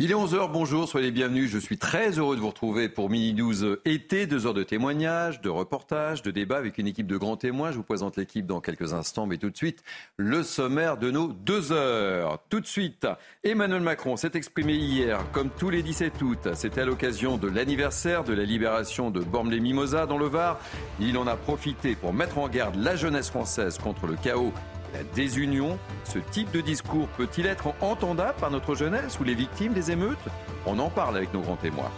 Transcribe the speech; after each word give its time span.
Il 0.00 0.10
est 0.10 0.14
11h, 0.14 0.50
bonjour, 0.50 0.88
soyez 0.88 1.06
les 1.06 1.12
bienvenus. 1.12 1.48
Je 1.48 1.58
suis 1.58 1.78
très 1.78 2.18
heureux 2.18 2.34
de 2.34 2.40
vous 2.40 2.48
retrouver 2.48 2.88
pour 2.88 3.08
Mini 3.08 3.32
12 3.32 3.78
été. 3.84 4.26
Deux 4.26 4.44
heures 4.44 4.52
de 4.52 4.64
témoignages, 4.64 5.40
de 5.40 5.48
reportages, 5.48 6.20
de 6.22 6.32
débats 6.32 6.56
avec 6.56 6.78
une 6.78 6.88
équipe 6.88 7.06
de 7.06 7.16
grands 7.16 7.36
témoins. 7.36 7.70
Je 7.70 7.76
vous 7.76 7.84
présente 7.84 8.16
l'équipe 8.16 8.44
dans 8.44 8.60
quelques 8.60 8.92
instants, 8.92 9.26
mais 9.26 9.36
tout 9.36 9.50
de 9.50 9.56
suite, 9.56 9.84
le 10.16 10.42
sommaire 10.42 10.96
de 10.96 11.12
nos 11.12 11.28
deux 11.28 11.70
heures. 11.70 12.40
Tout 12.48 12.58
de 12.58 12.66
suite, 12.66 13.06
Emmanuel 13.44 13.82
Macron 13.82 14.16
s'est 14.16 14.32
exprimé 14.34 14.74
hier, 14.74 15.24
comme 15.30 15.48
tous 15.48 15.70
les 15.70 15.84
17 15.84 16.20
août. 16.22 16.48
C'était 16.54 16.80
à 16.80 16.86
l'occasion 16.86 17.36
de 17.36 17.46
l'anniversaire 17.46 18.24
de 18.24 18.32
la 18.32 18.42
libération 18.42 19.12
de 19.12 19.20
Bormes-les-Mimosas 19.20 20.06
dans 20.06 20.18
le 20.18 20.26
Var. 20.26 20.58
Il 20.98 21.16
en 21.18 21.28
a 21.28 21.36
profité 21.36 21.94
pour 21.94 22.12
mettre 22.12 22.38
en 22.38 22.48
garde 22.48 22.74
la 22.74 22.96
jeunesse 22.96 23.30
française 23.30 23.78
contre 23.78 24.08
le 24.08 24.16
chaos 24.16 24.52
la 24.94 25.02
désunion. 25.14 25.78
Ce 26.04 26.18
type 26.18 26.50
de 26.52 26.60
discours 26.60 27.08
peut-il 27.08 27.46
être 27.46 27.74
entendable 27.80 28.38
par 28.40 28.50
notre 28.50 28.74
jeunesse 28.74 29.18
ou 29.20 29.24
les 29.24 29.34
victimes 29.34 29.74
des 29.74 29.90
émeutes? 29.90 30.16
On 30.64 30.78
en 30.78 30.88
parle 30.88 31.16
avec 31.16 31.34
nos 31.34 31.40
grands 31.40 31.56
témoins. 31.56 31.90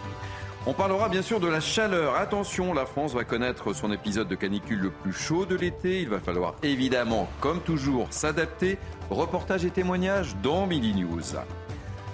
On 0.65 0.73
parlera 0.73 1.07
bien 1.07 1.21
sûr 1.21 1.39
de 1.39 1.47
la 1.47 1.61
chaleur. 1.61 2.15
Attention, 2.15 2.73
la 2.73 2.85
France 2.85 3.13
va 3.13 3.23
connaître 3.23 3.71
son 3.71 3.89
épisode 3.93 4.27
de 4.27 4.35
canicule 4.35 4.79
le 4.79 4.89
plus 4.91 5.13
chaud 5.13 5.45
de 5.45 5.55
l'été. 5.55 6.01
Il 6.01 6.09
va 6.09 6.19
falloir 6.19 6.55
évidemment, 6.61 7.29
comme 7.39 7.61
toujours, 7.61 8.07
s'adapter. 8.09 8.77
Reportage 9.09 9.63
et 9.63 9.69
témoignages 9.69 10.35
dans 10.43 10.67
Midi 10.67 10.93
News. 10.93 11.37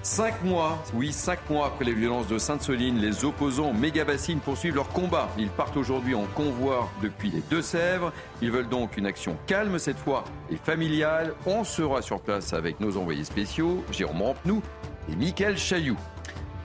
Cinq 0.03 0.43
mois, 0.43 0.83
oui, 0.93 1.13
cinq 1.13 1.49
mois 1.49 1.67
après 1.67 1.85
les 1.85 1.93
violences 1.93 2.27
de 2.27 2.37
Sainte-Soline, 2.37 2.99
les 2.99 3.23
opposants 3.23 3.71
méga-bassines 3.71 4.41
poursuivent 4.41 4.75
leur 4.75 4.89
combat. 4.89 5.29
Ils 5.37 5.47
partent 5.47 5.77
aujourd'hui 5.77 6.13
en 6.13 6.25
convoi 6.35 6.89
depuis 7.01 7.29
les 7.29 7.39
Deux-Sèvres. 7.49 8.11
Ils 8.41 8.51
veulent 8.51 8.67
donc 8.67 8.97
une 8.97 9.05
action 9.05 9.37
calme 9.47 9.79
cette 9.79 9.97
fois 9.97 10.25
et 10.51 10.57
familiale. 10.57 11.33
On 11.45 11.63
sera 11.63 12.01
sur 12.01 12.19
place 12.19 12.51
avec 12.51 12.81
nos 12.81 12.97
envoyés 12.97 13.23
spéciaux, 13.23 13.81
Jérôme 13.91 14.23
Rampenou 14.23 14.61
et 15.09 15.15
Mickaël 15.15 15.57
Chailloux. 15.57 15.97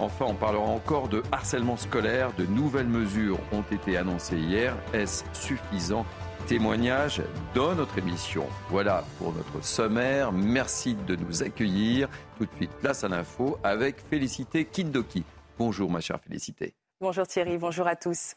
Enfin, 0.01 0.27
on 0.29 0.35
parlera 0.35 0.65
encore 0.65 1.09
de 1.09 1.23
harcèlement 1.31 1.77
scolaire. 1.77 2.33
De 2.37 2.45
nouvelles 2.45 2.89
mesures 2.89 3.39
ont 3.53 3.65
été 3.71 3.97
annoncées 3.97 4.37
hier. 4.37 4.75
Est-ce 4.93 5.23
suffisant? 5.33 6.05
Témoignages 6.49 7.21
dans 7.55 7.75
notre 7.75 7.99
émission. 7.99 8.47
Voilà 8.71 9.05
pour 9.19 9.35
notre 9.35 9.63
sommaire. 9.63 10.33
Merci 10.33 10.95
de 10.95 11.15
nous 11.15 11.43
accueillir. 11.43 12.09
Tout 12.39 12.47
de 12.47 12.51
suite, 12.57 12.71
place 12.81 13.05
à 13.05 13.09
l'info 13.09 13.59
avec 13.63 13.97
Félicité 14.09 14.65
Kindoki. 14.65 15.25
Bonjour 15.59 15.91
ma 15.91 16.01
chère 16.01 16.19
Félicité. 16.21 16.73
Bonjour 17.03 17.27
Thierry, 17.27 17.59
bonjour 17.59 17.87
à 17.87 17.97
tous. 17.97 18.35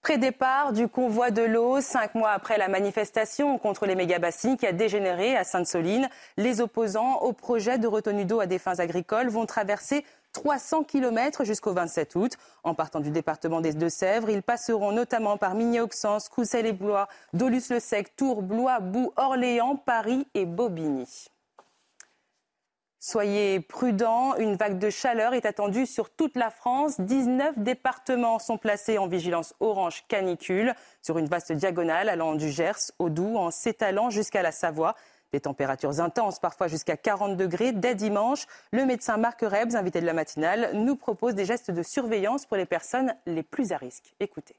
Pré-départ 0.00 0.72
du 0.72 0.86
convoi 0.86 1.32
de 1.32 1.42
l'eau, 1.42 1.80
cinq 1.80 2.14
mois 2.14 2.30
après 2.30 2.56
la 2.56 2.68
manifestation 2.68 3.58
contre 3.58 3.84
les 3.84 3.96
méga-bassines 3.96 4.56
qui 4.56 4.66
a 4.66 4.72
dégénéré 4.72 5.36
à 5.36 5.42
Sainte-Soline, 5.42 6.08
les 6.38 6.60
opposants 6.60 7.18
au 7.18 7.32
projet 7.32 7.78
de 7.78 7.88
retenue 7.88 8.24
d'eau 8.24 8.40
à 8.40 8.46
des 8.46 8.58
fins 8.58 8.78
agricoles 8.78 9.28
vont 9.28 9.44
traverser 9.44 10.04
300 10.32 10.84
km 10.84 11.44
jusqu'au 11.44 11.72
27 11.72 12.14
août. 12.16 12.36
En 12.62 12.74
partant 12.74 13.00
du 13.00 13.10
département 13.10 13.60
des 13.60 13.72
Deux-Sèvres, 13.72 14.30
ils 14.30 14.42
passeront 14.42 14.92
notamment 14.92 15.36
par 15.36 15.54
Migny-Auxence, 15.54 16.28
Coussel-et-Blois, 16.28 17.08
Dolus-le-Sec, 17.32 18.16
Tours, 18.16 18.42
Blois, 18.42 18.80
Boux, 18.80 19.12
Orléans, 19.16 19.76
Paris 19.76 20.26
et 20.34 20.46
Bobigny. 20.46 21.06
Soyez 23.02 23.60
prudents, 23.60 24.36
une 24.36 24.56
vague 24.56 24.78
de 24.78 24.90
chaleur 24.90 25.32
est 25.32 25.46
attendue 25.46 25.86
sur 25.86 26.10
toute 26.10 26.36
la 26.36 26.50
France. 26.50 27.00
19 27.00 27.58
départements 27.58 28.38
sont 28.38 28.58
placés 28.58 28.98
en 28.98 29.06
vigilance 29.06 29.54
orange 29.58 30.04
canicule 30.06 30.74
sur 31.00 31.16
une 31.16 31.24
vaste 31.24 31.50
diagonale 31.50 32.10
allant 32.10 32.34
du 32.34 32.50
Gers 32.50 32.92
au 32.98 33.08
Doubs 33.08 33.38
en 33.38 33.50
s'étalant 33.50 34.10
jusqu'à 34.10 34.42
la 34.42 34.52
Savoie. 34.52 34.96
Des 35.32 35.40
températures 35.40 36.00
intenses, 36.00 36.40
parfois 36.40 36.66
jusqu'à 36.68 36.96
40 36.96 37.36
degrés. 37.36 37.72
Dès 37.72 37.94
dimanche, 37.94 38.46
le 38.72 38.84
médecin 38.84 39.16
Marc 39.16 39.42
Rebs, 39.42 39.76
invité 39.76 40.00
de 40.00 40.06
la 40.06 40.12
matinale, 40.12 40.70
nous 40.74 40.96
propose 40.96 41.34
des 41.34 41.44
gestes 41.44 41.70
de 41.70 41.82
surveillance 41.82 42.46
pour 42.46 42.56
les 42.56 42.66
personnes 42.66 43.14
les 43.26 43.42
plus 43.42 43.72
à 43.72 43.76
risque. 43.76 44.14
Écoutez. 44.18 44.56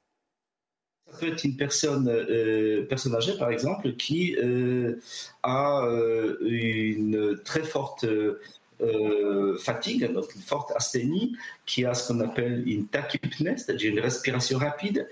Ça 1.11 1.17
peut 1.19 1.27
être 1.27 1.43
une 1.43 1.57
personne, 1.57 2.07
euh, 2.07 2.87
âgée, 3.13 3.37
par 3.37 3.51
exemple, 3.51 3.95
qui 3.95 4.35
euh, 4.37 5.01
a 5.43 5.83
euh, 5.85 6.37
une 6.41 7.37
très 7.43 7.63
forte 7.63 8.05
fatigue, 9.59 10.11
donc 10.11 10.33
une 10.35 10.41
forte 10.41 10.71
asthénie, 10.75 11.35
qui 11.65 11.85
a 11.85 11.93
ce 11.93 12.07
qu'on 12.07 12.19
appelle 12.19 12.63
une 12.67 12.87
tachypnée, 12.87 13.55
c'est-à-dire 13.57 13.91
une 13.91 13.99
respiration 13.99 14.57
rapide, 14.57 15.07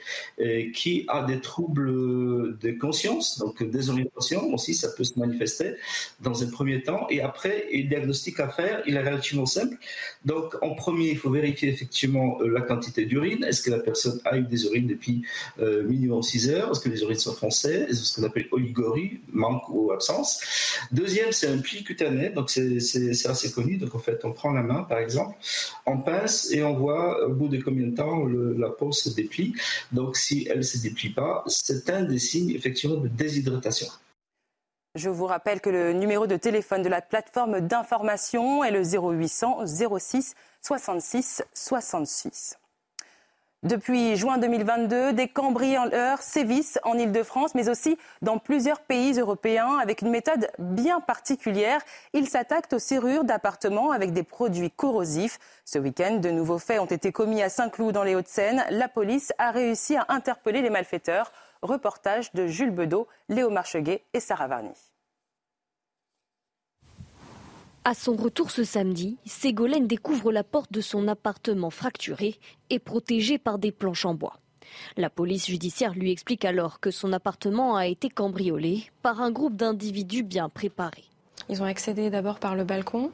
qui 0.74 1.06
a 1.07 1.24
des 1.24 1.40
troubles 1.40 2.58
de 2.58 2.72
conscience, 2.72 3.38
donc 3.38 3.62
désorientation 3.63 4.52
aussi, 4.53 4.74
ça 4.74 4.90
peut 4.90 5.03
se 5.03 5.18
manifester 5.19 5.75
dans 6.22 6.44
un 6.44 6.50
premier 6.50 6.81
temps. 6.84 7.08
Et 7.09 7.22
après, 7.22 7.68
le 7.72 7.84
diagnostic 7.84 8.40
à 8.40 8.50
faire, 8.50 8.81
il 8.85 8.96
est 8.96 9.03
relativement 9.03 9.46
simple. 9.46 9.78
Donc, 10.25 10.56
en 10.62 10.75
premier, 10.75 11.09
il 11.12 11.18
faut 11.18 11.29
vérifier 11.29 11.69
effectivement 11.69 12.38
euh, 12.41 12.47
la 12.50 12.62
quantité 12.62 13.06
d'urine. 13.06 13.44
Est-ce 13.44 13.62
que 13.62 13.72
la 13.72 13.79
personne 13.79 14.19
a 14.25 14.38
eu 14.38 14.44
des 14.44 14.66
urines 14.66 14.88
depuis 14.88 15.24
euh, 15.59 15.84
minimum 15.84 16.22
6 16.22 16.50
heures? 16.50 16.72
Est-ce 16.72 16.81
que 16.81 16.90
les 16.90 17.02
urines 17.02 17.19
sont 17.19 17.34
foncées 17.34 17.85
Est-ce 17.90 18.03
ce 18.06 18.16
qu'on 18.16 18.28
appelle 18.28 18.47
oligorie, 18.52 19.19
manque 19.31 19.68
ou 19.69 19.91
absence? 19.91 20.41
Deuxième, 20.91 21.31
c'est 21.31 21.47
un 21.47 21.59
pli 21.59 21.84
cutané, 21.84 22.29
donc 22.29 22.50
c'est 22.50 22.78
assez 23.25 23.52
Donc, 23.78 23.96
en 23.96 24.00
fait, 24.00 24.24
on 24.25 24.31
prend 24.31 24.52
la 24.52 24.64
main, 24.64 24.84
par 24.84 25.00
exemple, 25.00 25.36
on 25.86 25.97
pince 25.97 26.52
et 26.52 26.64
on 26.64 26.74
voit 26.74 27.25
au 27.25 27.34
bout 27.34 27.47
de 27.47 27.62
combien 27.62 27.88
de 27.88 27.96
temps 27.96 28.25
la 28.25 28.70
peau 28.70 28.92
se 28.92 29.09
déplie. 29.09 29.53
Donc 29.92 30.18
si 30.18 30.47
elle 30.50 30.59
ne 30.59 30.64
se 30.64 30.78
déplie 30.78 31.09
pas, 31.09 31.44
c'est 31.47 31.90
un 31.90 32.03
des 32.03 32.20
signes 32.20 32.52
effectivement 32.52 32.97
de 32.97 33.08
déshydratation. 33.08 33.88
Je 34.96 35.09
vous 35.09 35.25
rappelle 35.25 35.62
que 35.62 35.70
le 35.70 35.94
numéro 35.94 36.25
de 36.25 36.36
téléphone 36.36 36.81
de 36.81 36.90
la 36.90 37.02
plateforme 37.02 37.62
d'information 37.62 38.64
est 38.64 38.72
le 38.72 38.81
0800 38.84 39.66
06 40.00 40.36
66 40.62 41.44
66. 41.53 42.58
Depuis 43.64 44.16
juin 44.16 44.38
2022, 44.38 45.12
des 45.12 45.28
cambrioleurs 45.28 46.22
sévissent 46.22 46.80
en 46.84 46.97
Ile-de-France, 46.97 47.56
mais 47.56 47.68
aussi 47.68 47.97
dans 48.22 48.38
plusieurs 48.38 48.80
pays 48.80 49.20
européens 49.20 49.78
avec 49.81 50.02
une 50.02 50.12
méthode 50.12 50.50
bien 50.59 51.02
particulière. 51.02 51.81
Ils 52.14 52.30
s'attaquent 52.30 52.72
aux 52.72 52.80
serrures 52.80 53.25
d'appartements 53.25 53.92
avec 53.92 54.14
des 54.14 54.24
produits 54.24 54.72
corrosifs. 54.72 55.40
Ce 55.66 55.78
week-end, 55.78 56.20
de 56.20 56.30
nouveaux 56.30 56.58
faits 56.58 56.80
ont 56.80 56.86
été 56.86 57.12
commis 57.12 57.42
à 57.42 57.50
Saint-Cloud 57.50 57.94
dans 57.94 58.03
les 58.03 58.16
Hauts-de-Seine. 58.16 58.64
La 58.70 58.88
police 58.88 59.34
a 59.40 59.52
réussi 59.52 59.97
à 59.97 60.06
interpeller 60.08 60.62
les 60.62 60.70
malfaiteurs. 60.70 61.34
Reportage 61.62 62.34
de 62.34 62.47
Jules 62.47 62.72
Bedeau, 62.72 63.09
Léo 63.28 63.50
Marcheguet 63.50 64.06
et 64.14 64.22
Sarah 64.22 64.47
Varny. 64.47 64.88
À 67.85 67.94
son 67.94 68.16
retour 68.16 68.51
ce 68.51 68.63
samedi, 68.63 69.17
Ségolène 69.25 69.88
découvre 69.88 70.31
la 70.31 70.44
porte 70.44 70.72
de 70.72 70.81
son 70.81 71.07
appartement 71.07 71.69
fracturée 71.69 72.35
et 72.69 72.78
protégée 72.78 73.38
par 73.38 73.57
des 73.57 73.72
planches 73.72 74.06
en 74.06 74.13
bois. 74.13 74.38
La 74.97 75.09
police 75.09 75.47
judiciaire 75.47 75.94
lui 75.94 76.12
explique 76.12 76.45
alors 76.45 76.79
que 76.79 76.91
son 76.91 77.13
appartement 77.13 77.75
a 77.75 77.88
été 77.88 78.09
cambriolé 78.09 78.84
par 79.01 79.22
un 79.22 79.31
groupe 79.31 79.56
d'individus 79.56 80.23
bien 80.23 80.50
préparés. 80.50 81.06
Ils 81.47 81.62
ont 81.62 81.66
accédé 81.66 82.09
d'abord 82.09 82.40
par 82.40 82.56
le 82.56 82.63
balcon 82.63 83.12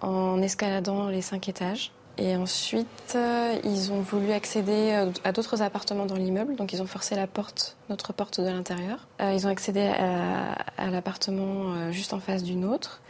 en 0.00 0.40
escaladant 0.40 1.08
les 1.08 1.22
cinq 1.22 1.48
étages. 1.48 1.92
Et 2.18 2.36
ensuite, 2.36 3.14
euh, 3.14 3.58
ils 3.64 3.90
ont 3.90 4.00
voulu 4.00 4.32
accéder 4.32 4.92
euh, 4.92 5.10
à 5.24 5.32
d'autres 5.32 5.62
appartements 5.62 6.04
dans 6.04 6.16
l'immeuble, 6.16 6.56
donc 6.56 6.74
ils 6.74 6.82
ont 6.82 6.86
forcé 6.86 7.14
la 7.14 7.26
porte, 7.26 7.76
notre 7.88 8.12
porte 8.12 8.38
de 8.40 8.48
l'intérieur. 8.48 9.06
Euh, 9.20 9.32
ils 9.32 9.46
ont 9.46 9.50
accédé 9.50 9.80
à, 9.80 10.90
l'appartement 10.90 11.90
juste 11.90 12.12
en 12.12 12.20
face 12.20 12.42
d'une 12.42 12.64
autre 12.66 13.00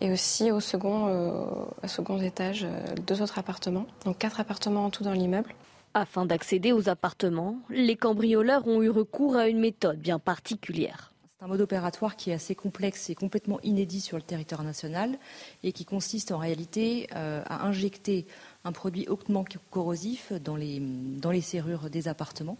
et 0.00 0.10
aussi 0.10 0.50
au 0.50 0.60
second, 0.60 1.08
euh, 1.08 1.86
second 1.86 2.18
étage 2.20 2.64
euh, 2.64 2.94
deux 3.06 3.22
autres 3.22 3.38
appartements, 3.38 3.86
donc 4.04 4.18
quatre 4.18 4.40
appartements 4.40 4.84
en 4.84 4.90
tout 4.90 5.04
dans 5.04 5.12
l'immeuble. 5.12 5.54
Afin 5.94 6.26
d'accéder 6.26 6.72
aux 6.72 6.88
appartements, 6.88 7.58
les 7.70 7.96
cambrioleurs 7.96 8.66
ont 8.66 8.82
eu 8.82 8.90
recours 8.90 9.36
à 9.36 9.48
une 9.48 9.60
méthode 9.60 9.98
bien 9.98 10.18
particulière. 10.18 11.12
C'est 11.38 11.44
un 11.44 11.48
mode 11.48 11.60
opératoire 11.60 12.16
qui 12.16 12.30
est 12.30 12.34
assez 12.34 12.54
complexe 12.54 13.10
et 13.10 13.14
complètement 13.14 13.60
inédit 13.62 14.00
sur 14.00 14.16
le 14.16 14.22
territoire 14.22 14.64
national 14.64 15.16
et 15.62 15.72
qui 15.72 15.84
consiste 15.84 16.32
en 16.32 16.38
réalité 16.38 17.06
euh, 17.14 17.42
à 17.46 17.66
injecter 17.66 18.26
un 18.64 18.72
produit 18.72 19.06
hautement 19.08 19.44
corrosif 19.70 20.32
dans 20.32 20.56
les, 20.56 20.80
dans 20.80 21.30
les 21.30 21.42
serrures 21.42 21.90
des 21.90 22.08
appartements 22.08 22.58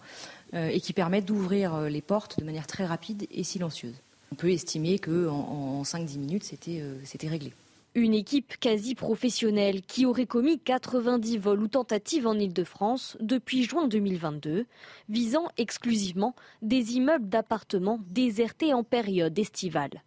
et 0.52 0.80
qui 0.80 0.92
permet 0.92 1.20
d'ouvrir 1.20 1.80
les 1.80 2.02
portes 2.02 2.38
de 2.38 2.44
manière 2.44 2.68
très 2.68 2.84
rapide 2.84 3.26
et 3.30 3.42
silencieuse 3.42 3.96
on 4.34 4.36
peut 4.36 4.50
estimer 4.50 4.98
qu'en 4.98 5.28
en, 5.30 5.82
5-10 5.84 6.18
minutes, 6.18 6.54
euh, 6.68 6.98
c'était 7.04 7.28
réglé. 7.28 7.52
Une 7.94 8.14
équipe 8.14 8.56
quasi 8.58 8.96
professionnelle 8.96 9.82
qui 9.82 10.06
aurait 10.06 10.26
commis 10.26 10.58
90 10.58 11.38
vols 11.38 11.62
ou 11.62 11.68
tentatives 11.68 12.26
en 12.26 12.36
Ile-de-France 12.36 13.16
depuis 13.20 13.62
juin 13.62 13.86
2022, 13.86 14.66
visant 15.08 15.46
exclusivement 15.56 16.34
des 16.62 16.94
immeubles 16.94 17.28
d'appartements 17.28 18.00
désertés 18.10 18.74
en 18.74 18.82
période 18.82 19.38
estivale. 19.38 20.02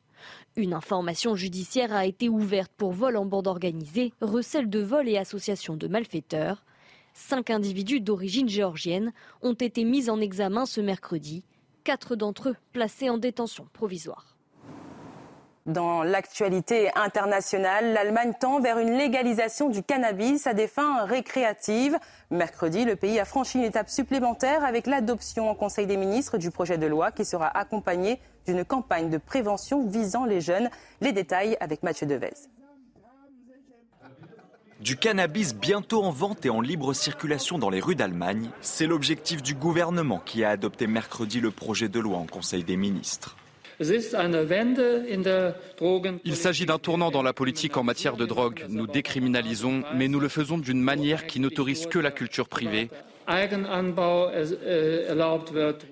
Une 0.58 0.74
information 0.74 1.38
judiciaire 1.38 1.94
a 1.94 2.06
été 2.06 2.28
ouverte 2.28 2.74
pour 2.76 2.92
vol 2.92 3.16
en 3.16 3.26
bande 3.26 3.48
organisée, 3.48 4.12
recel 4.20 4.70
de 4.70 4.80
vol 4.80 5.08
et 5.08 5.18
association 5.18 5.78
de 5.78 5.88
malfaiteurs. 5.88 6.66
Cinq 7.14 7.50
individus 7.50 8.02
d'origine 8.02 8.50
géorgienne 8.50 9.14
ont 9.42 9.54
été 9.54 9.86
mis 9.86 10.10
en 10.10 10.20
examen 10.20 10.66
ce 10.66 10.82
mercredi 10.82 11.46
quatre 11.88 12.18
d'entre 12.18 12.50
eux 12.50 12.56
placés 12.74 13.10
en 13.10 13.18
détention 13.18 13.66
provisoire. 13.72 14.36
Dans 15.66 16.04
l'actualité 16.04 16.92
internationale, 16.96 17.94
l'Allemagne 17.94 18.34
tend 18.38 18.60
vers 18.60 18.78
une 18.78 18.92
légalisation 18.98 19.70
du 19.70 19.84
cannabis 19.84 20.48
à 20.48 20.54
des 20.54 20.68
fins 20.68 21.06
récréatives. 21.06 21.98
Mercredi, 22.30 22.84
le 22.84 22.98
pays 22.98 23.22
a 23.22 23.26
franchi 23.26 23.58
une 23.58 23.64
étape 23.64 23.88
supplémentaire 23.88 24.66
avec 24.66 24.86
l'adoption 24.86 25.50
en 25.50 25.56
Conseil 25.56 25.88
des 25.88 25.96
ministres 25.96 26.38
du 26.38 26.52
projet 26.52 26.78
de 26.78 26.88
loi 26.88 27.14
qui 27.14 27.24
sera 27.24 27.48
accompagné 27.58 28.20
d'une 28.46 28.66
campagne 28.66 29.10
de 29.10 29.18
prévention 29.18 29.88
visant 29.88 30.26
les 30.26 30.42
jeunes. 30.42 30.70
Les 31.00 31.14
détails 31.14 31.56
avec 31.62 31.84
Mathieu 31.84 32.06
Devez. 32.06 32.34
Du 34.80 34.96
cannabis 34.96 35.56
bientôt 35.56 36.04
en 36.04 36.12
vente 36.12 36.46
et 36.46 36.52
en 36.52 36.62
libre 36.62 36.94
circulation 36.94 37.58
dans 37.58 37.72
les 37.72 37.80
rues 37.80 37.96
d'Allemagne, 37.96 38.52
c'est 38.62 38.86
l'objectif 38.86 39.42
du 39.42 39.56
gouvernement 39.56 40.22
qui 40.24 40.44
a 40.44 40.52
adopté 40.52 40.86
mercredi 40.86 41.40
le 41.40 41.50
projet 41.50 41.90
de 41.90 42.00
loi 42.00 42.18
en 42.18 42.28
Conseil 42.28 42.64
des 42.64 42.78
ministres. 42.78 43.36
Il 43.80 43.96
s'agit 46.36 46.66
d'un 46.66 46.80
tournant 46.80 47.12
dans 47.12 47.24
la 47.24 47.34
politique 47.34 47.78
en 47.78 47.84
matière 47.84 48.18
de 48.18 48.26
drogue. 48.26 48.66
Nous 48.70 48.88
décriminalisons, 48.88 49.84
mais 49.96 50.08
nous 50.08 50.20
le 50.20 50.30
faisons 50.30 50.58
d'une 50.58 50.82
manière 50.82 51.26
qui 51.28 51.40
n'autorise 51.40 51.88
que 51.88 52.00
la 52.00 52.12
culture 52.12 52.48
privée. 52.48 52.90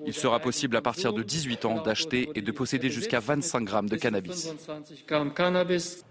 Il 0.06 0.14
sera 0.14 0.40
possible 0.40 0.78
à 0.78 0.82
partir 0.82 1.12
de 1.14 1.22
18 1.22 1.66
ans 1.66 1.82
d'acheter 1.82 2.30
et 2.36 2.42
de 2.42 2.52
posséder 2.52 2.90
jusqu'à 2.90 3.20
25 3.20 3.62
grammes 3.62 3.90
de 3.90 3.98
cannabis. 3.98 4.54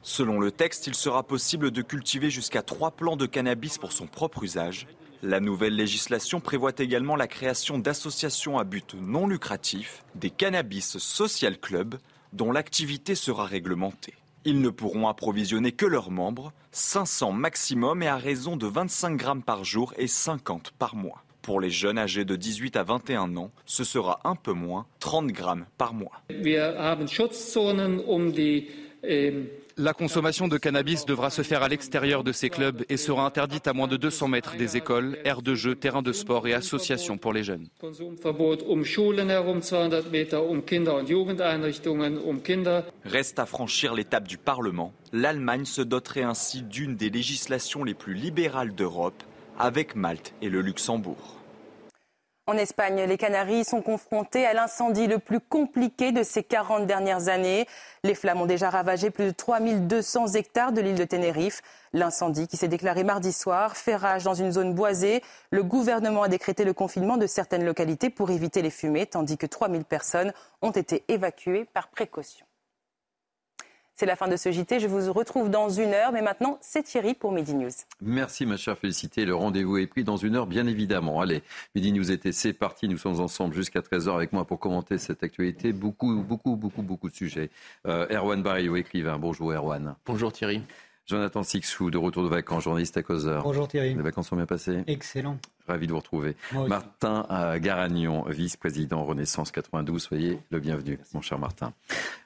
Selon 0.03 0.38
le 0.41 0.50
texte, 0.50 0.87
il 0.87 0.94
sera 0.94 1.23
possible 1.23 1.71
de 1.71 1.82
cultiver 1.82 2.31
jusqu'à 2.31 2.62
3 2.62 2.91
plants 2.91 3.17
de 3.17 3.26
cannabis 3.26 3.79
pour 3.79 3.93
son 3.93 4.06
propre 4.06 4.44
usage. 4.44 4.87
La 5.23 5.41
nouvelle 5.41 5.75
législation 5.75 6.41
prévoit 6.41 6.73
également 6.76 7.17
la 7.17 7.26
création 7.26 7.79
d'associations 7.79 8.59
à 8.59 8.65
but 8.65 8.94
non 8.94 9.26
lucratif, 9.26 10.05
des 10.15 10.29
cannabis 10.29 10.99
social 10.99 11.59
clubs, 11.59 11.94
dont 12.35 12.53
l'activité 12.53 13.15
sera 13.15 13.47
réglementée. 13.47 14.15
Ils 14.46 14.61
ne 14.61 14.69
pourront 14.69 15.08
approvisionner 15.08 15.73
que 15.73 15.87
leurs 15.87 16.11
membres, 16.11 16.52
500 16.73 17.32
maximum 17.32 18.02
et 18.02 18.08
à 18.08 18.17
raison 18.17 18.56
de 18.56 18.67
25 18.67 19.17
grammes 19.17 19.43
par 19.43 19.64
jour 19.64 19.94
et 19.96 20.06
50 20.06 20.73
par 20.79 20.96
mois. 20.96 21.25
Pour 21.41 21.61
les 21.61 21.70
jeunes 21.70 21.99
âgés 21.99 22.26
de 22.26 22.37
18 22.37 22.76
à 22.76 22.82
21 22.82 23.37
ans, 23.37 23.50
ce 23.64 23.85
sera 23.85 24.20
un 24.25 24.35
peu 24.35 24.52
moins, 24.52 24.87
30 25.00 25.29
grammes 25.29 25.64
par 25.79 25.94
mois. 25.94 26.12
La 29.76 29.93
consommation 29.93 30.47
de 30.47 30.56
cannabis 30.56 31.05
devra 31.05 31.31
se 31.31 31.43
faire 31.43 31.65
à 31.65 31.69
l'extérieur 31.69 32.23
de 32.23 32.31
ces 32.31 32.49
clubs 32.49 32.85
et 32.88 32.97
sera 32.97 33.26
interdite 33.26 33.67
à 33.67 33.73
moins 33.73 33.88
de 33.88 33.97
200 33.97 34.29
mètres 34.29 34.56
des 34.56 34.76
écoles, 34.76 35.19
aires 35.25 35.43
de 35.43 35.56
jeux, 35.56 35.75
terrains 35.75 36.03
de 36.03 36.12
sport 36.12 36.47
et 36.47 36.55
associations 36.55 37.19
pour 37.19 37.32
les 37.32 37.43
jeunes. 37.43 37.67
Reste 43.05 43.38
à 43.41 43.47
franchir 43.47 43.94
l'étape 43.94 44.29
du 44.29 44.38
Parlement. 44.38 44.93
L'Allemagne 45.12 45.65
se 45.65 45.82
doterait 45.82 46.23
ainsi 46.23 46.62
d'une 46.62 46.94
des 46.94 47.11
législations 47.11 47.82
les 47.82 47.94
plus 47.94 48.15
libérales 48.15 48.76
d'Europe, 48.76 49.25
avec 49.59 49.97
Malte 49.97 50.35
et 50.41 50.50
le 50.50 50.61
Luxembourg. 50.61 51.44
En 52.46 52.58
Espagne, 52.58 53.05
les 53.05 53.17
Canaries 53.17 53.64
sont 53.64 53.81
confrontés 53.81 54.44
à 54.44 54.52
l'incendie 54.52 55.06
le 55.06 55.19
plus 55.19 55.41
compliqué 55.41 56.12
de 56.12 56.23
ces 56.23 56.43
40 56.43 56.87
dernières 56.87 57.29
années. 57.29 57.67
Les 58.02 58.14
flammes 58.14 58.43
ont 58.43 58.46
déjà 58.46 58.69
ravagé 58.69 59.11
plus 59.11 59.25
de 59.25 59.31
3200 59.31 60.35
hectares 60.35 60.73
de 60.73 60.82
l'île 60.82 60.94
de 60.94 61.05
Tenerife. 61.05 61.62
L'incendie 61.94 62.46
qui 62.46 62.58
s'est 62.58 62.69
déclaré 62.69 63.02
mardi 63.02 63.32
soir 63.32 63.79
fait 63.79 63.96
rage 63.96 64.25
dans 64.25 64.35
une 64.35 64.52
zone 64.52 64.75
boisée. 64.75 65.23
Le 65.52 65.62
gouvernement 65.62 66.23
a 66.23 66.29
décrété 66.29 66.64
le 66.64 66.75
confinement 66.75 67.17
de 67.17 67.26
certaines 67.26 67.64
localités 67.64 68.11
pour 68.11 68.31
éviter 68.31 68.61
les 68.61 68.69
fumées, 68.69 69.06
tandis 69.06 69.38
que 69.38 69.47
3000 69.47 69.87
personnes 69.87 70.35
ont 70.61 70.70
été 70.70 71.02
évacuées 71.08 71.64
par 71.64 71.88
précaution. 71.88 72.44
C'est 73.96 74.06
la 74.06 74.17
fin 74.17 74.26
de 74.26 74.37
ce 74.37 74.50
JT. 74.50 74.81
Je 74.81 74.88
vous 74.88 75.12
retrouve 75.12 75.50
dans 75.50 75.69
une 75.69 75.94
heure. 75.94 76.11
Mais 76.11 76.20
maintenant, 76.20 76.58
c'est 76.61 76.82
Thierry 76.82 77.14
pour 77.14 77.31
Midi 77.31 77.55
News. 77.55 77.70
Merci, 78.00 78.44
ma 78.44 78.56
chère 78.56 78.76
Félicité. 78.76 79.25
Le 79.25 79.37
rendez-vous 79.37 79.79
est 79.79 79.87
pris 79.87 80.02
dans 80.02 80.17
une 80.17 80.35
heure, 80.35 80.49
bien 80.49 80.67
évidemment. 80.67 81.20
Allez, 81.20 81.44
Midi 81.76 81.93
News 81.93 82.11
était, 82.11 82.32
c'est 82.32 82.52
parti. 82.52 82.88
Nous 82.88 82.99
sommes 82.99 83.20
ensemble 83.20 83.55
jusqu'à 83.55 83.81
13h 83.81 84.12
avec 84.12 84.32
moi 84.32 84.44
pour 84.46 84.58
commenter 84.58 84.99
cette 84.99 85.23
actualité. 85.23 85.73
Beaucoup, 85.73 86.12
beaucoup, 86.23 86.56
beaucoup, 86.56 86.82
beaucoup 86.82 87.08
de 87.08 87.14
sujets. 87.14 87.50
Euh, 87.87 88.06
Erwan 88.11 88.43
Barrio, 88.43 88.75
écrivain. 88.75 89.17
Bonjour, 89.17 89.52
Erwan. 89.52 89.94
Bonjour, 90.06 90.32
Thierry. 90.32 90.61
Jonathan 91.06 91.42
Sixou, 91.42 91.90
de 91.90 91.98
retour 91.98 92.24
de 92.24 92.28
vacances, 92.28 92.64
journaliste 92.64 92.96
à 92.96 93.02
Causeur. 93.02 93.42
Bonjour 93.42 93.68
Thierry. 93.68 93.94
Les 93.94 94.02
vacances 94.02 94.28
sont 94.28 94.36
bien 94.36 94.46
passées 94.46 94.84
Excellent. 94.86 95.36
Ravi 95.68 95.86
de 95.86 95.92
vous 95.92 95.98
retrouver. 95.98 96.34
Martin 96.66 97.26
euh, 97.30 97.58
Garagnon, 97.58 98.24
vice-président 98.26 99.04
Renaissance 99.04 99.50
92. 99.50 100.02
Soyez 100.02 100.38
le 100.50 100.60
bienvenu, 100.60 100.98
mon 101.12 101.20
cher 101.20 101.38
Martin. 101.38 101.74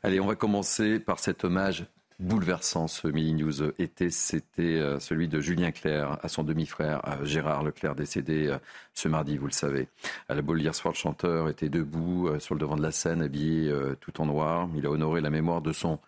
Allez, 0.05 0.21
on 0.21 0.27
va 0.27 0.37
commencer 0.37 1.01
par 1.01 1.19
cet 1.19 1.43
hommage 1.43 1.87
bouleversant 2.21 2.87
ce 2.87 3.09
Mini 3.09 3.35
News 3.35 3.73
été, 3.81 4.11
c'était 4.11 4.63
euh, 4.63 5.01
celui 5.01 5.27
de 5.27 5.41
Julien 5.41 5.73
Clerc 5.73 6.17
à 6.23 6.29
son 6.29 6.45
demi-frère 6.45 7.03
Gérard 7.25 7.65
Leclerc, 7.65 7.97
décédé 7.97 8.47
euh, 8.47 8.59
ce 8.95 9.09
mardi, 9.09 9.39
vous 9.39 9.47
le 9.47 9.53
savez. 9.53 9.89
À 10.29 10.37
la 10.37 10.43
boule 10.43 10.61
hier 10.61 10.75
soir, 10.75 10.95
le 10.95 10.99
chanteur 10.99 11.49
était 11.49 11.69
debout 11.69 12.29
sur 12.39 12.55
le 12.55 12.61
devant 12.61 12.77
de 12.77 12.83
la 12.83 12.93
scène, 12.93 13.23
habillé 13.23 13.73
tout 14.01 14.21
en 14.21 14.27
noir. 14.27 14.69
Il 14.77 14.87
a 14.87 14.91
honoré 14.91 15.21
la 15.21 15.31
mémoire 15.31 15.63
de 15.63 15.73
son 15.73 15.99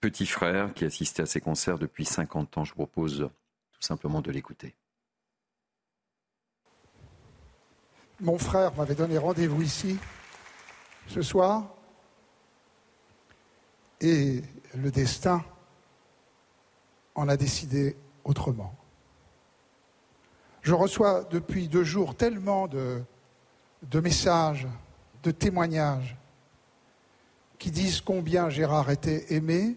petit 0.00 0.26
frère 0.26 0.74
qui 0.74 0.84
assistait 0.84 1.22
à 1.22 1.26
ses 1.26 1.40
concerts 1.40 1.78
depuis 1.78 2.04
50 2.04 2.58
ans. 2.58 2.64
Je 2.64 2.70
vous 2.72 2.86
propose 2.86 3.28
tout 3.72 3.82
simplement 3.82 4.20
de 4.20 4.30
l'écouter. 4.30 4.74
Mon 8.20 8.38
frère 8.38 8.74
m'avait 8.74 8.94
donné 8.94 9.16
rendez-vous 9.16 9.62
ici 9.62 9.96
ce 11.06 11.22
soir 11.22 11.74
et 14.00 14.42
le 14.74 14.90
destin 14.90 15.44
en 17.14 17.28
a 17.28 17.36
décidé 17.36 17.96
autrement. 18.24 18.74
Je 20.62 20.74
reçois 20.74 21.24
depuis 21.30 21.68
deux 21.68 21.84
jours 21.84 22.14
tellement 22.14 22.68
de, 22.68 23.02
de 23.82 24.00
messages, 24.00 24.66
de 25.22 25.30
témoignages 25.30 26.16
qui 27.58 27.70
disent 27.70 28.00
combien 28.00 28.50
Gérard 28.50 28.90
était 28.90 29.32
aimé, 29.34 29.76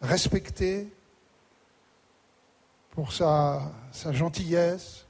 respecté 0.00 0.92
pour 2.90 3.12
sa, 3.12 3.72
gentillesse, 4.10 5.06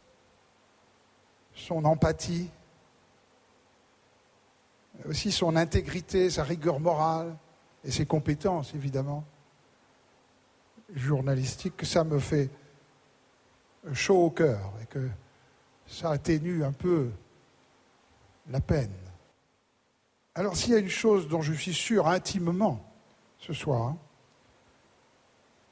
son 1.54 1.84
empathie, 1.84 2.50
aussi 5.06 5.32
son 5.32 5.56
intégrité, 5.56 6.30
sa 6.30 6.44
rigueur 6.44 6.80
morale 6.80 7.36
et 7.84 7.90
ses 7.90 8.06
compétences, 8.06 8.74
évidemment, 8.74 9.24
journalistiques, 10.94 11.76
que 11.76 11.86
ça 11.86 12.04
me 12.04 12.18
fait 12.18 12.50
chaud 13.92 14.24
au 14.24 14.30
cœur 14.30 14.72
et 14.82 14.86
que 14.86 15.08
ça 15.86 16.10
atténue 16.10 16.64
un 16.64 16.72
peu 16.72 17.10
la 18.50 18.60
peine. 18.60 18.92
Alors 20.34 20.56
s'il 20.56 20.72
y 20.72 20.76
a 20.76 20.78
une 20.78 20.88
chose 20.88 21.28
dont 21.28 21.42
je 21.42 21.52
suis 21.52 21.74
sûr 21.74 22.06
intimement 22.06 22.84
ce 23.38 23.52
soir, 23.52 23.96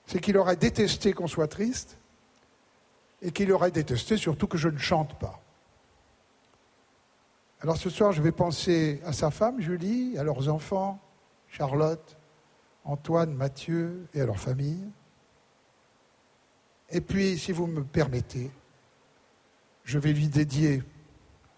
c'est 0.07 0.21
qu'il 0.21 0.37
aurait 0.37 0.57
détesté 0.57 1.13
qu'on 1.13 1.27
soit 1.27 1.49
triste 1.49 1.99
et 3.23 3.33
qu'il 3.33 3.51
aurait 3.53 3.71
détesté 3.71 4.17
surtout 4.17 4.47
que 4.47 4.59
je 4.59 4.69
ne 4.69 4.79
chante 4.79 5.19
pas. 5.19 5.41
Alors 7.61 7.77
ce 7.77 7.91
soir, 7.91 8.13
je 8.13 8.23
vais 8.23 8.33
penser 8.33 9.01
à 9.05 9.13
sa 9.13 9.31
femme, 9.31 9.61
Julie, 9.61 10.17
à 10.19 10.23
leurs 10.23 10.49
enfants, 10.49 11.01
Charlotte, 11.49 12.17
Antoine, 12.85 13.35
Mathieu 13.35 14.07
et 14.15 14.21
à 14.21 14.27
leur 14.27 14.39
famille. 14.39 14.85
Et 16.91 17.01
puis, 17.01 17.39
si 17.39 17.51
vous 17.51 17.67
me 17.67 17.83
permettez, 17.83 18.51
je 19.83 19.99
vais 19.99 20.13
lui 20.13 20.29
dédier 20.29 20.83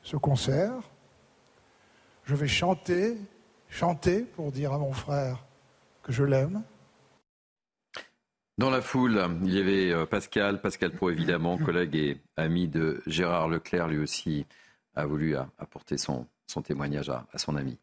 ce 0.02 0.16
concert. 0.16 0.72
Je 2.24 2.34
vais 2.34 2.48
chanter, 2.48 3.16
chanter 3.68 4.22
pour 4.22 4.52
dire 4.52 4.72
à 4.72 4.78
mon 4.78 4.92
frère 4.92 5.44
que 6.02 6.12
je 6.12 6.24
l'aime. 6.24 6.62
Dans 8.58 8.70
la 8.70 8.80
foule, 8.80 9.24
il 9.44 9.54
y 9.54 9.60
avait 9.60 9.92
euh, 9.92 10.04
Pascal, 10.04 10.60
Pascal 10.60 10.90
Pro 10.90 11.10
évidemment, 11.10 11.58
collègue 11.58 11.94
et 11.94 12.20
ami 12.36 12.66
de 12.66 13.00
Gérard 13.06 13.48
Leclerc, 13.48 13.86
lui 13.86 13.98
aussi 13.98 14.46
a 14.96 15.06
voulu 15.06 15.36
apporter 15.58 15.96
son, 15.96 16.26
son 16.48 16.60
témoignage 16.60 17.08
à, 17.08 17.24
son 17.36 17.54
ami. 17.54 17.78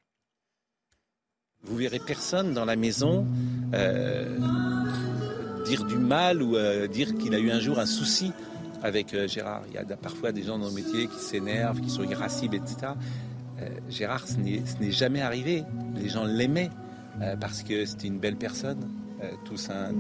Vous 1.64 1.78
verrez 1.78 2.02
personne 2.06 2.54
dans 2.54 2.66
la 2.66 2.76
maison 2.76 3.26
euh, 3.74 4.38
dire 5.64 5.86
du 5.86 5.96
mal 5.96 6.44
ou 6.44 6.58
euh, 6.58 6.88
dire 6.88 7.16
qu'il 7.16 7.34
a 7.34 7.40
eu 7.40 7.52
un 7.52 7.62
jour 7.62 7.80
un 7.80 7.86
souci 7.86 8.34
avec 8.84 9.16
Gérard. 9.28 9.64
Il 9.70 9.76
y 9.76 9.78
a 9.78 9.86
parfois 9.96 10.34
des 10.34 10.44
gens 10.44 10.60
dans 10.60 10.68
le 10.68 10.74
métier 10.74 11.08
qui 11.08 11.20
s'énervent, 11.20 11.80
qui 11.80 11.90
sont 11.90 12.04
irascibles, 12.04 12.56
etc. 12.56 12.92
Gérard, 13.90 14.28
ce 14.28 14.38
n'est 14.38 14.92
jamais 14.92 15.22
arrivé. 15.22 15.64
Les 15.96 16.10
gens 16.10 16.26
l'aimaient 16.26 16.70
parce 17.40 17.64
que 17.64 17.86
c'était 17.86 18.08
une 18.08 18.20
belle 18.20 18.36
personne. 18.36 18.88
Euh, 19.24 19.32
tout, 19.46 19.58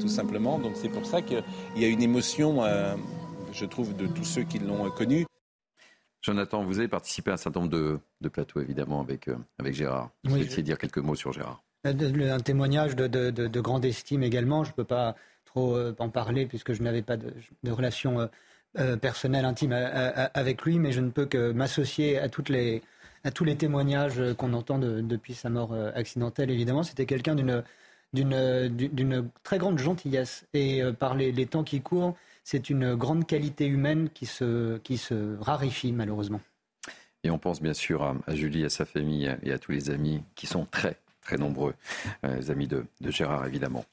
simplement. 0.08 0.60
Donc 0.60 0.74
c'est 0.76 0.90
pour 0.90 1.06
ça 1.06 1.22
qu'il 1.22 1.44
y 1.76 1.86
a 1.86 1.88
une 1.88 2.02
émotion, 2.02 2.64
euh, 2.64 2.96
je 3.54 3.66
trouve, 3.66 3.96
de 3.96 4.08
tous 4.08 4.24
ceux 4.24 4.44
qui 4.44 4.60
l'ont 4.60 4.90
connu. 4.92 5.26
Jonathan, 6.22 6.64
vous 6.64 6.80
avez 6.80 6.88
participé 6.88 7.32
à 7.32 7.36
un 7.36 7.38
certain 7.38 7.62
nombre 7.62 7.72
de, 8.22 8.30
plateaux, 8.30 8.60
évidemment, 8.60 9.00
avec, 9.00 9.28
euh, 9.28 9.36
avec 9.60 9.76
Gérard. 9.76 10.10
Vous 10.24 10.36
oui, 10.36 10.64
dire 10.64 10.78
quelques 10.78 10.98
mots 10.98 11.16
sur 11.16 11.32
Gérard. 11.32 11.64
un 11.84 12.40
témoignage 12.40 12.96
de, 12.96 13.60
grande 13.60 13.86
estime 13.86 14.24
également. 14.24 14.64
Je 14.64 14.72
ne 14.72 14.76
peux 14.76 14.84
pas 14.84 15.16
trop 15.46 15.78
en 16.00 16.10
parler 16.10 16.46
puisque 16.46 16.74
je 16.74 16.82
n'avais 16.84 17.04
pas 17.04 17.18
de, 17.18 17.32
relation 17.72 18.30
personnelle 19.02 19.46
intime 19.46 19.72
avec 19.72 20.64
lui, 20.64 20.80
mais 20.80 20.92
je 20.92 21.00
ne 21.00 21.10
peux 21.10 21.26
que 21.26 21.52
m'associer 21.52 22.18
à 22.18 22.28
toutes 22.28 22.50
les 22.50 22.82
à 23.24 23.32
tous 23.32 23.44
les 23.44 23.56
témoignages 23.56 24.22
qu'on 24.38 24.54
entend 24.54 24.78
depuis 24.78 25.34
sa 25.34 25.50
mort 25.50 25.74
accidentelle. 25.96 26.52
Évidemment, 26.52 26.84
c'était 26.84 27.08
quelqu'un 27.08 27.36
d'une 27.36 27.64
d'une 28.14 29.30
très 29.44 29.58
grande 29.58 29.78
gentillesse 29.78 30.46
et 30.54 30.82
par 31.00 31.16
les 31.16 31.46
temps 31.46 31.64
qui 31.64 31.82
courent, 31.82 32.16
c'est 32.46 32.70
une 32.70 32.96
grande 32.96 33.26
qualité 33.26 33.66
humaine 33.66 34.10
qui 34.14 34.26
se, 34.26 34.78
qui 34.78 34.98
se 34.98 35.38
raréfie 35.42 35.92
malheureusement. 35.92 36.42
Et 37.24 37.32
on 37.32 37.40
pense 37.40 37.60
bien 37.60 37.74
sûr 37.74 38.04
à, 38.04 38.36
Julie, 38.36 38.64
à 38.64 38.70
sa 38.70 38.86
famille 38.86 39.36
et 39.42 39.52
à 39.52 39.58
tous 39.58 39.72
les 39.72 39.90
amis 39.90 40.24
qui 40.36 40.46
sont 40.46 40.66
très, 40.66 41.00
très 41.22 41.38
nombreux, 41.38 41.74
euh, 42.24 42.36
les 42.36 42.52
amis 42.52 42.68
de, 42.68 42.86
de 43.02 43.12
Gérard 43.12 43.48
évidemment. 43.48 43.84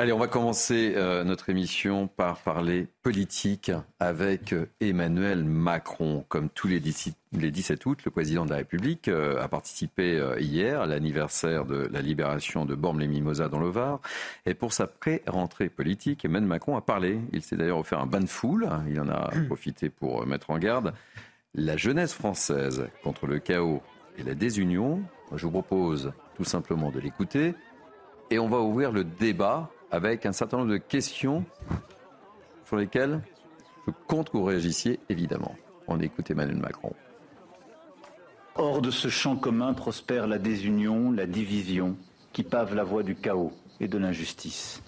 Allez, 0.00 0.12
on 0.12 0.18
va 0.18 0.28
commencer 0.28 0.92
euh, 0.94 1.24
notre 1.24 1.50
émission 1.50 2.06
par 2.06 2.38
parler 2.38 2.86
politique 3.02 3.72
avec 3.98 4.52
euh, 4.52 4.66
Emmanuel 4.78 5.42
Macron. 5.42 6.24
Comme 6.28 6.50
tous 6.50 6.68
les, 6.68 6.78
17 6.78 7.84
août, 7.84 7.98
le 8.04 8.12
président 8.12 8.44
de 8.44 8.50
la 8.50 8.58
République 8.58 9.08
euh, 9.08 9.42
a 9.42 9.48
participé 9.48 10.22
hier 10.38 10.82
à 10.82 10.86
l'anniversaire 10.86 11.64
de 11.64 11.88
la 11.90 12.00
libération 12.00 12.64
de 12.64 12.76
Bormes-les-Mimosas 12.76 13.48
dans 13.48 13.58
le 13.58 13.70
Var. 13.70 14.00
Et 14.46 14.54
pour 14.54 14.72
sa 14.72 14.86
pré-rentrée 14.86 15.68
politique, 15.68 16.24
Emmanuel 16.24 16.48
Macron 16.48 16.76
a 16.76 16.80
parlé. 16.80 17.18
Il 17.32 17.42
s'est 17.42 17.56
d'ailleurs 17.56 17.78
offert 17.78 17.98
un 17.98 18.06
bain 18.06 18.20
de 18.20 18.26
foule. 18.26 18.68
Il 18.88 19.00
en 19.00 19.08
a 19.08 19.32
profité 19.48 19.88
pour 19.88 20.24
mettre 20.24 20.50
en 20.50 20.58
garde 20.58 20.94
la 21.56 21.76
jeunesse 21.76 22.14
française 22.14 22.86
contre 23.02 23.26
le 23.26 23.40
chaos 23.40 23.82
et 24.16 24.22
la 24.22 24.36
désunion. 24.36 25.02
Je 25.34 25.44
vous 25.44 25.50
propose 25.50 26.12
tout 26.36 26.44
simplement 26.44 26.92
de 26.92 27.00
l'écouter. 27.00 27.56
Et 28.30 28.38
on 28.38 28.48
va 28.48 28.60
ouvrir 28.60 28.92
le 28.92 29.02
débat 29.02 29.72
avec 29.90 30.26
un 30.26 30.32
certain 30.32 30.58
nombre 30.58 30.72
de 30.72 30.76
questions 30.78 31.44
sur 32.64 32.76
lesquelles 32.76 33.20
je 33.86 33.92
compte 34.06 34.30
que 34.30 34.36
vous 34.36 34.44
réagissiez 34.44 35.00
évidemment. 35.08 35.54
On 35.86 36.00
écoute 36.00 36.30
Emmanuel 36.30 36.58
Macron. 36.58 36.92
Hors 38.56 38.82
de 38.82 38.90
ce 38.90 39.08
champ 39.08 39.36
commun 39.36 39.72
prospère 39.72 40.26
la 40.26 40.38
désunion, 40.38 41.12
la 41.12 41.26
division, 41.26 41.96
qui 42.32 42.42
pave 42.42 42.74
la 42.74 42.84
voie 42.84 43.02
du 43.02 43.14
chaos 43.14 43.52
et 43.80 43.88
de 43.88 43.98
l'injustice. 43.98 44.82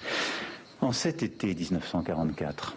En 0.80 0.92
cet 0.92 1.22
été 1.22 1.54
1944, 1.54 2.76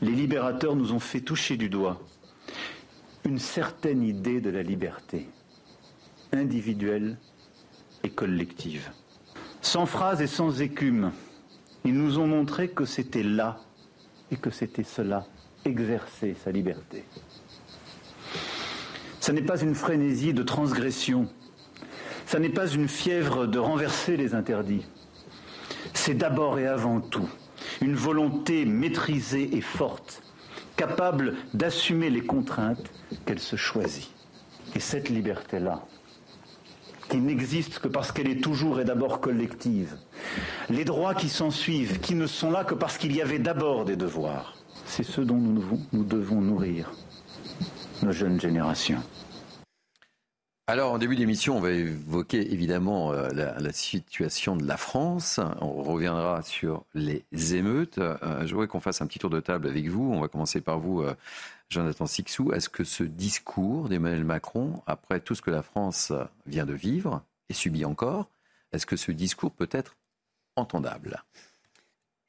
les 0.00 0.12
libérateurs 0.12 0.76
nous 0.76 0.92
ont 0.92 1.00
fait 1.00 1.20
toucher 1.20 1.56
du 1.56 1.68
doigt 1.68 2.00
une 3.24 3.38
certaine 3.38 4.02
idée 4.02 4.40
de 4.40 4.50
la 4.50 4.62
liberté, 4.62 5.28
individuelle 6.32 7.18
et 8.02 8.10
collective. 8.10 8.90
Sans 9.68 9.84
phrase 9.84 10.22
et 10.22 10.26
sans 10.26 10.62
écume, 10.62 11.12
ils 11.84 11.92
nous 11.92 12.18
ont 12.18 12.26
montré 12.26 12.70
que 12.70 12.86
c'était 12.86 13.22
là 13.22 13.58
et 14.30 14.36
que 14.36 14.48
c'était 14.48 14.82
cela, 14.82 15.26
exercer 15.66 16.34
sa 16.42 16.50
liberté. 16.50 17.04
Ce 19.20 19.30
n'est 19.30 19.42
pas 19.42 19.60
une 19.60 19.74
frénésie 19.74 20.32
de 20.32 20.42
transgression, 20.42 21.28
ce 22.24 22.38
n'est 22.38 22.48
pas 22.48 22.66
une 22.66 22.88
fièvre 22.88 23.44
de 23.44 23.58
renverser 23.58 24.16
les 24.16 24.34
interdits. 24.34 24.86
C'est 25.92 26.14
d'abord 26.14 26.58
et 26.58 26.66
avant 26.66 27.02
tout 27.02 27.28
une 27.82 27.94
volonté 27.94 28.64
maîtrisée 28.64 29.54
et 29.54 29.60
forte, 29.60 30.22
capable 30.78 31.34
d'assumer 31.52 32.08
les 32.08 32.22
contraintes 32.22 32.90
qu'elle 33.26 33.38
se 33.38 33.56
choisit. 33.56 34.08
Et 34.74 34.80
cette 34.80 35.10
liberté-là, 35.10 35.84
qui 37.08 37.18
n'existe 37.18 37.78
que 37.78 37.88
parce 37.88 38.12
qu'elle 38.12 38.28
est 38.28 38.42
toujours 38.42 38.80
et 38.80 38.84
d'abord 38.84 39.20
collective. 39.20 39.96
Les 40.68 40.84
droits 40.84 41.14
qui 41.14 41.28
s'en 41.28 41.50
suivent, 41.50 42.00
qui 42.00 42.14
ne 42.14 42.26
sont 42.26 42.50
là 42.50 42.64
que 42.64 42.74
parce 42.74 42.98
qu'il 42.98 43.14
y 43.14 43.22
avait 43.22 43.38
d'abord 43.38 43.84
des 43.84 43.96
devoirs. 43.96 44.54
C'est 44.86 45.04
ce 45.04 45.20
dont 45.20 45.36
nous, 45.36 45.80
nous 45.92 46.04
devons 46.04 46.40
nourrir 46.40 46.90
nos 48.02 48.12
jeunes 48.12 48.40
générations. 48.40 49.02
Alors, 50.70 50.92
en 50.92 50.98
début 50.98 51.16
d'émission, 51.16 51.56
on 51.56 51.60
va 51.60 51.70
évoquer 51.70 52.52
évidemment 52.52 53.10
euh, 53.10 53.30
la, 53.32 53.72
situation 53.72 54.54
de 54.54 54.66
la 54.66 54.76
France. 54.76 55.40
On 55.62 55.82
reviendra 55.82 56.42
sur 56.42 56.84
les 56.92 57.24
émeutes. 57.54 57.96
Euh, 57.96 58.44
je 58.44 58.52
voudrais 58.52 58.66
qu'on 58.66 58.78
fasse 58.78 59.00
un 59.00 59.06
petit 59.06 59.18
tour 59.18 59.30
de 59.30 59.40
table 59.40 59.66
avec 59.66 59.88
vous. 59.88 60.12
On 60.12 60.20
va 60.20 60.28
commencer 60.28 60.60
par 60.60 60.78
vous, 60.78 61.00
euh, 61.00 61.14
Jonathan 61.70 62.04
Sixou, 62.04 62.52
est-ce 62.52 62.68
que 62.68 62.84
ce 62.84 63.02
discours 63.02 63.88
d'Emmanuel 63.88 64.24
Macron, 64.24 64.82
après 64.86 65.20
tout 65.20 65.34
ce 65.34 65.40
que 65.40 65.50
la 65.50 65.62
France 65.62 66.12
vient 66.46 66.66
de 66.66 66.74
vivre 66.74 67.22
et 67.48 67.54
subit 67.54 67.86
encore, 67.86 68.28
est-ce 68.72 68.84
que 68.84 68.96
ce 68.96 69.10
discours 69.10 69.52
peut 69.52 69.70
être 69.72 69.96
entendable? 70.54 71.24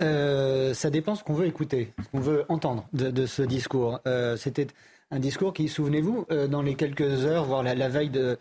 Euh, 0.01 0.73
ça 0.73 0.89
dépend 0.89 1.15
ce 1.15 1.23
qu'on 1.23 1.33
veut 1.33 1.45
écouter, 1.45 1.93
ce 2.01 2.07
qu'on 2.09 2.21
veut 2.21 2.45
entendre 2.47 2.87
de, 2.93 3.25
ce 3.25 3.41
discours. 3.41 3.99
Euh, 4.07 4.37
c'était 4.37 4.67
un 5.11 5.19
discours 5.19 5.53
qui, 5.53 5.67
souvenez-vous, 5.67 6.25
euh, 6.31 6.47
dans 6.47 6.61
les 6.61 6.75
quelques 6.75 7.25
heures, 7.25 7.45
voire 7.45 7.63
la, 7.63 7.89
veille 7.89 8.09
de... 8.09 8.37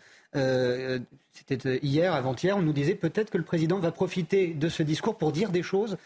c'était 1.33 1.79
hier, 1.81 2.13
avant-hier, 2.13 2.57
on 2.57 2.61
nous 2.61 2.73
disait 2.73 2.95
peut-être 2.95 3.29
que 3.29 3.37
le 3.37 3.43
président 3.43 3.79
va 3.79 3.91
profiter 3.91 4.53
de 4.53 4.69
ce 4.69 4.83
discours 4.83 5.17
pour 5.17 5.31
dire 5.31 5.49
des 5.49 5.63
choses, 5.63 5.97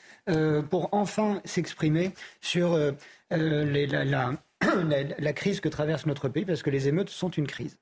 pour 0.70 0.90
enfin 0.92 1.42
s'exprimer 1.44 2.12
sur 2.40 2.78
la, 3.30 5.04
la, 5.20 5.34
crise 5.34 5.60
que 5.60 5.70
traverse 5.70 6.06
notre 6.06 6.30
pays, 6.30 6.46
parce 6.46 6.64
que 6.64 6.70
les 6.70 6.88
émeutes 6.88 7.10
sont 7.10 7.30
une 7.30 7.48
crise. 7.48 7.78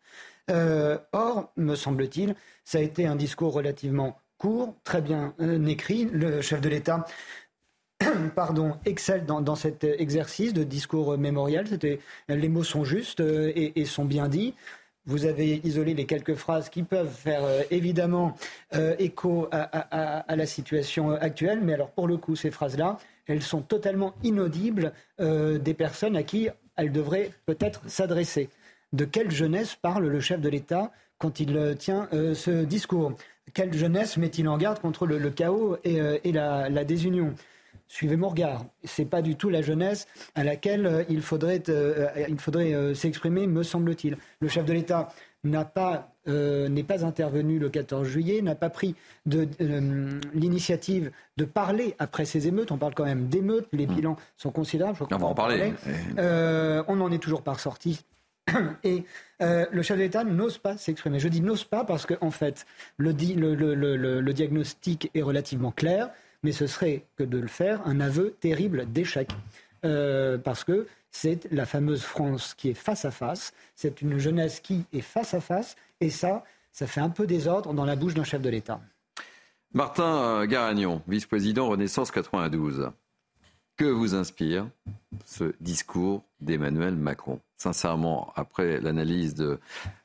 Euh, 0.50 0.98
or, 1.12 1.52
me 1.56 1.76
semble-t-il, 1.76 2.36
ça 2.64 2.80
a 2.80 2.82
été 2.82 3.06
un 3.06 3.16
discours 3.16 3.54
relativement 3.54 4.18
court, 4.38 4.76
très 4.84 5.02
bien 5.02 5.34
euh, 5.40 5.64
écrit. 5.66 6.06
Le 6.06 6.42
chef 6.42 6.62
de 6.62 6.70
l'État 6.70 7.06
pardon, 8.36 8.78
excelle 8.86 9.26
dans, 9.26 9.56
cet 9.56 9.84
exercice 9.84 10.54
de 10.54 10.64
discours 10.64 11.18
mémorial. 11.18 11.66
les 12.28 12.50
mots 12.50 12.64
sont 12.64 12.84
justes 12.84 13.22
euh, 13.22 13.52
et, 13.56 13.86
sont 13.86 14.06
bien 14.06 14.28
dits. 14.28 14.54
Vous 15.06 15.26
avez 15.26 15.62
isolé 15.64 15.94
les 15.94 16.06
quelques 16.06 16.36
phrases 16.36 16.70
qui 16.70 16.84
peuvent 16.84 17.12
faire 17.12 17.42
évidemment 17.72 18.36
écho 19.00 19.50
à, 19.52 20.36
la 20.36 20.46
situation 20.46 21.10
actuelle, 21.10 21.60
mais 21.64 21.74
alors 21.74 21.90
pour 21.90 22.08
le 22.08 22.18
coup, 22.18 22.36
ces 22.36 22.52
phrases-là, 22.52 22.98
elles 23.26 23.42
sont 23.42 23.62
totalement 23.62 24.14
inaudibles 24.22 24.94
des 25.18 25.74
personnes 25.74 26.16
à 26.16 26.22
qui 26.22 26.50
elle 26.76 26.92
devrait 26.92 27.32
peut-être 27.46 27.82
s'adresser. 27.88 28.50
De 28.94 29.06
quelle 29.06 29.32
jeunesse 29.32 29.76
parle 29.76 30.08
le 30.08 30.20
chef 30.20 30.42
de 30.42 30.50
l'État 30.50 30.92
quand 31.18 31.40
il 31.40 31.56
euh, 31.56 31.76
tient 31.76 32.10
euh, 32.14 32.34
ce 32.34 32.64
discours? 32.66 33.14
Quelle 33.54 33.74
jeunesse 33.74 34.18
met-il 34.18 34.48
en 34.48 34.58
garde 34.58 34.80
contre 34.80 35.06
le, 35.06 35.30
chaos 35.30 35.78
et, 35.84 36.00
euh, 36.02 36.18
la, 36.26 36.84
désunion? 36.84 37.34
Suivez 37.92 38.16
mon 38.16 38.30
regard. 38.30 38.64
Ce 38.86 39.02
n'est 39.02 39.08
pas 39.08 39.22
du 39.22 39.36
tout 39.36 39.50
la 39.50 39.62
jeunesse 39.62 40.08
à 40.34 40.46
laquelle 40.46 41.06
il 41.10 41.22
faudrait, 41.22 41.62
il 42.30 42.40
faudrait 42.40 42.96
s'exprimer, 42.96 43.48
me 43.48 43.64
semble-t-il. 43.64 44.18
Le 44.40 44.48
chef 44.48 44.64
de 44.64 44.72
l'État 44.72 45.10
n'a 45.44 45.66
pas 45.66 46.12
euh, 46.28 46.70
n'est 46.70 46.84
pas 46.84 47.04
intervenu 47.04 47.58
le 47.58 47.70
14 47.70 48.08
juillet, 48.08 48.44
n'a 48.44 48.54
pas 48.54 48.70
pris 48.70 48.94
euh, 49.34 50.20
l'initiative 50.36 51.12
de 51.38 51.46
parler 51.46 51.96
après 51.98 52.26
ces 52.26 52.48
émeutes. 52.48 52.72
On 52.72 52.78
parle 52.78 52.94
quand 52.94 53.06
même 53.06 53.28
d'émeutes, 53.28 53.68
les 53.72 53.88
hmm. 53.88 53.96
bilans 53.96 54.18
sont 54.38 54.52
considérables. 54.52 55.00
on 55.10 55.18
va 55.18 55.26
en 55.26 55.34
parler. 55.34 55.74
Euh, 56.20 56.84
on 56.88 56.98
n'en 56.98 57.12
est 57.12 57.18
toujours 57.18 57.42
pas 57.42 57.54
ressorti. 57.54 58.06
Et 58.84 59.04
le 59.40 59.82
chef 59.82 59.98
d'État 59.98 60.24
n'ose 60.24 60.60
pas 60.60 60.78
s'exprimer. 60.78 61.18
Je 61.18 61.28
dis 61.28 61.42
n'ose 61.42 61.64
pas 61.64 61.86
parce 61.86 62.06
qu'en 62.06 62.28
en 62.28 62.32
fait, 62.32 62.68
le, 62.98 63.12
le, 63.14 64.34
diagnostic 64.34 65.10
est 65.16 65.24
relativement 65.24 65.72
clair, 65.72 66.12
mais 66.44 66.52
ce 66.52 66.68
serait 66.68 67.06
que 67.18 67.24
de 67.24 67.38
le 67.38 67.48
faire 67.48 67.82
un 67.86 68.00
aveu 68.00 68.36
terrible 68.40 68.92
d'échec. 68.92 69.30
parce 69.82 70.64
que 70.64 70.88
c'est 71.12 71.52
la 71.52 71.66
fameuse 71.66 72.04
France 72.04 72.54
qui 72.54 72.70
est 72.70 72.74
face 72.74 73.06
à 73.06 73.12
face, 73.12 73.54
c'est 73.76 74.02
une 74.02 74.18
jeunesse 74.18 74.60
qui 74.60 74.86
est 74.94 75.02
face 75.02 75.34
à 75.34 75.42
face, 75.42 75.76
et 76.00 76.10
ça, 76.10 76.44
ça 76.72 76.88
fait 76.88 77.02
un 77.02 77.10
peu 77.10 77.28
désordre 77.28 77.74
dans 77.74 77.86
la 77.86 77.96
bouche 77.96 78.14
d'un 78.14 78.24
chef 78.24 78.42
de 78.42 78.50
l'État. 78.50 78.82
Martin 79.74 80.46
Garagnon, 80.48 81.02
vice-président 81.08 81.68
Renaissance 81.70 82.12
92. 82.12 82.92
Que 83.78 83.86
vous 83.86 84.16
inspire 84.16 84.68
ce 85.26 85.54
discours 85.62 86.24
d'Emmanuel 86.42 86.96
Macron? 86.96 87.40
Sincèrement, 87.58 88.34
après 88.36 88.82
l'analyse 88.82 89.34
de 89.34 89.60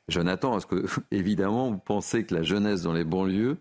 Jonathan, 0.07 0.57
est-ce 0.57 0.65
que, 0.65 0.85
évidemment, 1.11 1.69
vous 1.71 1.77
pensez 1.77 2.23
que 2.23 2.33
la 2.33 2.43
jeunesse 2.43 2.83
dans 2.83 2.93
les 2.93 3.03
banlieues 3.03 3.57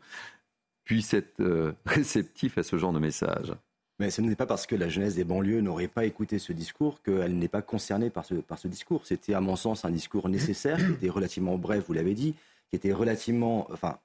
puisse 0.86 1.12
être 1.12 1.40
euh, 1.40 1.72
réceptive 1.86 2.54
à 2.56 2.62
ce 2.62 2.78
genre 2.78 2.94
de 2.94 2.98
message 2.98 3.52
mais 3.98 4.10
ce 4.10 4.20
n'est 4.20 4.36
pas 4.36 4.46
parce 4.46 4.66
que 4.66 4.76
la 4.76 4.88
jeunesse 4.88 5.14
des 5.14 5.24
banlieues 5.24 5.60
n'aurait 5.62 5.88
pas 5.88 6.04
écouté 6.04 6.38
ce 6.38 6.52
discours 6.52 7.00
qu'elle 7.02 7.38
n'est 7.38 7.48
pas 7.48 7.62
concernée 7.62 8.10
par 8.10 8.24
ce, 8.26 8.34
par 8.34 8.58
ce 8.58 8.68
discours. 8.68 9.06
C'était, 9.06 9.32
à 9.32 9.40
mon 9.40 9.56
sens, 9.56 9.84
un 9.84 9.90
discours 9.90 10.28
nécessaire, 10.28 10.76
qui 10.76 10.92
était 10.92 11.08
relativement 11.08 11.56
bref, 11.56 11.84
vous 11.86 11.94
l'avez 11.94 12.14
dit, 12.14 12.34
qui 12.68 12.76
était 12.76 12.92
relativement, 12.92 13.66
enfin, 13.72 13.98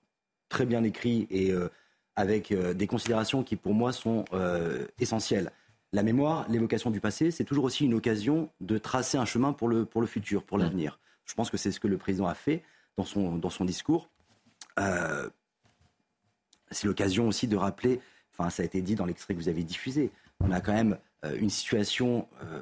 très 0.47 0.65
bien 0.65 0.83
écrit 0.83 1.27
et 1.29 1.51
euh, 1.51 1.67
avec 2.15 2.51
euh, 2.51 2.73
des 2.73 2.87
considérations 2.87 3.43
qui, 3.43 3.57
pour 3.57 3.73
moi, 3.73 3.91
sont 3.91 4.23
euh, 4.33 4.87
essentielles. 4.99 5.51
La 5.91 6.03
mémoire, 6.03 6.45
l'évocation 6.47 6.89
du 6.89 7.01
passé, 7.01 7.31
c'est 7.31 7.43
toujours 7.43 7.65
aussi 7.65 7.83
une 7.83 7.93
occasion 7.93 8.49
de 8.61 8.77
tracer 8.77 9.17
un 9.17 9.25
chemin 9.25 9.51
pour 9.51 9.67
le, 9.67 9.83
pour 9.83 9.99
le 9.99 10.07
futur, 10.07 10.43
pour 10.43 10.57
l'avenir. 10.57 10.99
Je 11.25 11.33
pense 11.33 11.49
que 11.49 11.57
c'est 11.57 11.71
ce 11.71 11.81
que 11.81 11.89
le 11.89 11.97
président 11.97 12.27
a 12.27 12.33
fait 12.33 12.63
dans 12.95 13.03
son, 13.03 13.35
dans 13.35 13.49
son 13.49 13.65
discours 13.65 14.09
c'est 16.71 16.87
l'occasion 16.87 17.27
aussi 17.27 17.47
de 17.47 17.55
rappeler, 17.57 17.99
enfin 18.31 18.49
ça 18.49 18.63
a 18.63 18.65
été 18.65 18.81
dit 18.81 18.95
dans 18.95 19.05
l'extrait 19.05 19.33
que 19.33 19.39
vous 19.39 19.49
avez 19.49 19.63
diffusé, 19.63 20.11
on 20.39 20.51
a 20.51 20.61
quand 20.61 20.73
même 20.73 20.97
euh, 21.25 21.37
une 21.39 21.49
situation 21.49 22.27
euh, 22.43 22.61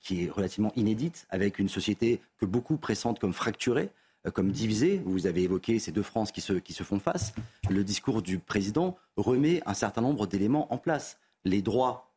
qui 0.00 0.24
est 0.24 0.30
relativement 0.30 0.72
inédite, 0.76 1.26
avec 1.30 1.58
une 1.58 1.68
société 1.68 2.20
que 2.38 2.46
beaucoup 2.46 2.76
pressentent 2.76 3.18
comme 3.18 3.32
fracturée, 3.32 3.90
euh, 4.26 4.30
comme 4.30 4.50
divisée. 4.52 5.00
Vous 5.04 5.26
avez 5.26 5.42
évoqué 5.42 5.78
ces 5.78 5.92
deux 5.92 6.02
France 6.02 6.30
qui 6.32 6.40
se, 6.40 6.54
qui 6.54 6.72
se 6.72 6.82
font 6.82 6.98
face. 6.98 7.32
Le 7.70 7.82
discours 7.84 8.22
du 8.22 8.38
président 8.38 8.96
remet 9.16 9.62
un 9.66 9.74
certain 9.74 10.02
nombre 10.02 10.26
d'éléments 10.26 10.72
en 10.72 10.78
place. 10.78 11.18
Les 11.44 11.62
droits 11.62 12.12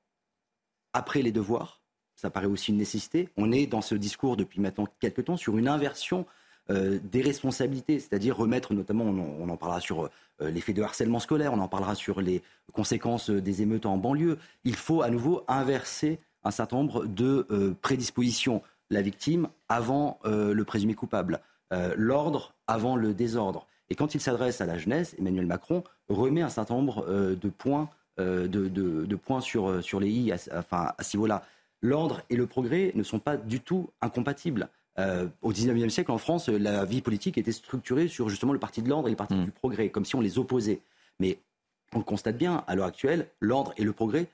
après 0.94 1.22
les 1.22 1.32
devoirs, 1.32 1.82
ça 2.16 2.30
paraît 2.30 2.48
aussi 2.48 2.72
une 2.72 2.78
nécessité. 2.78 3.30
On 3.38 3.52
est 3.52 3.68
dans 3.68 3.82
ce 3.82 3.96
discours 3.96 4.36
depuis 4.36 4.60
maintenant 4.60 4.88
quelques 5.00 5.26
temps 5.26 5.38
sur 5.38 5.58
une 5.58 5.68
inversion 5.68 6.26
euh, 6.72 7.00
des 7.02 7.22
responsabilités, 7.22 8.00
c'est-à-dire 8.00 8.38
remettre 8.38 8.76
notamment, 8.76 9.06
on, 9.06 9.50
en 9.50 9.58
parlera 9.58 9.80
sur 9.80 10.04
euh, 10.42 10.52
l'effet 10.52 10.74
de 10.74 10.84
harcèlement 10.84 11.20
scolaire, 11.20 11.52
on 11.52 11.60
en 11.60 11.68
parlera 11.68 11.96
sur 11.96 12.22
les 12.22 12.44
conséquences 12.74 13.32
des 13.32 13.64
émeutes 13.64 13.88
en 13.88 13.98
banlieue. 13.98 14.38
Il 14.66 14.76
faut 14.76 15.02
à 15.02 15.10
nouveau 15.10 15.44
inverser 15.48 16.20
un 16.44 16.52
certain 16.52 16.78
nombre 16.78 17.06
de 17.06 17.48
euh, 17.50 17.74
prédispositions. 17.82 18.62
La 18.92 19.02
victime 19.02 19.50
avant 19.68 20.20
le 20.26 20.64
présumé 20.64 20.96
coupable, 20.96 21.42
l'ordre 21.96 22.56
avant 22.66 22.96
le 22.96 23.14
désordre. 23.14 23.68
Et 23.92 23.94
quand 23.94 24.16
il 24.16 24.20
s'adresse 24.20 24.62
à 24.62 24.66
la 24.66 24.80
jeunesse, 24.80 25.16
Emmanuel 25.20 25.46
Macron 25.46 25.84
remet 26.08 26.42
un 26.42 26.50
certain 26.50 26.74
nombre 26.74 27.06
de 27.08 27.50
points, 27.50 27.88
de, 28.18 29.16
points 29.16 29.42
sur, 29.42 30.00
les 30.00 30.10
i, 30.10 30.34
enfin, 30.34 30.92
à 30.98 31.04
ce 31.04 31.18
niveau-là. 31.18 31.44
L'ordre 31.84 32.24
et 32.32 32.36
le 32.36 32.48
progrès 32.48 32.92
ne 32.96 33.04
sont 33.04 33.20
pas 33.20 33.38
du 33.38 33.60
tout 33.60 33.92
incompatibles. 34.02 34.70
Euh, 35.00 35.28
au 35.42 35.52
XIXe 35.52 35.92
siècle, 35.94 36.12
en 36.12 36.18
France, 36.18 36.50
la 36.50 36.86
vie 36.86 37.02
politique 37.02 37.38
était 37.38 37.52
structurée 37.52 38.08
sur 38.08 38.30
justement 38.30 38.54
le 38.54 38.60
parti 38.60 38.82
de 38.82 38.90
l'ordre 38.90 39.08
et 39.08 39.12
le 39.12 39.18
parti 39.18 39.36
mm. 39.36 39.46
du 39.46 39.52
progrès, 39.52 39.90
comme 39.90 40.06
si 40.06 40.16
on 40.16 40.22
les 40.22 40.38
opposait. 40.38 40.82
Mais 41.20 41.40
on 41.94 42.00
le 42.00 42.04
constate 42.04 42.38
bien, 42.38 42.64
à 42.68 42.76
l'heure 42.76 42.88
actuelle, 42.88 43.30
l'ordre 43.40 43.74
et 43.78 43.84
le 43.84 43.94
progrès 43.94 44.28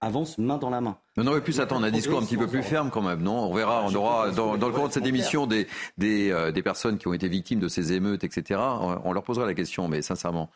avancent 0.00 0.38
main 0.38 0.56
dans 0.56 0.70
la 0.70 0.80
main. 0.80 0.96
On 1.16 1.26
aurait 1.26 1.42
pu 1.42 1.52
s'attendre 1.52 1.84
à 1.84 1.88
un 1.88 1.90
discours 1.90 2.18
un 2.18 2.24
petit 2.24 2.36
peu 2.36 2.46
plus 2.46 2.62
ferme 2.62 2.90
quand 2.90 3.02
même, 3.02 3.22
non? 3.22 3.50
On 3.50 3.54
verra, 3.54 3.84
on 3.86 3.94
aura 3.94 4.30
dans, 4.30 4.54
le 4.54 4.72
cours 4.72 4.88
de 4.88 4.92
cette 4.92 5.06
émission 5.06 5.46
des, 5.46 5.66
euh, 6.02 6.50
des, 6.52 6.62
personnes 6.62 6.96
qui 6.96 7.06
ont 7.06 7.12
été 7.12 7.28
victimes 7.28 7.60
de 7.60 7.68
ces 7.68 7.92
émeutes, 7.92 8.24
etc. 8.24 8.60
On 9.04 9.12
leur 9.12 9.22
posera 9.22 9.46
la 9.46 9.54
question, 9.54 9.88
mais 9.88 10.00
sincèrement, 10.00 10.50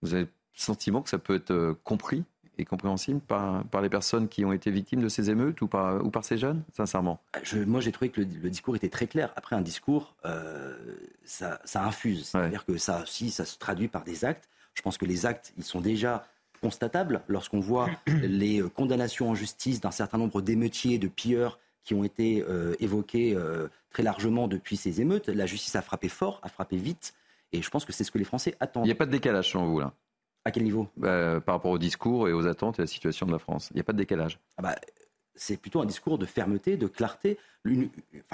vous 0.00 0.14
avez 0.14 0.22
le 0.22 0.30
sentiment 0.54 1.02
que 1.02 1.10
ça 1.10 1.18
peut 1.18 1.34
être 1.34 1.50
euh, 1.50 1.78
compris? 1.84 2.24
Et 2.58 2.64
compréhensible 2.64 3.20
par, 3.20 3.64
par 3.64 3.82
les 3.82 3.88
personnes 3.88 4.28
qui 4.28 4.44
ont 4.44 4.52
été 4.52 4.70
victimes 4.70 5.02
de 5.02 5.08
ces 5.08 5.30
émeutes 5.30 5.60
ou 5.60 5.66
par, 5.66 6.04
ou 6.04 6.10
par 6.10 6.24
ces 6.24 6.38
jeunes, 6.38 6.62
sincèrement? 6.72 7.20
Je, 7.42 7.58
Moi, 7.58 7.80
j'ai 7.80 7.92
trouvé 7.92 8.10
que 8.10 8.20
le, 8.20 8.26
discours 8.50 8.76
était 8.76 8.88
très 8.88 9.06
clair. 9.06 9.32
Après, 9.36 9.56
un 9.56 9.60
discours, 9.60 10.14
euh, 10.24 10.76
ça, 11.24 11.60
ça, 11.64 11.84
infuse. 11.84 12.26
C'est-à-dire 12.26 12.64
que 12.64 12.76
ça 12.76 13.02
aussi, 13.02 13.30
ça 13.30 13.44
se 13.44 13.58
traduit 13.58 13.88
par 13.88 14.04
des 14.04 14.24
actes. 14.24 14.48
Je 14.74 14.82
pense 14.82 14.98
que 14.98 15.04
les 15.04 15.26
actes, 15.26 15.52
ils 15.56 15.64
sont 15.64 15.80
déjà 15.80 16.26
constatables 16.60 17.22
lorsqu'on 17.28 17.60
voit 17.60 17.88
les 18.06 18.62
euh, 18.62 18.68
condamnations 18.68 19.30
en 19.30 19.34
justice 19.34 19.80
d'un 19.80 19.90
certain 19.90 20.18
nombre 20.18 20.42
d'émeutiers, 20.42 20.98
de 20.98 21.08
pilleurs 21.08 21.58
qui 21.84 21.94
ont 21.94 22.04
été 22.04 22.44
euh, 22.48 22.74
évoqués 22.80 23.38
très 23.90 24.02
largement 24.02 24.48
depuis 24.48 24.76
ces 24.76 25.00
émeutes. 25.00 25.28
La 25.28 25.46
justice 25.46 25.76
a 25.76 25.82
frappé 25.82 26.08
fort, 26.08 26.40
a 26.42 26.48
frappé 26.48 26.76
vite. 26.76 27.14
Et 27.52 27.62
je 27.62 27.70
pense 27.70 27.84
que 27.84 27.92
c'est 27.92 28.02
ce 28.02 28.10
que 28.10 28.18
les 28.18 28.24
Français 28.24 28.56
attendent. 28.58 28.84
Il 28.84 28.88
n'y 28.88 28.92
a 28.92 28.96
pas 28.96 29.06
de 29.06 29.12
décalage 29.12 29.52
selon 29.52 29.66
vous, 29.66 29.78
là? 29.78 29.92
À 30.46 30.52
quel 30.52 30.62
niveau? 30.62 30.88
Bah, 30.96 31.40
Par 31.40 31.56
rapport 31.56 31.72
au 31.72 31.78
discours 31.78 32.28
et 32.28 32.32
aux 32.32 32.46
attentes 32.46 32.78
et 32.78 32.82
à 32.82 32.84
la 32.84 32.86
situation 32.86 33.26
de 33.26 33.32
la 33.32 33.38
France. 33.40 33.68
Il 33.72 33.74
n'y 33.74 33.80
a 33.80 33.84
pas 33.84 33.92
de 33.92 33.98
décalage. 33.98 34.38
Ah 34.56 34.62
bah, 34.62 34.76
c'est 35.34 35.56
plutôt 35.56 35.80
un 35.80 35.86
discours 35.86 36.18
de 36.18 36.24
fermeté, 36.24 36.76
de 36.76 36.86
clarté. 36.86 37.36
Une, 37.64 37.90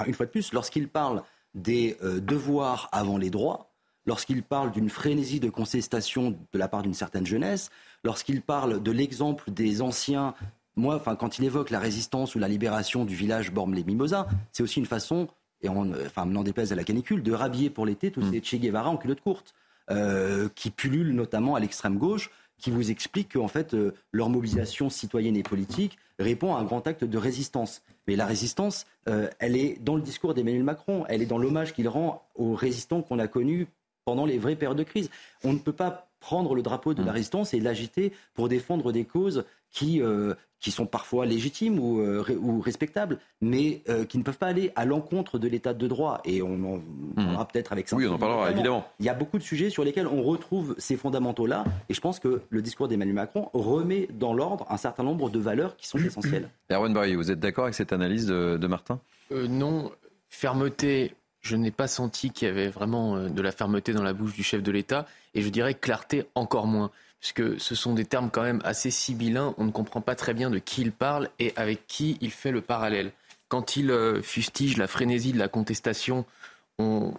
une 0.07 0.15
fois 0.15 0.27
de 0.27 0.31
plus, 0.31 0.53
lorsqu'il 0.53 0.89
parle 0.89 1.23
des 1.55 1.97
euh, 2.03 2.21
devoirs 2.21 2.91
avant 2.93 3.17
les 3.17 3.31
droits, 3.31 3.73
lorsqu'il 4.05 4.43
parle 4.43 4.73
d'une 4.73 4.91
frénésie 4.91 5.41
de 5.41 5.49
contestation 5.49 6.37
de 6.53 6.59
la 6.59 6.69
part 6.69 6.83
d'une 6.83 6.95
certaine 6.95 7.27
jeunesse, 7.27 7.71
lorsqu'il 8.05 8.43
parle 8.43 8.83
de 8.83 8.91
l'exemple 8.91 9.51
des 9.51 9.81
anciens, 9.81 10.35
moi, 10.77 10.97
enfin, 10.97 11.17
quand 11.17 11.39
il 11.39 11.47
évoque 11.47 11.71
la 11.71 11.81
résistance 11.81 12.35
ou 12.35 12.39
la 12.39 12.49
libération 12.49 13.07
du 13.07 13.15
village 13.15 13.53
Bormes-les-Mimosas, 13.53 14.27
c'est 14.53 14.63
aussi 14.63 14.81
une 14.81 14.87
façon, 14.87 15.29
et 15.63 15.71
on, 15.71 15.93
enfin, 16.05 16.27
n'en 16.27 16.43
déplaise 16.43 16.73
à 16.73 16.77
la 16.77 16.85
canicule, 16.85 17.23
de 17.23 17.33
rhabiller 17.33 17.71
pour 17.71 17.87
l'été 17.87 18.11
tous 18.11 18.21
mm. 18.21 18.33
ces 18.33 18.43
Che 18.43 18.61
Guevara 18.61 18.91
en 18.91 18.99
culotte 18.99 19.23
courte. 19.23 19.55
Euh, 19.91 20.49
qui 20.55 20.71
pullulent 20.71 21.13
notamment 21.13 21.57
à 21.57 21.61
l'extrême 21.61 21.99
gauche, 21.99 22.31
qui 22.57 22.71
vous 22.71 22.93
expliquent 22.93 23.33
qu'en 23.33 23.49
fait, 23.49 23.75
euh, 23.75 23.93
leur 24.13 24.29
mobilisation 24.29 24.91
citoyenne 24.91 25.37
et 25.37 25.43
politique 25.43 25.99
répond 26.21 26.55
à 26.55 26.61
un 26.61 26.65
grand 26.65 26.87
acte 26.87 27.03
de 27.03 27.19
résistance. 27.19 27.83
Mais 28.07 28.15
la 28.15 28.25
résistance, 28.25 28.87
euh, 29.09 29.29
elle 29.41 29.57
est 29.57 29.83
dans 29.83 29.97
le 29.97 30.03
discours 30.03 30.35
d'Emmanuel 30.35 30.63
Macron, 30.63 31.05
elle 31.09 31.21
est 31.21 31.27
dans 31.27 31.39
l'hommage 31.39 31.75
qu'il 31.75 31.89
rend 31.89 32.25
aux 32.37 32.55
résistants 32.55 33.03
qu'on 33.03 33.19
a 33.19 33.27
connus 33.27 33.67
pendant 34.05 34.25
les 34.25 34.39
vraies 34.39 34.55
périodes 34.55 34.79
de 34.79 34.85
crise. 34.85 35.11
On 35.43 35.53
ne 35.53 35.59
peut 35.59 35.73
pas 35.73 36.12
prendre 36.23 36.55
le 36.55 36.63
drapeau 36.63 36.95
de 36.95 37.03
la 37.03 37.11
mmh. 37.11 37.15
résistance 37.15 37.55
et 37.55 37.61
l'agiter 37.61 38.13
pour 38.33 38.49
défendre 38.49 38.93
des 38.93 39.05
causes 39.05 39.45
qui, 39.71 40.01
qui 40.63 40.71
sont 40.71 40.87
parfois 40.87 41.27
légitimes 41.27 41.79
ou, 41.79 42.01
euh, 42.01 42.25
ou 42.41 42.61
respectables, 42.61 43.19
mais 43.41 43.83
euh, 43.89 44.05
qui 44.05 44.17
ne 44.17 44.23
peuvent 44.23 44.39
pas 44.39 44.47
aller 44.47 44.71
à 44.77 44.85
l'encontre 44.85 45.39
de 45.39 45.49
l'état 45.49 45.75
de 45.75 45.89
droit. 45.89 46.21
Et 46.25 46.41
on 46.41 46.55
en 46.65 46.81
parlera 47.17 47.43
mhm. 47.43 47.49
peut-être 47.53 47.73
avec 47.73 47.89
ça. 47.89 47.97
Oui, 47.97 48.07
on 48.07 48.15
en 48.15 48.19
parlera 48.19 48.51
évidemment. 48.51 48.87
Il 49.01 49.05
y 49.05 49.09
a 49.09 49.15
beaucoup 49.15 49.39
de 49.39 49.43
sujets 49.43 49.71
sur 49.71 49.85
lesquels 49.85 50.07
on 50.07 50.23
retrouve 50.23 50.77
ces 50.79 50.97
fondamentaux-là, 50.97 51.65
et 51.89 51.95
je 51.95 52.01
pense 52.01 52.21
que 52.21 52.43
le 52.49 52.63
discours 52.63 52.87
d'Emmanuel 52.87 53.17
Macron 53.17 53.51
remet 53.53 54.09
dans 54.13 54.33
l'ordre 54.33 54.65
un 54.71 54.77
certain 54.77 55.03
nombre 55.03 55.31
de 55.31 55.41
valeurs 55.41 55.77
qui 55.77 55.89
sont 55.89 55.99
essentielles. 55.99 56.49
Erwan 56.71 56.95
Barry, 56.95 57.17
vous 57.17 57.33
êtes 57.33 57.41
d'accord 57.41 57.65
avec 57.65 57.75
cette 57.75 57.93
analyse 57.93 58.27
de, 58.29 58.67
Martin? 58.69 59.01
Euh, 59.33 59.49
Non, 59.49 59.91
fermeté. 60.29 61.13
Je 61.43 61.57
n'ai 61.57 61.71
pas 61.71 61.89
senti 61.89 62.31
qu'il 62.31 62.49
y 62.49 62.51
avait 62.51 62.69
vraiment 62.69 63.29
de 63.29 63.43
la 63.43 63.53
fermeté 63.53 63.93
dans 63.93 64.03
la 64.03 64.13
bouche 64.13 64.33
du 64.33 64.43
chef 64.43 64.63
de 64.63 64.71
l'État, 64.71 65.07
et 65.35 65.43
je 65.43 65.49
dirais 65.49 65.75
clarté 65.75 66.25
encore 66.35 66.67
moins 66.67 66.91
puisque 67.23 67.61
ce 67.61 67.77
sont 67.77 67.95
des 67.95 68.05
termes 68.05 68.31
quand 68.31 68.43
même 68.43 68.61
assez 68.65 68.91
sibyllins, 68.91 69.55
on 69.57 69.65
ne 69.65 69.71
comprend 69.71 70.01
pas 70.01 70.17
très 70.17 70.35
bien 70.35 70.51
de 70.51 70.59
qui 70.59 70.83
il 70.83 70.91
parle 70.91 71.31
et 71.39 71.53
avec 71.55 71.87
qui 71.87 72.19
il 72.21 72.33
fait 72.33 72.51
le 72.51 72.61
parallèle. 72.61 73.13
Quand 73.47 73.77
il 73.77 73.93
euh, 73.93 74.21
fustige 74.23 74.77
la 74.77 74.89
frénésie 74.89 75.33
de 75.33 75.39
la 75.39 75.47
contestation, 75.47 76.25
on, 76.79 77.15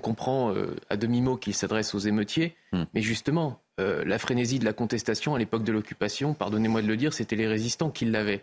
comprend 0.00 0.54
euh, 0.54 0.74
à 0.88 0.96
demi-mot 0.96 1.36
qu'il 1.36 1.54
s'adresse 1.54 1.94
aux 1.94 1.98
émeutiers, 1.98 2.56
hmm. 2.72 2.84
mais 2.94 3.02
justement, 3.02 3.60
euh, 3.78 4.06
la 4.06 4.18
frénésie 4.18 4.58
de 4.58 4.64
la 4.64 4.72
contestation 4.72 5.34
à 5.34 5.38
l'époque 5.38 5.64
de 5.64 5.72
l'occupation, 5.72 6.32
pardonnez-moi 6.32 6.80
de 6.80 6.86
le 6.86 6.96
dire, 6.96 7.12
c'était 7.12 7.36
les 7.36 7.46
résistants 7.46 7.90
qui 7.90 8.06
l'avaient. 8.06 8.42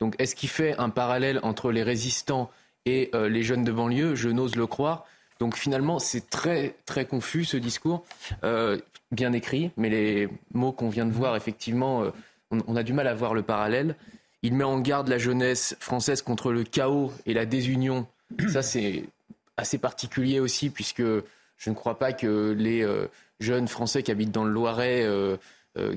Donc 0.00 0.16
est-ce 0.18 0.34
qu'il 0.34 0.48
fait 0.48 0.76
un 0.76 0.90
parallèle 0.90 1.38
entre 1.44 1.70
les 1.70 1.84
résistants 1.84 2.50
et 2.86 3.10
les 3.14 3.42
jeunes 3.42 3.64
de 3.64 3.72
banlieue 3.72 4.14
Je 4.14 4.28
n'ose 4.28 4.56
le 4.56 4.66
croire. 4.66 5.06
Donc 5.42 5.56
finalement, 5.56 5.98
c'est 5.98 6.30
très 6.30 6.76
très 6.86 7.04
confus 7.04 7.44
ce 7.44 7.56
discours, 7.56 8.04
euh, 8.44 8.78
bien 9.10 9.32
écrit, 9.32 9.72
mais 9.76 9.88
les 9.88 10.28
mots 10.54 10.70
qu'on 10.70 10.88
vient 10.88 11.04
de 11.04 11.10
voir, 11.10 11.34
effectivement, 11.34 12.04
euh, 12.04 12.10
on, 12.52 12.76
a 12.76 12.84
du 12.84 12.92
mal 12.92 13.08
à 13.08 13.14
voir 13.14 13.34
le 13.34 13.42
parallèle. 13.42 13.96
Il 14.44 14.54
met 14.54 14.62
en 14.62 14.78
garde 14.78 15.08
la 15.08 15.18
jeunesse 15.18 15.76
française 15.80 16.22
contre 16.22 16.52
le 16.52 16.62
chaos 16.62 17.12
et 17.26 17.34
la 17.34 17.44
désunion. 17.44 18.06
Ça, 18.52 18.62
c'est 18.62 19.02
assez 19.56 19.78
particulier 19.78 20.38
aussi, 20.38 20.70
puisque 20.70 21.02
je 21.02 21.70
ne 21.70 21.74
crois 21.74 21.98
pas 21.98 22.12
que 22.12 22.54
les 22.56 22.84
euh, 22.84 23.08
jeunes 23.40 23.66
Français 23.66 24.04
qui 24.04 24.12
habitent 24.12 24.30
dans 24.30 24.44
le 24.44 24.52
Loiret 24.52 25.02
euh, 25.02 25.38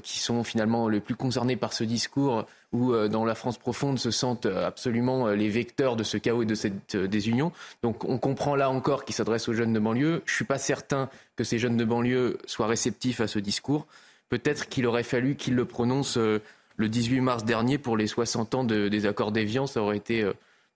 qui 0.04 0.20
sont 0.20 0.44
finalement 0.44 0.88
les 0.88 1.02
plus 1.02 1.16
concernés 1.16 1.58
par 1.58 1.74
ce 1.74 1.84
discours 1.84 2.46
ou 2.76 2.94
euh, 2.94 3.08
dans 3.08 3.26
la 3.26 3.36
France 3.36 3.58
profonde 3.58 3.98
se 3.98 4.12
sentent 4.12 4.46
euh, 4.46 4.68
absolument 4.68 5.28
les 5.30 5.50
vecteurs 5.50 5.96
de 5.96 6.04
ce 6.04 6.18
chaos 6.18 6.44
et 6.44 6.46
de 6.46 6.56
cette 6.56 6.96
désunion. 6.96 7.52
Donc 7.82 8.04
on 8.06 8.18
comprend 8.18 8.56
là 8.56 8.70
encore 8.70 9.06
qu'il 9.06 9.16
s'adresse 9.16 9.48
aux 9.48 9.54
jeunes 9.54 9.74
de 9.74 9.80
banlieue. 9.80 10.22
Je 10.26 10.32
ne 10.32 10.36
suis 10.36 10.46
pas 10.46 10.58
certain 10.58 11.10
que 11.36 11.44
ces 11.44 11.58
jeunes 11.58 11.78
de 11.78 11.86
banlieue 11.86 12.38
soient 12.46 12.68
réceptifs 12.68 13.22
à 13.22 13.28
ce 13.28 13.40
discours. 13.40 13.88
Peut-être 14.30 14.68
qu'il 14.68 14.86
aurait 14.86 15.04
fallu 15.04 15.36
qu'il 15.36 15.56
le 15.56 15.66
prononce 15.66 16.18
le 16.18 16.42
18 16.90 17.22
mars 17.22 17.46
dernier 17.46 17.78
pour 17.78 17.96
les 17.96 18.08
60 18.08 18.56
ans 18.56 18.64
des 18.64 19.06
accords 19.06 19.32
d'Évian. 19.32 19.68
Ça 19.68 19.82
aurait 19.82 19.98
été 19.98 20.28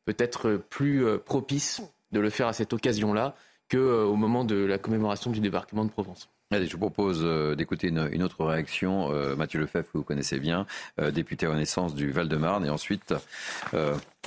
peut-être 0.06 0.62
plus 0.70 1.04
propice 1.26 1.82
de 2.12 2.20
le 2.20 2.30
faire 2.30 2.48
à 2.48 2.54
cette 2.54 2.74
occasion-là 2.74 3.36
qu'au 3.72 4.16
moment 4.16 4.46
de 4.46 4.56
la 4.56 4.78
commémoration 4.78 5.32
du 5.32 5.40
débarquement 5.40 5.84
de 5.84 5.90
Provence. 5.90 6.30
Allez, 6.52 6.66
je 6.66 6.72
vous 6.72 6.80
propose 6.80 7.20
euh, 7.24 7.54
d'écouter 7.54 7.90
une, 7.90 8.24
autre 8.24 8.44
réaction. 8.44 9.12
Euh, 9.12 9.36
Mathieu 9.36 9.60
Lefebvre, 9.60 9.86
que 9.92 9.98
vous 10.00 10.04
connaissez 10.04 10.40
bien, 10.40 10.66
euh, 11.00 11.12
député 11.12 11.46
Renaissance 11.46 11.94
du 11.94 12.10
Val-de-Marne. 12.10 12.66
Et 12.66 12.72
ensuite, 12.72 13.14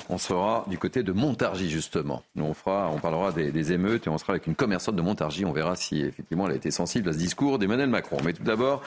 on 0.08 0.18
sera 0.18 0.64
du 0.68 0.78
côté 0.78 1.02
de 1.02 1.10
Montargis, 1.10 1.68
justement. 1.68 2.22
on, 2.36 2.54
fera, 2.54 2.90
on 2.92 3.00
parlera 3.00 3.32
des, 3.32 3.72
émeutes 3.72 4.06
et 4.06 4.10
on 4.10 4.18
sera 4.18 4.34
avec 4.34 4.46
une 4.46 4.54
commerçante 4.54 4.94
de 4.94 5.02
Montargis. 5.02 5.44
On 5.44 5.52
verra 5.52 5.74
si 5.74 6.00
effectivement 6.02 6.46
elle 6.46 6.52
a 6.52 6.56
été 6.56 6.70
sensible 6.70 7.08
à 7.08 7.12
ce 7.12 7.18
discours 7.18 7.58
d'Emmanuel 7.58 7.90
Macron. 7.90 8.18
Mais 8.24 8.32
tout 8.32 8.44
d'abord, 8.44 8.84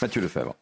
Mathieu 0.00 0.20
Lefebvre. 0.20 0.54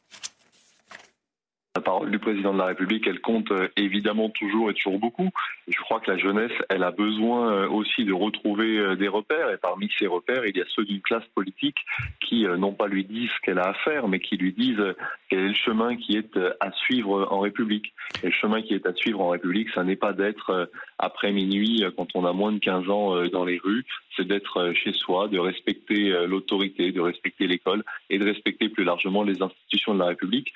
La 1.76 1.82
parole 1.82 2.10
du 2.10 2.18
président 2.18 2.52
de 2.52 2.58
la 2.58 2.66
République, 2.66 3.06
elle 3.06 3.20
compte 3.20 3.52
euh, 3.52 3.68
évidemment 3.76 4.28
toujours 4.28 4.70
et 4.70 4.74
toujours 4.74 4.98
beaucoup. 4.98 5.30
je 5.68 5.78
crois 5.78 6.00
que 6.00 6.10
la 6.10 6.18
jeunesse, 6.18 6.50
elle 6.68 6.82
a 6.82 6.90
besoin 6.90 7.52
euh, 7.52 7.68
aussi 7.68 8.04
de 8.04 8.12
retrouver 8.12 8.76
euh, 8.76 8.96
des 8.96 9.06
repères. 9.06 9.50
Et 9.50 9.56
parmi 9.56 9.88
ces 9.96 10.08
repères, 10.08 10.44
il 10.44 10.56
y 10.56 10.60
a 10.60 10.64
ceux 10.74 10.84
d'une 10.84 11.00
classe 11.00 11.26
politique 11.32 11.76
qui, 12.20 12.44
non 12.58 12.72
pas 12.72 12.88
lui 12.88 13.04
disent 13.04 13.30
ce 13.30 13.40
qu'elle 13.42 13.60
a 13.60 13.68
à 13.68 13.74
faire, 13.74 14.08
mais 14.08 14.18
qui 14.18 14.36
lui 14.36 14.52
disent 14.52 14.82
quel 15.28 15.38
est 15.38 15.48
le 15.48 15.54
chemin 15.54 15.94
qui 15.94 16.16
est 16.16 16.36
à 16.58 16.72
suivre 16.72 17.28
en 17.30 17.38
République. 17.38 17.92
Et 18.24 18.26
le 18.26 18.32
chemin 18.32 18.62
qui 18.62 18.74
est 18.74 18.86
à 18.86 18.94
suivre 18.94 19.20
en 19.20 19.28
République, 19.28 19.70
ça 19.70 19.84
n'est 19.84 19.94
pas 19.94 20.12
d'être 20.12 20.70
après 20.98 21.30
minuit, 21.30 21.84
quand 21.96 22.08
on 22.14 22.24
a 22.24 22.32
moins 22.32 22.52
de 22.52 22.58
15 22.58 22.88
ans 22.88 23.26
dans 23.26 23.44
les 23.44 23.58
rues, 23.58 23.84
c'est 24.16 24.26
d'être 24.26 24.72
chez 24.74 24.92
soi, 24.92 25.28
de 25.28 25.38
respecter 25.38 26.10
l'autorité, 26.26 26.90
de 26.92 27.00
respecter 27.00 27.46
l'école 27.46 27.84
et 28.10 28.18
de 28.18 28.24
respecter 28.24 28.68
plus 28.68 28.84
largement 28.84 29.22
les 29.22 29.40
institutions 29.40 29.94
de 29.94 30.00
la 30.00 30.06
République. 30.06 30.52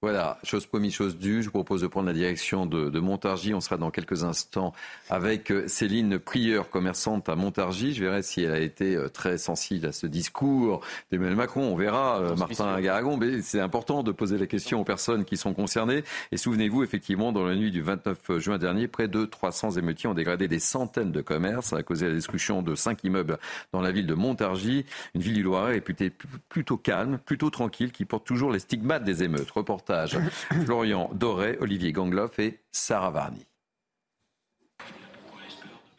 Voilà, 0.00 0.38
chose 0.44 0.64
promise, 0.64 0.94
chose 0.94 1.18
due. 1.18 1.42
Je 1.42 1.46
vous 1.46 1.54
propose 1.54 1.82
de 1.82 1.88
prendre 1.88 2.06
la 2.06 2.12
direction 2.12 2.66
de, 2.66 2.88
de, 2.88 3.00
Montargis. 3.00 3.52
On 3.52 3.60
sera 3.60 3.76
dans 3.76 3.90
quelques 3.90 4.22
instants 4.22 4.72
avec 5.10 5.50
euh, 5.50 5.66
Céline 5.66 6.20
Prieur, 6.20 6.70
commerçante 6.70 7.28
à 7.28 7.34
Montargis. 7.34 7.94
Je 7.94 8.04
verrai 8.04 8.22
si 8.22 8.44
elle 8.44 8.52
a 8.52 8.60
été 8.60 8.94
euh, 8.94 9.08
très 9.08 9.38
sensible 9.38 9.86
à 9.86 9.90
ce 9.90 10.06
discours 10.06 10.82
d'Emmanuel 11.10 11.34
Macron. 11.34 11.62
On 11.62 11.74
verra, 11.74 12.20
euh, 12.20 12.36
Martin 12.36 12.80
Garagon. 12.80 13.16
Mais 13.16 13.42
c'est 13.42 13.58
important 13.58 14.04
de 14.04 14.12
poser 14.12 14.38
la 14.38 14.46
question 14.46 14.82
aux 14.82 14.84
personnes 14.84 15.24
qui 15.24 15.36
sont 15.36 15.52
concernées. 15.52 16.04
Et 16.30 16.36
souvenez-vous, 16.36 16.84
effectivement, 16.84 17.32
dans 17.32 17.44
la 17.44 17.56
nuit 17.56 17.72
du 17.72 17.82
29 17.82 18.38
juin 18.38 18.58
dernier, 18.58 18.86
près 18.86 19.08
de 19.08 19.24
300 19.24 19.72
émeutiers 19.78 20.08
ont 20.08 20.14
dégradé 20.14 20.46
des 20.46 20.60
centaines 20.60 21.10
de 21.10 21.22
commerces. 21.22 21.70
Ça 21.70 21.78
a 21.78 21.82
causé 21.82 22.06
la 22.06 22.14
destruction 22.14 22.62
de 22.62 22.76
cinq 22.76 23.02
immeubles 23.02 23.36
dans 23.72 23.80
la 23.80 23.90
ville 23.90 24.06
de 24.06 24.14
Montargis, 24.14 24.86
une 25.16 25.22
ville 25.22 25.34
du 25.34 25.42
Loiret 25.42 25.72
réputée 25.72 26.12
plutôt 26.48 26.76
calme, 26.76 27.18
plutôt 27.18 27.50
tranquille, 27.50 27.90
qui 27.90 28.04
porte 28.04 28.24
toujours 28.24 28.52
les 28.52 28.60
stigmates 28.60 29.02
des 29.02 29.24
émeutes. 29.24 29.50
Florian 30.64 31.10
Doré, 31.14 31.56
Olivier 31.60 31.92
Gangloff 31.92 32.38
et 32.38 32.60
Sarah 32.72 33.10
Varny. 33.10 33.46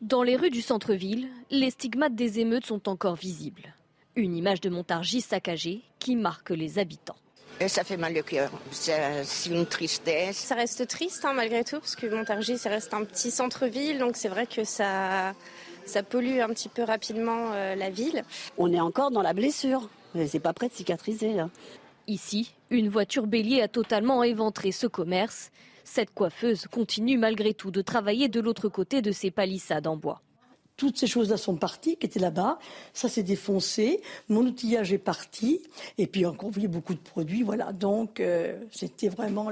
Dans 0.02 0.24
les 0.24 0.38
rues 0.38 0.50
du 0.50 0.62
centre-ville, 0.62 1.28
les 1.52 1.72
stigmates 1.72 2.16
des 2.16 2.40
émeutes 2.40 2.66
sont 2.66 2.88
encore 2.88 3.16
visibles. 3.16 3.74
Une 4.16 4.36
image 4.36 4.62
de 4.62 4.70
Montargis 4.70 5.22
saccagée 5.22 5.82
qui 6.00 6.16
marque 6.16 6.52
les 6.52 6.80
habitants. 6.80 7.18
Et 7.60 7.68
ça 7.68 7.84
fait 7.84 7.98
mal 7.98 8.18
au 8.18 8.24
cœur. 8.24 8.52
C'est 8.72 9.50
une 9.50 9.66
tristesse. 9.66 10.38
Ça 10.38 10.56
reste 10.56 10.88
triste 10.88 11.26
hein, 11.26 11.34
malgré 11.34 11.66
tout, 11.66 11.80
parce 11.80 11.98
que 11.98 12.08
Montargis, 12.08 12.58
ça 12.58 12.70
reste 12.70 12.94
un 12.94 13.04
petit 13.04 13.32
centre-ville, 13.32 14.00
donc 14.00 14.16
c'est 14.16 14.30
vrai 14.30 14.48
que 14.48 14.64
ça, 14.64 15.34
ça 15.86 16.04
pollue 16.04 16.40
un 16.40 16.48
petit 16.50 16.70
peu 16.70 16.84
rapidement 16.84 17.52
euh, 17.52 17.76
la 17.76 17.90
ville. 17.90 18.24
On 18.58 18.72
est 18.72 18.80
encore 18.80 19.12
dans 19.12 19.22
la 19.22 19.34
blessure. 19.34 19.90
C'est 20.28 20.40
pas 20.40 20.54
prêt 20.54 20.70
de 20.70 20.74
cicatriser. 20.74 21.34
Là. 21.34 21.50
Ici, 22.10 22.56
une 22.72 22.90
voiture 22.90 23.28
bélier 23.28 23.62
a 23.62 23.68
totalement 23.68 24.24
éventré 24.24 24.72
ce 24.72 24.88
commerce. 24.88 25.52
Cette 25.84 26.12
coiffeuse 26.12 26.66
continue 26.66 27.20
malgré 27.20 27.54
tout 27.54 27.70
de 27.70 27.84
travailler 27.84 28.30
de 28.30 28.40
l'autre 28.40 28.68
côté 28.68 29.04
de 29.04 29.12
ces 29.12 29.30
palissades 29.30 29.86
en 29.86 29.96
bois. 29.96 30.24
Toutes 30.76 30.98
ces 30.98 31.06
choses-là 31.06 31.38
sont 31.38 31.56
parties, 31.56 31.98
qui 31.98 32.08
étaient 32.08 32.20
là-bas. 32.20 32.58
Ça 32.94 33.10
s'est 33.10 33.22
défoncé. 33.22 34.02
Mon 34.28 34.42
outillage 34.42 34.92
est 34.92 34.98
parti. 34.98 35.62
Et 36.00 36.08
puis 36.08 36.26
encore, 36.26 36.50
vous 36.50 36.68
beaucoup 36.68 36.96
de 36.96 37.00
produits. 37.00 37.44
Voilà. 37.44 37.74
Donc, 37.74 38.20
euh, 38.20 38.58
c'était 38.72 39.10
vraiment 39.10 39.52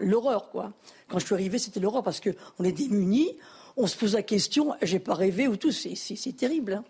l'horreur, 0.00 0.48
quoi. 0.48 0.72
Quand 1.06 1.18
je 1.18 1.26
suis 1.26 1.34
arrivée, 1.34 1.58
c'était 1.58 1.80
l'horreur 1.80 2.02
parce 2.02 2.22
qu'on 2.22 2.64
est 2.64 2.72
démunis. 2.72 3.36
On 3.76 3.86
se 3.86 3.98
pose 3.98 4.14
la 4.14 4.22
question, 4.22 4.72
j'ai 4.80 5.00
pas 5.00 5.14
rêvé 5.14 5.48
ou 5.48 5.56
tout. 5.56 5.70
C'est 5.70 6.34
terrible. 6.34 6.72
Hein. 6.72 6.84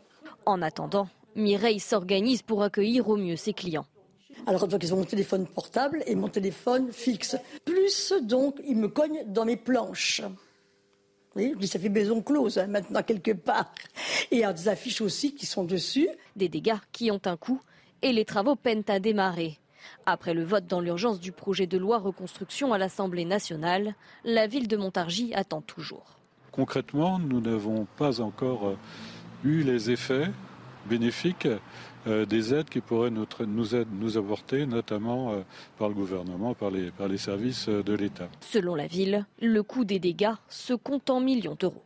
En 0.46 0.62
attendant, 0.62 1.08
Mireille 1.34 1.80
s'organise 1.80 2.42
pour 2.42 2.62
accueillir 2.62 3.08
au 3.08 3.16
mieux 3.16 3.34
ses 3.34 3.54
clients. 3.54 3.86
Alors 4.46 4.66
donc 4.68 4.82
ils 4.82 4.92
ont 4.94 4.98
mon 4.98 5.04
téléphone 5.04 5.46
portable 5.46 6.02
et 6.06 6.14
mon 6.14 6.28
téléphone 6.28 6.92
fixe. 6.92 7.36
Plus 7.64 8.12
donc 8.22 8.60
ils 8.66 8.76
me 8.76 8.88
cognent 8.88 9.24
dans 9.26 9.44
mes 9.44 9.56
planches. 9.56 10.22
Vous 10.22 11.42
voyez, 11.42 11.66
ça 11.66 11.78
fait 11.78 11.88
maison 11.88 12.22
close 12.22 12.58
hein, 12.58 12.66
maintenant 12.66 13.02
quelque 13.02 13.32
part. 13.32 13.72
Et 14.30 14.36
il 14.36 14.40
y 14.40 14.44
a 14.44 14.52
des 14.52 14.68
affiches 14.68 15.00
aussi 15.00 15.34
qui 15.34 15.46
sont 15.46 15.64
dessus. 15.64 16.08
Des 16.34 16.48
dégâts 16.48 16.78
qui 16.90 17.10
ont 17.10 17.20
un 17.24 17.36
coût 17.36 17.60
et 18.02 18.12
les 18.12 18.24
travaux 18.24 18.56
peinent 18.56 18.84
à 18.88 18.98
démarrer. 18.98 19.58
Après 20.06 20.34
le 20.34 20.44
vote 20.44 20.66
dans 20.66 20.80
l'urgence 20.80 21.20
du 21.20 21.32
projet 21.32 21.66
de 21.66 21.78
loi 21.78 21.98
reconstruction 21.98 22.72
à 22.72 22.78
l'Assemblée 22.78 23.24
nationale, 23.24 23.94
la 24.24 24.46
ville 24.46 24.68
de 24.68 24.76
Montargis 24.76 25.32
attend 25.34 25.60
toujours. 25.60 26.18
Concrètement, 26.52 27.18
nous 27.18 27.40
n'avons 27.40 27.86
pas 27.96 28.20
encore 28.20 28.68
euh, 28.68 28.76
eu 29.44 29.62
les 29.62 29.90
effets 29.90 30.30
bénéfiques 30.86 31.48
des 32.06 32.54
aides 32.54 32.68
qui 32.68 32.80
pourraient 32.80 33.10
nous, 33.10 33.26
nous, 33.46 34.16
apporter, 34.18 34.66
notamment 34.66 35.32
euh, 35.32 35.40
par 35.78 35.88
le 35.88 35.94
gouvernement, 35.94 36.54
par 36.54 36.70
les, 36.70 36.90
par 36.90 37.08
les 37.08 37.18
services 37.18 37.68
euh, 37.68 37.82
de 37.82 37.94
l'État. 37.94 38.28
Selon 38.40 38.74
la 38.74 38.86
ville, 38.86 39.26
le 39.40 39.62
coût 39.62 39.84
des 39.84 39.98
dégâts 39.98 40.34
se 40.48 40.72
compte 40.72 41.10
en 41.10 41.20
millions 41.20 41.56
d'euros. 41.58 41.82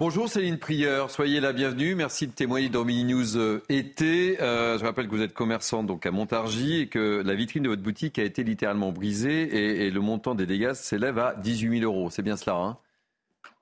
Bonjour 0.00 0.28
Céline 0.28 0.58
Prieur, 0.58 1.10
soyez 1.10 1.38
la 1.38 1.52
bienvenue. 1.52 1.94
Merci 1.94 2.26
de 2.26 2.32
témoigner 2.32 2.68
dans 2.68 2.84
Mini 2.84 3.04
News 3.14 3.60
été. 3.68 4.36
je 4.40 4.82
rappelle 4.82 5.06
que 5.06 5.14
vous 5.14 5.22
êtes 5.22 5.34
commerçante 5.34 5.86
donc 5.86 6.04
à 6.04 6.10
Montargis 6.10 6.80
et 6.80 6.86
que 6.88 7.22
la 7.24 7.36
vitrine 7.36 7.62
de 7.62 7.68
votre 7.68 7.82
boutique 7.82 8.18
a 8.18 8.24
été 8.24 8.42
littéralement 8.42 8.90
brisée 8.90 9.86
et, 9.86 9.92
le 9.92 10.00
montant 10.00 10.34
des 10.34 10.46
dégâts 10.46 10.72
s'élève 10.72 11.20
à 11.20 11.36
18 11.36 11.78
000 11.78 11.84
euros. 11.84 12.10
C'est 12.10 12.22
bien 12.22 12.36
cela 12.36 12.56
hein? 12.56 12.78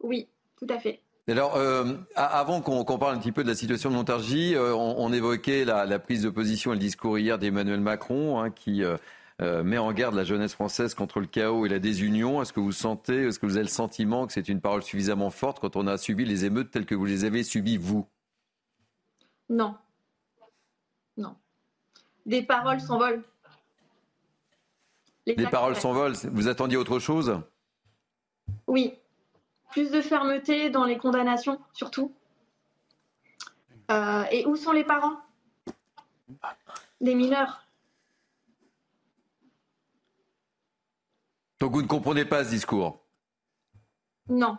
Oui, 0.00 0.26
tout 0.58 0.66
à 0.70 0.78
fait. 0.78 1.01
Alors, 1.28 1.54
euh, 1.56 1.94
avant 2.16 2.60
qu'on 2.60 2.98
parle 2.98 3.14
un 3.14 3.18
petit 3.18 3.30
peu 3.30 3.44
de 3.44 3.48
la 3.48 3.54
situation 3.54 3.90
de 3.90 3.94
Montargis, 3.94 4.56
euh, 4.56 4.74
on, 4.74 5.12
évoquait 5.12 5.64
la, 5.64 5.98
prise 6.00 6.22
de 6.22 6.30
position 6.30 6.72
et 6.72 6.74
le 6.74 6.80
discours 6.80 7.16
hier 7.16 7.38
d'Emmanuel 7.38 7.80
Macron, 7.80 8.40
hein, 8.40 8.50
qui 8.50 8.82
euh, 8.82 9.62
met 9.62 9.78
en 9.78 9.92
garde 9.92 10.16
la 10.16 10.24
jeunesse 10.24 10.54
française 10.54 10.94
contre 10.94 11.20
le 11.20 11.26
chaos 11.26 11.64
et 11.64 11.68
la 11.68 11.78
désunion. 11.78 12.42
Est-ce 12.42 12.52
que 12.52 12.58
vous 12.58 12.72
sentez, 12.72 13.26
est-ce 13.26 13.38
que 13.38 13.46
vous 13.46 13.56
avez 13.56 13.64
le 13.64 13.70
sentiment 13.70 14.26
que 14.26 14.32
c'est 14.32 14.48
une 14.48 14.60
parole 14.60 14.82
suffisamment 14.82 15.30
forte 15.30 15.60
quand 15.60 15.76
on 15.76 15.86
a 15.86 15.96
subi 15.96 16.24
les 16.24 16.44
émeutes 16.44 16.72
telles 16.72 16.86
que 16.86 16.96
vous 16.96 17.06
les 17.06 17.24
avez 17.24 17.44
subies, 17.44 17.76
vous? 17.76 18.08
Non. 19.48 19.76
Non. 21.16 21.36
Des 22.26 22.42
paroles 22.42 22.80
s'envolent. 22.80 23.22
Les 25.26 25.36
Des 25.36 25.46
paroles 25.46 25.76
s'envolent. 25.76 26.16
Vous 26.32 26.48
attendiez 26.48 26.76
autre 26.76 26.98
chose? 26.98 27.40
Oui 28.66 28.94
plus 29.72 29.90
de 29.90 30.00
fermeté 30.00 30.70
dans 30.70 30.84
les 30.84 30.98
condamnations, 30.98 31.58
surtout. 31.72 32.14
Euh, 33.90 34.24
et 34.30 34.46
où 34.46 34.56
sont 34.56 34.72
les 34.72 34.84
parents? 34.84 35.16
Des 37.00 37.14
mineurs 37.14 37.66
Donc 41.58 41.72
vous 41.72 41.82
ne 41.82 41.86
comprenez 41.86 42.24
pas 42.24 42.44
ce 42.44 42.50
discours? 42.50 43.00
Non. 44.28 44.58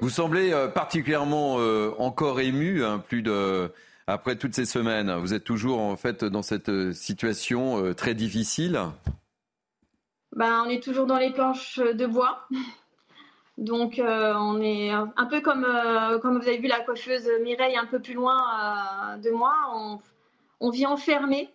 Vous 0.00 0.10
semblez 0.10 0.52
euh, 0.52 0.68
particulièrement 0.68 1.56
euh, 1.58 1.92
encore 1.98 2.40
ému, 2.40 2.84
hein, 2.84 2.98
plus 3.00 3.22
de 3.22 3.72
après 4.06 4.36
toutes 4.36 4.54
ces 4.54 4.64
semaines. 4.64 5.12
Vous 5.14 5.34
êtes 5.34 5.44
toujours 5.44 5.80
en 5.80 5.96
fait 5.96 6.24
dans 6.24 6.42
cette 6.42 6.92
situation 6.92 7.94
très 7.94 8.14
difficile. 8.14 8.80
Ben, 10.32 10.64
on 10.64 10.68
est 10.68 10.82
toujours 10.82 11.06
dans 11.06 11.18
les 11.18 11.32
planches 11.32 11.78
de 11.78 12.06
bois. 12.06 12.46
Donc, 13.60 13.98
euh, 13.98 14.32
on 14.36 14.60
est 14.62 14.90
un 14.90 15.26
peu 15.28 15.42
comme, 15.42 15.66
euh, 15.66 16.18
comme 16.18 16.38
vous 16.38 16.48
avez 16.48 16.56
vu 16.56 16.66
la 16.66 16.80
coiffeuse 16.80 17.28
Mireille 17.42 17.76
un 17.76 17.84
peu 17.84 18.00
plus 18.00 18.14
loin 18.14 18.38
euh, 18.38 19.16
de 19.18 19.30
moi. 19.30 19.54
On, 20.60 20.70
vit 20.70 20.86
enfermé. 20.86 21.52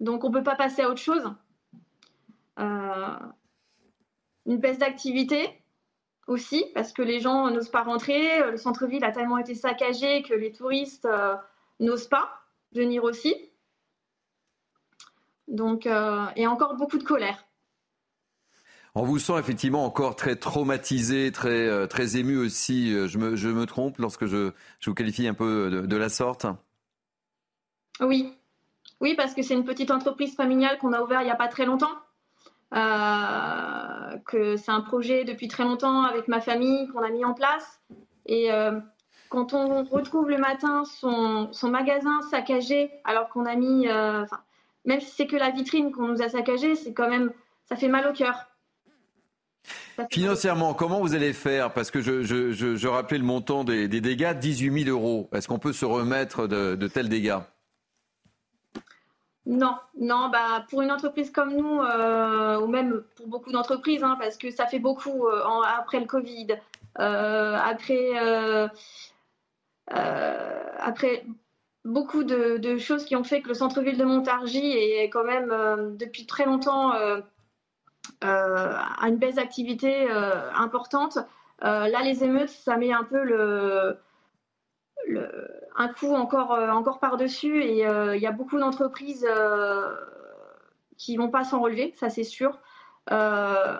Donc, 0.00 0.24
on 0.24 0.30
ne 0.30 0.32
peut 0.32 0.42
pas 0.42 0.54
passer 0.56 0.82
à 0.82 0.88
autre 0.88 1.00
chose. 1.00 1.30
une 4.46 4.58
baisse 4.58 4.78
d'activité 4.78 5.62
aussi, 6.26 6.64
parce 6.74 6.92
que 6.92 7.02
les 7.02 7.20
gens 7.20 7.50
n'osent 7.50 7.70
pas 7.70 7.82
rentrer. 7.82 8.50
Le 8.50 8.56
centre-ville 8.56 9.04
a 9.04 9.12
tellement 9.12 9.38
été 9.38 9.54
saccagé 9.54 10.22
que 10.22 10.32
les 10.32 10.52
touristes 10.52 11.08
n'osent 11.80 12.08
pas 12.08 12.30
venir 12.72 13.04
aussi. 13.04 13.34
Donc, 15.48 15.86
et 16.36 16.46
encore 16.46 16.76
beaucoup 16.76 16.98
de 16.98 17.04
colère. 17.04 17.45
On 18.98 19.02
vous 19.02 19.18
sent 19.18 19.34
effectivement 19.38 19.84
encore 19.84 20.16
très 20.16 20.36
traumatisé, 20.36 21.30
très, 21.30 21.68
euh, 21.68 21.86
très 21.86 22.16
ému 22.16 22.38
aussi. 22.38 22.94
Euh, 22.94 23.06
je 23.08 23.18
me, 23.18 23.36
je 23.36 23.50
me 23.50 23.66
trompe 23.66 23.98
lorsque 23.98 24.24
je, 24.24 24.52
je, 24.80 24.88
vous 24.88 24.94
qualifie 24.94 25.28
un 25.28 25.34
peu 25.34 25.84
de, 25.86 25.96
la 25.98 26.08
sorte 26.08 26.46
Oui. 28.00 28.32
Oui, 29.02 29.14
parce 29.14 29.34
que 29.34 29.42
c'est 29.42 29.52
une 29.52 29.66
petite 29.66 29.90
entreprise 29.90 30.34
familiale 30.34 30.78
qu'on 30.78 30.94
a 30.94 31.02
ouvert 31.02 31.20
il 31.20 31.26
n'y 31.26 31.30
a 31.30 31.36
pas 31.36 31.48
très 31.48 31.66
longtemps. 31.66 31.92
Euh, 32.74 34.16
que 34.24 34.56
c'est 34.56 34.70
un 34.72 34.80
projet 34.80 35.24
depuis 35.24 35.48
très 35.48 35.64
longtemps 35.64 36.04
avec 36.04 36.26
ma 36.26 36.40
famille 36.40 36.88
qu'on 36.88 37.02
a 37.02 37.10
mis 37.10 37.26
en 37.26 37.34
place. 37.34 37.82
Et 38.24 38.48
quand 39.28 39.52
on 39.52 39.84
retrouve 39.84 40.30
le 40.30 40.38
matin 40.38 40.84
son, 40.86 41.52
son 41.52 41.68
magasin 41.68 42.22
saccagé, 42.30 42.90
alors 43.04 43.28
qu'on 43.28 43.44
a 43.44 43.56
mis, 43.56 43.88
même 44.86 45.00
si 45.00 45.10
c'est 45.10 45.26
que 45.26 45.36
la 45.36 45.50
vitrine 45.50 45.92
qu'on 45.92 46.08
nous 46.08 46.22
a 46.22 46.30
saccagé, 46.30 46.76
c'est 46.76 46.94
quand 46.94 47.10
même, 47.10 47.30
ça 47.66 47.76
fait 47.76 47.88
mal 47.88 48.06
au 48.08 48.14
cœur. 48.14 48.46
Financièrement, 50.10 50.74
comment 50.74 51.00
vous 51.00 51.14
allez 51.14 51.32
faire? 51.32 51.72
Parce 51.72 51.90
que 51.90 52.00
je, 52.00 52.86
rappelais 52.86 53.18
le 53.18 53.24
montant 53.24 53.64
des, 53.64 53.88
dégâts, 53.88 54.34
18 54.38 54.84
000 54.84 54.96
euros. 54.96 55.28
Est-ce 55.32 55.48
qu'on 55.48 55.58
peut 55.58 55.72
se 55.72 55.84
remettre 55.84 56.46
de, 56.46 56.86
tels 56.88 57.08
dégâts? 57.08 57.38
Non, 59.46 59.76
non, 60.00 60.28
bah 60.28 60.66
pour 60.68 60.82
une 60.82 60.90
entreprise 60.90 61.30
comme 61.30 61.54
nous, 61.54 61.80
euh, 61.80 62.58
ou 62.60 62.66
même 62.66 63.04
pour 63.14 63.28
beaucoup 63.28 63.52
d'entreprises, 63.52 64.02
hein, 64.02 64.16
parce 64.20 64.36
que 64.36 64.50
ça 64.50 64.66
fait 64.66 64.80
beaucoup 64.80 65.28
euh, 65.28 65.44
en- 65.44 65.62
après 65.62 66.00
le 66.00 66.06
Covid, 66.06 66.48
euh, 66.98 67.56
après, 67.56 68.10
après 69.88 71.24
beaucoup 71.84 72.24
de, 72.24 72.56
de 72.56 72.76
choses 72.76 73.04
qui 73.04 73.14
ont 73.14 73.22
fait 73.22 73.40
que 73.40 73.48
le 73.48 73.54
centre-ville 73.54 73.96
de 73.96 74.04
Montargis 74.04 74.72
est 74.72 75.08
quand 75.10 75.22
même 75.24 75.96
depuis 75.96 76.26
très 76.26 76.44
longtemps 76.44 76.92
à 78.20 79.08
une 79.08 79.16
baisse 79.16 79.36
d'activité 79.36 80.10
euh, 80.10 80.52
importante. 80.54 81.18
Euh, 81.64 81.88
là, 81.88 82.02
les 82.02 82.24
émeutes, 82.24 82.50
ça 82.50 82.76
met 82.76 82.92
un 82.92 83.04
peu 83.04 83.22
le, 83.22 83.98
un 85.76 85.88
coup 85.88 86.14
encore, 86.14 86.52
euh, 86.52 86.70
encore 86.70 86.98
par-dessus 86.98 87.62
et 87.62 87.86
euh, 87.86 88.16
il 88.16 88.22
y 88.22 88.26
a 88.26 88.32
beaucoup 88.32 88.58
d'entreprises 88.58 89.26
euh, 89.28 89.94
qui 90.96 91.16
vont 91.16 91.28
pas 91.28 91.44
s'en 91.44 91.60
relever, 91.60 91.94
ça 91.96 92.08
c'est 92.08 92.24
sûr. 92.24 92.58
Euh, 93.12 93.78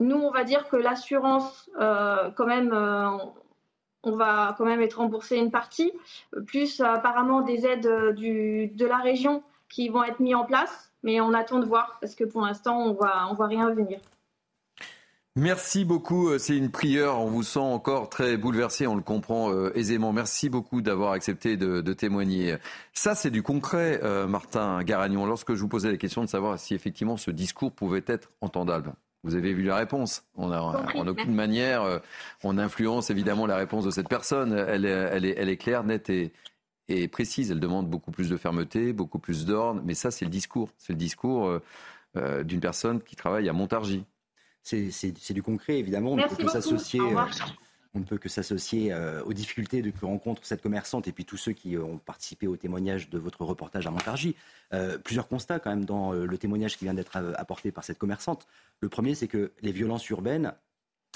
nous, 0.00 0.16
on 0.16 0.30
va 0.30 0.44
dire 0.44 0.68
que 0.68 0.76
l'assurance, 0.76 1.70
euh, 1.80 2.30
quand 2.36 2.46
même, 2.46 2.72
euh, 2.72 3.08
on 4.02 4.16
va 4.16 4.54
quand 4.58 4.64
même 4.64 4.82
être 4.82 4.98
remboursé 4.98 5.36
une 5.36 5.50
partie, 5.50 5.92
plus 6.46 6.80
euh, 6.80 6.84
apparemment 6.84 7.40
des 7.40 7.66
aides 7.66 7.86
euh, 7.86 8.12
du, 8.12 8.68
de 8.68 8.86
la 8.86 8.98
région 8.98 9.42
qui 9.68 9.88
vont 9.88 10.04
être 10.04 10.20
mises 10.20 10.34
en 10.34 10.44
place, 10.44 10.91
mais 11.02 11.20
on 11.20 11.32
attend 11.32 11.58
de 11.58 11.66
voir 11.66 11.98
parce 12.00 12.14
que 12.14 12.24
pour 12.24 12.42
l'instant, 12.42 12.78
on 12.78 12.92
voit, 12.92 13.26
on 13.30 13.34
voit 13.34 13.46
rien 13.46 13.72
venir. 13.72 13.98
Merci 15.34 15.86
beaucoup, 15.86 16.28
euh, 16.28 16.36
c'est 16.36 16.58
une 16.58 16.70
prière. 16.70 17.18
On 17.18 17.30
vous 17.30 17.42
sent 17.42 17.58
encore 17.58 18.10
très 18.10 18.36
bouleversé, 18.36 18.86
on 18.86 18.96
le 18.96 19.02
comprend 19.02 19.50
euh, 19.50 19.72
aisément. 19.74 20.12
Merci 20.12 20.50
beaucoup 20.50 20.82
d'avoir 20.82 21.12
accepté 21.12 21.56
de, 21.56 21.80
de 21.80 21.92
témoigner. 21.94 22.56
Ça, 22.92 23.14
c'est 23.14 23.30
du 23.30 23.42
concret, 23.42 24.00
euh, 24.02 24.26
Martin 24.26 24.82
Garagnon. 24.82 25.24
Lorsque 25.24 25.54
je 25.54 25.60
vous 25.60 25.68
posais 25.68 25.90
la 25.90 25.96
question 25.96 26.22
de 26.22 26.28
savoir 26.28 26.58
si 26.58 26.74
effectivement 26.74 27.16
ce 27.16 27.30
discours 27.30 27.72
pouvait 27.72 28.04
être 28.06 28.28
entendable, 28.42 28.92
vous 29.22 29.34
avez 29.34 29.54
vu 29.54 29.62
la 29.62 29.76
réponse. 29.76 30.22
On 30.36 30.52
a 30.52 30.60
en 30.60 31.06
aucune 31.06 31.34
manière, 31.34 32.00
on 32.42 32.58
influence 32.58 33.08
évidemment 33.08 33.46
la 33.46 33.56
réponse 33.56 33.84
de 33.84 33.90
cette 33.90 34.08
personne. 34.08 34.52
Elle 34.52 34.84
est, 34.84 34.90
elle 34.90 35.24
est, 35.24 35.34
elle 35.38 35.48
est 35.48 35.56
claire, 35.56 35.84
nette 35.84 36.10
et, 36.10 36.32
et 36.92 37.08
précise. 37.08 37.50
Elle 37.50 37.60
demande 37.60 37.88
beaucoup 37.88 38.10
plus 38.10 38.28
de 38.28 38.36
fermeté, 38.36 38.92
beaucoup 38.92 39.18
plus 39.18 39.44
d'ordre. 39.46 39.80
Mais 39.84 39.94
ça, 39.94 40.10
c'est 40.10 40.24
le 40.24 40.30
discours. 40.30 40.70
C'est 40.78 40.92
le 40.92 40.98
discours 40.98 41.46
euh, 41.46 41.62
euh, 42.16 42.42
d'une 42.44 42.60
personne 42.60 43.00
qui 43.02 43.16
travaille 43.16 43.48
à 43.48 43.52
Montargis. 43.52 44.04
C'est 44.62 44.90
c'est- 44.90 45.16
c'est 45.18 45.34
du 45.34 45.42
concret, 45.42 45.78
évidemment. 45.78 46.10
On 46.12 46.16
ne 46.16 46.20
Merci 46.22 46.36
peut 46.36 46.48
s'associer. 46.48 47.00
Euh, 47.00 47.24
on 47.94 47.98
ne 48.00 48.04
peut 48.04 48.16
que 48.16 48.28
s'associer 48.30 48.92
euh, 48.92 49.22
aux 49.24 49.32
difficultés 49.34 49.82
de- 49.82 49.90
que 49.90 50.04
rencontre 50.06 50.44
cette 50.46 50.62
commerçante 50.62 51.08
et 51.08 51.12
puis 51.12 51.24
tous 51.26 51.36
ceux 51.36 51.52
qui 51.52 51.76
ont 51.76 51.98
participé 51.98 52.46
au 52.46 52.56
témoignage 52.56 53.10
de 53.10 53.18
votre 53.18 53.44
reportage 53.44 53.86
à 53.86 53.90
Montargis. 53.90 54.34
Euh, 54.72 54.96
plusieurs 54.98 55.28
constats 55.28 55.58
quand 55.60 55.70
même 55.70 55.84
dans 55.84 56.12
le 56.12 56.38
témoignage 56.38 56.78
qui 56.78 56.84
vient 56.84 56.94
d'être 56.94 57.16
apporté 57.36 57.70
par 57.72 57.84
cette 57.84 57.98
commerçante. 57.98 58.46
Le 58.80 58.88
premier, 58.88 59.14
c'est 59.14 59.28
que 59.28 59.52
les 59.60 59.72
violences 59.72 60.08
urbaines 60.08 60.54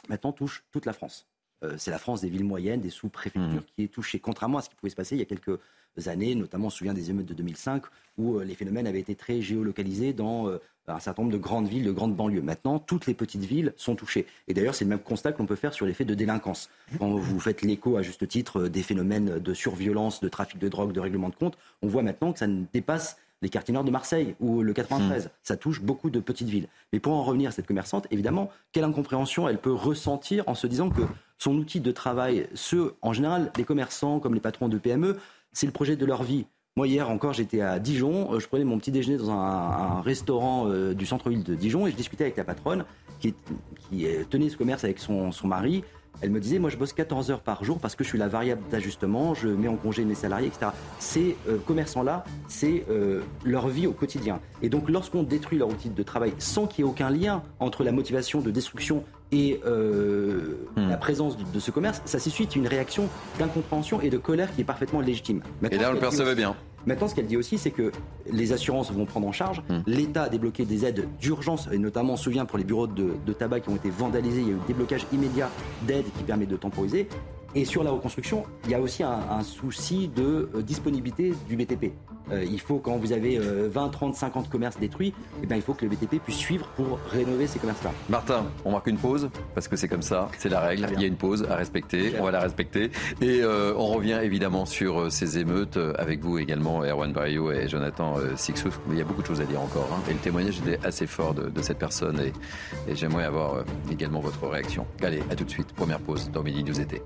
maintenant 0.09 0.33
touchent 0.33 0.65
toute 0.73 0.85
la 0.87 0.93
France. 0.93 1.27
Euh, 1.62 1.75
c'est 1.79 1.90
la 1.90 1.99
France 1.99 2.21
des 2.21 2.29
villes 2.29 2.45
moyennes, 2.45 2.81
des 2.81 2.90
sous-préfectures 2.90 3.64
qui 3.75 3.85
est 3.85 3.88
touchée, 3.88 4.19
contrairement 4.19 4.59
à 4.59 4.62
ce 4.62 4.69
qui 4.69 4.75
pouvait 4.75 4.90
se 4.90 4.97
passer 4.97 5.16
il 5.16 5.19
y 5.19 5.23
a 5.23 5.27
quelques 5.27 5.59
années, 6.07 6.35
notamment 6.35 6.66
on 6.66 6.71
se 6.71 6.79
souvient 6.79 6.92
des 6.92 7.11
émeutes 7.11 7.27
de 7.27 7.35
2005, 7.35 7.83
où 8.19 8.38
euh, 8.38 8.45
les 8.45 8.55
phénomènes 8.55 8.87
avaient 8.87 9.01
été 9.01 9.14
très 9.14 9.40
géolocalisés 9.40 10.12
dans 10.12 10.49
euh, 10.49 10.59
un 10.87 11.01
certain 11.01 11.23
nombre 11.23 11.33
de 11.33 11.38
grandes 11.38 11.69
villes, 11.69 11.85
de 11.85 11.92
grandes 11.92 12.14
banlieues. 12.14 12.42
Maintenant, 12.42 12.79
toutes 12.79 13.07
les 13.07 13.14
petites 13.14 13.45
villes 13.45 13.73
sont 13.77 13.97
touchées. 13.97 14.27
Et 14.49 14.55
d'ailleurs, 14.55 14.75
c'est 14.75 14.85
le 14.85 14.90
même 14.90 14.99
constat 14.99 15.33
que 15.33 15.38
l'on 15.38 15.47
peut 15.47 15.57
faire 15.57 15.73
sur 15.73 15.87
les 15.87 15.95
faits 15.95 16.07
de 16.07 16.14
délinquance. 16.14 16.69
Quand 16.99 17.09
vous 17.09 17.40
faites 17.40 17.62
l'écho, 17.62 17.97
à 17.97 18.03
juste 18.03 18.29
titre, 18.29 18.69
des 18.69 18.83
phénomènes 18.83 19.38
de 19.38 19.55
surviolence, 19.55 20.21
de 20.21 20.29
trafic 20.29 20.59
de 20.59 20.69
drogue, 20.69 20.92
de 20.92 21.01
règlement 21.01 21.31
de 21.31 21.35
compte, 21.35 21.59
on 21.83 21.88
voit 21.88 22.03
maintenant 22.03 22.33
que 22.33 22.38
ça 22.38 22.47
ne 22.47 22.64
dépasse 22.73 23.16
les 23.42 23.49
quartiers 23.49 23.75
nord 23.75 23.85
de 23.85 23.90
Marseille 23.90 24.35
ou 24.40 24.62
le 24.62 24.73
93. 24.73 25.31
Ça 25.42 25.57
touche 25.57 25.83
beaucoup 25.83 26.11
de 26.11 26.21
petites 26.21 26.49
villes. 26.49 26.69
Mais 26.92 27.01
pour 27.01 27.12
en 27.12 27.23
revenir 27.23 27.49
à 27.49 27.53
cette 27.53 27.66
commerçante, 27.66 28.07
évidemment, 28.11 28.51
quelle 28.73 28.85
incompréhension 28.85 29.49
elle 29.49 29.59
peut 29.59 29.73
ressentir 29.73 30.45
en 30.47 30.55
se 30.55 30.66
disant 30.66 30.90
que 30.90 31.03
son 31.38 31.57
outil 31.57 31.81
de 31.81 31.92
travail, 31.92 32.49
ceux, 32.55 32.94
en 33.03 33.12
général, 33.12 33.53
les 33.57 33.64
commerçants 33.64 34.20
comme 34.20 34.35
les 34.35 34.40
patrons 34.40 34.68
de 34.68 34.79
PME, 34.79 35.16
c'est 35.53 35.66
le 35.66 35.72
projet 35.72 35.96
de 35.96 36.05
leur 36.07 36.22
vie. 36.22 36.46
Moi, 36.79 36.88
hier 36.88 37.09
encore, 37.09 37.33
j'étais 37.33 37.62
à 37.62 37.79
Dijon. 37.79 38.35
euh, 38.35 38.38
Je 38.38 38.46
prenais 38.49 38.64
mon 38.64 38.77
petit 38.79 38.90
déjeuner 38.90 39.16
dans 39.16 39.31
un, 39.31 40.03
restaurant 40.03 40.66
euh, 40.68 40.92
du 40.92 41.07
centre-ville 41.07 41.42
de 41.42 41.55
Dijon 41.55 41.87
et 41.87 41.90
je 41.90 41.96
discutais 41.96 42.25
avec 42.25 42.37
la 42.37 42.44
patronne 42.44 42.85
qui, 43.18 43.35
tenait 44.29 44.51
ce 44.51 44.59
commerce 44.59 44.85
avec 44.85 44.99
son, 44.99 45.33
mari. 45.44 45.85
Elle 46.20 46.29
me 46.29 46.38
disait, 46.38 46.59
moi, 46.59 46.68
je 46.68 46.77
bosse 46.77 46.92
14 46.92 47.31
heures 47.31 47.40
par 47.40 47.64
jour 47.64 47.79
parce 47.79 47.96
que 47.96 48.05
je 48.05 48.11
suis 48.11 48.18
la 48.18 48.29
variable 48.29 48.61
d'ajustement, 48.70 49.33
je 49.33 49.49
mets 49.49 49.68
en 49.68 49.77
congé 49.77 50.05
mes 50.05 50.14
salariés, 50.14 50.49
etc. 50.49 50.72
Ces 50.99 51.38
euh, 51.49 51.57
commerçants-là, 51.66 52.25
c'est 52.46 52.85
leur 53.44 53.68
vie 53.68 53.87
au 53.87 53.92
quotidien. 53.92 54.40
Et 54.61 54.68
donc, 54.68 54.90
lorsqu'on 54.90 55.22
détruit 55.22 55.57
leur 55.57 55.68
outil 55.68 55.88
de 55.88 56.03
travail 56.03 56.35
sans 56.38 56.66
qu'il 56.66 56.85
y 56.85 56.87
ait 56.87 56.90
aucun 56.90 57.09
lien 57.09 57.42
entre 57.59 57.85
la 57.85 57.92
motivation 57.92 58.42
de 58.42 58.51
destruction 58.51 59.03
et 59.33 59.61
euh, 59.67 60.55
la 60.77 60.97
présence 60.97 61.37
de, 61.37 61.45
de 61.45 61.61
ce 61.61 61.71
commerce, 61.71 62.01
ça 62.05 62.19
suscite 62.19 62.55
une 62.57 62.67
réaction 62.67 63.09
d'incompréhension 63.39 64.01
et 64.01 64.11
de 64.11 64.19
colère 64.19 64.55
qui 64.55 64.61
est 64.61 64.65
parfaitement 64.65 65.01
légitime. 65.01 65.43
Et 65.71 65.77
là, 65.79 65.91
on 65.91 65.93
le 65.95 65.99
percevait 65.99 66.25
aussi- 66.31 66.37
bien. 66.37 66.55
Maintenant, 66.87 67.09
ce 67.09 67.17
qu'elle 67.17 67.27
dit 67.27 67.37
aussi, 67.37 67.59
c'est 67.59 67.73
que 67.73 67.91
les 68.31 68.53
assurances 68.53 68.93
vont 68.93 69.07
prendre 69.07 69.27
en 69.27 69.33
charge. 69.33 69.61
Hmm. 69.69 69.81
L'État 69.89 70.23
a 70.25 70.29
débloqué 70.29 70.65
des 70.65 70.85
aides 70.85 71.09
d'urgence, 71.21 71.69
et 71.73 71.79
notamment, 71.79 72.12
on 72.12 72.17
se 72.17 72.23
souvient, 72.23 72.45
pour 72.45 72.59
les 72.59 72.65
bureaux 72.65 72.87
de, 72.87 73.15
de 73.27 73.33
tabac 73.33 73.61
qui 73.61 73.71
ont 73.71 73.75
été 73.77 73.91
vandalisés, 73.91 74.43
il 74.43 74.47
y 74.47 74.51
a 74.53 74.55
eu 74.55 74.59
déblocage 74.69 75.05
immédiat 75.12 75.51
d'aides 75.85 76.07
qui 76.17 76.23
permet 76.23 76.47
de 76.47 76.57
temporiser. 76.57 77.09
Et 77.57 77.65
sur 77.65 77.83
la 77.83 77.91
reconstruction, 77.91 78.45
il 78.67 78.71
y 78.71 78.75
a 78.75 78.81
aussi 78.81 79.03
un, 79.03 79.19
un 79.31 79.43
souci 79.43 80.07
de 80.15 80.49
euh, 80.55 80.62
disponibilité 80.62 81.35
du 81.49 81.57
BTP. 81.57 81.93
Euh, 82.33 82.45
il 82.45 82.61
faut, 82.61 82.79
quand 82.79 82.97
vous 82.97 83.12
avez 83.12 83.39
euh, 83.39 83.69
20, 83.73 83.89
30, 83.91 84.15
50 84.15 84.49
commerces 84.51 84.79
détruits, 84.79 85.15
eh 85.43 85.47
bien, 85.47 85.57
il 85.57 85.62
faut 85.62 85.75
que 85.75 85.85
le 85.85 85.91
BTP 85.91 86.21
puisse 86.23 86.37
suivre 86.37 86.67
pour 86.77 86.99
rénover 87.11 87.47
ces 87.47 87.59
commerces-là. 87.59 87.93
Martin, 88.09 88.47
on 88.65 88.73
marque 88.73 88.87
une 88.89 88.99
pause 88.99 89.31
parce 89.55 89.69
que 89.69 89.77
c'est 89.77 89.89
comme 89.89 90.03
ça, 90.03 90.29
c'est 90.39 90.49
la 90.49 90.61
règle. 90.61 90.89
Il 90.95 91.01
y 91.01 91.05
a 91.05 91.07
une 91.07 91.17
pause 91.17 91.47
à 91.49 91.57
respecter, 91.57 92.15
on 92.19 92.25
va 92.25 92.31
la 92.33 92.41
respecter. 92.41 92.91
Et 93.21 93.41
euh, 93.43 93.75
on 93.77 93.87
revient 93.87 94.19
évidemment 94.23 94.67
sur 94.67 95.01
euh, 95.03 95.11
ces 95.11 95.39
émeutes 95.39 95.79
avec 95.99 96.21
vous 96.21 96.39
également, 96.39 96.83
Erwan 96.85 97.12
Barrio 97.12 97.51
et 97.53 97.69
Jonathan 97.69 98.15
Sixouf. 98.37 98.81
Mais 98.89 98.97
il 98.97 98.99
y 98.99 99.03
a 99.03 99.05
beaucoup 99.05 99.23
de 99.23 99.27
choses 99.27 99.41
à 99.41 99.45
dire 99.45 99.61
encore. 99.61 99.89
hein. 99.93 100.03
Et 100.11 100.12
le 100.12 100.19
témoignage 100.19 100.59
était 100.59 100.85
assez 100.87 101.07
fort 101.07 101.35
de, 101.35 101.49
de 101.49 101.62
cette 101.62 101.79
personne 101.79 102.19
et, 102.21 102.33
et 102.91 102.97
j'aimerais 102.97 103.25
avoir 103.25 103.65
également 103.91 104.21
votre 104.21 104.47
réaction. 104.49 104.87
Allez, 105.03 105.23
à 105.31 105.35
tout 105.37 105.45
de 105.45 105.51
suite. 105.51 105.73
Première 105.75 106.01
pause 106.01 106.31
dans 106.33 106.43
Midi 106.43 106.65
News 106.65 106.81
été. 106.81 107.03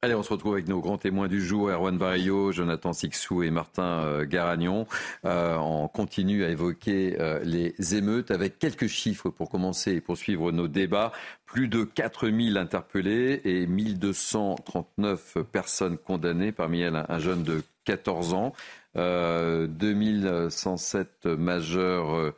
Allez, 0.00 0.14
on 0.14 0.22
se 0.22 0.32
retrouve 0.32 0.52
avec 0.52 0.68
nos 0.68 0.80
grands 0.80 0.96
témoins 0.96 1.26
du 1.26 1.44
jour, 1.44 1.70
Erwan 1.70 1.98
Barrio, 1.98 2.52
Jonathan 2.52 2.92
Sixou 2.92 3.42
et 3.42 3.50
Martin 3.50 4.04
euh, 4.04 4.24
Garagnon. 4.24 4.86
Euh, 5.24 5.56
on 5.56 5.88
continue 5.88 6.44
à 6.44 6.50
évoquer 6.50 7.16
euh, 7.20 7.40
les 7.42 7.74
émeutes 7.96 8.30
avec 8.30 8.60
quelques 8.60 8.86
chiffres 8.86 9.28
pour 9.28 9.50
commencer 9.50 9.94
et 9.94 10.00
poursuivre 10.00 10.52
nos 10.52 10.68
débats. 10.68 11.10
Plus 11.46 11.66
de 11.66 11.82
4000 11.82 12.58
interpellés 12.58 13.40
et 13.44 13.66
1239 13.66 15.38
personnes 15.50 15.98
condamnées, 15.98 16.52
parmi 16.52 16.80
elles 16.80 16.94
un- 16.94 17.06
un 17.08 17.18
jeune 17.18 17.42
de 17.42 17.64
14 17.84 18.34
ans, 18.34 18.52
euh, 18.96 19.66
2107 19.66 21.26
majeurs 21.26 22.32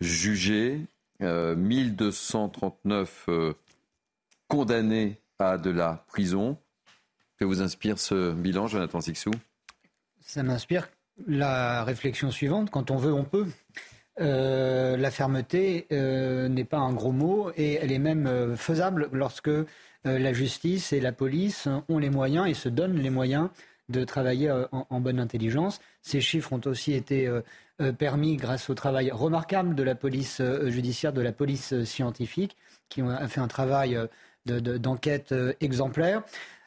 jugés, 0.00 0.80
euh, 1.20 1.54
1239 1.54 3.26
euh, 3.28 3.52
condamnés 4.48 5.18
à 5.38 5.58
de 5.58 5.68
la 5.68 6.02
prison. 6.08 6.56
Que 7.38 7.44
vous 7.44 7.62
inspire 7.62 7.98
ce 7.98 8.32
bilan, 8.32 8.66
Jonathan 8.66 9.00
Sixou? 9.00 9.30
Ça 10.20 10.42
m'inspire 10.42 10.88
la 11.26 11.84
réflexion 11.84 12.30
suivante. 12.30 12.70
Quand 12.70 12.90
on 12.90 12.96
veut, 12.96 13.12
on 13.12 13.24
peut. 13.24 13.46
Euh, 14.20 14.96
la 14.96 15.10
fermeté 15.10 15.86
euh, 15.90 16.48
n'est 16.48 16.64
pas 16.64 16.78
un 16.78 16.92
gros 16.92 17.10
mot 17.10 17.50
et 17.56 17.74
elle 17.74 17.90
est 17.90 17.98
même 17.98 18.26
euh, 18.28 18.56
faisable 18.56 19.08
lorsque 19.12 19.50
la 20.06 20.34
justice 20.34 20.92
et 20.92 21.00
la 21.00 21.12
police 21.12 21.66
ont 21.88 21.96
les 21.96 22.10
moyens 22.10 22.46
et 22.46 22.52
se 22.52 22.68
donnent 22.68 22.98
les 22.98 23.08
moyens 23.08 23.48
de 23.88 24.04
travailler 24.04 24.50
en, 24.70 25.00
bonne 25.00 25.18
intelligence. 25.18 25.80
Ces 26.02 26.20
chiffres 26.20 26.52
ont 26.52 26.60
aussi 26.66 26.92
été 26.92 27.26
permis 27.98 28.36
grâce 28.36 28.68
au 28.68 28.74
travail 28.74 29.10
remarquable 29.10 29.74
de 29.74 29.82
la 29.82 29.94
police 29.94 30.42
judiciaire, 30.66 31.14
de 31.14 31.22
la 31.22 31.32
police 31.32 31.84
scientifique, 31.84 32.54
qui 32.90 33.00
a 33.00 33.26
fait 33.28 33.40
un 33.40 33.48
travail 33.48 33.98
de- 34.44 34.60
de- 34.60 34.76
d'enquête 34.76 35.34
exemplaire. 35.62 36.22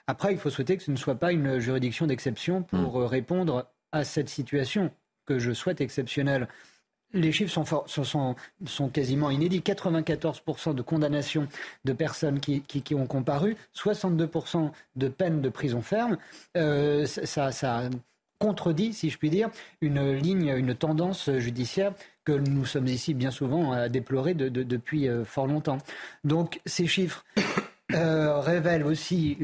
Après, 0.08 0.32
il 0.32 0.40
faut 0.40 0.50
souhaiter 0.50 0.78
que 0.78 0.84
ce 0.84 0.92
ne 0.92 0.96
soit 0.96 1.16
pas 1.16 1.32
une 1.32 1.60
juridiction 1.60 2.08
d'exception 2.08 2.64
pour 2.64 3.00
euh, 3.02 3.06
répondre 3.06 3.68
à 3.92 4.04
cette 4.04 4.30
situation 4.30 4.92
que 5.26 5.38
je 5.40 5.52
souhaite 5.52 5.82
exceptionnelle. 5.82 6.48
Les 7.14 7.32
chiffres 7.32 7.52
sont, 7.54 7.64
for- 7.66 7.90
sont, 7.90 8.04
sont- 8.04 8.36
sont 8.66 8.90
quasiment 8.90 9.30
inédits. 9.30 9.62
94% 9.62 10.74
de 10.76 10.82
condamnations 10.82 11.48
de 11.86 11.94
personnes 11.94 12.40
qui, 12.40 12.62
qui- 12.62 12.82
qui 12.82 12.96
ont 12.96 13.08
comparu, 13.08 13.56
62% 13.74 14.72
de 14.96 15.08
peines 15.08 15.42
de 15.42 15.50
prison 15.50 15.82
ferme. 15.82 16.18
Euh, 16.58 17.06
ça, 17.06 17.50
contredit, 18.40 18.94
si 18.94 19.10
je 19.10 19.18
puis 19.18 19.30
dire, 19.30 19.50
une 19.82 20.12
ligne, 20.12 20.54
une 20.56 20.76
tendance 20.76 21.30
judiciaire 21.38 21.94
que 22.24 22.34
nous 22.34 22.66
sommes 22.66 22.88
ici 22.88 23.14
bien 23.14 23.32
souvent 23.32 23.72
à 23.72 23.90
déplorer 23.90 24.34
de- 24.36 24.50
de- 24.50 24.64
depuis 24.64 25.08
euh, 25.08 25.24
fort 25.26 25.48
longtemps. 25.48 25.78
Donc 26.24 26.60
ces 26.66 26.88
chiffres 26.88 27.26
révèle 27.94 28.86
aussi 28.86 29.38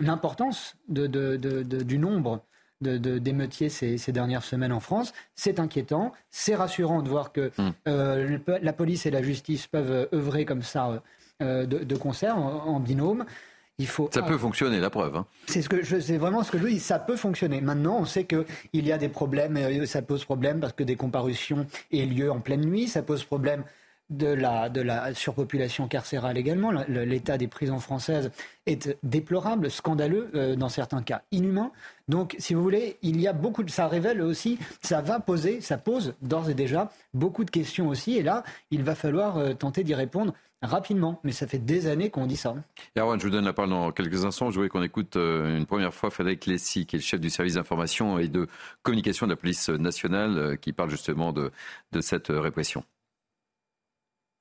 l'importance 0.00 0.76
du 0.88 1.98
nombre 1.98 2.42
d'émeutiers 2.80 3.68
ces, 3.68 3.98
ces, 3.98 4.12
dernières 4.12 4.44
semaines 4.44 4.72
en 4.72 4.80
France. 4.80 5.12
C'est 5.34 5.58
inquiétant, 5.58 6.12
c'est 6.30 6.54
rassurant 6.54 7.02
de 7.02 7.08
voir 7.08 7.32
que 7.32 7.50
hmm. 7.58 8.38
la 8.62 8.72
police 8.72 9.06
et 9.06 9.10
la 9.10 9.22
justice 9.22 9.66
peuvent 9.66 10.08
œuvrer 10.12 10.44
comme 10.44 10.62
ça 10.62 11.02
de, 11.40 11.96
concert, 11.96 12.36
en 12.38 12.78
binôme 12.80 13.24
ça 14.10 14.22
peut 14.22 14.38
fonctionner, 14.38 14.80
la 14.80 14.90
preuve. 14.90 15.16
Hein. 15.16 15.26
C'est 15.46 15.62
ce 15.62 15.68
que 15.68 15.84
c'est 15.84 16.18
vraiment 16.18 16.42
ce 16.42 16.50
que 16.50 16.58
je 16.58 16.66
dis. 16.66 16.80
Ça 16.80 16.98
peut 16.98 17.16
fonctionner. 17.16 17.60
Maintenant, 17.60 17.98
on 18.00 18.04
sait 18.04 18.24
qu'il 18.24 18.46
y 18.86 18.90
a 18.90 18.98
des 18.98 19.08
problèmes. 19.08 19.56
Euh, 19.56 19.86
ça 19.86 20.02
pose 20.02 20.24
problème 20.24 20.58
parce 20.58 20.72
que 20.72 20.82
des 20.82 20.96
comparutions 20.96 21.64
aient 21.92 22.04
lieu 22.04 22.30
en 22.30 22.40
pleine 22.40 22.66
nuit. 22.66 22.88
Ça 22.88 23.02
pose 23.02 23.22
problème 23.22 23.62
de 24.10 24.28
la, 24.28 25.14
surpopulation 25.14 25.86
carcérale 25.88 26.38
également. 26.38 26.72
L'état 26.88 27.38
des 27.38 27.48
prisons 27.48 27.78
françaises 27.78 28.30
est 28.66 28.96
déplorable, 29.02 29.70
scandaleux, 29.70 30.30
euh, 30.34 30.56
dans 30.56 30.68
certains 30.68 31.02
cas 31.02 31.22
inhumain. 31.30 31.72
Donc, 32.08 32.34
si 32.38 32.54
vous 32.54 32.62
voulez, 32.62 32.96
il 33.02 33.20
y 33.20 33.28
a 33.28 33.32
beaucoup 33.32 33.62
de... 33.62 33.70
Ça 33.70 33.86
révèle 33.86 34.22
aussi, 34.22 34.58
ça 34.80 35.02
va 35.02 35.20
poser, 35.20 35.60
ça 35.60 35.78
pose 35.78 36.14
d'ores 36.22 36.50
et 36.50 36.54
déjà 36.54 36.90
beaucoup 37.12 37.44
de 37.44 37.50
questions 37.50 37.88
aussi. 37.88 38.16
Et 38.16 38.22
là, 38.22 38.44
il 38.70 38.82
va 38.82 38.94
falloir 38.94 39.36
euh, 39.36 39.52
tenter 39.52 39.84
d'y 39.84 39.94
répondre 39.94 40.32
rapidement, 40.62 41.20
mais 41.22 41.32
ça 41.32 41.46
fait 41.46 41.58
des 41.58 41.86
années 41.86 42.10
qu'on 42.10 42.26
dit 42.26 42.36
ça. 42.36 42.54
Erwan, 42.96 43.20
je 43.20 43.24
vous 43.24 43.30
donne 43.30 43.44
la 43.44 43.52
parole 43.52 43.70
dans 43.70 43.92
quelques 43.92 44.24
instants. 44.24 44.50
Je 44.50 44.56
voudrais 44.56 44.68
qu'on 44.68 44.82
écoute 44.82 45.16
euh, 45.16 45.56
une 45.56 45.66
première 45.66 45.94
fois 45.94 46.10
Frédéric 46.10 46.46
Lessy, 46.46 46.86
qui 46.86 46.96
est 46.96 46.98
le 46.98 47.04
chef 47.04 47.20
du 47.20 47.30
service 47.30 47.54
d'information 47.54 48.18
et 48.18 48.28
de 48.28 48.48
communication 48.82 49.26
de 49.26 49.32
la 49.32 49.36
police 49.36 49.68
nationale, 49.68 50.58
qui 50.60 50.72
parle 50.72 50.90
justement 50.90 51.32
de, 51.32 51.52
cette 52.00 52.28
répression. 52.28 52.84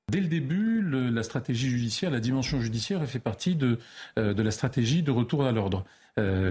Dès 0.10 0.22
le 0.22 0.28
début, 0.28 0.82
la 0.90 1.22
stratégie 1.24 1.70
judiciaire, 1.70 2.12
la 2.12 2.20
dimension 2.20 2.62
judiciaire, 2.62 3.02
elle 3.02 3.08
fait 3.08 3.20
partie 3.20 3.56
de, 3.56 3.78
de 4.16 4.42
la 4.42 4.52
stratégie 4.52 5.04
de 5.04 5.12
retour 5.12 5.46
à 5.46 5.52
l'ordre. 5.52 5.84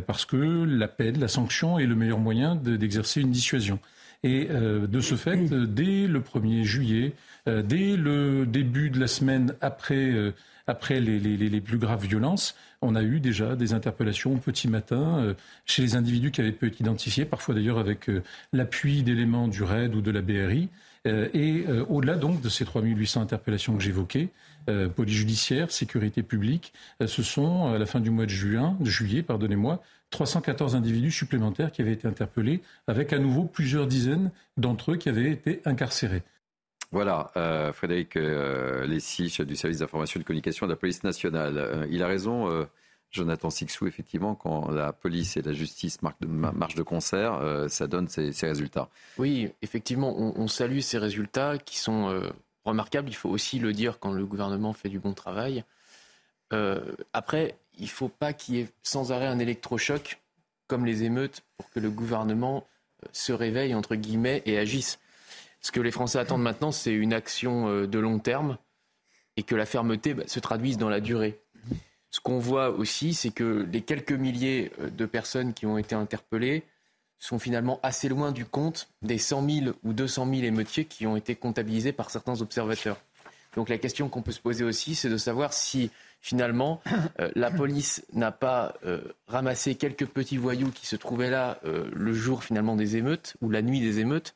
parce 0.06 0.26
que 0.26 0.36
la 0.36 0.88
peine, 0.88 1.18
la 1.18 1.28
sanction 1.28 1.78
est 1.78 1.86
le 1.86 1.94
meilleur 1.94 2.18
moyen 2.18 2.54
d'exercer 2.54 3.22
une 3.22 3.30
dissuasion. 3.30 3.78
Et 4.22 4.46
de 4.46 5.00
ce 5.00 5.14
fait, 5.14 5.48
dès 5.48 6.06
le 6.06 6.20
1er 6.20 6.64
juillet, 6.64 7.14
euh, 7.48 7.62
dès 7.62 7.96
le 7.96 8.44
début 8.46 8.90
de 8.90 8.98
la 8.98 9.06
semaine 9.06 9.54
après, 9.60 10.10
euh, 10.10 10.32
après 10.66 11.00
les, 11.00 11.60
plus 11.60 11.78
graves 11.78 12.04
violences, 12.04 12.56
on 12.82 12.96
a 12.96 13.02
eu 13.02 13.20
déjà 13.20 13.54
des 13.54 13.72
interpellations 13.72 14.34
au 14.34 14.38
petit 14.38 14.68
matin 14.68 15.18
euh, 15.18 15.34
chez 15.64 15.82
les 15.82 15.94
individus 15.94 16.32
qui 16.32 16.40
avaient 16.40 16.52
pu 16.52 16.66
être 16.66 16.80
identifiés, 16.80 17.24
parfois 17.24 17.54
d'ailleurs 17.54 17.78
avec 17.78 18.10
l'appui 18.52 19.02
d'éléments 19.02 19.48
du 19.48 19.62
RAID 19.62 19.94
ou 19.94 20.00
de 20.00 20.10
la 20.10 20.22
BRI. 20.22 20.68
Et 21.06 21.64
au-delà 21.88 22.16
donc 22.16 22.40
de 22.40 22.48
ces 22.48 22.64
3800 22.64 23.22
interpellations 23.22 23.76
que 23.76 23.82
j'évoquais, 23.82 24.28
police 24.94 25.14
judiciaire, 25.14 25.70
sécurité 25.70 26.22
publique, 26.22 26.72
ce 27.04 27.22
sont 27.22 27.66
à 27.66 27.78
la 27.78 27.86
fin 27.86 28.00
du 28.00 28.10
mois 28.10 28.26
de 28.26 28.30
juin, 28.30 28.76
de 28.80 28.90
juillet, 28.90 29.22
pardonnez-moi, 29.22 29.82
314 30.10 30.76
individus 30.76 31.10
supplémentaires 31.10 31.72
qui 31.72 31.82
avaient 31.82 31.92
été 31.92 32.06
interpellés, 32.06 32.62
avec 32.86 33.12
à 33.12 33.18
nouveau 33.18 33.44
plusieurs 33.44 33.86
dizaines 33.86 34.30
d'entre 34.56 34.92
eux 34.92 34.96
qui 34.96 35.08
avaient 35.08 35.30
été 35.30 35.60
incarcérés. 35.64 36.22
Voilà, 36.92 37.32
euh, 37.36 37.72
Frédéric 37.72 38.16
euh, 38.16 38.86
Lessy, 38.86 39.28
chef 39.28 39.46
du 39.46 39.56
service 39.56 39.78
d'information 39.78 40.20
et 40.20 40.22
de 40.22 40.26
communication 40.26 40.66
de 40.66 40.72
la 40.72 40.76
police 40.76 41.02
nationale. 41.02 41.58
Euh, 41.58 41.86
il 41.90 42.02
a 42.02 42.06
raison, 42.06 42.48
euh, 42.48 42.64
Jonathan 43.10 43.50
Sixou, 43.50 43.86
effectivement, 43.86 44.34
quand 44.34 44.70
la 44.70 44.92
police 44.92 45.36
et 45.36 45.42
la 45.42 45.52
justice 45.52 46.00
marchent 46.02 46.74
de 46.74 46.82
concert, 46.82 47.40
ça 47.68 47.86
donne 47.86 48.08
ces, 48.08 48.32
résultats. 48.42 48.90
Oui, 49.16 49.50
effectivement, 49.62 50.14
on, 50.18 50.48
salue 50.48 50.80
ces 50.80 50.98
résultats 50.98 51.56
qui 51.56 51.78
sont 51.78 52.20
remarquables. 52.64 53.08
Il 53.08 53.14
faut 53.14 53.30
aussi 53.30 53.58
le 53.58 53.72
dire 53.72 54.00
quand 54.00 54.12
le 54.12 54.26
gouvernement 54.26 54.74
fait 54.74 54.90
du 54.90 54.98
bon 54.98 55.14
travail. 55.14 55.64
après, 57.14 57.56
il 57.78 57.84
ne 57.84 57.90
faut 57.90 58.08
pas 58.08 58.32
qu'il 58.32 58.56
y 58.56 58.60
ait 58.60 58.68
sans 58.82 59.12
arrêt 59.12 59.26
un 59.26 59.38
électrochoc 59.38 60.20
comme 60.66 60.84
les 60.84 61.04
émeutes 61.04 61.42
pour 61.56 61.70
que 61.70 61.80
le 61.80 61.90
gouvernement 61.90 62.66
se 63.12 63.32
réveille, 63.32 63.74
entre 63.74 63.94
guillemets, 63.94 64.42
et 64.46 64.58
agisse. 64.58 64.98
Ce 65.60 65.72
que 65.72 65.80
les 65.80 65.90
Français 65.90 66.18
attendent 66.18 66.42
maintenant, 66.42 66.72
c'est 66.72 66.92
une 66.92 67.12
action 67.12 67.68
euh, 67.68 67.86
de 67.86 67.98
long 67.98 68.18
terme 68.18 68.58
et 69.36 69.42
que 69.42 69.54
la 69.54 69.66
fermeté 69.66 70.14
bah, 70.14 70.24
se 70.26 70.40
traduise 70.40 70.78
dans 70.78 70.88
la 70.88 71.00
durée. 71.00 71.40
Ce 72.16 72.20
qu'on 72.22 72.38
voit 72.38 72.70
aussi, 72.70 73.12
c'est 73.12 73.30
que 73.30 73.68
les 73.70 73.82
quelques 73.82 74.12
milliers 74.12 74.72
euh, 74.80 74.88
de 74.88 75.04
personnes 75.04 75.52
qui 75.52 75.66
ont 75.66 75.76
été 75.76 75.94
interpellées 75.94 76.62
sont 77.18 77.38
finalement 77.38 77.78
assez 77.82 78.08
loin 78.08 78.32
du 78.32 78.46
compte 78.46 78.88
des 79.02 79.18
100 79.18 79.50
000 79.50 79.76
ou 79.84 79.92
200 79.92 80.26
000 80.30 80.42
émeutiers 80.44 80.86
qui 80.86 81.06
ont 81.06 81.14
été 81.14 81.34
comptabilisés 81.34 81.92
par 81.92 82.08
certains 82.08 82.40
observateurs. 82.40 82.96
Donc 83.54 83.68
la 83.68 83.76
question 83.76 84.08
qu'on 84.08 84.22
peut 84.22 84.32
se 84.32 84.40
poser 84.40 84.64
aussi, 84.64 84.94
c'est 84.94 85.10
de 85.10 85.18
savoir 85.18 85.52
si 85.52 85.90
finalement 86.22 86.80
euh, 87.20 87.30
la 87.34 87.50
police 87.50 88.02
n'a 88.14 88.32
pas 88.32 88.74
ramassé 89.28 89.74
quelques 89.74 90.06
petits 90.06 90.38
voyous 90.38 90.70
qui 90.70 90.86
se 90.86 90.96
trouvaient 90.96 91.30
là 91.30 91.60
le 91.64 92.12
jour 92.14 92.44
finalement 92.44 92.76
des 92.76 92.96
émeutes 92.96 93.36
ou 93.42 93.50
la 93.50 93.60
nuit 93.60 93.80
des 93.80 94.00
émeutes 94.00 94.34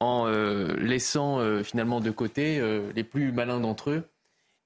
en 0.00 0.26
euh, 0.26 0.74
laissant 0.76 1.38
euh, 1.40 1.62
finalement 1.62 2.00
de 2.00 2.10
côté 2.10 2.58
euh, 2.58 2.92
les 2.94 3.04
plus 3.04 3.32
malins 3.32 3.60
d'entre 3.60 3.90
eux. 3.90 4.04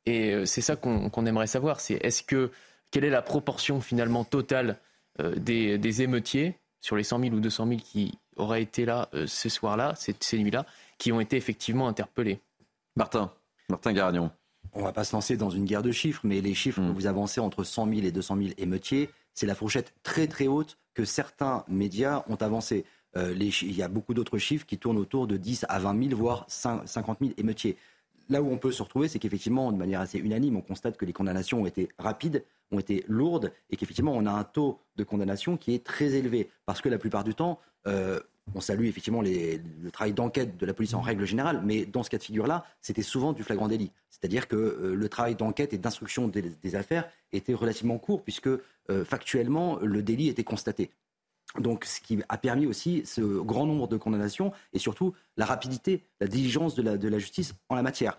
Et 0.09 0.47
c'est 0.47 0.61
ça 0.61 0.77
qu'on 0.77 1.27
aimerait 1.27 1.47
savoir, 1.47 1.81
c'est 1.81 1.95
est-ce 1.95 2.23
que 2.23 2.51
quelle 2.91 3.05
est 3.05 3.11
la 3.11 3.23
proportion 3.23 3.81
finalement 3.81 4.25
totale 4.25 4.79
des, 5.19 6.03
émeutiers 6.03 6.55
sur 6.81 6.97
les 6.97 7.03
100 7.03 7.21
000 7.21 7.35
ou 7.35 7.41
200 7.41 7.67
000 7.67 7.81
qui 7.81 8.19
auraient 8.37 8.63
été 8.63 8.87
là 8.87 9.11
ce 9.27 9.49
soir-là, 9.49 9.95
ces, 9.97 10.15
ces 10.21 10.39
nuits-là, 10.39 10.65
qui 10.97 11.13
ont 11.13 11.21
été 11.21 11.37
effectivement 11.37 11.89
interpellés? 11.89 12.41
Martin, 12.97 13.33
Martin 13.69 13.93
Garagnon. 13.93 14.31
On 14.73 14.81
ne 14.81 14.85
va 14.85 14.93
pas 14.93 15.05
se 15.05 15.15
lancer 15.15 15.37
dans 15.37 15.51
une 15.51 15.65
guerre 15.65 15.83
de 15.83 15.93
chiffres, 15.93 16.21
mais 16.25 16.41
les 16.41 16.55
chiffres 16.55 16.81
que 16.81 16.87
hmm. 16.87 16.93
vous 16.93 17.07
avancez 17.07 17.41
entre 17.41 17.65
100 17.65 17.89
000 17.89 18.07
et 18.07 18.13
200 18.13 18.37
000 18.37 18.49
émeutiers, 18.59 19.11
c'est 19.35 19.47
la 19.47 19.55
fourchette 19.55 19.95
très 20.03 20.27
très 20.27 20.47
haute 20.47 20.79
que 20.95 21.05
certains 21.05 21.65
médias 21.69 22.25
ont 22.29 22.37
avancée. 22.37 22.85
Euh, 23.17 23.35
il 23.39 23.77
y 23.77 23.83
a 23.83 23.89
beaucoup 23.89 24.15
d'autres 24.15 24.39
chiffres 24.39 24.67
qui 24.67 24.79
tournent 24.79 24.99
autour 24.99 25.27
de 25.27 25.37
10 25.37 25.67
à 25.69 25.79
20 25.79 26.09
000, 26.11 26.17
voire 26.17 26.45
50 26.49 27.19
000 27.21 27.33
émeutiers. 27.39 27.77
Là 28.29 28.43
où 28.43 28.51
on 28.51 28.59
peut 28.59 28.73
se 28.73 28.83
retrouver, 28.83 29.09
c'est 29.09 29.19
qu'effectivement, 29.19 29.73
de 29.73 29.77
manière 29.79 30.01
assez 30.01 30.19
unanime, 30.19 30.57
on 30.57 30.61
constate 30.61 30.97
que 30.97 31.05
les 31.07 31.13
condamnations 31.13 31.63
ont 31.63 31.67
été 31.67 31.89
rapides, 31.99 32.45
ont 32.71 32.79
été 32.79 33.05
lourdes, 33.09 33.53
et 33.71 33.77
qu'effectivement, 33.77 34.13
on 34.15 34.27
a 34.27 34.31
un 34.31 34.45
taux 34.45 34.81
de 34.97 35.05
condamnation 35.05 35.57
qui 35.57 35.75
est 35.75 35.85
très 35.85 36.13
élevé. 36.13 36.51
Parce 36.67 36.83
que 36.83 36.91
la 36.91 36.99
plupart 36.99 37.25
du 37.25 37.35
temps, 37.35 37.59
euh, 37.87 38.21
on 38.55 38.61
salue 38.61 38.85
effectivement 38.85 39.23
le 39.23 39.91
travail 39.91 40.13
d'enquête 40.13 40.59
de 40.59 40.67
la 40.67 40.75
police 40.75 40.93
en 40.93 41.01
règle 41.01 41.25
générale, 41.25 41.63
mais 41.65 41.87
dans 41.87 42.03
ce 42.03 42.11
cas 42.11 42.19
de 42.19 42.23
figure-là, 42.23 42.65
c'était 42.83 43.03
souvent 43.03 43.33
du 43.33 43.43
flagrant 43.43 43.69
délit. 43.69 43.93
C'est-à-dire 44.11 44.47
que 44.47 44.57
euh, 44.57 44.95
le 44.95 45.09
travail 45.09 45.35
d'enquête 45.35 45.73
et 45.73 45.79
d'instruction 45.79 46.29
des, 46.29 46.75
affaires 46.75 47.09
était 47.33 47.55
relativement 47.55 47.99
court, 47.99 48.23
puisque 48.23 48.51
factuellement, 49.05 49.79
le 49.83 50.03
délit 50.03 50.29
était 50.29 50.45
constaté. 50.45 50.91
Donc, 51.57 51.85
ce 51.85 52.01
qui 52.01 52.19
a 52.29 52.39
permis 52.39 52.67
aussi 52.67 53.03
ce 53.07 53.21
grand 53.21 53.67
nombre 53.67 53.89
de 53.89 53.97
condamnations 53.97 54.53
et 54.73 54.79
surtout 54.79 55.15
la 55.37 55.47
rapidité, 55.47 56.05
la 56.21 56.27
diligence 56.27 56.75
de 56.75 56.83
la, 56.83 57.19
justice 57.19 57.55
en 57.69 57.75
la 57.75 57.83
matière. 57.83 58.19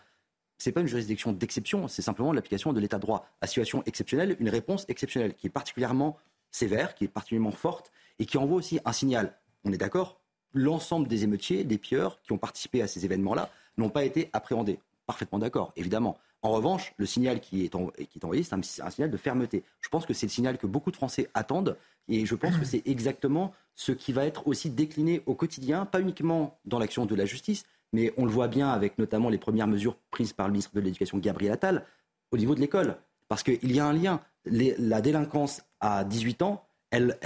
Ce 0.58 0.68
n'est 0.68 0.74
pas 0.74 0.82
une 0.82 0.88
juridiction 0.88 1.32
d'exception, 1.32 1.88
c'est 1.88 2.02
simplement 2.02 2.34
l'application 2.34 2.74
de 2.74 2.80
l'état 2.80 2.98
de 2.98 3.04
droit. 3.04 3.28
À 3.40 3.48
situation 3.48 3.84
exceptionnelle, 3.86 4.36
une 4.40 4.50
réponse 4.50 4.86
exceptionnelle 4.90 5.36
qui 5.36 5.48
est 5.48 5.52
particulièrement 5.52 6.18
sévère, 6.52 6.96
qui 6.96 7.06
est 7.06 7.10
particulièrement 7.10 7.52
forte 7.52 7.92
et 8.18 8.26
qui 8.26 8.38
envoie 8.38 8.58
aussi 8.58 8.80
un 8.84 8.92
signal. 8.92 9.38
On 9.64 9.72
est 9.72 9.78
d'accord 9.78 10.20
L'ensemble 10.54 11.08
des 11.08 11.24
émeutiers, 11.24 11.64
des 11.64 11.78
pilleurs 11.78 12.20
qui 12.24 12.32
ont 12.32 12.40
participé 12.40 12.82
à 12.82 12.88
ces 12.88 13.06
événements-là 13.06 13.52
n'ont 13.78 13.92
pas 13.92 14.04
été 14.04 14.30
appréhendés. 14.34 14.80
Parfaitement 15.06 15.38
d'accord, 15.38 15.72
évidemment. 15.76 16.18
En 16.42 16.52
revanche, 16.52 16.94
le 16.98 17.06
signal 17.06 17.42
qui 17.42 17.66
est, 17.66 17.76
envoyé, 17.76 18.44
c'est 18.44 18.54
un, 18.54 18.62
signal 18.62 19.12
de 19.12 19.18
fermeté. 19.18 19.64
Je 19.82 19.90
pense 19.90 20.06
que 20.06 20.14
c'est 20.14 20.26
le 20.26 20.32
signal 20.32 20.58
que 20.58 20.68
beaucoup 20.68 20.90
de 20.90 20.96
Français 20.96 21.30
attendent 21.34 21.78
et 22.08 22.26
je 22.26 22.36
pense 22.36 22.56
que 22.58 22.66
c'est 22.66 22.82
exactement 22.88 23.54
ce 23.76 23.92
qui 23.92 24.14
va 24.14 24.26
être 24.26 24.48
aussi 24.48 24.70
décliné 24.70 25.22
au 25.26 25.36
quotidien, 25.36 25.86
pas 25.86 26.00
uniquement 26.00 26.58
dans 26.66 26.80
l'action 26.80 27.06
de 27.06 27.16
la 27.16 27.26
justice, 27.26 27.66
mais 27.94 28.14
on 28.18 28.26
le 28.26 28.32
voit 28.32 28.48
bien 28.48 28.70
avec 28.70 28.98
notamment 28.98 29.30
les 29.30 29.38
premières 29.38 29.68
mesures 29.68 29.98
prises 30.12 30.34
par 30.34 30.48
le 30.48 30.54
ministre 30.54 30.74
de 30.74 30.80
l'Éducation 30.80 31.18
Gabriel 31.18 31.54
Attal 31.54 31.86
au 32.32 32.38
niveau 32.38 32.56
de 32.56 32.62
l'école. 32.62 32.98
Parce 33.28 33.44
qu'il 33.44 33.72
y 33.72 33.80
a 33.80 33.86
un 33.86 33.94
lien. 33.94 34.22
la 34.46 35.02
délinquance 35.02 35.62
à 35.82 36.04
18 36.04 36.42
ans, 36.42 36.66
elle, 36.92 37.18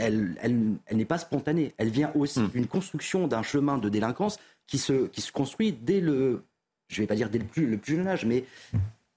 n'est 0.91 1.05
pas 1.05 1.17
spontanée. 1.17 1.73
Elle 1.77 1.89
vient 1.89 2.11
aussi 2.15 2.41
hmm. 2.41 2.49
d'une 2.49 2.67
construction 2.67 3.27
d'un 3.27 3.43
chemin 3.43 3.77
de 3.77 3.89
délinquance 3.89 4.37
qui 4.67 4.77
se, 4.77 5.09
construit 5.31 5.71
dès 5.71 5.99
le, 6.01 6.43
je 6.89 6.97
ne 6.97 7.03
vais 7.03 7.07
pas 7.07 7.15
dire 7.15 7.29
dès 7.29 7.39
le 7.39 7.45
plus, 7.45 7.67
le 7.67 7.77
plus 7.77 7.95
jeune 7.95 8.07
âge, 8.07 8.25
mais 8.25 8.45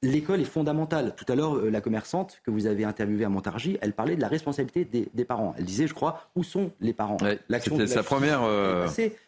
l'école 0.02 0.40
est 0.40 0.44
fondamentale. 0.44 1.14
Tout 1.16 1.24
à 1.28 1.34
l'heure, 1.34 1.56
euh, 1.56 1.70
la 1.70 1.80
commerçante 1.80 2.40
que 2.44 2.50
vous 2.50 2.66
avez 2.66 2.84
interviewée 2.84 3.24
à 3.24 3.28
Montargis, 3.28 3.78
elle 3.80 3.92
parlait 3.92 4.16
de 4.16 4.20
la 4.20 4.28
responsabilité 4.28 4.84
des, 4.84 5.24
parents. 5.24 5.54
Elle 5.58 5.64
disait, 5.64 5.86
je 5.86 5.94
crois, 5.94 6.28
où 6.34 6.44
sont 6.44 6.70
les 6.80 6.92
parents 6.92 7.16
C'était 7.18 7.86
sa 7.86 8.02
première 8.02 8.42
euh, 8.42 8.86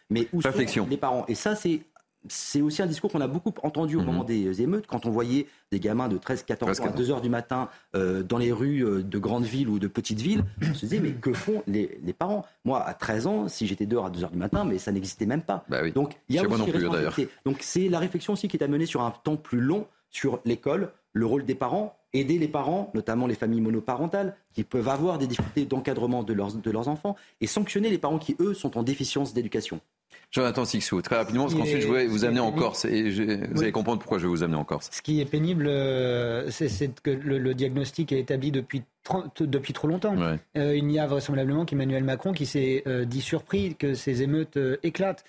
mais 0.09 0.27
où 0.33 0.39
réflexion. 0.39 0.83
Sont 0.83 0.89
les 0.89 0.97
parents 0.97 1.25
Et 1.27 1.35
ça, 1.35 1.55
c'est 1.55 1.81
c'est 2.27 2.59
aussi 2.59 2.81
un 2.81 2.85
discours 2.85 3.09
qu'on 3.09 3.21
a 3.21 3.27
beaucoup 3.27 3.53
entendu 3.63 3.95
au 3.95 4.01
mhm. 4.01 4.05
moment 4.05 4.23
des 4.25 4.61
émeutes, 4.61 4.87
quand 4.87 5.05
on 5.05 5.09
voyait 5.09 5.47
des 5.71 5.79
gamins 5.79 6.09
de 6.09 6.17
13, 6.17 6.43
14 6.43 6.81
ans 6.81 6.85
à 6.87 6.89
2 6.89 7.11
heures 7.11 7.21
du 7.21 7.29
matin 7.29 7.69
euh, 7.95 8.23
dans 8.23 8.37
les 8.37 8.51
rues 8.51 8.83
de 9.01 9.19
grandes 9.19 9.45
villes 9.45 9.69
ou 9.69 9.79
de 9.79 9.87
petites 9.87 10.19
villes. 10.19 10.43
On 10.61 10.73
se 10.73 10.81
disait, 10.81 10.99
mais 10.99 11.13
que 11.13 11.31
font 11.31 11.63
les, 11.65 11.87
parents 12.11 12.45
Moi, 12.65 12.85
à 12.85 12.93
13 12.93 13.27
ans, 13.27 13.47
si 13.47 13.67
j'étais 13.67 13.85
dehors 13.85 14.07
à 14.07 14.09
2 14.09 14.25
heures 14.25 14.31
du 14.31 14.37
matin, 14.37 14.65
mais 14.65 14.79
ça 14.79 14.91
n'existait 14.91 15.25
même 15.25 15.41
pas. 15.41 15.63
Bah 15.69 15.89
Donc, 15.91 16.17
il 16.27 16.35
y 16.35 16.39
a 16.39 16.41
aussi 16.45 17.27
Donc, 17.45 17.59
c'est 17.61 17.87
la 17.87 17.99
réflexion 17.99 18.33
aussi 18.33 18.49
qui 18.49 18.57
est 18.57 18.63
amenée 18.63 18.85
sur 18.85 19.01
un 19.01 19.11
temps 19.11 19.37
plus 19.37 19.61
long 19.61 19.87
sur 20.09 20.39
l'école, 20.45 20.91
le 21.13 21.25
rôle 21.25 21.45
des 21.45 21.55
parents, 21.55 21.97
aider 22.13 22.37
les 22.37 22.47
parents, 22.47 22.91
notamment 22.93 23.27
les 23.27 23.35
familles 23.35 23.61
monoparentales, 23.61 24.35
qui 24.53 24.63
peuvent 24.63 24.89
avoir 24.89 25.17
des 25.17 25.27
difficultés 25.27 25.65
d'encadrement 25.65 26.23
de 26.23 26.33
leurs, 26.33 26.53
de 26.53 26.71
leurs 26.71 26.87
enfants, 26.87 27.15
et 27.41 27.47
sanctionner 27.47 27.89
les 27.89 27.97
parents 27.97 28.19
qui, 28.19 28.35
eux, 28.39 28.53
sont 28.53 28.77
en 28.77 28.83
déficience 28.83 29.33
d'éducation. 29.33 29.79
Jonathan 30.31 30.63
Sixou, 30.63 31.01
très 31.01 31.15
rapidement, 31.15 31.43
parce 31.45 31.55
qu'ensuite 31.55 31.81
je 31.81 31.87
voulais 31.87 32.05
vous 32.05 32.23
amener 32.23 32.39
en 32.39 32.51
Corse 32.51 32.85
et 32.85 33.11
je, 33.11 33.23
vous 33.51 33.63
allez 33.63 33.71
comprendre 33.71 33.99
pourquoi 33.99 34.19
je 34.19 34.23
vais 34.23 34.29
vous 34.29 34.43
amener 34.43 34.57
en 34.57 34.63
Corse. 34.63 34.89
Ce 34.91 35.01
qui 35.01 35.21
est 35.21 35.25
pénible, 35.25 35.65
euh, 35.67 36.49
c'est 36.51 37.01
que 37.01 37.09
le, 37.09 37.39
le, 37.39 37.53
diagnostic 37.55 38.11
est 38.11 38.19
établi 38.19 38.51
depuis, 38.51 38.83
30, 39.03 39.41
depuis 39.43 39.73
trop 39.73 39.87
longtemps. 39.87 40.15
Ouais. 40.15 40.37
Euh, 40.57 40.77
il 40.77 40.89
y 40.91 40.99
a 40.99 41.07
vraisemblablement 41.07 41.65
qu'Emmanuel 41.65 42.03
Macron 42.03 42.31
qui 42.31 42.45
s'est 42.45 42.83
euh, 42.85 43.05
dit 43.05 43.21
surpris 43.21 43.75
que 43.75 43.95
ces 43.95 44.21
émeutes 44.21 44.57
euh, 44.57 44.77
éclatent. 44.83 45.23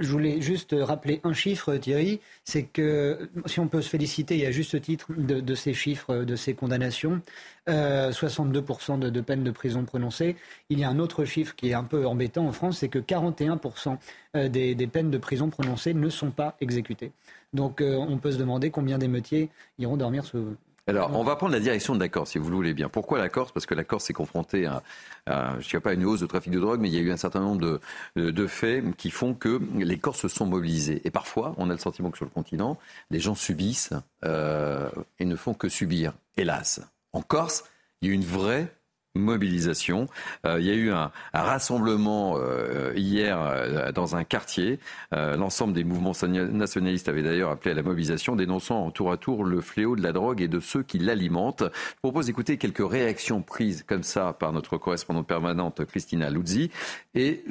Je 0.00 0.10
voulais 0.10 0.40
juste 0.40 0.74
rappeler 0.78 1.20
un 1.24 1.34
chiffre, 1.34 1.76
Thierry, 1.76 2.20
c'est 2.44 2.62
que 2.62 3.28
si 3.44 3.60
on 3.60 3.68
peut 3.68 3.82
se 3.82 3.90
féliciter, 3.90 4.34
il 4.34 4.40
y 4.40 4.46
a 4.46 4.50
juste 4.50 4.80
titre 4.80 5.08
de, 5.14 5.54
ces 5.54 5.74
chiffres, 5.74 6.24
de 6.24 6.36
ces 6.36 6.54
condamnations, 6.54 7.20
euh, 7.68 8.10
62% 8.10 8.98
de, 8.98 9.10
de, 9.10 9.20
peines 9.20 9.44
de 9.44 9.50
prison 9.50 9.84
prononcées. 9.84 10.36
Il 10.70 10.78
y 10.78 10.84
a 10.84 10.88
un 10.88 10.98
autre 10.98 11.26
chiffre 11.26 11.54
qui 11.54 11.68
est 11.68 11.74
un 11.74 11.84
peu 11.84 12.06
embêtant 12.06 12.46
en 12.46 12.52
France, 12.52 12.78
c'est 12.78 12.88
que 12.88 12.98
41% 12.98 13.98
euh, 14.36 14.48
des, 14.48 14.74
des, 14.74 14.86
peines 14.86 15.10
de 15.10 15.18
prison 15.18 15.50
prononcées 15.50 15.92
ne 15.92 16.08
sont 16.08 16.30
pas 16.30 16.56
exécutées. 16.62 17.12
Donc 17.52 17.82
euh, 17.82 17.96
on 17.96 18.16
peut 18.16 18.32
se 18.32 18.38
demander 18.38 18.70
combien 18.70 18.96
d'émeutiers 18.96 19.50
iront 19.78 19.98
dormir 19.98 20.24
sous, 20.24 20.56
alors, 20.90 21.16
on 21.16 21.22
va 21.22 21.36
prendre 21.36 21.52
la 21.52 21.60
direction 21.60 21.94
de 21.94 22.00
la 22.00 22.08
Corse, 22.08 22.32
si 22.32 22.38
vous 22.38 22.50
le 22.50 22.56
voulez 22.56 22.74
bien. 22.74 22.88
Pourquoi 22.88 23.18
la 23.18 23.28
Corse? 23.28 23.52
Parce 23.52 23.64
que 23.64 23.74
la 23.74 23.84
Corse 23.84 24.04
s'est 24.04 24.12
confrontée 24.12 24.66
à, 24.66 24.82
à, 25.26 25.52
je 25.52 25.56
ne 25.58 25.62
dirais 25.62 25.80
pas 25.80 25.92
une 25.92 26.04
hausse 26.04 26.18
de 26.18 26.26
trafic 26.26 26.52
de 26.52 26.58
drogue, 26.58 26.80
mais 26.80 26.88
il 26.88 26.94
y 26.94 26.98
a 26.98 27.00
eu 27.00 27.12
un 27.12 27.16
certain 27.16 27.40
nombre 27.40 27.60
de, 27.60 27.80
de, 28.16 28.32
de, 28.32 28.46
faits 28.48 28.84
qui 28.96 29.10
font 29.10 29.34
que 29.34 29.60
les 29.78 29.98
Corses 29.98 30.18
se 30.18 30.28
sont 30.28 30.46
mobilisés. 30.46 31.00
Et 31.04 31.10
parfois, 31.10 31.54
on 31.58 31.70
a 31.70 31.72
le 31.72 31.78
sentiment 31.78 32.10
que 32.10 32.16
sur 32.16 32.26
le 32.26 32.32
continent, 32.32 32.76
les 33.10 33.20
gens 33.20 33.36
subissent 33.36 33.92
euh, 34.24 34.90
et 35.20 35.24
ne 35.26 35.36
font 35.36 35.54
que 35.54 35.68
subir, 35.68 36.12
hélas. 36.36 36.80
En 37.12 37.22
Corse, 37.22 37.64
il 38.02 38.08
y 38.08 38.10
a 38.10 38.14
une 38.14 38.24
vraie 38.24 38.72
mobilisation. 39.14 40.06
Euh, 40.46 40.60
il 40.60 40.66
y 40.66 40.70
a 40.70 40.74
eu 40.74 40.90
un, 40.90 41.10
un 41.32 41.42
rassemblement 41.42 42.36
euh, 42.38 42.92
hier 42.94 43.38
euh, 43.40 43.92
dans 43.92 44.16
un 44.16 44.24
quartier. 44.24 44.78
Euh, 45.14 45.36
l'ensemble 45.36 45.72
des 45.72 45.84
mouvements 45.84 46.12
nationalistes 46.22 47.08
avaient 47.08 47.22
d'ailleurs 47.22 47.50
appelé 47.50 47.72
à 47.72 47.74
la 47.74 47.82
mobilisation, 47.82 48.36
dénonçant 48.36 48.90
tour 48.90 49.12
à 49.12 49.16
tour 49.16 49.44
le 49.44 49.60
fléau 49.60 49.96
de 49.96 50.02
la 50.02 50.12
drogue 50.12 50.40
et 50.40 50.48
de 50.48 50.60
ceux 50.60 50.82
qui 50.82 50.98
l'alimentent. 50.98 51.64
Je 51.72 52.00
propose 52.02 52.26
d'écouter 52.26 52.56
quelques 52.56 52.88
réactions 52.88 53.42
prises 53.42 53.82
comme 53.82 54.02
ça 54.02 54.32
par 54.32 54.52
notre 54.52 54.78
correspondante 54.78 55.26
permanente 55.26 55.84
Christina 55.84 56.30
Luzzi. 56.30 56.70
Et 57.14 57.44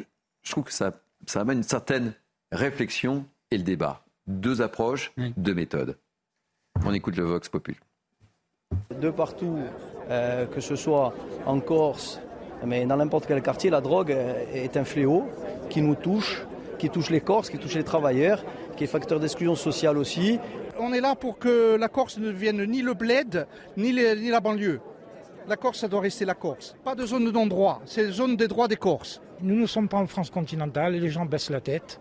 je 0.43 0.51
trouve 0.51 0.63
que 0.63 0.73
ça, 0.73 1.01
ça 1.25 1.41
amène 1.41 1.57
une 1.57 1.63
certaine 1.63 2.13
réflexion 2.51 3.25
et 3.51 3.57
le 3.57 3.63
débat. 3.63 4.03
Deux 4.27 4.61
approches, 4.61 5.11
oui. 5.17 5.33
deux 5.37 5.53
méthodes. 5.53 5.97
On 6.85 6.93
écoute 6.93 7.17
le 7.17 7.23
Vox 7.23 7.49
Populi. 7.49 7.77
De 9.01 9.09
partout, 9.09 9.57
euh, 10.09 10.45
que 10.45 10.61
ce 10.61 10.75
soit 10.75 11.13
en 11.45 11.59
Corse, 11.59 12.19
mais 12.65 12.85
dans 12.85 12.97
n'importe 12.97 13.25
quel 13.25 13.41
quartier, 13.41 13.69
la 13.69 13.81
drogue 13.81 14.15
est 14.53 14.75
un 14.75 14.83
fléau 14.83 15.25
qui 15.69 15.81
nous 15.81 15.95
touche, 15.95 16.45
qui 16.77 16.89
touche 16.89 17.09
les 17.09 17.21
Corses, 17.21 17.49
qui 17.49 17.57
touche 17.57 17.75
les 17.75 17.83
travailleurs, 17.83 18.43
qui 18.75 18.83
est 18.83 18.87
facteur 18.87 19.19
d'exclusion 19.19 19.55
sociale 19.55 19.97
aussi. 19.97 20.39
On 20.79 20.93
est 20.93 21.01
là 21.01 21.15
pour 21.15 21.37
que 21.37 21.75
la 21.75 21.87
Corse 21.87 22.17
ne 22.17 22.27
devienne 22.27 22.63
ni 22.65 22.81
le 22.81 22.93
bled, 22.93 23.47
ni, 23.77 23.91
les, 23.91 24.15
ni 24.15 24.29
la 24.29 24.39
banlieue. 24.39 24.79
La 25.47 25.57
Corse, 25.57 25.79
ça 25.79 25.87
doit 25.87 26.01
rester 26.01 26.25
la 26.25 26.35
Corse. 26.35 26.75
Pas 26.83 26.95
de 26.95 27.05
zone 27.05 27.25
de 27.25 27.31
non-droit, 27.31 27.81
c'est 27.85 28.03
la 28.03 28.11
zone 28.11 28.35
des 28.35 28.47
droits 28.47 28.67
des 28.67 28.75
Corses. 28.75 29.21
Nous 29.41 29.55
ne 29.55 29.65
sommes 29.65 29.87
pas 29.87 29.97
en 29.97 30.07
France 30.07 30.29
continentale 30.29 30.95
et 30.95 30.99
les 30.99 31.09
gens 31.09 31.25
baissent 31.25 31.49
la 31.49 31.61
tête. 31.61 31.99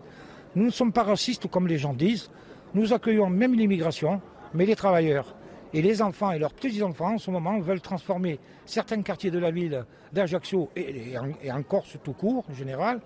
Nous 0.55 0.65
ne 0.65 0.71
sommes 0.71 0.91
pas 0.91 1.03
racistes 1.03 1.49
comme 1.49 1.67
les 1.67 1.77
gens 1.77 1.93
disent. 1.93 2.29
Nous 2.73 2.93
accueillons 2.93 3.29
même 3.29 3.53
l'immigration, 3.53 4.21
mais 4.53 4.65
les 4.65 4.75
travailleurs. 4.75 5.35
Et 5.73 5.81
les 5.81 6.01
enfants 6.01 6.31
et 6.31 6.39
leurs 6.39 6.53
petits-enfants, 6.53 7.13
en 7.13 7.17
ce 7.17 7.29
moment, 7.29 7.59
veulent 7.59 7.81
transformer 7.81 8.39
certains 8.65 9.01
quartiers 9.01 9.31
de 9.31 9.39
la 9.39 9.51
ville 9.51 9.85
d'Ajaccio 10.11 10.69
et, 10.75 11.15
en 11.17 11.63
Corse 11.63 11.97
tout 12.03 12.13
court, 12.13 12.45
en 12.49 12.53
général, 12.53 13.01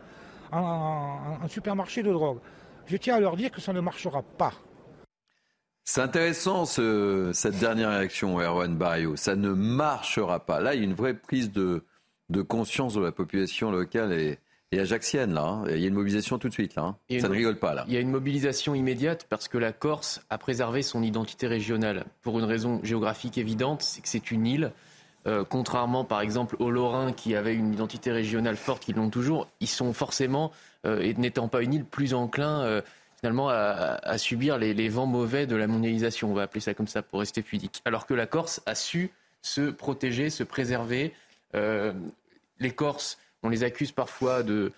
en, 0.52 1.48
supermarché 1.48 2.04
de 2.04 2.12
drogue. 2.12 2.40
Je 2.86 2.98
tiens 2.98 3.16
à 3.16 3.20
leur 3.20 3.36
dire 3.36 3.52
que 3.52 3.62
ça 3.62 3.74
ne 3.74 3.82
marchera 3.82 4.22
pas. 4.22 4.54
C'est 5.84 6.02
intéressant 6.02 6.66
ce, 6.66 7.32
cette 7.34 7.60
dernière 7.60 7.90
réaction, 7.90 8.40
Erwan 8.40 8.78
Barrio. 8.78 9.18
Ça 9.18 9.36
ne 9.36 9.50
marchera 9.50 10.40
pas. 10.46 10.62
Là, 10.62 10.74
il 10.74 10.80
y 10.80 10.82
a 10.82 10.86
une 10.86 10.94
vraie 10.94 11.14
prise 11.14 11.52
de, 11.52 11.84
de 12.30 12.42
conscience 12.42 12.94
de 12.94 13.02
la 13.02 13.12
population 13.12 13.72
locale 13.72 14.14
et, 14.14 14.40
et 14.74 14.80
ajaxienne, 14.80 15.34
là. 15.34 15.44
Hein. 15.44 15.64
Il 15.70 15.80
y 15.80 15.86
a 15.86 15.88
une 15.88 15.94
mobilisation 15.94 16.38
tout 16.38 16.50
de 16.50 16.54
suite, 16.54 16.76
là. 16.76 16.84
Hein. 16.84 17.20
Ça 17.20 17.28
ne 17.28 17.34
rigole 17.34 17.58
pas, 17.58 17.74
là. 17.74 17.86
Il 17.88 17.94
y 17.94 17.98
a 17.98 18.00
une 18.00 18.12
mobilisation 18.12 18.74
immédiate 18.76 19.26
parce 19.30 19.48
que 19.48 19.58
la 19.58 19.72
Corse 19.72 20.22
a 20.30 20.38
préservé 20.38 20.82
son 20.82 21.04
identité 21.04 21.48
régionale. 21.48 22.06
Pour 22.22 22.40
une 22.40 22.46
raison 22.46 22.80
géographique 22.84 23.38
évidente, 23.38 23.82
c'est 23.82 24.02
que 24.02 24.08
c'est 24.08 24.32
une 24.32 24.48
île. 24.48 24.72
Euh, 25.26 25.46
contrairement, 25.48 26.04
par 26.04 26.22
exemple, 26.22 26.56
aux 26.60 26.72
Lorrains 26.72 27.14
qui 27.14 27.36
avaient 27.36 27.56
une 27.56 27.74
identité 27.74 28.12
régionale 28.12 28.58
forte, 28.58 28.84
qui 28.84 28.94
l'ont 28.94 29.10
toujours, 29.10 29.48
ils 29.62 29.68
sont 29.68 29.94
forcément, 29.94 30.52
euh, 30.86 31.00
et 31.02 31.14
n'étant 31.14 31.48
pas 31.48 31.62
une 31.62 31.74
île, 31.74 31.86
plus 31.86 32.14
enclins 32.14 32.62
euh, 32.62 32.82
finalement 33.20 33.48
à, 33.48 34.00
à 34.04 34.18
subir 34.18 34.58
les, 34.58 34.74
les, 34.74 34.90
vents 34.90 35.06
mauvais 35.06 35.48
de 35.48 35.56
la 35.56 35.68
mondialisation, 35.68 36.30
on 36.30 36.34
va 36.34 36.42
appeler 36.42 36.60
ça 36.60 36.74
comme 36.74 36.88
ça 36.88 37.02
pour 37.02 37.20
rester 37.20 37.42
pudique. 37.42 37.82
Alors 37.86 38.06
que 38.06 38.14
la 38.14 38.26
Corse 38.26 38.62
a 38.66 38.76
su 38.76 39.12
se 39.42 39.72
protéger, 39.72 40.30
se 40.30 40.44
préserver. 40.44 41.14
Les 42.60 42.72
Corses, 42.72 43.20
on 43.44 43.50
les 43.50 43.64
accuse 43.64 43.92
parfois 43.92 44.44
de 44.44 44.72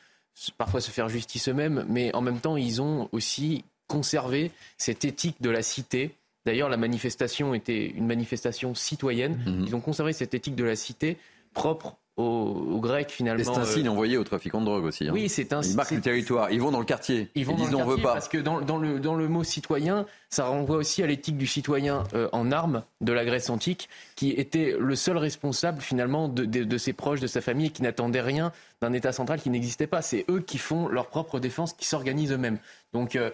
parfois 0.57 0.81
se 0.81 0.91
faire 0.91 1.07
justice 1.07 1.47
eux-mêmes, 1.47 1.85
mais 1.87 2.13
en 2.13 2.21
même 2.21 2.39
temps, 2.39 2.57
ils 2.57 2.81
ont 2.81 3.07
aussi 3.11 3.63
conservé 3.87 4.51
cette 4.77 5.05
éthique 5.05 5.41
de 5.41 5.49
la 5.49 5.61
cité. 5.61 6.15
D'ailleurs, 6.45 6.69
la 6.69 6.77
manifestation 6.77 7.53
était 7.53 7.87
une 7.87 8.05
manifestation 8.05 8.75
citoyenne. 8.75 9.41
Mmh. 9.45 9.63
Ils 9.67 9.75
ont 9.75 9.81
conservé 9.81 10.13
cette 10.13 10.33
éthique 10.33 10.55
de 10.55 10.63
la 10.63 10.75
cité 10.75 11.17
propre 11.53 11.97
aux, 12.17 12.23
aux, 12.23 12.79
Grecs 12.79 13.11
finalement. 13.11 13.43
C'est 13.43 13.59
un 13.59 13.65
signe 13.65 13.87
euh... 13.87 13.91
envoyé 13.91 14.17
aux 14.17 14.23
trafiquants 14.23 14.61
de 14.61 14.65
drogue 14.65 14.85
aussi. 14.85 15.07
Hein. 15.07 15.11
Oui, 15.13 15.29
c'est 15.29 15.51
un. 15.53 15.61
Ils 15.61 15.75
marquent 15.75 15.91
le 15.91 16.01
territoire. 16.01 16.51
Ils 16.51 16.61
vont 16.61 16.71
dans 16.71 16.79
le 16.79 16.85
quartier. 16.85 17.29
Ils 17.35 17.45
vont 17.45 17.53
ils 17.53 17.57
disent 17.57 17.71
dans 17.71 17.79
le 17.79 17.85
quartier 17.85 17.93
on 17.93 17.97
veut 17.97 18.03
pas. 18.03 18.13
Parce 18.13 18.27
que 18.27 18.37
dans, 18.37 18.61
dans, 18.61 18.77
le 18.77 18.99
dans 18.99 19.15
le 19.15 19.27
mot 19.27 19.43
citoyen, 19.43 20.05
ça 20.29 20.45
renvoie 20.45 20.77
aussi 20.77 21.03
à 21.03 21.07
l'éthique 21.07 21.37
du 21.37 21.47
citoyen 21.47 22.03
euh, 22.13 22.29
en 22.31 22.51
armes 22.51 22.83
de 23.01 23.11
la 23.11 23.25
Grèce 23.25 23.49
antique, 23.49 23.89
qui 24.15 24.31
était 24.31 24.75
le 24.79 24.95
seul 24.95 25.17
responsable 25.17 25.81
finalement 25.81 26.29
de, 26.29 26.45
de, 26.45 26.63
de 26.63 26.77
ses 26.77 26.93
proches, 26.93 27.19
de 27.19 27.27
sa 27.27 27.41
famille, 27.41 27.67
et 27.67 27.71
qui 27.71 27.83
n'attendait 27.83 28.21
rien 28.21 28.51
d'un 28.81 28.93
État 28.93 29.11
central 29.11 29.41
qui 29.41 29.49
n'existait 29.49 29.87
pas. 29.87 30.01
C'est 30.01 30.25
eux 30.29 30.39
qui 30.39 30.57
font 30.57 30.87
leur 30.87 31.07
propre 31.07 31.39
défense, 31.39 31.73
qui 31.73 31.85
s'organisent 31.85 32.31
eux-mêmes. 32.31 32.59
Donc, 32.93 33.15
euh, 33.15 33.31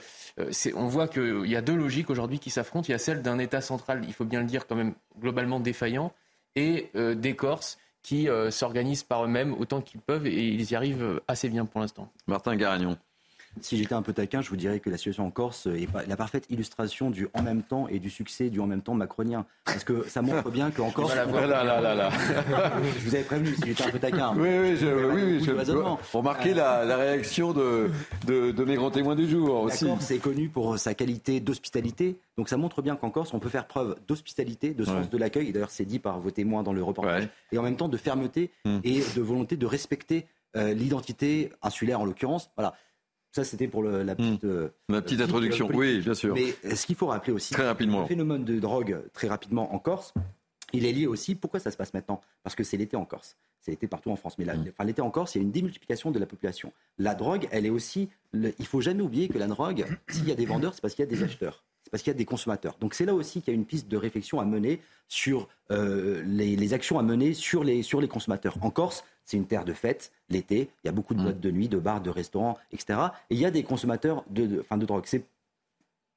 on 0.75 0.87
voit 0.87 1.07
qu'il 1.07 1.45
y 1.45 1.55
a 1.55 1.61
deux 1.61 1.75
logiques 1.75 2.09
aujourd'hui 2.09 2.39
qui 2.39 2.49
s'affrontent. 2.49 2.87
Il 2.87 2.91
y 2.91 2.95
a 2.95 2.99
celle 2.99 3.21
d'un 3.21 3.37
État 3.37 3.61
central, 3.61 4.03
il 4.07 4.13
faut 4.13 4.25
bien 4.25 4.39
le 4.39 4.47
dire, 4.47 4.65
quand 4.65 4.75
même 4.75 4.93
globalement 5.19 5.59
défaillant, 5.59 6.11
et 6.55 6.89
euh, 6.95 7.15
des 7.15 7.35
Corses 7.35 7.77
qui 8.03 8.29
euh, 8.29 8.51
s'organisent 8.51 9.03
par 9.03 9.23
eux-mêmes 9.23 9.53
autant 9.53 9.81
qu'ils 9.81 10.01
peuvent 10.01 10.27
et 10.27 10.47
ils 10.47 10.71
y 10.71 10.75
arrivent 10.75 11.21
assez 11.27 11.49
bien 11.49 11.65
pour 11.65 11.81
l'instant. 11.81 12.11
Martin 12.27 12.55
Garagnon. 12.55 12.97
Si 13.59 13.77
j'étais 13.77 13.93
un 13.93 14.01
peu 14.01 14.13
taquin, 14.13 14.41
je 14.41 14.49
vous 14.49 14.55
dirais 14.55 14.79
que 14.79 14.89
la 14.89 14.97
situation 14.97 15.25
en 15.25 15.31
Corse 15.31 15.67
est 15.67 15.87
la 16.07 16.15
parfaite 16.15 16.45
illustration 16.49 17.09
du 17.09 17.27
en 17.33 17.41
même 17.41 17.63
temps 17.63 17.87
et 17.89 17.99
du 17.99 18.09
succès 18.09 18.49
du 18.49 18.59
en 18.61 18.67
même 18.67 18.81
temps 18.81 18.93
macronien. 18.93 19.45
Parce 19.65 19.83
que 19.83 20.07
ça 20.07 20.21
montre 20.21 20.49
bien 20.49 20.71
qu'en 20.71 20.89
Corse. 20.91 21.13
Voilà, 21.31 21.63
là, 21.63 21.81
là, 21.81 21.95
là, 21.95 22.09
je 22.97 23.05
vous 23.05 23.15
avais 23.15 23.23
prévenu 23.23 23.53
si 23.55 23.61
j'étais 23.67 23.83
un 23.83 23.89
peu 23.89 23.99
taquin. 23.99 24.33
Oui, 24.35 24.49
oui, 24.59 24.77
je, 24.77 24.87
oui, 24.87 25.21
oui 25.23 25.43
je, 25.43 26.11
pour 26.11 26.23
marquer 26.23 26.53
la, 26.53 26.83
la, 26.85 26.97
réaction 26.97 27.53
de, 27.53 27.89
de, 28.25 28.51
de, 28.51 28.63
mes 28.65 28.75
grands 28.75 28.91
témoins 28.91 29.15
du 29.15 29.27
jour 29.27 29.61
aussi. 29.61 29.85
La 29.85 29.91
Corse 29.91 30.11
est 30.11 30.19
connue 30.19 30.49
pour 30.49 30.77
sa 30.77 30.93
qualité 30.93 31.39
d'hospitalité. 31.39 32.19
Donc 32.37 32.49
ça 32.49 32.57
montre 32.57 32.81
bien 32.81 32.95
qu'en 32.95 33.09
Corse, 33.09 33.33
on 33.33 33.39
peut 33.39 33.49
faire 33.49 33.67
preuve 33.67 33.95
d'hospitalité, 34.07 34.73
de 34.73 34.83
sens 34.83 35.03
ouais. 35.03 35.09
de 35.09 35.17
l'accueil. 35.17 35.49
Et 35.49 35.51
d'ailleurs, 35.51 35.71
c'est 35.71 35.85
dit 35.85 35.99
par 35.99 36.19
vos 36.19 36.31
témoins 36.31 36.63
dans 36.63 36.73
le 36.73 36.83
reportage. 36.83 37.23
Ouais. 37.23 37.29
Et 37.51 37.57
en 37.57 37.63
même 37.63 37.77
temps 37.77 37.89
de 37.89 37.97
fermeté 37.97 38.51
hum. 38.65 38.81
et 38.83 39.01
de 39.15 39.21
volonté 39.21 39.57
de 39.57 39.65
respecter 39.65 40.27
euh, 40.57 40.73
l'identité 40.73 41.49
insulaire 41.61 42.01
en 42.01 42.05
l'occurrence. 42.05 42.49
Voilà. 42.57 42.73
Ça, 43.31 43.43
c'était 43.45 43.67
pour 43.67 43.83
le, 43.83 44.03
la 44.03 44.15
petite, 44.15 44.43
mmh. 44.43 44.69
la 44.89 45.01
petite 45.01 45.21
introduction. 45.21 45.69
oui, 45.73 45.99
bien 46.01 46.13
sûr. 46.13 46.33
Mais 46.33 46.53
ce 46.75 46.85
qu'il 46.85 46.95
faut 46.95 47.07
rappeler 47.07 47.31
aussi, 47.31 47.53
très 47.53 47.65
rapidement. 47.65 48.01
le 48.01 48.07
phénomène 48.07 48.43
de 48.43 48.59
drogue, 48.59 49.01
très 49.13 49.27
rapidement 49.29 49.73
en 49.73 49.79
Corse, 49.79 50.13
il 50.73 50.85
est 50.85 50.91
lié 50.91 51.07
aussi. 51.07 51.35
Pourquoi 51.35 51.59
ça 51.59 51.71
se 51.71 51.77
passe 51.77 51.93
maintenant? 51.93 52.19
Parce 52.43 52.55
que 52.55 52.63
c'est 52.63 52.77
l'été 52.77 52.97
en 52.97 53.05
Corse. 53.05 53.37
C'est 53.61 53.71
l'été 53.71 53.87
partout 53.87 54.11
en 54.11 54.15
France. 54.15 54.37
Mais 54.37 54.45
là, 54.45 54.55
mmh. 54.55 54.65
enfin, 54.69 54.83
l'été 54.83 55.01
en 55.01 55.11
Corse, 55.11 55.35
il 55.35 55.39
y 55.39 55.41
a 55.41 55.43
une 55.43 55.51
démultiplication 55.51 56.11
de 56.11 56.19
la 56.19 56.25
population. 56.25 56.73
La 56.97 57.15
drogue, 57.15 57.47
elle 57.51 57.65
est 57.65 57.69
aussi. 57.69 58.09
Le, 58.33 58.53
il 58.59 58.65
faut 58.65 58.81
jamais 58.81 59.01
oublier 59.01 59.29
que 59.29 59.37
la 59.37 59.47
drogue, 59.47 59.85
s'il 60.09 60.27
y 60.27 60.31
a 60.31 60.35
des 60.35 60.45
vendeurs, 60.45 60.73
c'est 60.73 60.81
parce 60.81 60.93
qu'il 60.93 61.05
y 61.05 61.07
a 61.07 61.11
des 61.11 61.23
acheteurs. 61.23 61.63
C'est 61.91 61.97
parce 61.97 62.03
qu'il 62.03 62.11
y 62.11 62.15
a 62.15 62.17
des 62.17 62.25
consommateurs. 62.25 62.77
Donc 62.79 62.93
c'est 62.93 63.03
là 63.03 63.13
aussi 63.13 63.41
qu'il 63.41 63.53
y 63.53 63.55
a 63.55 63.59
une 63.59 63.65
piste 63.65 63.89
de 63.89 63.97
réflexion 63.97 64.39
à 64.39 64.45
mener 64.45 64.79
sur 65.09 65.49
euh, 65.71 66.23
les, 66.25 66.55
les, 66.55 66.73
actions 66.73 66.97
à 66.97 67.03
mener 67.03 67.33
sur 67.33 67.65
les, 67.65 67.83
sur 67.83 67.99
les 67.99 68.07
consommateurs. 68.07 68.55
En 68.61 68.69
Corse, 68.69 69.03
c'est 69.25 69.35
une 69.35 69.45
terre 69.45 69.65
de 69.65 69.73
fête, 69.73 70.13
l'été, 70.29 70.69
il 70.83 70.87
y 70.87 70.89
a 70.89 70.93
beaucoup 70.93 71.13
de 71.13 71.21
boîtes 71.21 71.41
de 71.41 71.51
nuit, 71.51 71.67
de 71.67 71.79
bars, 71.79 71.99
de 71.99 72.09
restaurants, 72.09 72.57
etc. 72.71 72.97
Et 73.29 73.35
il 73.35 73.39
y 73.41 73.45
a 73.45 73.51
des 73.51 73.63
consommateurs 73.63 74.23
de, 74.29 74.45
de, 74.45 74.59
enfin 74.61 74.77
de 74.77 74.85
drogue. 74.85 75.03
C'est 75.05 75.25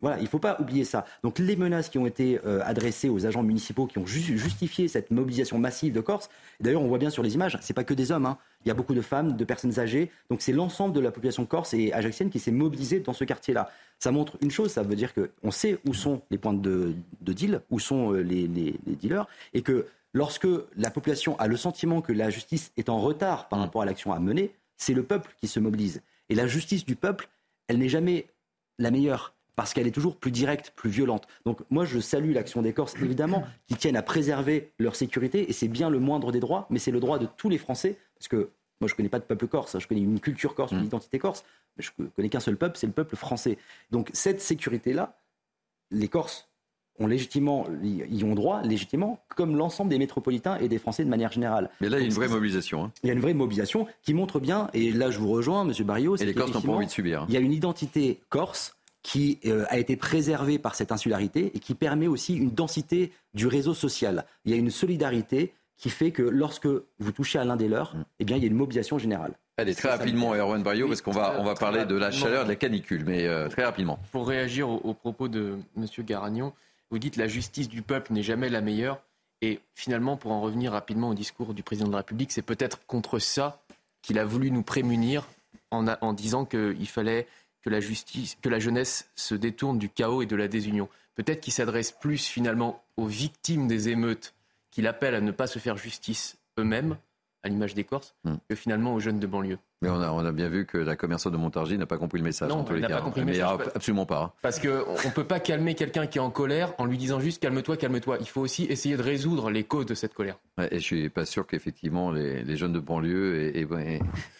Voilà, 0.05 0.19
il 0.19 0.25
ne 0.25 0.29
faut 0.29 0.39
pas 0.39 0.59
oublier 0.61 0.85
ça. 0.85 1.07
Donc 1.23 1.39
les 1.39 1.57
menaces 1.57 1.89
qui 1.89 1.97
ont 1.97 2.05
été 2.05 2.39
euh, 2.45 2.61
adressées 2.63 3.09
aux 3.09 3.25
agents 3.25 3.43
municipaux 3.43 3.87
qui 3.87 3.97
ont 3.97 4.05
justifié 4.05 4.87
cette 4.87 5.11
mobilisation 5.11 5.59
massive 5.59 5.95
de 5.95 6.03
Corse, 6.03 6.29
d'ailleurs 6.61 6.83
on 6.83 6.89
voit 6.89 6.99
bien 6.99 7.09
sur 7.09 7.23
les 7.23 7.35
images, 7.35 7.57
ce 7.63 7.73
n'est 7.73 7.75
pas 7.75 7.85
que 7.85 7.95
des 7.95 8.13
hommes, 8.13 8.27
hein. 8.27 8.37
il 8.67 8.69
y 8.69 8.71
a 8.71 8.75
beaucoup 8.75 8.93
de 8.93 9.01
femmes, 9.01 9.35
de 9.35 9.45
personnes 9.47 9.81
âgées, 9.81 10.11
donc 10.29 10.43
c'est 10.43 10.53
l'ensemble 10.53 10.95
de 10.95 11.01
la 11.01 11.11
population 11.11 11.47
corse 11.47 11.73
et 11.73 11.91
ajaxienne 11.95 12.29
qui 12.29 12.39
s'est 12.39 12.51
mobilisée 12.51 13.01
dans 13.01 13.15
ce 13.15 13.25
quartier-là. 13.25 13.71
Ça 13.99 14.11
montre 14.11 14.37
une 14.43 14.51
chose, 14.51 14.73
ça 14.73 14.83
veut 14.83 14.95
dire 14.95 15.15
qu'on 15.15 15.51
sait 15.51 15.79
où 15.89 15.95
sont 15.95 16.21
les 16.31 16.37
points 16.37 16.53
de, 16.53 16.95
deal, 17.23 17.63
où 17.71 17.79
sont 17.79 18.13
euh, 18.13 18.21
les 18.21 18.47
dealers, 19.01 19.27
et 19.55 19.63
que 19.63 19.87
lorsque 20.13 20.49
la 20.77 20.91
population 20.91 21.35
a 21.39 21.47
le 21.47 21.57
sentiment 21.57 22.03
que 22.03 22.13
la 22.13 22.29
justice 22.29 22.73
est 22.77 22.91
en 22.91 23.01
retard 23.01 23.49
par 23.49 23.59
rapport 23.59 23.81
à 23.81 23.87
l'action 23.87 24.13
à 24.13 24.21
mener, 24.21 24.55
c'est 24.77 24.93
le 24.93 25.03
peuple 25.03 25.35
qui 25.41 25.49
se 25.49 25.61
mobilise. 25.61 26.03
Et 26.29 26.35
la 26.35 26.47
justice 26.47 26.85
du 26.85 26.95
peuple, 26.95 27.27
elle 27.69 27.79
n'est 27.79 27.89
jamais 27.89 28.27
la 28.79 28.91
meilleure 28.91 29.33
parce 29.57 29.73
qu'elle 29.73 29.87
est 29.87 29.93
toujours 29.93 30.17
plus 30.17 30.31
directe, 30.31 30.73
plus 30.75 30.91
violente. 30.91 31.27
Donc 31.45 31.61
moi, 31.71 31.85
je 31.85 32.01
salue 32.01 32.33
l'action 32.33 32.63
des 32.63 32.73
Corses, 32.73 32.95
évidemment, 33.03 33.45
qui 33.67 33.77
tiennent 33.77 33.97
à 33.97 34.03
préserver 34.03 34.73
leur 34.79 34.97
sécurité, 34.97 35.49
et 35.49 35.53
c'est 35.53 35.69
bien 35.69 35.91
le 35.91 35.99
moindre 35.99 36.33
des 36.33 36.41
droits, 36.41 36.67
mais 36.71 36.79
c'est 36.79 36.91
le 36.91 37.01
droit 37.01 37.19
de 37.19 37.27
tous 37.37 37.49
les 37.49 37.59
Français, 37.59 37.99
parce 38.17 38.29
que 38.29 38.51
moi, 38.81 38.89
je 38.89 38.95
ne 38.95 38.97
connais 38.97 39.09
pas 39.09 39.21
de 39.21 39.25
peuple 39.25 39.47
corse, 39.47 39.79
je 39.79 39.87
connais 39.87 40.01
une 40.01 40.21
culture 40.21 40.55
corse, 40.55 40.73
une 40.73 40.81
mmh. 40.81 40.85
identité 40.85 41.19
corse, 41.19 41.45
mais 41.77 41.85
je 41.85 41.91
ne 41.99 42.09
connais 42.09 42.29
qu'un 42.29 42.41
seul 42.41 42.57
peuple, 42.57 42.77
c'est 42.79 42.87
le 42.87 42.93
peuple 42.93 43.17
français. 43.17 43.59
Donc 43.91 44.11
cette 44.13 44.41
sécurité-là, 44.41 45.17
les 45.91 46.09
Corses 46.09 46.49
ont 47.01 47.09
légitimement, 47.09 47.67
y 47.83 48.23
ont 48.23 48.35
droit 48.35 48.63
légitimement, 48.63 49.19
comme 49.35 49.57
l'ensemble 49.57 49.91
des 49.91 49.99
métropolitains 49.99 50.59
et 50.59 50.69
des 50.69 50.79
Français 50.79 51.05
de 51.05 51.09
manière 51.11 51.33
générale. 51.33 51.71
Mais 51.81 51.89
là, 51.89 51.99
il 51.99 52.03
y 52.03 52.05
a 52.05 52.07
une 52.07 52.15
vraie 52.15 52.29
mobilisation. 52.29 52.85
Hein. 52.85 52.93
Il 53.03 53.09
y 53.09 53.11
a 53.11 53.15
une 53.15 53.21
vraie 53.21 53.35
mobilisation 53.35 53.87
qui 54.03 54.15
montre 54.15 54.39
bien, 54.39 54.71
et 54.75 54.93
là 54.93 55.11
je 55.11 55.19
vous 55.19 55.29
rejoins, 55.29 55.65
Monsieur 55.65 55.85
Barrios. 55.85 56.17
Et 56.17 56.25
les 56.25 56.35
Corses 56.35 56.55
n'ont 56.55 56.61
pas 56.61 56.73
envie 56.73 56.87
de 56.87 56.91
subir. 56.91 57.23
Hein. 57.23 57.27
Il 57.29 57.35
y 57.35 57.37
a 57.37 57.41
une 57.41 57.53
identité 57.53 58.21
corse 58.29 58.77
qui 59.05 59.39
euh, 59.45 59.67
a 59.69 59.79
été 59.79 59.97
préservé 59.97 60.59
par 60.59 60.75
cette 60.75 60.91
insularité 60.91 61.53
et 61.55 61.59
qui 61.61 61.75
permet 61.75 62.09
aussi 62.09 62.35
une 62.35 62.51
densité 62.51 63.13
du 63.35 63.47
réseau 63.47 63.75
social. 63.75 64.25
Il 64.45 64.51
y 64.51 64.55
a 64.55 64.57
une 64.57 64.71
solidarité 64.71 65.53
qui 65.77 65.91
fait 65.91 66.11
que 66.11 66.23
lorsque 66.23 66.67
vous 66.67 67.13
touchez 67.13 67.39
à 67.39 67.45
l'un 67.45 67.57
des 67.57 67.69
leurs, 67.69 67.95
mm. 67.95 68.05
eh 68.21 68.25
bien, 68.25 68.37
il 68.39 68.43
y 68.43 68.47
a 68.47 68.49
une 68.49 68.57
mobilisation 68.57 68.99
générale. 68.99 69.35
Allez, 69.59 69.75
très 69.75 69.91
rapidement, 69.91 70.35
Erwan 70.35 70.63
Bario, 70.63 70.89
parce 70.89 71.03
qu'on 71.03 71.13
va, 71.13 71.37
on 71.39 71.45
va 71.45 71.55
parler 71.55 71.85
de 71.85 71.95
la 71.95 72.11
chaleur, 72.11 72.45
de 72.45 72.49
la 72.49 72.57
canicule, 72.57 73.05
mais 73.05 73.27
euh, 73.27 73.49
très 73.49 73.65
rapidement. 73.65 73.99
Pour 74.11 74.27
réagir 74.27 74.69
aux, 74.71 74.95
propos 74.95 75.29
de 75.29 75.59
M. 75.77 75.87
Garagnon, 75.99 76.55
vous 76.91 76.99
dites 76.99 77.17
la 77.17 77.29
justice 77.29 77.69
du 77.69 77.83
peuple 77.83 78.15
n'est 78.15 78.23
jamais 78.23 78.49
la 78.49 78.63
meilleure. 78.63 79.01
Et 79.43 79.61
finalement, 79.75 80.17
pour 80.17 80.33
en 80.33 80.41
revenir 80.41 80.73
rapidement 80.73 81.11
au 81.11 81.15
discours 81.15 81.53
du 81.53 81.63
président 81.63 81.87
de 81.89 81.93
la 81.93 81.99
République, 81.99 82.33
c'est 82.33 82.43
peut-être 82.43 82.87
contre 82.87 83.19
ça 83.19 83.63
qu'il 84.01 84.19
a 84.19 84.25
voulu 84.25 84.51
nous 84.51 84.63
prémunir 84.63 85.29
en, 85.71 85.87
en 85.87 86.13
disant 86.15 86.47
qu'il 86.47 86.89
fallait 86.89 87.27
que 87.65 87.71
la 87.71 87.81
justice, 87.81 88.37
que 88.43 88.51
la 88.51 88.59
jeunesse 88.59 89.11
se 89.17 89.35
détourne 89.35 89.79
du 89.79 89.89
chaos 89.89 90.23
et 90.23 90.27
de 90.27 90.37
la 90.37 90.49
désunion. 90.49 90.89
Peut-être 91.15 91.41
qu'il 91.41 91.53
s'adresse 91.53 91.93
plus 91.93 92.27
finalement 92.27 92.85
aux 92.97 93.07
victimes 93.07 93.67
des 93.67 93.89
émeutes, 93.89 94.35
qu'il 94.71 94.87
appelle 94.87 95.15
à 95.15 95.21
ne 95.21 95.31
pas 95.31 95.47
se 95.47 95.59
faire 95.59 95.79
justice 95.79 96.37
eux-mêmes, 96.59 96.99
à 97.43 97.49
l'image 97.49 97.75
des 97.75 97.85
Corses, 97.85 98.15
hmm. 98.25 98.35
que 98.49 98.55
finalement 98.55 98.95
aux 98.95 99.01
jeunes 99.01 99.21
de 99.21 99.27
banlieue. 99.27 99.59
Mais 99.85 99.91
on 99.91 100.01
a, 100.01 100.11
on 100.11 100.25
a 100.25 100.33
bien 100.33 100.49
vu 100.49 100.65
que 100.65 100.79
la 100.79 100.97
commerçante 100.97 101.33
de 101.33 101.37
Montargis 101.37 101.77
n'a 101.77 101.85
pas 101.85 101.99
compris 101.99 102.19
le 102.19 102.25
message. 102.25 102.49
Non, 102.49 102.61
en 102.61 102.65
tous 102.65 102.73
les 102.73 102.81
cas. 102.81 102.89
Pas 102.89 103.01
compris 103.03 103.21
le 103.21 103.27
message. 103.27 103.59
absolument 103.75 104.07
pas. 104.07 104.35
Parce 104.41 104.59
qu'on 104.59 104.69
ne 104.69 105.13
peut 105.15 105.25
pas 105.25 105.41
calmer 105.41 105.75
quelqu'un 105.75 106.07
qui 106.07 106.17
est 106.17 106.23
en 106.23 106.31
colère 106.31 106.73
en 106.79 106.87
lui 106.87 106.97
disant 106.97 107.21
juste 107.21 107.43
calme-toi, 107.43 107.77
calme-toi. 107.77 108.17
Il 108.21 108.29
faut 108.29 108.41
aussi 108.41 108.65
essayer 108.65 108.97
de 108.97 109.03
résoudre 109.03 109.51
les 109.51 109.65
causes 109.65 109.85
de 109.85 109.95
cette 109.95 110.15
colère. 110.15 110.37
et 110.59 110.79
je 110.79 110.85
suis 110.85 111.09
pas 111.11 111.27
sûr 111.27 111.47
qu'effectivement 111.47 112.11
les, 112.11 112.57
jeunes 112.57 112.73
de 112.73 112.81
banlieue 112.81 113.57
aient, 113.57 113.67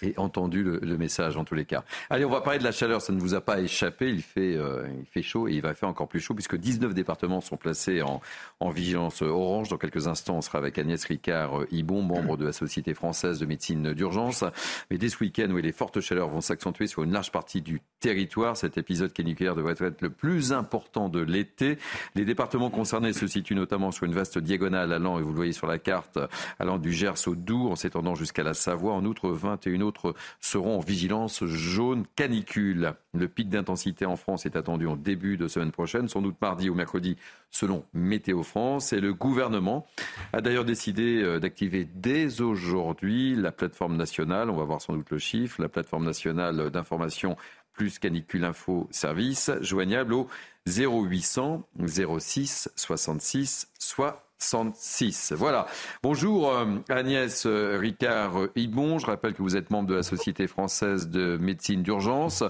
aient, 0.03 0.15
entendu 0.17 0.63
le, 0.63 0.97
message 0.97 1.37
en 1.37 1.45
tous 1.45 1.55
les 1.55 1.65
cas. 1.67 1.85
Allez, 2.09 2.25
on 2.25 2.31
va 2.31 2.41
parler 2.41 2.59
de 2.59 2.65
la 2.65 2.73
chaleur. 2.73 3.03
Ça 3.03 3.13
ne 3.13 3.21
vous 3.21 3.35
a 3.35 3.41
pas 3.41 3.61
échappé. 3.61 4.09
Il 4.09 4.23
fait, 4.23 4.57
euh, 4.57 4.87
il 4.99 5.05
fait 5.05 5.23
chaud 5.23 5.49
et 5.49 5.53
il 5.53 5.61
va 5.61 5.75
faire 5.75 5.89
encore 5.89 6.09
plus 6.09 6.21
chaud 6.21 6.33
puisque 6.33 6.57
19 6.57 6.95
départements 6.95 7.41
sont 7.41 7.57
placés 7.57 8.01
en, 8.01 8.23
en 8.61 8.71
vigilance 8.71 9.21
orange. 9.21 9.69
Dans 9.69 9.77
quelques 9.77 10.07
instants, 10.07 10.37
on 10.37 10.41
sera 10.41 10.59
avec 10.59 10.79
Agnès 10.79 11.05
Ricard-Ibon, 11.05 12.03
membre 12.03 12.37
de 12.37 12.47
la 12.47 12.53
Société 12.53 12.95
française 12.95 13.41
de 13.41 13.47
médecine 13.47 13.93
d'urgence. 13.93 14.45
Mais 14.91 14.97
dès 14.97 15.09
ce 15.09 15.17
week-end 15.35 15.53
où 15.53 15.59
il 15.59 15.67
est 15.67 15.73
forte 15.73 16.01
chaleur, 16.01 16.29
vont 16.29 16.41
s'accentuer 16.41 16.87
sur 16.87 17.03
une 17.03 17.13
large 17.13 17.33
partie 17.33 17.61
du 17.61 17.81
territoire. 18.01 18.57
Cet 18.57 18.79
épisode 18.79 19.13
caniculaire 19.13 19.55
devrait 19.55 19.75
être 19.79 20.03
le 20.03 20.11
plus 20.11 20.53
important 20.53 21.09
de 21.09 21.21
l'été. 21.21 21.79
Les 22.15 22.25
départements 22.25 22.71
concernés 22.71 23.13
se 23.13 23.27
situent 23.27 23.55
notamment 23.55 23.91
sur 23.91 24.07
une 24.07 24.13
vaste 24.13 24.39
diagonale 24.39 24.93
allant, 24.93 25.19
et 25.19 25.23
vous 25.23 25.31
le 25.31 25.37
voyez 25.37 25.53
sur 25.53 25.67
la 25.67 25.79
carte, 25.79 26.19
allant 26.59 26.79
du 26.79 26.93
Gers 26.93 27.27
au 27.27 27.35
Doubs 27.35 27.71
en 27.71 27.77
s'étendant 27.77 28.15
jusqu'à 28.15 28.43
la 28.43 28.55
Savoie. 28.55 28.93
En 28.93 29.05
outre, 29.05 29.31
21 29.31 29.81
autres 29.81 30.15
seront 30.41 30.79
en 30.79 30.81
vigilance 30.81 31.45
jaune 31.45 32.05
canicule. 32.17 32.95
Le 33.13 33.29
pic 33.29 33.49
d'intensité 33.49 34.07
en 34.07 34.17
France 34.17 34.47
est 34.47 34.57
attendu 34.57 34.87
en 34.87 34.97
début 34.97 35.37
de 35.37 35.49
semaine 35.49 35.73
prochaine, 35.73 36.09
sans 36.09 36.23
doute 36.23 36.37
mardi 36.41 36.69
ou 36.69 36.75
mercredi 36.75 37.17
selon 37.51 37.85
Météo 37.93 38.43
France. 38.43 38.93
Et 38.93 39.01
le 39.01 39.15
gouvernement 39.15 39.87
a 40.33 40.41
d'ailleurs 40.41 40.65
décidé 40.65 41.23
euh, 41.23 41.39
d'activer 41.39 41.87
dès 41.95 42.41
aujourd'hui 42.41 43.35
la 43.37 43.53
plateforme 43.53 43.97
nationale, 43.97 44.51
on 44.51 44.57
va 44.57 44.65
voir 44.65 44.81
sans 44.81 44.95
doute 44.95 45.11
le 45.11 45.19
chiffre, 45.25 45.61
la 45.61 45.69
plateforme 45.69 46.05
nationale 46.05 46.71
d'information 46.71 47.37
plus 47.73 47.99
canicule 47.99 48.45
info 48.45 48.87
service, 48.91 49.51
joignable 49.61 50.15
au 50.15 50.29
0800 50.69 51.67
06 51.87 52.71
66 52.77 53.69
66. 53.79 55.33
Voilà. 55.37 55.67
Bonjour 56.03 56.53
euh, 56.53 56.67
Agnès 56.89 57.47
euh, 57.47 57.79
Ricard-Ibon. 57.81 58.99
Je 58.99 59.07
rappelle 59.07 59.33
que 59.33 59.43
vous 59.43 59.57
êtes 59.57 59.71
membre 59.71 59.89
de 59.89 59.95
la 59.95 60.03
Société 60.03 60.47
française 60.47 61.09
de 61.09 61.37
médecine 61.37 61.83
d'urgence. 61.83 62.45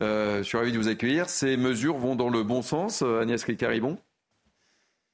je 0.00 0.42
suis 0.42 0.58
ravi 0.58 0.72
de 0.72 0.78
vous 0.78 0.88
accueillir. 0.88 1.28
Ces 1.28 1.56
mesures 1.56 1.96
vont 1.96 2.16
dans 2.16 2.28
le 2.28 2.42
bon 2.42 2.62
sens, 2.62 3.02
Agnès 3.02 3.42
Ricard-Ibon 3.42 3.98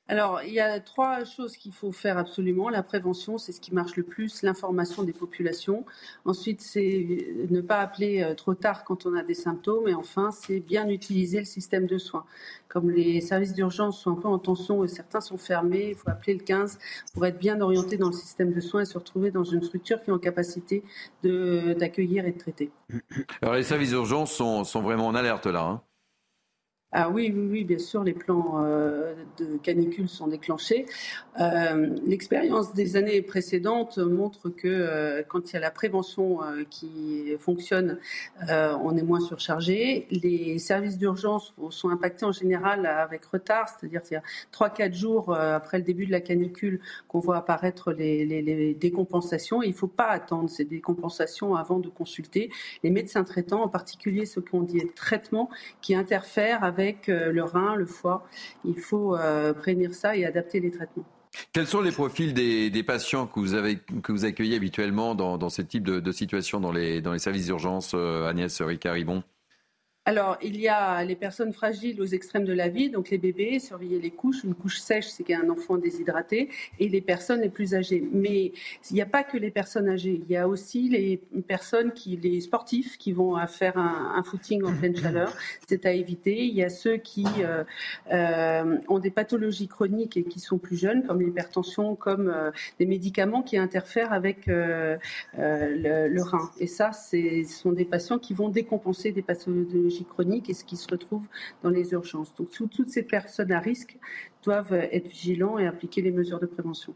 alors, 0.08 0.42
il 0.44 0.52
y 0.52 0.60
a 0.60 0.80
trois 0.80 1.24
choses 1.24 1.56
qu'il 1.56 1.72
faut 1.72 1.92
faire 1.92 2.18
absolument. 2.18 2.68
La 2.68 2.82
prévention, 2.82 3.38
c'est 3.38 3.52
ce 3.52 3.60
qui 3.60 3.72
marche 3.72 3.96
le 3.96 4.02
plus, 4.02 4.42
l'information 4.42 5.04
des 5.04 5.12
populations. 5.12 5.86
Ensuite, 6.24 6.60
c'est 6.60 7.06
ne 7.48 7.60
pas 7.60 7.78
appeler 7.78 8.22
euh, 8.22 8.34
trop 8.34 8.54
tard 8.54 8.84
quand 8.84 9.06
on 9.06 9.14
a 9.14 9.22
des 9.22 9.34
symptômes. 9.34 9.88
Et 9.88 9.94
enfin, 9.94 10.30
c'est 10.32 10.60
bien 10.60 10.88
utiliser 10.88 11.38
le 11.38 11.44
système 11.44 11.86
de 11.86 11.98
soins. 11.98 12.24
Comme 12.68 12.90
les 12.90 13.20
services 13.20 13.54
d'urgence 13.54 14.02
sont 14.02 14.10
un 14.10 14.20
peu 14.20 14.28
en 14.28 14.38
tension 14.38 14.82
et 14.82 14.88
certains 14.88 15.20
sont 15.20 15.38
fermés, 15.38 15.90
il 15.90 15.94
faut 15.94 16.10
appeler 16.10 16.34
le 16.34 16.42
15 16.42 16.78
pour 17.14 17.24
être 17.24 17.38
bien 17.38 17.60
orienté 17.60 17.96
dans 17.96 18.08
le 18.08 18.12
système 18.12 18.52
de 18.52 18.60
soins 18.60 18.82
et 18.82 18.86
se 18.86 18.98
retrouver 18.98 19.30
dans 19.30 19.44
une 19.44 19.62
structure 19.62 20.02
qui 20.02 20.10
est 20.10 20.12
en 20.12 20.18
capacité 20.18 20.82
d'accueillir 21.22 22.26
et 22.26 22.32
de 22.32 22.38
traiter. 22.38 22.70
Alors, 23.40 23.54
les 23.54 23.62
services 23.62 23.90
d'urgence 23.90 24.32
sont, 24.32 24.64
sont, 24.64 24.82
vraiment 24.82 25.06
en 25.06 25.14
alerte 25.14 25.46
là. 25.46 25.62
Hein 25.62 25.82
ah 26.94 27.08
oui, 27.08 27.32
oui, 27.34 27.48
oui, 27.50 27.64
bien 27.64 27.78
sûr, 27.78 28.04
les 28.04 28.12
plans 28.12 28.62
euh, 28.62 29.14
de 29.38 29.56
canicule 29.56 30.10
sont 30.10 30.26
déclenchés. 30.26 30.84
Euh, 31.40 31.96
l'expérience 32.04 32.74
des 32.74 32.96
années 32.96 33.22
précédentes 33.22 33.96
montre 33.96 34.50
que 34.50 34.68
euh, 34.68 35.22
quand 35.26 35.50
il 35.50 35.54
y 35.54 35.56
a 35.56 35.60
la 35.60 35.70
prévention 35.70 36.40
qui 36.68 37.32
fonctionne, 37.38 37.98
on 38.50 38.96
est 38.96 39.02
moins 39.02 39.20
surchargé. 39.20 40.06
Les 40.10 40.58
services 40.58 40.98
d'urgence 40.98 41.54
sont 41.70 41.88
impactés 41.88 42.26
en 42.26 42.32
général 42.32 42.84
avec 42.84 43.24
retard, 43.24 43.68
c'est-à-dire 43.68 44.02
c'est 44.04 44.20
trois, 44.50 44.68
quatre 44.68 44.94
jours 44.94 45.34
après 45.34 45.78
le 45.78 45.84
début 45.84 46.04
de 46.04 46.12
la 46.12 46.20
canicule 46.20 46.80
qu'on 47.08 47.20
voit 47.20 47.38
apparaître 47.38 47.92
les, 47.92 48.74
décompensations. 48.78 49.62
il 49.62 49.70
ne 49.70 49.74
faut 49.74 49.86
pas 49.86 50.08
attendre 50.08 50.50
ces 50.50 50.64
décompensations 50.64 51.54
avant 51.54 51.78
de 51.78 51.88
consulter 51.88 52.50
les 52.82 52.90
médecins 52.90 53.24
traitants, 53.24 53.62
en 53.62 53.68
particulier 53.68 54.26
ceux 54.26 54.42
qui 54.42 54.54
ont 54.54 54.62
dit 54.62 54.82
traitement, 54.94 55.48
qui 55.80 55.94
interfèrent 55.94 56.64
avec 56.64 56.81
euh, 57.08 57.32
le 57.32 57.44
rein, 57.44 57.76
le 57.76 57.86
foie. 57.86 58.26
Il 58.64 58.78
faut 58.78 59.16
euh, 59.16 59.52
prévenir 59.52 59.94
ça 59.94 60.16
et 60.16 60.24
adapter 60.24 60.60
les 60.60 60.70
traitements. 60.70 61.04
Quels 61.52 61.66
sont 61.66 61.80
les 61.80 61.92
profils 61.92 62.34
des, 62.34 62.82
patients 62.82 63.26
que 63.26 63.40
vous, 63.40 64.24
accueillez 64.24 64.56
habituellement 64.56 65.14
dans, 65.14 65.48
ce 65.48 65.62
type 65.62 65.84
de, 65.84 66.12
situation 66.12 66.60
dans 66.60 66.72
les, 66.72 67.00
dans 67.00 67.12
les 67.12 67.18
services 67.18 67.46
d'urgence, 67.46 67.92
euh, 67.94 68.28
Agnès 68.28 68.60
Ricard-Ribon 68.60 69.22
alors, 70.04 70.36
il 70.42 70.60
y 70.60 70.66
a 70.66 71.04
les 71.04 71.14
personnes 71.14 71.52
fragiles 71.52 72.02
aux 72.02 72.06
extrêmes 72.06 72.44
de 72.44 72.52
la 72.52 72.68
vie, 72.68 72.90
donc 72.90 73.10
les 73.10 73.18
bébés, 73.18 73.60
surveiller 73.60 74.00
les 74.00 74.10
couches. 74.10 74.42
Une 74.42 74.54
couche 74.54 74.80
sèche, 74.80 75.06
c'est 75.06 75.22
qu'il 75.22 75.32
y 75.32 75.38
a 75.38 75.40
un 75.40 75.48
enfant 75.48 75.76
déshydraté, 75.76 76.48
et 76.80 76.88
les 76.88 77.00
personnes 77.00 77.40
les 77.40 77.48
plus 77.48 77.76
âgées. 77.76 78.02
Mais 78.12 78.52
il 78.90 78.94
n'y 78.94 79.00
a 79.00 79.06
pas 79.06 79.22
que 79.22 79.36
les 79.36 79.52
personnes 79.52 79.88
âgées, 79.88 80.20
il 80.20 80.28
y 80.28 80.36
a 80.36 80.48
aussi 80.48 80.88
les 80.88 81.18
personnes 81.46 81.92
qui, 81.92 82.16
les 82.16 82.40
sportifs, 82.40 82.98
qui 82.98 83.12
vont 83.12 83.38
faire 83.46 83.78
un, 83.78 84.20
footing 84.24 84.64
en 84.64 84.74
pleine 84.74 84.96
chaleur. 84.96 85.36
C'est 85.68 85.86
à 85.86 85.92
éviter. 85.92 86.46
Il 86.46 86.54
y 86.54 86.64
a 86.64 86.68
ceux 86.68 86.96
qui 86.96 87.24
euh, 87.38 87.62
euh, 88.12 88.78
ont 88.88 88.98
des 88.98 89.10
pathologies 89.10 89.68
chroniques 89.68 90.16
et 90.16 90.24
qui 90.24 90.40
sont 90.40 90.58
plus 90.58 90.76
jeunes, 90.76 91.04
comme 91.04 91.20
l'hypertension, 91.20 91.94
comme 91.94 92.28
euh, 92.28 92.50
des 92.80 92.86
médicaments 92.86 93.42
qui 93.42 93.56
interfèrent 93.56 94.12
avec 94.12 94.46
le, 94.46 94.98
le, 95.38 96.22
rein. 96.22 96.50
Et 96.58 96.66
ça, 96.66 96.90
ce 96.90 97.44
sont 97.44 97.70
des 97.70 97.84
patients 97.84 98.18
qui 98.18 98.34
vont 98.34 98.48
décompenser 98.48 99.12
des 99.12 99.22
pathologies 99.22 99.91
chronique 100.04 100.50
et 100.50 100.54
ce 100.54 100.64
qui 100.64 100.76
se 100.76 100.88
retrouve 100.90 101.22
dans 101.62 101.70
les 101.70 101.92
urgences. 101.92 102.34
Donc 102.36 102.48
toutes 102.50 102.88
ces 102.88 103.02
personnes 103.02 103.52
à 103.52 103.60
risque 103.60 103.96
doivent 104.44 104.72
être 104.72 105.08
vigilants 105.08 105.58
et 105.58 105.66
appliquer 105.66 106.02
les 106.02 106.10
mesures 106.10 106.40
de 106.40 106.46
prévention. 106.46 106.94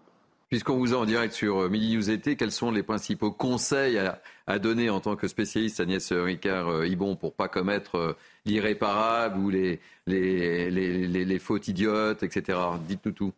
Puisqu'on 0.49 0.77
vous 0.77 0.95
a 0.95 0.99
en 0.99 1.07
direct 1.07 1.35
sur 1.35 1.59
euh, 1.59 1.69
Midi 1.69 1.97
News 1.97 2.09
été, 2.09 2.37
quels 2.37 2.53
sont 2.53 2.71
les 2.71 2.85
principaux 2.85 3.33
conseils 3.33 3.99
à, 4.47 4.59
donner 4.61 4.91
en 4.91 5.01
tant 5.01 5.17
que 5.17 5.27
spécialiste 5.27 5.81
Agnès 5.81 6.13
Ricard-Ibon 6.13 7.17
pour 7.17 7.35
pas 7.35 7.49
commettre 7.49 7.97
euh, 7.97 8.13
l'irréparable 8.45 9.41
ou 9.41 9.51
les, 9.51 9.81
les, 10.07 10.71
les, 10.71 11.39
fautes 11.41 11.67
idiotes, 11.67 12.23
etc. 12.23 12.59
Dites-nous 12.87 13.13
tout. 13.13 13.33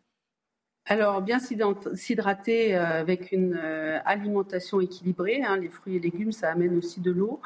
Alors, 0.90 1.20
bien 1.20 1.38
s'hydrater 1.38 2.74
euh, 2.74 3.00
avec 3.00 3.30
une 3.30 3.60
euh, 3.62 3.98
alimentation 4.06 4.80
équilibrée. 4.80 5.42
Hein, 5.42 5.58
les 5.58 5.68
fruits 5.68 5.96
et 5.96 5.98
légumes, 5.98 6.32
ça 6.32 6.50
amène 6.50 6.78
aussi 6.78 7.02
de 7.02 7.10
l'eau. 7.10 7.42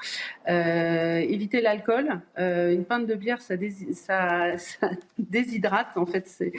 Euh, 0.49 1.17
éviter 1.17 1.61
l'alcool. 1.61 2.21
une 2.39 2.85
pinte 2.85 3.07
de 3.07 3.17
bière, 3.17 3.43
ça, 3.43 3.57
déshydrate. 5.19 5.97
En 5.97 6.07
fait, 6.07 6.29
c'est 6.29 6.53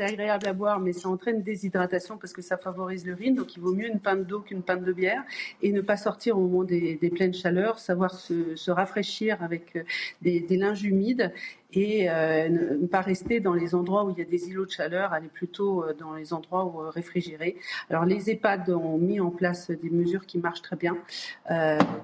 agréable 0.00 0.48
à 0.48 0.52
boire, 0.52 0.80
mais 0.80 0.92
ça 0.92 1.08
entraîne 1.08 1.42
déshydratation 1.42 2.18
parce 2.18 2.32
que 2.32 2.42
ça 2.42 2.56
favorise 2.56 3.06
l'urine. 3.06 3.36
Donc, 3.36 3.54
il 3.56 3.60
vaut 3.60 3.72
mieux 3.72 3.86
une 3.86 4.00
pinte 4.00 4.26
d'eau 4.26 4.40
qu'une 4.40 4.62
pinte 4.62 4.82
de 4.82 4.92
bière 4.92 5.22
et 5.62 5.70
ne 5.70 5.80
pas 5.80 5.96
sortir 5.96 6.36
au 6.36 6.40
moment 6.40 6.64
des, 6.64 6.98
pleines 7.14 7.34
chaleurs. 7.34 7.78
Savoir 7.78 8.14
se, 8.14 8.70
rafraîchir 8.72 9.40
avec 9.40 9.78
des, 10.22 10.40
des 10.40 10.56
linges 10.56 10.82
humides 10.82 11.32
et 11.72 12.10
euh, 12.10 12.48
ne 12.48 12.86
pas 12.86 13.00
rester 13.00 13.40
dans 13.40 13.54
les 13.54 13.74
endroits 13.74 14.04
où 14.04 14.10
il 14.10 14.18
y 14.18 14.22
a 14.22 14.24
des 14.24 14.48
îlots 14.48 14.66
de 14.66 14.70
chaleur, 14.70 15.12
aller 15.12 15.28
plutôt 15.28 15.82
euh, 15.82 15.94
dans 15.98 16.14
les 16.14 16.32
endroits 16.32 16.64
où, 16.64 16.82
euh, 16.82 16.90
réfrigérés. 16.90 17.56
Alors 17.90 18.04
les 18.04 18.30
EHPAD 18.30 18.70
ont 18.70 18.98
mis 18.98 19.20
en 19.20 19.30
place 19.30 19.70
des 19.70 19.90
mesures 19.90 20.26
qui 20.26 20.38
marchent 20.38 20.62
très 20.62 20.76
bien. 20.76 20.96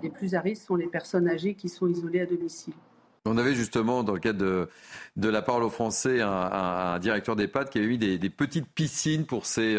les 0.02 0.10
plus 0.10 0.34
à 0.34 0.40
risque 0.40 0.62
sont 0.62 0.76
les 0.76 0.86
personnes 0.86 1.28
âgées 1.28 1.54
qui 1.54 1.68
sont 1.68 1.88
isolées 1.88 2.20
à 2.20 2.26
domicile. 2.26 2.74
On 3.24 3.36
avait 3.36 3.54
justement, 3.54 4.04
dans 4.04 4.14
le 4.14 4.20
cadre 4.20 4.68
de, 5.16 5.28
la 5.28 5.42
parole 5.42 5.62
aux 5.62 5.70
Français, 5.70 6.20
un, 6.22 6.98
directeur 6.98 7.36
d'EHPAD 7.36 7.68
qui 7.68 7.78
avait 7.78 7.88
mis 7.88 7.98
des, 7.98 8.30
petites 8.30 8.66
piscines 8.66 9.26
pour 9.26 9.44
ses, 9.44 9.76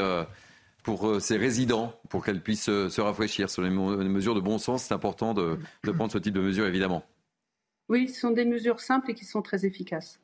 pour 0.83 1.19
ses 1.19 1.37
résidents, 1.37 1.93
pour 2.09 2.23
qu'elles 2.23 2.41
puissent 2.41 2.65
se 2.65 3.01
rafraîchir. 3.01 3.49
Sur 3.49 3.63
les 3.63 3.69
mesures 3.69 4.35
de 4.35 4.39
bon 4.39 4.59
sens, 4.59 4.83
c'est 4.83 4.93
important 4.93 5.33
de, 5.33 5.57
de 5.83 5.91
prendre 5.91 6.11
ce 6.11 6.19
type 6.19 6.33
de 6.33 6.41
mesures, 6.41 6.67
évidemment. 6.67 7.03
Oui, 7.89 8.07
ce 8.07 8.21
sont 8.21 8.31
des 8.31 8.45
mesures 8.45 8.79
simples 8.79 9.11
et 9.11 9.13
qui 9.15 9.25
sont 9.25 9.41
très 9.41 9.65
efficaces. 9.65 10.19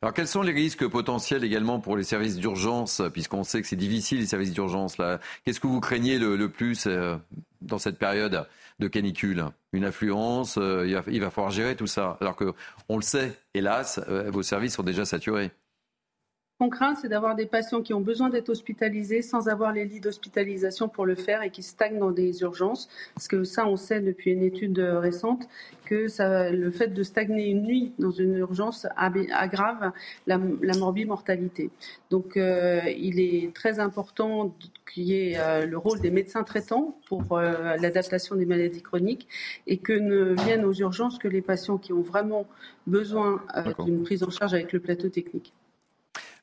Alors, 0.00 0.14
quels 0.14 0.28
sont 0.28 0.42
les 0.42 0.52
risques 0.52 0.86
potentiels 0.88 1.44
également 1.44 1.78
pour 1.78 1.96
les 1.96 2.04
services 2.04 2.36
d'urgence, 2.36 3.02
puisqu'on 3.12 3.44
sait 3.44 3.60
que 3.60 3.68
c'est 3.68 3.76
difficile 3.76 4.18
les 4.18 4.26
services 4.26 4.52
d'urgence 4.52 4.96
Qu'est-ce 5.44 5.60
que 5.60 5.66
vous 5.66 5.80
craignez 5.80 6.18
le, 6.18 6.48
plus 6.48 6.86
euh, 6.86 7.16
dans 7.60 7.78
cette 7.78 7.98
période 7.98 8.46
de 8.78 8.88
canicule? 8.88 9.44
Une 9.72 9.84
affluence 9.84 10.56
euh, 10.58 10.86
il, 11.08 11.20
va, 11.20 11.30
falloir 11.30 11.52
gérer 11.52 11.76
tout 11.76 11.86
ça, 11.86 12.16
alors 12.20 12.36
que 12.36 12.52
on 12.88 12.96
le 12.96 13.02
sait, 13.02 13.32
hélas, 13.54 14.00
euh, 14.08 14.30
vos 14.30 14.42
services 14.42 14.74
sont 14.74 14.82
déjà 14.82 15.04
saturés 15.04 15.50
qu'on 16.62 16.68
craint, 16.68 16.94
c'est 16.94 17.08
d'avoir 17.08 17.34
des 17.34 17.46
patients 17.46 17.82
qui 17.82 17.92
ont 17.92 18.00
besoin 18.00 18.28
d'être 18.28 18.48
hospitalisés 18.48 19.20
sans 19.20 19.48
avoir 19.48 19.72
les 19.72 19.84
lits 19.84 19.98
d'hospitalisation 19.98 20.88
pour 20.88 21.06
le 21.06 21.16
faire 21.16 21.42
et 21.42 21.50
qui 21.50 21.62
stagnent 21.62 21.98
dans 21.98 22.12
des 22.12 22.42
urgences. 22.42 22.88
Parce 23.14 23.26
que 23.26 23.42
ça, 23.42 23.66
on 23.66 23.76
sait 23.76 24.00
depuis 24.00 24.30
une 24.30 24.44
étude 24.44 24.78
récente 24.78 25.48
que 25.86 26.06
ça, 26.06 26.50
le 26.50 26.70
fait 26.70 26.94
de 26.94 27.02
stagner 27.02 27.46
une 27.46 27.64
nuit 27.64 27.92
dans 27.98 28.12
une 28.12 28.36
urgence 28.36 28.86
aggrave 28.96 29.90
la, 30.28 30.38
la 30.62 30.78
morbimortalité. 30.78 31.70
Donc, 32.10 32.36
euh, 32.36 32.80
il 32.96 33.18
est 33.18 33.52
très 33.52 33.80
important 33.80 34.54
qu'il 34.92 35.02
y 35.02 35.14
ait 35.14 35.38
euh, 35.38 35.66
le 35.66 35.78
rôle 35.78 36.00
des 36.00 36.12
médecins 36.12 36.44
traitants 36.44 36.96
pour 37.08 37.38
euh, 37.38 37.76
l'adaptation 37.78 38.36
des 38.36 38.46
maladies 38.46 38.82
chroniques 38.82 39.26
et 39.66 39.78
que 39.78 39.94
ne 39.94 40.40
viennent 40.44 40.64
aux 40.64 40.74
urgences 40.74 41.18
que 41.18 41.28
les 41.28 41.42
patients 41.42 41.78
qui 41.78 41.92
ont 41.92 42.02
vraiment 42.02 42.46
besoin 42.86 43.42
d'une 43.84 44.04
prise 44.04 44.22
en 44.22 44.30
charge 44.30 44.54
avec 44.54 44.72
le 44.72 44.78
plateau 44.78 45.08
technique. 45.08 45.52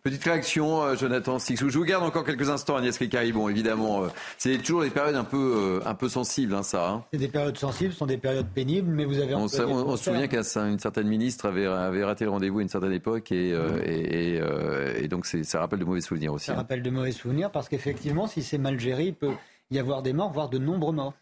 Petite 0.01 0.23
réaction, 0.23 0.81
euh, 0.81 0.95
Jonathan 0.95 1.39
Sixou. 1.39 1.69
Je 1.69 1.77
vous 1.77 1.83
garde 1.83 2.05
encore 2.05 2.23
quelques 2.23 2.49
instants, 2.49 2.77
Agnès 2.77 2.97
Ricari. 2.97 3.33
Bon, 3.33 3.49
évidemment, 3.49 4.03
euh, 4.03 4.07
c'est 4.37 4.57
toujours 4.59 4.81
des 4.81 4.89
périodes 4.89 5.17
un 5.17 5.25
peu, 5.25 5.81
euh, 5.83 5.85
un 5.85 5.93
peu 5.93 6.07
sensibles, 6.07 6.55
hein, 6.55 6.63
ça. 6.63 6.89
Hein. 6.89 7.03
C'est 7.11 7.19
des 7.19 7.27
périodes 7.27 7.57
sensibles, 7.57 7.91
ce 7.91 7.97
sont 7.97 8.05
des 8.05 8.17
périodes 8.17 8.47
pénibles, 8.47 8.89
mais 8.89 9.03
vous 9.03 9.19
avez. 9.19 9.35
On, 9.35 9.43
on, 9.43 9.97
se 9.97 10.03
souvient 10.05 10.27
qu'une 10.27 10.79
certaine 10.79 11.07
ministre 11.07 11.47
avait, 11.47 11.65
avait 11.65 12.05
raté 12.05 12.23
le 12.23 12.31
rendez-vous 12.31 12.59
à 12.59 12.61
une 12.61 12.69
certaine 12.69 12.93
époque, 12.93 13.33
et, 13.33 13.49
et, 13.49 14.39
et, 15.03 15.07
donc 15.09 15.25
ça 15.25 15.59
rappelle 15.59 15.79
de 15.79 15.85
mauvais 15.85 15.99
souvenirs 15.99 16.33
aussi. 16.33 16.45
Ça 16.45 16.53
hein. 16.53 16.57
rappelle 16.57 16.81
de 16.81 16.89
mauvais 16.89 17.11
souvenirs 17.11 17.51
parce 17.51 17.67
qu'effectivement, 17.67 18.27
si 18.27 18.41
c'est 18.41 18.57
mal 18.57 18.79
géré, 18.79 19.07
il 19.07 19.15
peut 19.15 19.33
y 19.69 19.79
avoir 19.79 20.01
des 20.01 20.13
morts, 20.13 20.31
voire 20.31 20.49
de 20.49 20.59
nombreux 20.59 20.93
morts. 20.93 21.13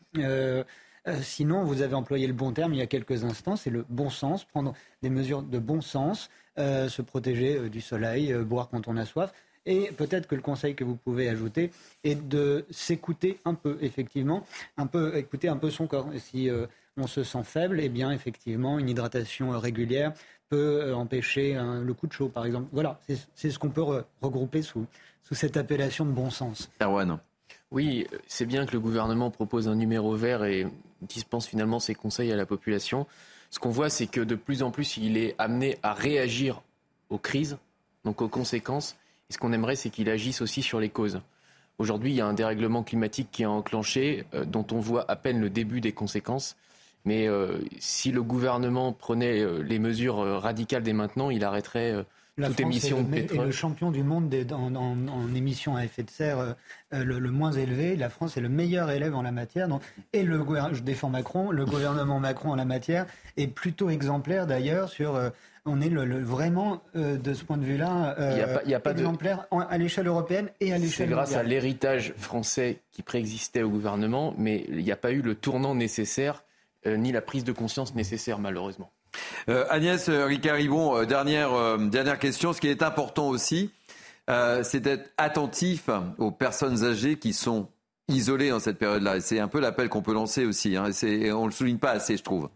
Sinon, 1.21 1.63
vous 1.63 1.81
avez 1.81 1.95
employé 1.95 2.27
le 2.27 2.33
bon 2.33 2.51
terme 2.51 2.73
il 2.73 2.77
y 2.77 2.81
a 2.81 2.87
quelques 2.87 3.23
instants, 3.23 3.55
c'est 3.55 3.69
le 3.69 3.85
bon 3.89 4.09
sens, 4.09 4.43
prendre 4.43 4.73
des 5.01 5.09
mesures 5.09 5.41
de 5.41 5.59
bon 5.59 5.81
sens. 5.81 6.29
Euh, 6.59 6.89
se 6.89 7.03
protéger 7.03 7.55
euh, 7.55 7.69
du 7.69 7.81
soleil, 7.81 8.33
euh, 8.33 8.43
boire 8.43 8.67
quand 8.69 8.87
on 8.87 8.97
a 8.97 9.05
soif. 9.05 9.31
Et 9.67 9.91
peut-être 9.95 10.27
que 10.27 10.33
le 10.33 10.41
conseil 10.41 10.73
que 10.73 10.83
vous 10.83 10.95
pouvez 10.95 11.29
ajouter 11.29 11.69
est 12.03 12.15
de 12.15 12.65
s'écouter 12.71 13.39
un 13.45 13.53
peu, 13.53 13.77
effectivement, 13.81 14.43
un 14.77 14.87
peu, 14.87 15.15
écouter 15.15 15.49
un 15.49 15.57
peu 15.57 15.69
son 15.69 15.85
corps. 15.85 16.09
si 16.17 16.49
on 16.95 17.05
se 17.05 17.23
sent 17.25 17.43
faible, 17.43 17.81
eh 17.81 17.89
bien, 17.89 18.11
effectivement, 18.11 18.79
une 18.79 18.87
hydratation 18.87 19.49
régulière 19.59 20.13
peut 20.47 20.93
empêcher 20.93 21.59
le 21.83 21.93
coup 21.93 22.07
de 22.07 22.13
chaud, 22.13 22.29
par 22.29 22.45
exemple. 22.45 22.69
Voilà, 22.71 22.97
c'est 23.35 23.51
ce 23.51 23.59
qu'on 23.59 23.69
peut 23.69 23.83
regrouper 24.21 24.61
sous, 24.61 24.85
sous 25.21 25.35
cette 25.35 25.57
appellation 25.57 26.05
de 26.05 26.11
bon 26.11 26.29
sens. 26.29 26.69
Erwan. 26.81 27.19
Oui, 27.71 28.07
c'est 28.27 28.45
bien 28.45 28.65
que 28.65 28.71
le 28.71 28.79
gouvernement 28.79 29.29
propose 29.29 29.67
un 29.67 29.75
numéro 29.75 30.15
vert 30.15 30.45
et 30.45 30.67
dispense 31.01 31.47
finalement 31.47 31.79
ses 31.79 31.95
conseils 31.95 32.31
à 32.31 32.35
la 32.35 32.45
population 32.45 33.05
ce 33.49 33.59
qu'on 33.59 33.69
voit, 33.69 33.89
c'est 33.89 34.07
que 34.07 34.21
de 34.21 34.35
plus 34.35 34.63
en 34.63 34.71
plus, 34.71 34.97
il 34.97 35.17
est 35.17 35.35
amené 35.37 35.77
à 35.83 35.93
réagir 35.93 36.61
aux 37.09 37.17
crises, 37.17 37.57
donc 38.03 38.21
aux 38.21 38.27
conséquences. 38.27 38.95
Et 39.29 39.33
ce 39.33 39.37
qu'on 39.37 39.53
aimerait, 39.53 39.75
c'est 39.75 39.89
qu'il 39.89 40.09
agisse 40.09 40.41
aussi 40.41 40.61
sur 40.61 40.79
les 40.79 40.89
causes. 40.89 41.21
Aujourd'hui, 41.77 42.11
il 42.11 42.15
y 42.15 42.21
a 42.21 42.25
un 42.25 42.33
dérèglement 42.33 42.83
climatique 42.83 43.29
qui 43.31 43.43
est 43.43 43.47
enclenché, 43.47 44.25
euh, 44.33 44.45
dont 44.45 44.65
on 44.71 44.79
voit 44.79 45.09
à 45.09 45.15
peine 45.15 45.39
le 45.39 45.49
début 45.49 45.79
des 45.79 45.91
conséquences. 45.91 46.57
Mais 47.05 47.27
euh, 47.27 47.59
si 47.79 48.11
le 48.11 48.23
gouvernement 48.23 48.91
prenait 48.91 49.41
euh, 49.41 49.61
les 49.61 49.79
mesures 49.79 50.17
radicales 50.41 50.83
dès 50.83 50.93
maintenant, 50.93 51.29
il 51.29 51.43
arrêterait 51.43 52.05
la 52.37 52.47
toute 52.49 52.59
émission 52.59 53.01
de 53.01 53.07
pétrole. 53.07 53.39
Est 53.39 53.45
le 53.45 53.51
champion 53.51 53.91
du 53.91 54.03
monde 54.03 54.33
en, 54.51 55.35
émissions 55.35 55.75
à 55.75 55.83
effet 55.83 56.03
de 56.03 56.09
serre 56.09 56.39
euh, 56.39 56.53
euh, 56.93 57.03
le, 57.03 57.31
moins 57.31 57.51
élevé. 57.51 57.95
La 57.95 58.09
France 58.09 58.37
est 58.37 58.41
le 58.41 58.49
meilleur 58.49 58.91
élève 58.91 59.15
en 59.15 59.23
la 59.23 59.31
matière. 59.31 59.67
et 60.13 60.23
le 60.23 60.43
je 60.73 60.81
défends 60.81 61.09
Macron, 61.09 61.51
le 61.51 61.65
gouvernement 61.65 62.19
Macron 62.19 62.51
en 62.51 62.55
la 62.55 62.65
matière 62.65 63.05
est 63.37 63.47
plutôt 63.47 63.89
exemplaire 63.89 64.47
d'ailleurs 64.47 64.89
sur. 64.89 65.15
Euh, 65.15 65.29
on 65.69 65.81
est 65.81 65.89
le, 65.89 66.23
vraiment 66.23 66.81
de 66.95 67.33
ce 67.33 67.43
point 67.43 67.57
de 67.57 67.65
vue-là 67.65 68.15
exemplaire 68.65 69.47
à 69.51 69.77
l'échelle 69.77 70.07
européenne 70.07 70.49
et 70.61 70.71
à 70.71 70.77
l'échelle 70.77 71.07
C'est 71.07 71.13
grâce 71.13 71.35
à 71.35 71.43
l'héritage 71.43 72.13
français 72.15 72.79
qui 72.91 73.03
préexistait 73.03 73.63
au 73.63 73.69
gouvernement, 73.69 74.33
mais 74.37 74.63
il 74.69 74.77
n'y 74.77 74.93
a 74.93 74.95
pas 74.95 75.11
eu 75.11 75.21
le 75.21 75.35
tournant 75.35 75.75
nécessaire 75.75 76.45
ni 76.85 77.11
la 77.11 77.21
prise 77.21 77.43
de 77.43 77.51
conscience 77.51 77.95
nécessaire 77.95 78.39
malheureusement. 78.39 78.89
Euh, 79.49 79.65
Agnès 79.69 80.09
euh, 80.09 81.05
dernière, 81.05 81.53
euh, 81.53 81.77
dernière 81.77 82.19
question. 82.19 82.53
Ce 82.53 82.61
qui 82.61 82.67
est 82.67 82.83
important 82.83 83.29
aussi, 83.29 83.71
c'est 84.63 84.81
d'être 84.81 85.09
attentif 85.17 85.89
aux 86.17 86.31
personnes 86.31 86.83
âgées 86.83 87.17
qui 87.17 87.31
sont 87.31 87.69
isolées 88.09 88.49
dans 88.49 88.59
cette 88.59 88.77
période-là. 88.77 89.21
c'est 89.21 89.39
un 89.39 89.47
peu 89.47 89.61
l'appel 89.61 89.87
qu'on 89.87 90.01
peut 90.01 90.13
lancer 90.13 90.45
aussi. 90.45 90.75
Hein. 90.75 90.89
on 91.03 91.41
ne 91.41 91.45
le 91.45 91.51
souligne 91.51 91.77
pas 91.77 91.91
assez, 91.91 92.17
je 92.17 92.23
trouve. 92.23 92.49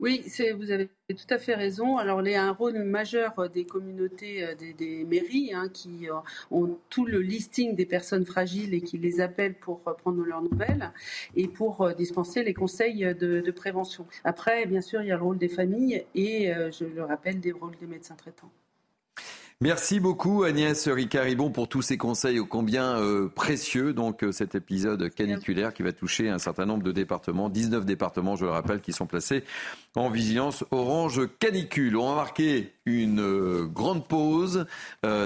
Oui, 0.00 0.24
vous 0.56 0.70
avez 0.70 0.88
tout 1.08 1.26
à 1.28 1.36
fait 1.36 1.54
raison. 1.54 1.98
Alors, 1.98 2.22
il 2.22 2.32
y 2.32 2.34
a 2.34 2.42
un 2.42 2.52
rôle 2.52 2.82
majeur 2.84 3.38
euh, 3.38 3.48
des 3.48 3.66
communautés, 3.66 4.42
euh, 4.42 4.54
des, 4.54 5.04
mairies, 5.04 5.52
hein, 5.52 5.68
qui 5.68 6.08
euh, 6.08 6.14
ont 6.50 6.78
tout 6.88 7.04
le 7.04 7.20
listing 7.20 7.76
des 7.76 7.84
personnes 7.84 8.24
fragiles 8.24 8.72
et 8.72 8.80
qui 8.80 8.96
les 8.96 9.20
appellent 9.20 9.58
pour 9.58 9.82
prendre 9.82 10.24
leurs 10.24 10.40
nouvelles 10.40 10.90
et 11.36 11.48
pour 11.48 11.94
dispenser 11.94 12.42
les 12.42 12.54
conseils 12.54 13.14
de, 13.14 13.50
prévention. 13.50 14.06
Après, 14.24 14.64
bien 14.64 14.80
sûr, 14.80 15.02
il 15.02 15.08
y 15.08 15.12
a 15.12 15.16
le 15.16 15.22
rôle 15.22 15.38
des 15.38 15.48
familles 15.48 16.06
et, 16.14 16.50
je 16.72 16.84
le 16.84 17.04
rappelle, 17.04 17.40
des 17.40 17.52
rôles 17.52 17.76
des 17.78 17.86
médecins 17.86 18.14
traitants. 18.14 18.50
Merci 19.62 20.00
beaucoup 20.00 20.44
Agnès 20.44 20.88
Ricaribon 20.88 21.50
pour 21.50 21.68
tous 21.68 21.82
ces 21.82 21.98
conseils 21.98 22.38
ô 22.38 22.46
combien 22.46 22.96
euh, 22.96 23.28
précieux. 23.28 23.92
Donc 23.92 24.24
euh, 24.24 24.32
cet 24.32 24.54
épisode 24.54 25.10
caniculaire 25.10 25.74
qui 25.74 25.82
va 25.82 25.92
toucher 25.92 26.30
un 26.30 26.38
certain 26.38 26.64
nombre 26.64 26.82
de 26.82 26.92
départements, 26.92 27.50
19 27.50 27.84
départements 27.84 28.36
je 28.36 28.46
le 28.46 28.52
rappelle, 28.52 28.80
qui 28.80 28.94
sont 28.94 29.04
placés 29.04 29.44
en 29.96 30.08
vigilance 30.08 30.64
orange 30.70 31.28
canicule. 31.40 31.98
On 31.98 32.08
va 32.08 32.14
marquer 32.14 32.72
une 32.86 33.20
euh, 33.20 33.66
grande 33.66 34.08
pause. 34.08 34.64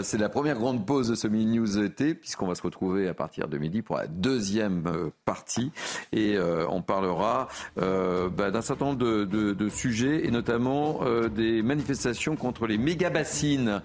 C'est 0.03 0.19
la 0.19 0.29
première 0.29 0.57
grande 0.57 0.85
pause 0.85 1.09
de 1.11 1.15
ce 1.15 1.29
mini 1.29 1.59
news 1.59 1.79
été 1.79 2.15
puisqu'on 2.15 2.49
va 2.49 2.57
se 2.57 2.63
retrouver 2.63 3.09
à 3.09 3.15
partir 3.15 3.47
de 3.47 3.57
midi 3.57 3.83
pour 3.83 3.97
la 3.97 4.09
deuxième 4.09 5.11
partie 5.25 5.71
et 6.13 6.37
on 6.69 6.83
parlera 6.83 7.49
bah, 7.77 8.51
d'un 8.51 8.63
certain 8.63 8.87
nombre 8.87 8.99
de, 8.99 9.25
de, 9.25 9.69
sujets 9.69 10.27
et 10.27 10.31
notamment 10.31 11.01
des 11.35 11.63
manifestations 11.63 12.37
contre 12.37 12.67
les 12.67 12.79
méga 12.79 13.11
bassines 13.11 13.83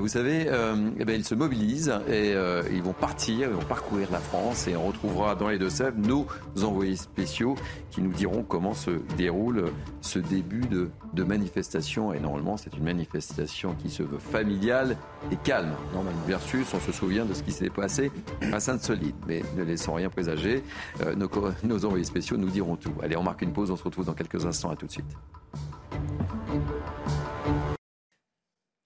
vous 0.00 0.08
savez, 0.08 0.46
euh, 0.48 0.90
eh 0.98 1.04
ben, 1.06 1.14
ils 1.14 1.24
se 1.24 1.34
mobilisent 1.34 1.94
et 2.08 2.34
euh, 2.34 2.62
ils 2.70 2.82
vont 2.82 2.92
partir, 2.92 3.48
ils 3.48 3.54
vont 3.54 3.64
parcourir 3.64 4.08
la 4.12 4.18
France 4.18 4.68
et 4.68 4.76
on 4.76 4.86
retrouvera 4.86 5.34
dans 5.34 5.48
les 5.48 5.58
Deux-Sèvres 5.58 5.96
nos 5.96 6.26
envoyés 6.62 6.96
spéciaux 6.96 7.54
qui 7.90 8.02
nous 8.02 8.12
diront 8.12 8.42
comment 8.42 8.74
se 8.74 8.90
déroule 9.16 9.72
ce 10.02 10.18
début 10.18 10.60
de, 10.60 10.90
de 11.14 11.24
manifestation. 11.24 12.12
Et 12.12 12.20
normalement, 12.20 12.58
c'est 12.58 12.76
une 12.76 12.84
manifestation 12.84 13.74
qui 13.74 13.88
se 13.88 14.02
veut 14.02 14.18
familiale 14.18 14.96
et 15.32 15.36
calme. 15.36 15.72
Normalement, 15.94 16.20
versus, 16.26 16.66
on 16.74 16.80
se 16.80 16.92
souvient 16.92 17.24
de 17.24 17.32
ce 17.32 17.42
qui 17.42 17.52
s'est 17.52 17.70
passé 17.70 18.12
à 18.52 18.60
Sainte-Solide. 18.60 19.16
Mais 19.26 19.42
ne 19.56 19.62
laissons 19.62 19.94
rien 19.94 20.10
présager, 20.10 20.62
euh, 21.02 21.14
nos, 21.14 21.30
nos 21.64 21.84
envoyés 21.86 22.04
spéciaux 22.04 22.36
nous 22.36 22.50
diront 22.50 22.76
tout. 22.76 22.92
Allez, 23.02 23.16
on 23.16 23.22
marque 23.22 23.40
une 23.40 23.54
pause, 23.54 23.70
on 23.70 23.76
se 23.76 23.84
retrouve 23.84 24.04
dans 24.04 24.14
quelques 24.14 24.44
instants. 24.44 24.70
À 24.70 24.76
tout 24.76 24.86
de 24.86 24.92
suite. 24.92 25.16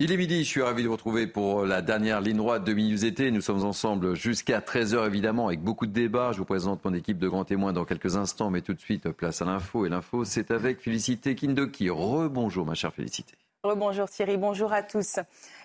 Il 0.05 0.11
est 0.11 0.17
midi, 0.17 0.43
je 0.43 0.49
suis 0.49 0.63
ravi 0.63 0.83
de 0.83 0.89
vous 0.89 0.95
retrouver 0.95 1.29
pour 1.29 1.65
la 1.65 1.81
dernière 1.81 2.21
ligne 2.21 2.39
droite 2.39 2.65
de 2.65 2.73
Minus 2.73 3.05
Été. 3.05 3.31
Nous 3.31 3.41
sommes 3.41 3.63
ensemble 3.63 4.17
jusqu'à 4.17 4.59
13h 4.59 5.07
évidemment 5.07 5.47
avec 5.47 5.61
beaucoup 5.61 5.87
de 5.87 5.93
débats. 5.93 6.33
Je 6.33 6.39
vous 6.39 6.45
présente 6.45 6.85
mon 6.85 6.93
équipe 6.93 7.21
de 7.21 7.29
grands 7.29 7.45
témoins 7.45 7.73
dans 7.73 7.85
quelques 7.85 8.17
instants, 8.17 8.51
mais 8.51 8.63
tout 8.63 8.75
de 8.75 8.81
suite 8.81 9.09
place 9.11 9.43
à 9.43 9.45
l'info. 9.45 9.87
Et 9.87 9.89
l'info, 9.89 10.25
c'est 10.25 10.51
avec 10.51 10.81
Félicité 10.81 11.37
Kindoki. 11.37 11.89
Rebonjour 11.89 12.67
ma 12.67 12.75
chère 12.75 12.93
Félicité. 12.93 13.35
Bonjour 13.63 14.11
Thierry, 14.11 14.37
bonjour 14.39 14.73
à 14.73 14.83
tous. 14.83 15.21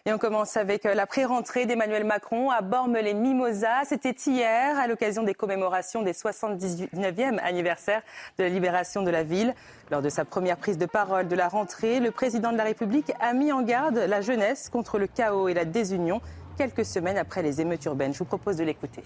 Et 0.07 0.13
on 0.13 0.17
commence 0.17 0.55
avec 0.55 0.85
euh, 0.85 0.93
la 0.93 1.05
pré-rentrée 1.05 1.65
d'Emmanuel 1.65 2.05
Macron 2.05 2.49
à 2.49 2.61
Bormes-les-Mimosas. 2.61 3.83
C'était 3.89 4.15
hier 4.25 4.79
à 4.79 4.87
l'occasion 4.87 5.23
des 5.23 5.33
commémorations 5.33 6.01
des 6.01 6.13
79e 6.13 7.39
anniversaire 7.43 8.01
de 8.39 8.43
la 8.45 8.49
libération 8.49 9.03
de 9.03 9.09
la 9.09 9.23
ville. 9.23 9.53
Lors 9.91 10.01
de 10.01 10.07
sa 10.07 10.23
première 10.23 10.55
prise 10.55 10.77
de 10.77 10.85
parole 10.85 11.27
de 11.27 11.35
la 11.35 11.49
rentrée, 11.49 11.99
le 11.99 12.11
président 12.11 12.53
de 12.53 12.57
la 12.57 12.63
République 12.63 13.11
a 13.19 13.33
mis 13.33 13.51
en 13.51 13.63
garde 13.63 13.97
la 13.97 14.21
jeunesse 14.21 14.69
contre 14.69 14.97
le 14.97 15.07
chaos 15.07 15.49
et 15.49 15.53
la 15.53 15.65
désunion 15.65 16.21
quelques 16.57 16.85
semaines 16.85 17.17
après 17.17 17.43
les 17.43 17.59
émeutes 17.59 17.83
urbaines. 17.83 18.13
Je 18.13 18.19
vous 18.19 18.23
propose 18.23 18.55
de 18.55 18.63
l'écouter. 18.63 19.03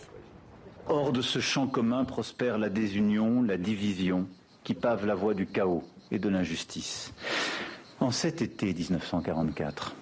Hors 0.88 1.12
de 1.12 1.24
ce 1.24 1.40
champ 1.40 1.66
commun 1.66 2.06
prospère 2.06 2.60
la 2.60 2.70
désunion, 2.70 3.42
la 3.42 3.58
division, 3.58 4.28
qui 4.64 4.76
pave 4.76 5.08
la 5.08 5.16
voie 5.16 5.34
du 5.34 5.48
chaos 5.48 5.84
et 6.12 6.20
de 6.20 6.30
l'injustice. 6.30 7.12
En 8.00 8.12
cet 8.12 8.44
été 8.44 8.72
1944, 8.72 9.96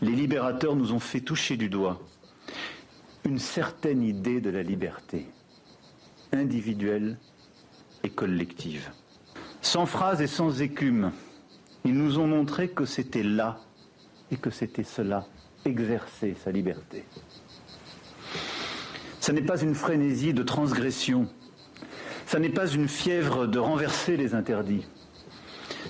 les 0.00 0.12
libérateurs 0.12 0.76
nous 0.76 0.92
ont 0.92 1.00
fait 1.00 1.20
toucher 1.20 1.56
du 1.56 1.68
doigt 1.68 2.00
une 3.24 3.38
certaine 3.38 4.02
idée 4.02 4.40
de 4.40 4.48
la 4.48 4.62
liberté, 4.62 5.26
individuelle 6.32 7.18
et 8.02 8.08
collective. 8.08 8.90
Sans 9.60 9.84
phrase 9.84 10.22
et 10.22 10.26
sans 10.26 10.62
écume, 10.62 11.12
ils 11.84 11.94
nous 11.94 12.18
ont 12.18 12.26
montré 12.26 12.70
que 12.70 12.86
c'était 12.86 13.22
là 13.22 13.60
et 14.30 14.36
que 14.36 14.50
c'était 14.50 14.84
cela, 14.84 15.26
exercer 15.66 16.34
sa 16.42 16.50
liberté. 16.50 17.04
Ce 19.20 19.32
n'est 19.32 19.42
pas 19.42 19.60
une 19.60 19.74
frénésie 19.74 20.32
de 20.32 20.42
transgression, 20.42 21.28
ce 22.26 22.38
n'est 22.38 22.48
pas 22.48 22.68
une 22.68 22.88
fièvre 22.88 23.46
de 23.46 23.58
renverser 23.58 24.16
les 24.16 24.34
interdits. 24.34 24.86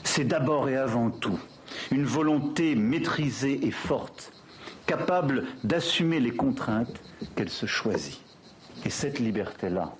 C'est 0.02 0.24
d'abord 0.24 0.68
et 0.68 0.76
avant 0.76 1.10
tout 1.10 1.38
une 1.90 2.04
volonté 2.04 2.74
maîtrisée 2.74 3.66
et 3.66 3.70
forte, 3.70 4.32
capable 4.86 5.44
d'assumer 5.64 6.20
les 6.20 6.32
contraintes 6.32 7.00
qu'elle 7.36 7.50
se 7.50 7.66
choisit. 7.66 8.20
Et 8.84 8.90
cette 8.90 9.18
liberté-là, 9.18 9.94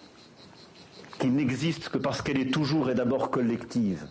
qui 1.18 1.28
n'existe 1.28 1.90
que 1.90 1.98
parce 1.98 2.22
qu'elle 2.22 2.40
est 2.40 2.52
toujours 2.52 2.90
et 2.90 2.94
d'abord 2.94 3.30
collective, 3.30 4.06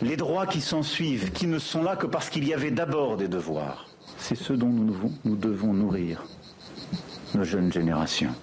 les 0.00 0.16
droits 0.16 0.46
qui 0.46 0.60
s'en 0.60 0.82
suivent, 0.82 1.30
qui 1.32 1.46
ne 1.46 1.58
sont 1.58 1.82
là 1.82 1.96
que 1.96 2.06
parce 2.06 2.28
qu'il 2.28 2.46
y 2.46 2.52
avait 2.52 2.72
d'abord 2.72 3.16
des 3.16 3.28
devoirs, 3.28 3.88
c'est 4.18 4.34
ce 4.34 4.52
dont 4.52 4.68
nous 4.68 4.92
devons, 4.92 5.12
nous 5.24 5.36
devons 5.36 5.72
nourrir 5.72 6.24
nos 7.34 7.44
jeunes 7.44 7.72
générations. 7.72 8.34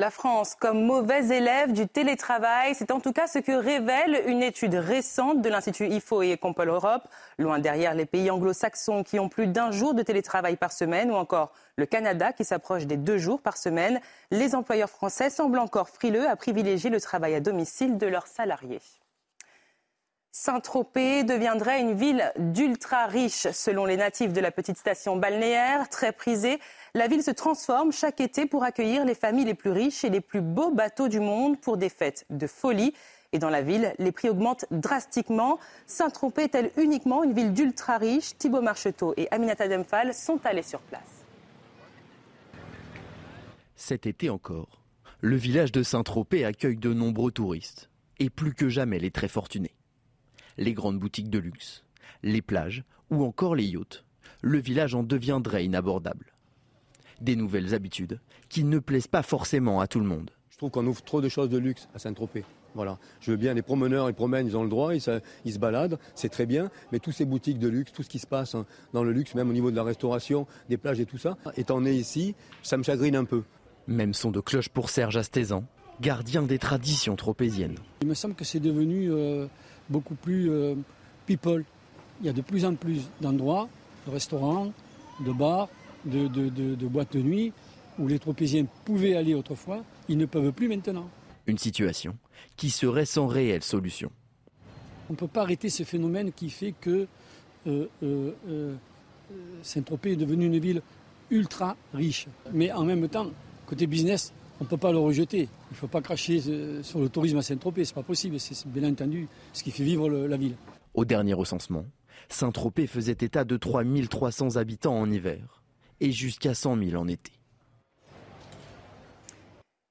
La 0.00 0.08
France 0.10 0.54
comme 0.58 0.82
mauvais 0.82 1.28
élève 1.28 1.74
du 1.74 1.86
télétravail, 1.86 2.74
c'est 2.74 2.90
en 2.90 3.00
tout 3.00 3.12
cas 3.12 3.26
ce 3.26 3.38
que 3.38 3.52
révèle 3.52 4.22
une 4.28 4.42
étude 4.42 4.74
récente 4.74 5.42
de 5.42 5.50
l'Institut 5.50 5.88
IFO 5.88 6.22
et 6.22 6.38
Compol 6.38 6.70
Europe, 6.70 7.02
loin 7.38 7.58
derrière 7.58 7.92
les 7.92 8.06
pays 8.06 8.30
anglo-saxons 8.30 9.02
qui 9.02 9.18
ont 9.18 9.28
plus 9.28 9.46
d'un 9.46 9.72
jour 9.72 9.92
de 9.92 10.02
télétravail 10.02 10.56
par 10.56 10.72
semaine 10.72 11.10
ou 11.10 11.16
encore 11.16 11.52
le 11.76 11.84
Canada 11.84 12.32
qui 12.32 12.46
s'approche 12.46 12.86
des 12.86 12.96
deux 12.96 13.18
jours 13.18 13.42
par 13.42 13.58
semaine. 13.58 14.00
Les 14.30 14.54
employeurs 14.54 14.88
français 14.88 15.28
semblent 15.28 15.58
encore 15.58 15.90
frileux 15.90 16.26
à 16.26 16.34
privilégier 16.34 16.88
le 16.88 16.98
travail 16.98 17.34
à 17.34 17.40
domicile 17.40 17.98
de 17.98 18.06
leurs 18.06 18.26
salariés. 18.26 18.80
Saint-Tropez 20.32 21.24
deviendrait 21.24 21.80
une 21.80 21.94
ville 21.94 22.32
d'ultra 22.38 23.06
riches 23.06 23.48
selon 23.50 23.84
les 23.84 23.96
natifs 23.96 24.32
de 24.32 24.40
la 24.40 24.52
petite 24.52 24.78
station 24.78 25.16
balnéaire, 25.16 25.88
très 25.88 26.12
prisée. 26.12 26.60
La 26.94 27.08
ville 27.08 27.24
se 27.24 27.32
transforme 27.32 27.90
chaque 27.90 28.20
été 28.20 28.46
pour 28.46 28.62
accueillir 28.62 29.04
les 29.04 29.16
familles 29.16 29.46
les 29.46 29.54
plus 29.54 29.70
riches 29.70 30.04
et 30.04 30.08
les 30.08 30.20
plus 30.20 30.40
beaux 30.40 30.70
bateaux 30.70 31.08
du 31.08 31.18
monde 31.18 31.60
pour 31.60 31.76
des 31.76 31.88
fêtes 31.88 32.26
de 32.30 32.46
folie. 32.46 32.94
Et 33.32 33.40
dans 33.40 33.50
la 33.50 33.60
ville, 33.60 33.92
les 33.98 34.12
prix 34.12 34.28
augmentent 34.28 34.66
drastiquement. 34.70 35.58
Saint-Tropez 35.86 36.44
est-elle 36.44 36.70
uniquement 36.76 37.24
une 37.24 37.32
ville 37.32 37.52
d'ultra 37.52 37.98
riches 37.98 38.38
Thibaut 38.38 38.62
Marcheteau 38.62 39.14
et 39.16 39.26
Aminata 39.32 39.66
Demphal 39.66 40.14
sont 40.14 40.38
allés 40.44 40.62
sur 40.62 40.80
place. 40.80 41.24
Cet 43.74 44.06
été 44.06 44.30
encore, 44.30 44.80
le 45.20 45.34
village 45.34 45.72
de 45.72 45.82
Saint-Tropez 45.82 46.44
accueille 46.44 46.76
de 46.76 46.92
nombreux 46.92 47.32
touristes, 47.32 47.90
et 48.20 48.30
plus 48.30 48.54
que 48.54 48.68
jamais 48.68 49.00
les 49.00 49.10
très 49.10 49.28
fortunés. 49.28 49.74
Les 50.60 50.74
grandes 50.74 50.98
boutiques 50.98 51.30
de 51.30 51.38
luxe, 51.38 51.84
les 52.22 52.42
plages 52.42 52.84
ou 53.10 53.24
encore 53.24 53.54
les 53.54 53.64
yachts, 53.64 54.04
le 54.42 54.58
village 54.58 54.94
en 54.94 55.02
deviendrait 55.02 55.64
inabordable. 55.64 56.34
Des 57.22 57.34
nouvelles 57.34 57.74
habitudes 57.74 58.20
qui 58.50 58.64
ne 58.64 58.78
plaisent 58.78 59.06
pas 59.06 59.22
forcément 59.22 59.80
à 59.80 59.86
tout 59.86 60.00
le 60.00 60.06
monde. 60.06 60.30
Je 60.50 60.58
trouve 60.58 60.70
qu'on 60.70 60.86
ouvre 60.86 61.02
trop 61.02 61.22
de 61.22 61.30
choses 61.30 61.48
de 61.48 61.56
luxe 61.56 61.88
à 61.94 61.98
Saint-Tropez. 61.98 62.44
Voilà. 62.74 62.98
Je 63.22 63.30
veux 63.30 63.38
bien, 63.38 63.54
les 63.54 63.62
promeneurs, 63.62 64.10
ils 64.10 64.14
promènent, 64.14 64.46
ils 64.46 64.54
ont 64.54 64.62
le 64.62 64.68
droit, 64.68 64.94
ils 64.94 65.00
se, 65.00 65.22
ils 65.46 65.54
se 65.54 65.58
baladent, 65.58 65.98
c'est 66.14 66.28
très 66.28 66.44
bien, 66.44 66.70
mais 66.92 66.98
toutes 66.98 67.14
ces 67.14 67.24
boutiques 67.24 67.58
de 67.58 67.68
luxe, 67.68 67.92
tout 67.92 68.02
ce 68.02 68.10
qui 68.10 68.18
se 68.18 68.26
passe 68.26 68.54
hein, 68.54 68.66
dans 68.92 69.02
le 69.02 69.12
luxe, 69.12 69.34
même 69.34 69.48
au 69.48 69.54
niveau 69.54 69.70
de 69.70 69.76
la 69.76 69.82
restauration, 69.82 70.46
des 70.68 70.76
plages 70.76 71.00
et 71.00 71.06
tout 71.06 71.16
ça, 71.16 71.38
étant 71.56 71.80
né 71.80 71.94
ici, 71.94 72.34
ça 72.62 72.76
me 72.76 72.82
chagrine 72.82 73.16
un 73.16 73.24
peu. 73.24 73.44
Même 73.86 74.12
son 74.12 74.30
de 74.30 74.40
cloche 74.40 74.68
pour 74.68 74.90
Serge 74.90 75.16
Astezan, 75.16 75.64
gardien 76.02 76.42
des 76.42 76.58
traditions 76.58 77.16
tropéziennes. 77.16 77.76
Il 78.02 78.08
me 78.08 78.14
semble 78.14 78.34
que 78.34 78.44
c'est 78.44 78.60
devenu 78.60 79.10
euh, 79.10 79.46
beaucoup 79.90 80.14
plus 80.14 80.50
euh, 80.50 80.74
people. 81.26 81.64
Il 82.20 82.26
y 82.26 82.28
a 82.28 82.32
de 82.32 82.40
plus 82.40 82.64
en 82.64 82.74
plus 82.74 83.02
d'endroits, 83.20 83.68
de 84.06 84.12
restaurants, 84.12 84.72
de 85.24 85.32
bars, 85.32 85.68
de, 86.04 86.28
de, 86.28 86.48
de, 86.48 86.74
de 86.74 86.86
boîtes 86.86 87.12
de 87.12 87.22
nuit, 87.22 87.52
où 87.98 88.08
les 88.08 88.18
tropéziens 88.18 88.66
pouvaient 88.84 89.14
aller 89.14 89.34
autrefois, 89.34 89.84
ils 90.08 90.16
ne 90.16 90.26
peuvent 90.26 90.52
plus 90.52 90.68
maintenant. 90.68 91.08
Une 91.46 91.58
situation 91.58 92.16
qui 92.56 92.70
serait 92.70 93.04
sans 93.04 93.26
réelle 93.26 93.62
solution. 93.62 94.10
On 95.08 95.14
ne 95.14 95.18
peut 95.18 95.28
pas 95.28 95.42
arrêter 95.42 95.68
ce 95.68 95.82
phénomène 95.82 96.32
qui 96.32 96.50
fait 96.50 96.72
que 96.80 97.06
euh, 97.66 97.86
euh, 98.02 98.32
euh, 98.48 98.74
Saint-Tropez 99.62 100.12
est 100.12 100.16
devenue 100.16 100.46
une 100.46 100.58
ville 100.58 100.82
ultra 101.30 101.76
riche. 101.92 102.26
Mais 102.52 102.72
en 102.72 102.84
même 102.84 103.08
temps, 103.08 103.30
côté 103.66 103.86
business, 103.86 104.32
on 104.60 104.64
ne 104.64 104.68
peut 104.68 104.76
pas 104.76 104.92
le 104.92 104.98
rejeter. 104.98 105.48
Il 105.70 105.72
ne 105.72 105.76
faut 105.76 105.88
pas 105.88 106.00
cracher 106.02 106.40
euh, 106.48 106.82
sur 106.82 107.00
le 107.00 107.08
tourisme 107.08 107.38
à 107.38 107.42
Saint-Tropez, 107.42 107.84
c'est 107.84 107.94
pas 107.94 108.02
possible. 108.02 108.38
C'est 108.38 108.66
bien 108.68 108.88
entendu 108.90 109.26
ce 109.52 109.62
qui 109.62 109.70
fait 109.70 109.84
vivre 109.84 110.08
le- 110.08 110.26
la 110.26 110.36
ville. 110.36 110.54
Au 110.94 111.04
dernier 111.04 111.32
recensement, 111.34 111.84
Saint-Tropez 112.28 112.86
faisait 112.86 113.12
état 113.12 113.44
de 113.44 113.56
3300 113.56 114.56
habitants 114.56 114.96
en 114.98 115.10
hiver 115.10 115.62
et 116.00 116.12
jusqu'à 116.12 116.54
100 116.54 116.76
000 116.76 117.00
en 117.02 117.08
été. 117.08 117.32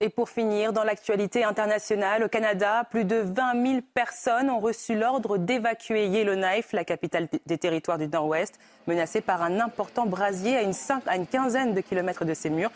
Et 0.01 0.07
pour 0.09 0.29
finir, 0.29 0.71
dans 0.71 0.85
l'actualité 0.85 1.43
internationale, 1.43 2.23
au 2.23 2.29
Canada, 2.29 2.85
plus 2.89 3.03
de 3.03 3.17
20 3.17 3.65
000 3.67 3.79
personnes 3.93 4.49
ont 4.49 4.59
reçu 4.61 4.97
l'ordre 4.97 5.37
d'évacuer 5.37 6.07
Yellowknife, 6.07 6.71
la 6.71 6.85
capitale 6.85 7.27
des 7.45 7.57
territoires 7.57 7.97
du 7.97 8.07
Nord-Ouest, 8.07 8.59
menacée 8.87 9.19
par 9.19 9.41
un 9.41 9.59
important 9.59 10.05
brasier 10.05 10.55
à 10.55 10.61
une, 10.61 10.71
cin- 10.71 11.01
à 11.05 11.17
une 11.17 11.27
quinzaine 11.27 11.73
de 11.73 11.81
kilomètres 11.81 12.23
de 12.23 12.33
ses 12.33 12.49
murs. 12.49 12.71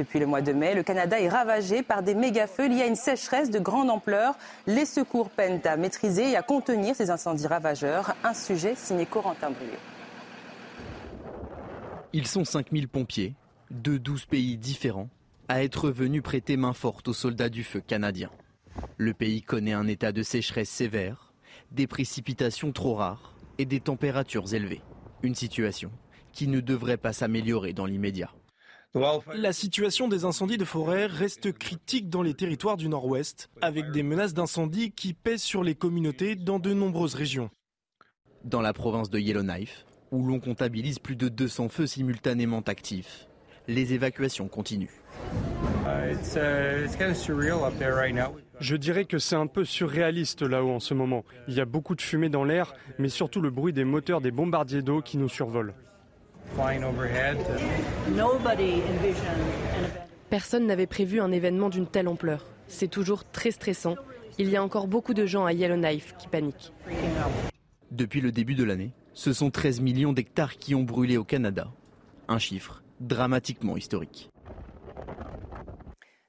Depuis 0.00 0.18
le 0.18 0.24
mois 0.24 0.40
de 0.40 0.54
mai, 0.54 0.74
le 0.74 0.82
Canada 0.82 1.20
est 1.20 1.28
ravagé 1.28 1.82
par 1.82 2.02
des 2.02 2.14
méga-feux 2.14 2.68
liés 2.68 2.80
à 2.80 2.86
une 2.86 2.96
sécheresse 2.96 3.50
de 3.50 3.58
grande 3.58 3.90
ampleur. 3.90 4.34
Les 4.66 4.86
secours 4.86 5.28
peinent 5.28 5.60
à 5.64 5.76
maîtriser 5.76 6.30
et 6.30 6.36
à 6.36 6.42
contenir 6.42 6.96
ces 6.96 7.10
incendies 7.10 7.46
ravageurs. 7.46 8.16
Un 8.24 8.32
sujet 8.32 8.74
signé 8.76 9.04
Corentin 9.04 9.50
Brio. 9.50 9.68
Ils 12.14 12.26
sont 12.26 12.46
5000 12.46 12.88
pompiers, 12.88 13.34
de 13.70 13.98
12 13.98 14.24
pays 14.24 14.56
différents, 14.56 15.10
à 15.48 15.62
être 15.62 15.90
venus 15.90 16.22
prêter 16.22 16.56
main 16.56 16.72
forte 16.72 17.08
aux 17.08 17.12
soldats 17.12 17.50
du 17.50 17.62
feu 17.62 17.82
canadiens. 17.86 18.30
Le 18.96 19.12
pays 19.12 19.42
connaît 19.42 19.74
un 19.74 19.86
état 19.86 20.12
de 20.12 20.22
sécheresse 20.22 20.70
sévère, 20.70 21.34
des 21.72 21.86
précipitations 21.86 22.72
trop 22.72 22.94
rares 22.94 23.34
et 23.58 23.66
des 23.66 23.80
températures 23.80 24.54
élevées. 24.54 24.80
Une 25.22 25.34
situation 25.34 25.90
qui 26.32 26.48
ne 26.48 26.60
devrait 26.60 26.96
pas 26.96 27.12
s'améliorer 27.12 27.74
dans 27.74 27.84
l'immédiat. 27.84 28.30
La 28.94 29.52
situation 29.52 30.08
des 30.08 30.24
incendies 30.24 30.58
de 30.58 30.64
forêt 30.64 31.06
reste 31.06 31.52
critique 31.52 32.10
dans 32.10 32.22
les 32.22 32.34
territoires 32.34 32.76
du 32.76 32.88
Nord-Ouest, 32.88 33.48
avec 33.62 33.92
des 33.92 34.02
menaces 34.02 34.34
d'incendie 34.34 34.90
qui 34.90 35.14
pèsent 35.14 35.42
sur 35.42 35.62
les 35.62 35.76
communautés 35.76 36.34
dans 36.34 36.58
de 36.58 36.74
nombreuses 36.74 37.14
régions. 37.14 37.50
Dans 38.44 38.60
la 38.60 38.72
province 38.72 39.08
de 39.08 39.20
Yellowknife, 39.20 39.86
où 40.10 40.26
l'on 40.26 40.40
comptabilise 40.40 40.98
plus 40.98 41.14
de 41.14 41.28
200 41.28 41.68
feux 41.68 41.86
simultanément 41.86 42.62
actifs. 42.62 43.28
Les 43.68 43.92
évacuations 43.92 44.48
continuent. 44.48 44.88
Je 48.60 48.76
dirais 48.76 49.04
que 49.04 49.18
c'est 49.18 49.36
un 49.36 49.46
peu 49.46 49.64
surréaliste 49.64 50.42
là-haut 50.42 50.72
en 50.72 50.80
ce 50.80 50.94
moment. 50.94 51.24
Il 51.46 51.54
y 51.54 51.60
a 51.60 51.64
beaucoup 51.64 51.94
de 51.94 52.02
fumée 52.02 52.28
dans 52.28 52.42
l'air, 52.42 52.74
mais 52.98 53.08
surtout 53.08 53.40
le 53.40 53.50
bruit 53.50 53.72
des 53.72 53.84
moteurs 53.84 54.20
des 54.20 54.32
bombardiers 54.32 54.82
d'eau 54.82 55.00
qui 55.00 55.16
nous 55.16 55.28
survolent. 55.28 55.74
Personne 60.28 60.66
n'avait 60.66 60.86
prévu 60.86 61.20
un 61.20 61.32
événement 61.32 61.68
d'une 61.68 61.86
telle 61.86 62.08
ampleur. 62.08 62.46
C'est 62.68 62.88
toujours 62.88 63.24
très 63.24 63.50
stressant. 63.50 63.96
Il 64.38 64.48
y 64.48 64.56
a 64.56 64.62
encore 64.62 64.86
beaucoup 64.86 65.14
de 65.14 65.26
gens 65.26 65.44
à 65.44 65.52
Yellowknife 65.52 66.14
qui 66.18 66.28
paniquent. 66.28 66.72
Depuis 67.90 68.20
le 68.20 68.32
début 68.32 68.54
de 68.54 68.64
l'année, 68.64 68.92
ce 69.12 69.32
sont 69.32 69.50
13 69.50 69.80
millions 69.80 70.12
d'hectares 70.12 70.56
qui 70.56 70.74
ont 70.74 70.82
brûlé 70.82 71.16
au 71.16 71.24
Canada. 71.24 71.68
Un 72.28 72.38
chiffre 72.38 72.82
dramatiquement 73.00 73.76
historique. 73.76 74.30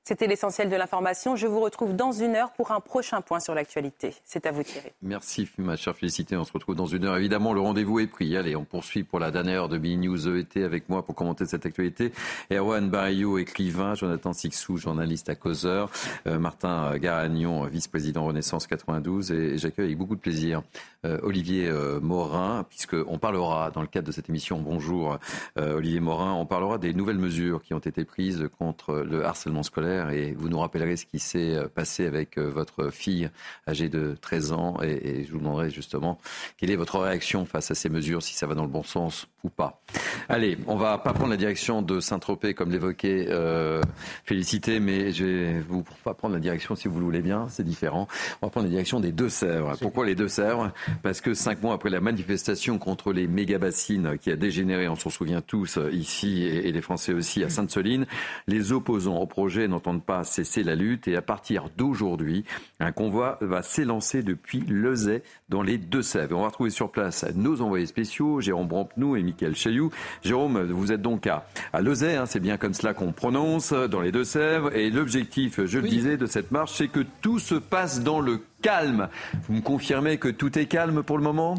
C'était 0.04 0.26
l'essentiel 0.26 0.68
de 0.68 0.76
l'information. 0.76 1.36
Je 1.36 1.45
vous 1.45 1.60
retrouve 1.60 1.95
dans 1.95 2.12
une 2.12 2.36
heure 2.36 2.52
pour 2.54 2.72
un 2.72 2.80
prochain 2.80 3.22
point 3.22 3.39
sur 3.39 3.54
l'actualité. 3.54 4.16
C'est 4.26 4.47
à 4.47 4.52
vous 4.52 4.64
Thierry. 4.64 4.89
Merci 5.04 5.47
ma 5.60 5.76
chère 5.76 5.95
Félicité. 5.95 6.36
On 6.36 6.43
se 6.43 6.52
retrouve 6.52 6.74
dans 6.74 6.88
une 6.88 7.06
heure. 7.06 7.18
Évidemment, 7.18 7.54
le 7.54 7.62
rendez-vous 7.62 7.99
est 7.99 8.08
pris. 8.08 8.36
Allez, 8.36 8.56
on 8.56 8.66
poursuit 8.66 9.04
pour 9.04 9.20
la 9.20 9.30
dernière 9.30 9.62
heure 9.62 9.70
de 9.70 9.78
BNews 9.78 10.18
News 10.18 10.38
ET 10.38 10.64
avec 10.64 10.89
moi 10.89 11.06
pour 11.06 11.14
commenter 11.14 11.45
cette 11.45 11.68
actualité. 11.68 12.12
Erwan 12.52 12.89
Barillot, 12.89 13.38
écrivain, 13.38 13.93
Jonathan 13.93 14.34
Sixou, 14.34 14.78
journaliste 14.78 15.30
à 15.30 15.36
causeur, 15.36 15.91
euh, 16.26 16.39
Martin 16.39 16.97
Garagnon, 16.97 17.66
vice-président 17.66 18.26
Renaissance 18.26 18.66
92 18.66 19.32
et, 19.32 19.58
j'accueille 19.60 19.86
avec 19.86 19.99
beaucoup 19.99 20.16
de 20.16 20.22
plaisir 20.22 20.64
euh, 21.06 21.20
Olivier 21.22 21.68
euh, 21.68 21.99
Morin 21.99 22.66
puisqu'on 22.68 23.20
parlera 23.20 23.70
dans 23.70 23.82
le 23.82 23.88
cadre 23.88 24.08
de 24.08 24.12
cette 24.12 24.30
émission 24.30 24.60
Bonjour 24.60 25.20
Olivier 25.58 25.99
Morin, 25.99 26.34
on 26.34 26.45
parlera 26.45 26.78
des 26.80 26.93
nouvelles 26.93 27.20
mesures 27.20 27.62
qui 27.62 27.74
ont 27.74 27.80
été 27.80 28.04
prises 28.04 28.49
contre 28.58 28.95
le 28.95 29.24
harcèlement 29.26 29.64
scolaire 29.64 29.90
et 30.11 30.33
vous 30.33 30.49
nous 30.49 30.59
rappellerez 30.59 30.95
ce 30.97 31.05
qui 31.05 31.19
s'est 31.19 31.55
euh, 31.55 31.67
passé 31.67 32.05
avec 32.05 32.37
euh, 32.37 32.49
votre 32.49 32.89
fille 32.89 33.29
âgée 33.67 33.89
de 33.89 34.15
13 34.19 34.51
ans 34.51 34.77
et, 34.81 35.23
je 35.25 35.31
vous 35.31 35.39
demanderai 35.39 35.69
justement 35.69 36.17
quelle 36.57 36.71
est 36.71 36.75
votre 36.75 36.99
réaction 36.99 37.45
face 37.45 37.71
à 37.71 37.75
ces 37.75 37.89
mesures, 37.89 38.23
si 38.23 38.33
ça 38.33 38.47
va 38.47 38.55
dans 38.55 38.63
le 38.63 38.69
bon 38.69 38.83
sens 38.83 39.27
ou 39.43 39.49
pas. 39.49 39.81
Allez, 40.29 40.57
on 40.67 40.75
va 40.75 40.97
pas 40.97 41.13
prendre 41.13 41.29
la 41.29 41.37
direction 41.37 41.81
de 41.81 41.99
Saint-Tropez 41.99 42.53
comme 42.53 42.71
l'évoquait 42.71 43.27
euh, 43.29 43.81
Félicité, 44.25 44.79
mais 44.79 45.11
je 45.11 45.25
vais 45.25 45.59
vous 45.59 45.83
pas 46.03 46.13
prendre 46.13 46.33
la 46.33 46.39
direction 46.39 46.75
si 46.75 46.87
vous 46.87 46.99
le 46.99 47.05
voulez 47.05 47.21
bien, 47.21 47.47
c'est 47.49 47.63
différent. 47.63 48.07
On 48.41 48.47
va 48.47 48.51
prendre 48.51 48.65
la 48.65 48.71
direction 48.71 48.99
des 48.99 49.11
Deux-Sèvres. 49.11 49.73
Pourquoi 49.81 50.05
les 50.05 50.15
Deux-Sèvres? 50.15 50.71
Parce 51.01 51.21
que 51.21 51.33
cinq 51.33 51.61
mois 51.61 51.73
après 51.73 51.89
la 51.89 52.01
manifestation 52.01 52.77
contre 52.77 53.13
les 53.13 53.27
méga-bassines 53.27 54.17
qui 54.19 54.31
a 54.31 54.35
dégénéré, 54.35 54.87
on 54.87 54.95
s'en 54.95 55.09
souvient 55.09 55.41
tous 55.41 55.79
ici 55.91 56.43
et 56.43 56.71
les 56.71 56.81
Français 56.81 57.13
aussi 57.13 57.43
à 57.43 57.49
Sainte-Soline, 57.49 58.05
les 58.47 58.71
opposants 58.71 59.17
au 59.17 59.25
projet 59.25 59.67
n'entendent 59.82 60.03
pas 60.03 60.23
cesser 60.23 60.63
la 60.63 60.75
lutte 60.75 61.07
et 61.07 61.15
à 61.15 61.21
partir 61.21 61.69
d'aujourd'hui, 61.75 62.45
un 62.79 62.91
convoi 62.91 63.38
va 63.41 63.63
s'élancer 63.63 64.21
depuis 64.21 64.59
Lezay 64.61 65.23
dans 65.49 65.63
les 65.63 65.79
Deux-Sèvres. 65.79 66.38
On 66.38 66.41
va 66.41 66.49
retrouver 66.49 66.69
sur 66.69 66.91
place 66.91 67.25
nos 67.36 67.61
envoyés 67.61 67.88
spéciaux, 67.88 68.41
Jérôme 68.41 68.67
Brampenou 68.67 69.15
et 69.15 69.23
Michael 69.23 69.55
Chailloux. 69.55 69.91
Jérôme, 70.23 70.61
vous 70.63 70.91
êtes 70.91 71.01
donc 71.01 71.25
à, 71.25 71.47
à 71.73 71.82
Lezay, 71.82 72.15
hein, 72.15 72.27
c'est 72.27 72.39
bien 72.39 72.57
comme 72.57 72.75
cela 72.75 72.93
qu'on 72.93 73.11
prononce, 73.11 73.73
dans 73.73 74.01
les 74.01 74.11
Deux-Sèvres. 74.11 74.75
Et 74.75 74.91
l'objectif, 74.91 75.65
je 75.65 75.79
le 75.79 75.88
disais, 75.88 76.17
de 76.17 76.27
cette 76.27 76.51
marche, 76.51 76.73
c'est 76.73 76.88
que 76.88 77.03
tout 77.21 77.39
se 77.39 77.55
passe 77.55 78.03
dans 78.03 78.19
le 78.19 78.39
calme. 78.61 79.09
Vous 79.47 79.55
me 79.55 79.61
confirmez 79.61 80.17
que 80.17 80.29
tout 80.29 80.59
est 80.59 80.67
calme 80.67 81.01
pour 81.01 81.17
le 81.17 81.23
moment? 81.23 81.55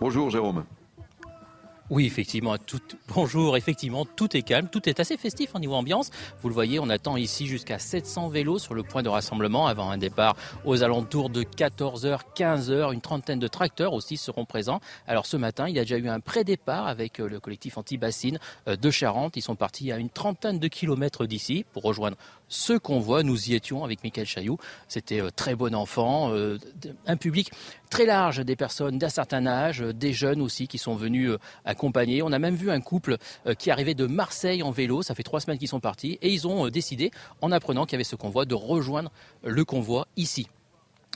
Bonjour 0.00 0.30
Jérôme. 0.30 0.64
Oui, 1.92 2.06
effectivement, 2.06 2.56
tout... 2.56 2.80
bonjour, 3.14 3.54
effectivement, 3.54 4.06
tout 4.06 4.34
est 4.34 4.40
calme, 4.40 4.68
tout 4.72 4.88
est 4.88 4.98
assez 4.98 5.18
festif 5.18 5.54
au 5.54 5.58
niveau 5.58 5.74
ambiance. 5.74 6.08
Vous 6.40 6.48
le 6.48 6.54
voyez, 6.54 6.78
on 6.78 6.88
attend 6.88 7.18
ici 7.18 7.46
jusqu'à 7.46 7.78
700 7.78 8.30
vélos 8.30 8.58
sur 8.58 8.72
le 8.72 8.82
point 8.82 9.02
de 9.02 9.10
rassemblement 9.10 9.66
avant 9.66 9.90
un 9.90 9.98
départ 9.98 10.34
aux 10.64 10.82
alentours 10.82 11.28
de 11.28 11.42
14h, 11.42 12.20
15h. 12.34 12.94
Une 12.94 13.02
trentaine 13.02 13.38
de 13.38 13.46
tracteurs 13.46 13.92
aussi 13.92 14.16
seront 14.16 14.46
présents. 14.46 14.80
Alors 15.06 15.26
ce 15.26 15.36
matin, 15.36 15.68
il 15.68 15.74
y 15.74 15.78
a 15.78 15.82
déjà 15.82 15.98
eu 15.98 16.08
un 16.08 16.20
pré-départ 16.20 16.86
avec 16.86 17.20
euh, 17.20 17.28
le 17.28 17.40
collectif 17.40 17.76
anti-bassine 17.76 18.38
euh, 18.68 18.76
de 18.76 18.90
Charente. 18.90 19.36
Ils 19.36 19.42
sont 19.42 19.54
partis 19.54 19.92
à 19.92 19.98
une 19.98 20.08
trentaine 20.08 20.58
de 20.58 20.68
kilomètres 20.68 21.26
d'ici 21.26 21.66
pour 21.74 21.82
rejoindre 21.82 22.16
ce 22.52 22.72
convoi. 22.72 23.22
Nous 23.22 23.50
y 23.50 23.54
étions 23.54 23.84
avec 23.84 24.02
Michael 24.02 24.26
Chailloux. 24.26 24.58
C'était 24.88 25.20
euh, 25.20 25.30
très 25.34 25.54
bon 25.54 25.74
enfant, 25.74 26.32
un 27.06 27.16
public 27.16 27.50
très 27.90 28.06
large, 28.06 28.38
des 28.38 28.56
personnes 28.56 28.98
d'un 28.98 29.08
certain 29.08 29.46
âge, 29.46 29.80
des 29.80 30.12
jeunes 30.12 30.40
aussi 30.40 30.66
qui 30.66 30.78
sont 30.78 30.94
venus 30.94 31.32
à 31.64 31.74
on 32.22 32.32
a 32.32 32.38
même 32.38 32.54
vu 32.54 32.70
un 32.70 32.80
couple 32.80 33.16
euh, 33.46 33.54
qui 33.54 33.70
arrivait 33.70 33.94
de 33.94 34.06
Marseille 34.06 34.62
en 34.62 34.70
vélo. 34.70 35.02
Ça 35.02 35.14
fait 35.14 35.22
trois 35.22 35.40
semaines 35.40 35.58
qu'ils 35.58 35.68
sont 35.68 35.80
partis 35.80 36.18
et 36.22 36.30
ils 36.30 36.46
ont 36.46 36.66
euh, 36.66 36.70
décidé, 36.70 37.10
en 37.40 37.52
apprenant 37.52 37.86
qu'il 37.86 37.94
y 37.94 37.96
avait 37.96 38.04
ce 38.04 38.16
convoi, 38.16 38.44
de 38.44 38.54
rejoindre 38.54 39.10
le 39.42 39.64
convoi 39.64 40.06
ici. 40.16 40.46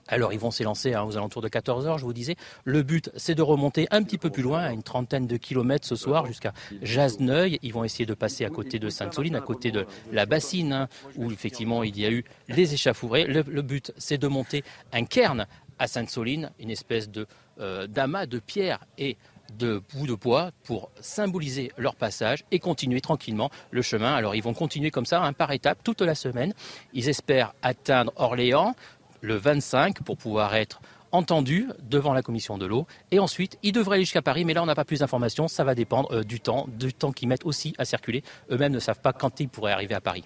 Alors 0.09 0.33
ils 0.33 0.39
vont 0.39 0.51
s'élancer 0.51 0.95
hein, 0.95 1.05
aux 1.05 1.17
alentours 1.17 1.43
de 1.43 1.49
14h, 1.49 1.99
je 1.99 2.05
vous 2.05 2.13
disais. 2.13 2.37
Le 2.65 2.83
but, 2.83 3.11
c'est 3.17 3.35
de 3.35 3.43
remonter 3.43 3.87
un 3.91 4.03
petit 4.03 4.19
peu 4.19 4.31
plus 4.31 4.43
loin, 4.43 4.61
à 4.61 4.73
une 4.73 4.83
trentaine 4.83 5.27
de 5.27 5.37
kilomètres 5.37 5.87
ce 5.87 5.97
soir, 5.97 6.27
jusqu'à 6.27 6.53
Jasneuil. 6.83 7.59
Ils 7.63 7.73
vont 7.73 7.85
essayer 7.85 8.07
de 8.07 8.15
passer 8.15 8.45
à 8.45 8.51
côté 8.51 8.79
de 8.79 8.89
Sainte-Soline, 8.89 9.37
à 9.37 9.41
côté 9.41 9.71
de 9.71 9.87
la 10.13 10.27
bassine, 10.27 10.73
hein, 10.73 10.89
où 11.17 11.31
effectivement 11.31 11.83
il 11.83 11.99
y 11.99 12.07
a 12.07 12.11
eu 12.11 12.25
les 12.49 12.75
échauffourées. 12.75 13.25
Le, 13.25 13.63
but, 13.63 13.93
c'est 13.97 14.19
de 14.19 14.29
monter 14.29 14.65
un 14.93 15.05
cairn 15.05 15.47
à 15.79 15.87
Sainte-Soline, 15.87 16.51
une 16.59 16.71
espèce 16.71 17.11
de 17.11 17.27
euh, 17.61 17.87
d'amas 17.87 18.27
de 18.27 18.39
pierre 18.39 18.81
et 18.99 19.17
de 19.59 19.83
bout 19.95 20.07
de 20.07 20.15
bois 20.15 20.51
pour 20.65 20.91
symboliser 21.01 21.73
leur 21.79 21.95
passage 21.95 22.45
et 22.51 22.59
continuer 22.59 23.01
tranquillement 23.01 23.51
le 23.71 23.83
chemin. 23.83 24.15
Alors 24.15 24.35
ils 24.35 24.43
vont 24.43 24.55
continuer 24.55 24.91
comme 24.91 25.07
ça, 25.07 25.23
un 25.23 25.33
par 25.33 25.53
étape, 25.53 25.79
toute 25.83 26.01
la 26.01 26.15
semaine. 26.15 26.53
Ils 26.93 27.09
espèrent 27.09 27.55
atteindre 27.63 28.13
Orléans 28.17 28.75
le 29.21 29.37
25 29.37 30.03
pour 30.03 30.17
pouvoir 30.17 30.55
être 30.55 30.81
entendus 31.13 31.69
devant 31.83 32.13
la 32.13 32.23
commission 32.23 32.59
de 32.59 32.67
l'eau. 32.67 32.87
Et 33.11 33.19
ensuite, 33.19 33.59
ils 33.63 33.73
devraient 33.73 33.97
aller 33.97 34.05
jusqu'à 34.05 34.23
Paris, 34.23 34.45
mais 34.45 34.55
là, 34.55 34.63
on 34.63 34.67
n'a 34.67 34.75
pas 34.75 34.85
plus 34.85 35.01
d'informations. 35.01 35.49
Ça 35.49 35.65
va 35.65 35.75
dépendre 35.75 36.13
euh, 36.13 36.23
du 36.25 36.41
temps, 36.41 36.67
du 36.69 36.93
temps 36.93 37.13
qu'ils 37.13 37.29
mettent 37.29 37.47
aussi 37.47 37.75
à 37.79 37.85
circuler. 37.85 38.23
Eux-mêmes 38.51 38.73
ne 38.73 38.81
savent 38.81 39.01
pas 39.01 39.13
quand 39.13 39.41
ils 39.41 39.49
pourraient 39.49 39.73
arriver 39.73 39.95
à 39.95 40.01
Paris. 40.01 40.25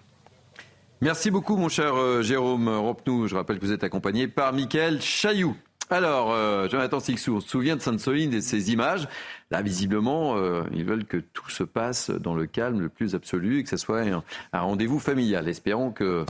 Merci 1.00 1.30
beaucoup, 1.30 1.56
mon 1.56 1.68
cher 1.68 1.94
euh, 1.94 2.22
Jérôme 2.22 2.68
Ropnou. 2.68 3.26
Je 3.26 3.34
rappelle 3.34 3.58
que 3.58 3.64
vous 3.64 3.72
êtes 3.72 3.84
accompagné 3.84 4.28
par 4.28 4.52
Mickaël 4.52 5.00
Chailloux. 5.00 5.56
Alors, 5.92 6.30
euh, 6.30 6.68
Jonathan 6.68 7.00
Sixou, 7.00 7.36
on 7.36 7.40
se 7.40 7.48
souvient 7.48 7.74
de 7.74 7.80
Sainte-Soline 7.80 8.32
et 8.32 8.36
de 8.36 8.40
ces 8.42 8.70
images. 8.72 9.08
Là, 9.50 9.60
visiblement, 9.60 10.36
euh, 10.36 10.62
ils 10.72 10.84
veulent 10.84 11.04
que 11.04 11.16
tout 11.16 11.50
se 11.50 11.64
passe 11.64 12.10
dans 12.10 12.34
le 12.34 12.46
calme 12.46 12.80
le 12.80 12.88
plus 12.88 13.16
absolu 13.16 13.58
et 13.58 13.64
que 13.64 13.68
ce 13.68 13.76
soit 13.76 14.02
un, 14.02 14.22
rendez-vous 14.52 15.00
familial. 15.00 15.48
Espérons 15.48 15.90
que 15.90 16.24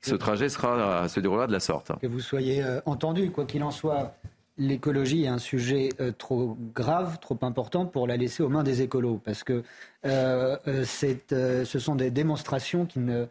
ce 0.00 0.14
trajet 0.14 0.48
sera, 0.48 1.08
se 1.08 1.20
déroulera 1.20 1.46
de 1.46 1.52
la 1.52 1.60
sorte. 1.60 1.92
Que 2.00 2.06
vous 2.06 2.20
soyez 2.20 2.62
euh, 2.62 2.80
entendu, 2.86 3.30
quoi 3.30 3.44
qu'il 3.44 3.62
en 3.62 3.70
soit. 3.70 4.14
L'écologie 4.60 5.24
est 5.24 5.28
un 5.28 5.38
sujet 5.38 5.90
trop 6.18 6.56
grave, 6.74 7.20
trop 7.20 7.38
important 7.42 7.86
pour 7.86 8.08
la 8.08 8.16
laisser 8.16 8.42
aux 8.42 8.48
mains 8.48 8.64
des 8.64 8.82
écolos, 8.82 9.20
parce 9.24 9.44
que 9.44 9.62
ce 10.02 11.78
sont 11.78 11.94
des 11.94 12.10
démonstrations 12.10 12.84
qui 12.84 12.98
ne, 12.98 13.26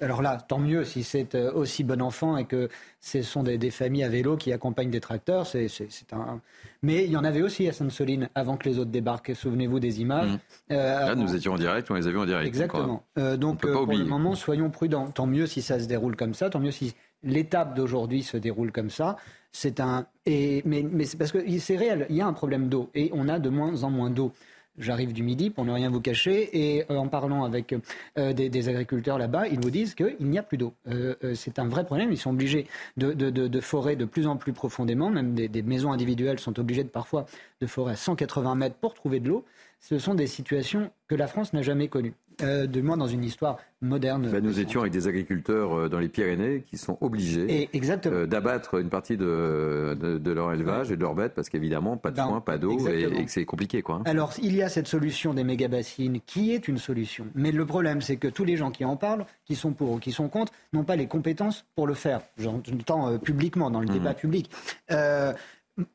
alors 0.00 0.22
là, 0.22 0.38
tant 0.38 0.58
mieux 0.58 0.84
si 0.84 1.02
c'est 1.02 1.34
euh, 1.34 1.52
aussi 1.52 1.84
bon 1.84 2.00
enfant 2.00 2.36
et 2.36 2.44
que 2.44 2.68
ce 3.00 3.22
sont 3.22 3.42
des, 3.42 3.70
familles 3.70 4.04
à 4.04 4.08
vélo 4.08 4.36
qui 4.36 4.52
accompagnent 4.52 4.90
des 4.90 5.00
tracteurs. 5.00 5.46
C'est, 5.46 5.68
un... 6.12 6.40
Mais 6.82 7.04
il 7.04 7.10
y 7.10 7.16
en 7.16 7.24
avait 7.24 7.42
aussi 7.42 7.68
à 7.68 7.72
Sainte-Soline 7.72 8.28
avant 8.34 8.56
que 8.56 8.68
les 8.68 8.78
autres 8.78 8.90
débarquent. 8.90 9.34
Souvenez-vous 9.34 9.80
des 9.80 10.00
images. 10.00 10.30
Mmh. 10.30 10.38
Euh, 10.72 11.06
là, 11.06 11.14
nous 11.14 11.34
étions 11.34 11.54
en 11.54 11.58
direct, 11.58 11.90
on 11.90 11.94
les 11.94 12.06
a 12.06 12.10
vus 12.10 12.18
en 12.18 12.26
direct. 12.26 12.46
Exactement. 12.46 13.04
Euh, 13.18 13.36
donc, 13.36 13.60
pour 13.60 13.86
le 13.86 14.04
moment, 14.04 14.34
soyons 14.34 14.70
prudents. 14.70 15.10
Tant 15.10 15.26
mieux 15.26 15.46
si 15.46 15.62
ça 15.62 15.78
se 15.78 15.86
déroule 15.86 16.16
comme 16.16 16.34
ça, 16.34 16.50
tant 16.50 16.60
mieux 16.60 16.70
si 16.70 16.94
l'étape 17.22 17.74
d'aujourd'hui 17.74 18.22
se 18.22 18.36
déroule 18.36 18.72
comme 18.72 18.90
ça. 18.90 19.16
C'est 19.52 19.80
un. 19.80 20.06
Et... 20.26 20.62
Mais, 20.64 20.82
mais 20.82 21.04
c'est 21.04 21.16
parce 21.16 21.32
que 21.32 21.38
c'est 21.58 21.76
réel, 21.76 22.06
il 22.10 22.16
y 22.16 22.20
a 22.20 22.26
un 22.26 22.32
problème 22.32 22.68
d'eau 22.68 22.90
et 22.94 23.10
on 23.12 23.28
a 23.28 23.38
de 23.38 23.48
moins 23.48 23.82
en 23.82 23.90
moins 23.90 24.10
d'eau. 24.10 24.32
J'arrive 24.78 25.12
du 25.12 25.22
Midi, 25.22 25.50
pour 25.50 25.64
ne 25.64 25.72
rien 25.72 25.90
vous 25.90 26.00
cacher, 26.00 26.50
et 26.52 26.84
euh, 26.90 26.96
en 26.96 27.08
parlant 27.08 27.44
avec 27.44 27.74
euh, 28.16 28.32
des, 28.32 28.68
agriculteurs 28.68 29.18
là-bas, 29.18 29.48
ils 29.48 29.58
nous 29.58 29.70
disent 29.70 29.94
qu'il 29.94 30.16
n'y 30.20 30.38
a 30.38 30.42
plus 30.42 30.56
d'eau. 30.56 30.72
Euh, 30.88 31.14
c'est 31.34 31.58
un 31.58 31.66
vrai 31.66 31.84
problème. 31.84 32.12
Ils 32.12 32.18
sont 32.18 32.30
obligés 32.30 32.66
de, 32.96 33.12
de, 33.12 33.60
forer 33.60 33.96
de 33.96 34.04
plus 34.04 34.26
en 34.26 34.36
plus 34.36 34.52
profondément. 34.52 35.10
Même 35.10 35.34
des, 35.34 35.48
des, 35.48 35.62
maisons 35.62 35.92
individuelles 35.92 36.38
sont 36.38 36.58
obligées 36.60 36.84
de, 36.84 36.88
parfois 36.88 37.26
de 37.60 37.66
forer 37.66 37.92
à 37.92 37.96
180 37.96 38.54
mètres 38.54 38.76
pour 38.76 38.94
trouver 38.94 39.18
de 39.20 39.28
l'eau. 39.28 39.44
Ce 39.80 39.98
sont 39.98 40.14
des 40.14 40.26
situations 40.26 40.90
que 41.08 41.14
la 41.14 41.26
France 41.26 41.52
n'a 41.52 41.62
jamais 41.62 41.88
connues. 41.88 42.14
Euh, 42.40 42.68
de 42.68 42.80
moins 42.80 42.96
dans 42.96 43.08
une 43.08 43.24
histoire 43.24 43.58
moderne. 43.80 44.28
Ben, 44.30 44.40
nous 44.40 44.60
étions 44.60 44.82
avec 44.82 44.92
des 44.92 45.08
agriculteurs 45.08 45.72
euh, 45.72 45.88
dans 45.88 45.98
les 45.98 46.08
Pyrénées 46.08 46.62
qui 46.70 46.78
sont 46.78 46.96
obligés 47.00 47.68
euh, 48.06 48.26
d'abattre 48.26 48.78
une 48.78 48.90
partie 48.90 49.16
de, 49.16 49.96
de, 49.98 50.32
leur 50.32 50.52
élevage 50.52 50.92
et 50.92 50.96
de 50.96 51.00
leurs 51.00 51.16
bêtes 51.16 51.34
parce 51.34 51.48
qu'évidemment, 51.48 51.96
pas 51.96 52.12
de 52.12 52.16
ben, 52.16 52.28
soins, 52.28 52.40
pas 52.40 52.56
d'eau 52.56 52.78
et, 52.86 53.24
que 53.24 53.30
c'est 53.30 53.44
compliqué. 53.44 53.82
Quoi, 53.82 53.96
hein. 53.96 54.02
Alors, 54.04 54.32
il 54.40 54.54
y 54.54 54.62
a 54.62 54.68
cette 54.68 54.86
solution 54.86 55.34
des 55.34 55.42
méga-bassines 55.42 56.20
qui 56.26 56.52
est 56.52 56.68
une 56.68 56.78
solution. 56.78 57.26
Mais 57.34 57.50
le 57.50 57.66
problème, 57.66 58.00
c'est 58.02 58.18
que 58.18 58.28
tous 58.28 58.44
les 58.44 58.56
gens 58.56 58.70
qui 58.70 58.84
en 58.84 58.96
parlent, 58.96 59.26
qui 59.44 59.56
sont 59.56 59.72
pour 59.72 59.90
ou 59.90 59.98
qui 59.98 60.12
sont 60.12 60.28
contre, 60.28 60.52
n'ont 60.72 60.84
pas 60.84 60.94
les 60.94 61.08
compétences 61.08 61.64
pour 61.74 61.88
le 61.88 61.94
faire. 61.94 62.20
J'entends 62.36 63.18
publiquement, 63.18 63.68
dans 63.68 63.80
le 63.80 63.88
mmh. 63.88 63.92
débat 63.92 64.14
public 64.14 64.48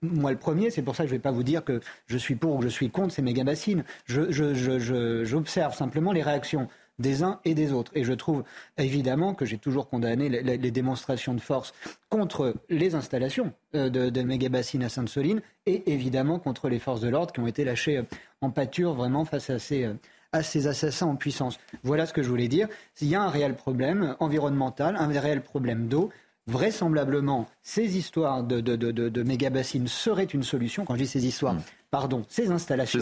moi 0.01 0.31
le 0.31 0.37
premier, 0.37 0.69
c'est 0.69 0.81
pour 0.81 0.95
ça 0.95 1.03
que 1.03 1.09
je 1.09 1.13
ne 1.13 1.17
vais 1.17 1.21
pas 1.21 1.31
vous 1.31 1.43
dire 1.43 1.63
que 1.63 1.81
je 2.07 2.17
suis 2.17 2.35
pour 2.35 2.55
ou 2.55 2.57
que 2.59 2.65
je 2.65 2.69
suis 2.69 2.89
contre 2.89 3.13
ces 3.13 3.21
méga 3.21 3.43
bassines. 3.43 3.83
J'observe 4.07 5.75
simplement 5.75 6.11
les 6.11 6.23
réactions 6.23 6.67
des 6.99 7.23
uns 7.23 7.39
et 7.45 7.53
des 7.53 7.73
autres. 7.73 7.91
Et 7.95 8.03
je 8.03 8.13
trouve 8.13 8.43
évidemment 8.77 9.33
que 9.33 9.45
j'ai 9.45 9.57
toujours 9.57 9.89
condamné 9.89 10.29
les, 10.29 10.71
démonstrations 10.71 11.33
de 11.33 11.41
force 11.41 11.73
contre 12.09 12.53
les 12.69 12.95
installations 12.95 13.53
euh, 13.75 13.89
de, 13.89 14.09
de 14.09 14.83
à 14.83 14.89
Sainte-Soline 14.89 15.41
et 15.65 15.91
évidemment 15.91 16.39
contre 16.39 16.69
les 16.69 16.79
forces 16.79 17.01
de 17.01 17.09
l'ordre 17.09 17.33
qui 17.33 17.39
ont 17.39 17.47
été 17.47 17.63
lâchées 17.63 17.97
euh, 17.97 18.03
en 18.41 18.51
pâture 18.51 18.93
vraiment 18.93 19.25
face 19.25 19.49
à 19.49 19.59
ces, 19.59 19.85
euh, 19.85 19.93
à 20.31 20.43
ces 20.43 20.67
assassins 20.67 21.07
en 21.07 21.15
puissance. 21.15 21.59
Voilà 21.83 22.05
ce 22.05 22.13
que 22.13 22.21
je 22.21 22.29
voulais 22.29 22.47
dire. 22.47 22.67
Il 23.01 23.07
y 23.07 23.15
a 23.15 23.21
un 23.21 23.29
réel 23.29 23.55
problème 23.55 24.15
environnemental, 24.19 24.95
un 24.97 25.07
réel 25.07 25.41
problème 25.41 25.87
d'eau 25.87 26.11
vraisemblablement, 26.47 27.47
ces 27.61 27.97
histoires 27.97 28.43
de, 28.43 28.59
de, 28.59 28.75
de, 28.75 29.23
méga-bassines 29.23 29.87
seraient 29.87 30.23
une 30.23 30.43
solution. 30.43 30.85
Quand 30.85 30.95
je 30.95 31.01
dis 31.01 31.07
ces 31.07 31.25
histoires, 31.25 31.55
hmm. 31.55 31.63
pardon, 31.91 32.23
ces 32.27 32.51
installations, 32.51 32.99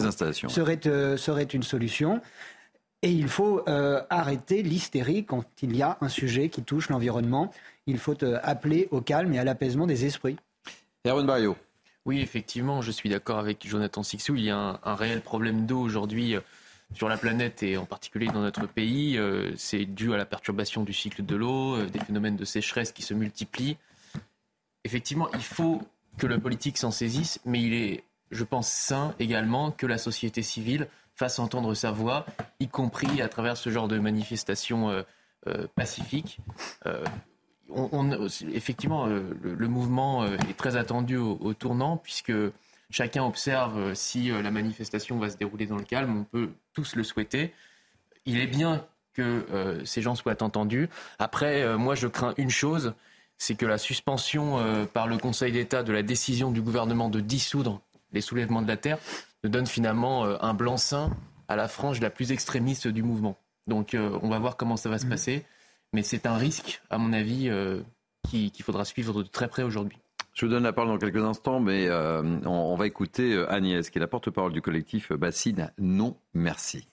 Seraient, 0.48 0.80
seraient, 1.16 1.44
une 1.44 1.62
solution. 1.62 2.20
Et 3.02 3.10
il 3.10 3.28
faut 3.28 3.62
euh, 3.68 4.00
arrêter 4.10 4.62
l'hystérie 4.62 5.24
quand 5.24 5.44
il 5.60 5.76
y 5.76 5.82
a 5.82 5.98
un 6.00 6.08
sujet 6.08 6.48
qui 6.48 6.62
touche 6.62 6.88
l'environnement. 6.88 7.52
Il 7.86 7.98
faut 7.98 8.22
euh, 8.22 8.38
appeler 8.44 8.86
au 8.92 9.00
calme 9.00 9.34
et 9.34 9.40
à 9.40 9.44
l'apaisement 9.44 9.88
des 9.88 10.04
esprits. 10.04 10.36
Erwin 11.04 11.26
Barrio. 11.26 11.56
Oui, 12.04 12.20
effectivement, 12.20 12.80
je 12.80 12.90
suis 12.92 13.08
d'accord 13.08 13.38
avec 13.38 13.66
Jonathan 13.66 14.02
Sixou. 14.02 14.36
Il 14.36 14.44
y 14.44 14.50
a 14.50 14.80
un, 14.82 14.94
réel 14.94 15.20
problème 15.20 15.66
d'eau 15.66 15.80
aujourd'hui 15.80 16.36
euh, 16.36 16.40
sur 16.94 17.08
la 17.08 17.16
planète 17.16 17.62
et 17.62 17.76
en 17.76 17.84
particulier 17.84 18.26
dans 18.26 18.40
notre 18.40 18.66
pays. 18.66 19.18
C'est 19.56 19.84
dû 19.84 20.12
à 20.12 20.16
la 20.16 20.26
perturbation 20.26 20.82
du 20.82 20.92
cycle 20.92 21.24
de 21.24 21.36
l'eau, 21.36 21.82
des 21.86 22.00
phénomènes 22.00 22.36
de 22.36 22.44
sécheresse 22.44 22.92
qui 22.92 23.02
se 23.02 23.14
multiplient. 23.14 23.76
Effectivement, 24.84 25.28
il 25.34 25.42
faut 25.42 25.82
que 26.18 26.26
le 26.26 26.38
politique 26.38 26.78
s'en 26.78 26.90
saisisse, 26.90 27.40
mais 27.44 27.62
il 27.62 27.74
est, 27.74 28.04
je 28.30 28.44
pense, 28.44 28.68
sain 28.68 29.14
également 29.18 29.70
que 29.70 29.86
la 29.86 29.98
société 29.98 30.42
civile 30.42 30.88
fasse 31.14 31.38
entendre 31.38 31.74
sa 31.74 31.90
voix, 31.90 32.26
y 32.60 32.68
compris 32.68 33.20
à 33.20 33.28
travers 33.28 33.56
ce 33.56 33.70
genre 33.70 33.88
de 33.88 33.98
manifestations 33.98 34.90
euh, 34.90 35.02
euh, 35.46 35.66
pacifiques. 35.74 36.38
Euh, 36.86 37.04
effectivement, 38.52 39.06
le, 39.06 39.68
mouvement 39.68 40.26
est 40.26 40.56
très 40.58 40.76
attendu 40.76 41.16
au, 41.16 41.54
tournant, 41.54 41.96
puisque 41.96 42.32
chacun 42.92 43.24
observe 43.24 43.94
si 43.94 44.28
la 44.28 44.50
manifestation 44.50 45.18
va 45.18 45.30
se 45.30 45.36
dérouler 45.36 45.66
dans 45.66 45.76
le 45.76 45.84
calme. 45.84 46.18
On 46.20 46.24
peut 46.24 46.50
tous 46.72 46.94
le 46.94 47.02
souhaiter. 47.02 47.52
Il 48.26 48.38
est 48.38 48.46
bien 48.46 48.86
que 49.14 49.82
ces 49.84 50.00
gens 50.02 50.14
soient 50.14 50.42
entendus. 50.42 50.88
Après, 51.18 51.76
moi, 51.76 51.94
je 51.94 52.06
crains 52.06 52.34
une 52.36 52.50
chose, 52.50 52.94
c'est 53.38 53.56
que 53.56 53.66
la 53.66 53.78
suspension 53.78 54.86
par 54.92 55.08
le 55.08 55.18
Conseil 55.18 55.52
d'État 55.52 55.82
de 55.82 55.92
la 55.92 56.02
décision 56.02 56.50
du 56.50 56.62
gouvernement 56.62 57.08
de 57.08 57.20
dissoudre 57.20 57.80
les 58.12 58.20
soulèvements 58.20 58.62
de 58.62 58.68
la 58.68 58.76
terre 58.76 58.98
ne 59.44 59.48
donne 59.48 59.66
finalement 59.66 60.24
euh, 60.24 60.36
un 60.40 60.54
blanc-seing 60.54 61.10
à 61.48 61.56
la 61.56 61.68
frange 61.68 62.00
la 62.00 62.10
plus 62.10 62.32
extrémiste 62.32 62.88
du 62.88 63.02
mouvement. 63.02 63.38
Donc 63.66 63.94
euh, 63.94 64.18
on 64.22 64.28
va 64.28 64.38
voir 64.38 64.56
comment 64.56 64.76
ça 64.76 64.88
va 64.88 64.98
se 64.98 65.06
mm. 65.06 65.10
passer. 65.10 65.44
Mais 65.92 66.02
c'est 66.02 66.24
un 66.24 66.36
risque, 66.36 66.80
à 66.88 66.96
mon 66.96 67.12
avis, 67.12 67.50
euh, 67.50 67.82
qu'il 68.30 68.62
faudra 68.62 68.84
suivre 68.84 69.22
de 69.22 69.28
très 69.28 69.48
près 69.48 69.62
aujourd'hui. 69.62 69.98
Je 70.34 70.46
vous 70.46 70.50
donne 70.50 70.62
la 70.62 70.72
parole 70.72 70.90
dans 70.90 70.98
quelques 70.98 71.22
instants, 71.22 71.60
mais 71.60 71.90
on, 71.90 72.74
va 72.74 72.86
écouter 72.86 73.44
Agnès, 73.48 73.90
qui 73.90 73.98
est 73.98 74.00
la 74.00 74.06
porte-parole 74.06 74.52
du 74.52 74.62
collectif 74.62 75.12
Bassine 75.12 75.72
Non 75.78 76.16
Merci. 76.32 76.88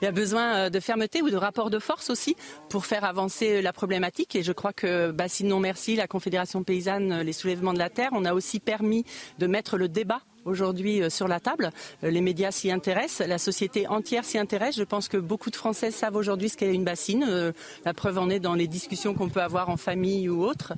Il 0.00 0.04
y 0.04 0.08
a 0.08 0.12
besoin 0.12 0.70
de 0.70 0.80
fermeté 0.80 1.22
ou 1.22 1.30
de 1.30 1.36
rapport 1.36 1.70
de 1.70 1.78
force 1.78 2.10
aussi 2.10 2.34
pour 2.68 2.86
faire 2.86 3.04
avancer 3.04 3.62
la 3.62 3.72
problématique. 3.72 4.34
Et 4.34 4.42
je 4.42 4.52
crois 4.52 4.72
que 4.72 5.12
Bassine 5.12 5.48
Non 5.48 5.60
Merci, 5.60 5.94
la 5.94 6.08
Confédération 6.08 6.64
paysanne, 6.64 7.20
les 7.20 7.32
soulèvements 7.32 7.72
de 7.72 7.78
la 7.78 7.90
terre, 7.90 8.10
on 8.12 8.24
a 8.24 8.34
aussi 8.34 8.58
permis 8.58 9.04
de 9.38 9.46
mettre 9.46 9.78
le 9.78 9.88
débat 9.88 10.22
aujourd'hui 10.44 11.02
euh, 11.02 11.10
sur 11.10 11.28
la 11.28 11.40
table. 11.40 11.70
Euh, 12.02 12.10
les 12.10 12.20
médias 12.20 12.50
s'y 12.50 12.70
intéressent, 12.70 13.26
la 13.26 13.38
société 13.38 13.86
entière 13.88 14.24
s'y 14.24 14.38
intéresse. 14.38 14.76
Je 14.76 14.84
pense 14.84 15.08
que 15.08 15.16
beaucoup 15.16 15.50
de 15.50 15.56
Français 15.56 15.90
savent 15.90 16.16
aujourd'hui 16.16 16.48
ce 16.48 16.56
qu'est 16.56 16.72
une 16.72 16.84
bassine. 16.84 17.24
Euh, 17.28 17.52
la 17.84 17.94
preuve 17.94 18.18
en 18.18 18.30
est 18.30 18.40
dans 18.40 18.54
les 18.54 18.66
discussions 18.66 19.14
qu'on 19.14 19.28
peut 19.28 19.42
avoir 19.42 19.68
en 19.68 19.76
famille 19.76 20.28
ou 20.28 20.44
autre. 20.44 20.74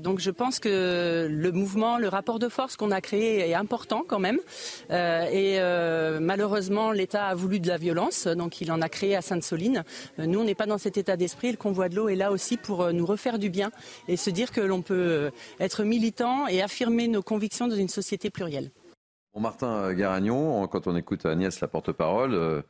Donc 0.00 0.20
je 0.20 0.30
pense 0.30 0.58
que 0.58 1.28
le 1.30 1.52
mouvement, 1.52 1.98
le 1.98 2.08
rapport 2.08 2.38
de 2.38 2.48
force 2.48 2.76
qu'on 2.76 2.90
a 2.90 3.00
créé 3.00 3.48
est 3.48 3.54
important 3.54 4.04
quand 4.06 4.18
même. 4.18 4.38
Et 4.90 5.58
malheureusement, 6.20 6.92
l'État 6.92 7.26
a 7.26 7.34
voulu 7.34 7.60
de 7.60 7.68
la 7.68 7.76
violence, 7.76 8.26
donc 8.26 8.60
il 8.60 8.70
en 8.72 8.80
a 8.80 8.88
créé 8.88 9.16
à 9.16 9.22
Sainte-Soline. 9.22 9.84
Nous, 10.18 10.38
on 10.38 10.44
n'est 10.44 10.54
pas 10.54 10.66
dans 10.66 10.78
cet 10.78 10.96
état 10.96 11.16
d'esprit. 11.16 11.50
Le 11.50 11.56
convoi 11.56 11.88
de 11.88 11.96
l'eau 11.96 12.08
est 12.08 12.16
là 12.16 12.30
aussi 12.30 12.56
pour 12.56 12.92
nous 12.92 13.06
refaire 13.06 13.38
du 13.38 13.50
bien 13.50 13.70
et 14.08 14.16
se 14.16 14.30
dire 14.30 14.52
que 14.52 14.60
l'on 14.60 14.82
peut 14.82 15.30
être 15.60 15.84
militant 15.84 16.46
et 16.48 16.62
affirmer 16.62 17.08
nos 17.08 17.22
convictions 17.22 17.68
dans 17.68 17.76
une 17.76 17.88
société 17.88 18.30
plurielle. 18.30 18.70
Martin 19.40 19.92
Garagnon, 19.92 20.66
quand 20.66 20.86
on 20.86 20.96
écoute 20.96 21.26
Agnès 21.26 21.60
la 21.60 21.68
porte-parole, 21.68 22.32
euh, 22.34 22.62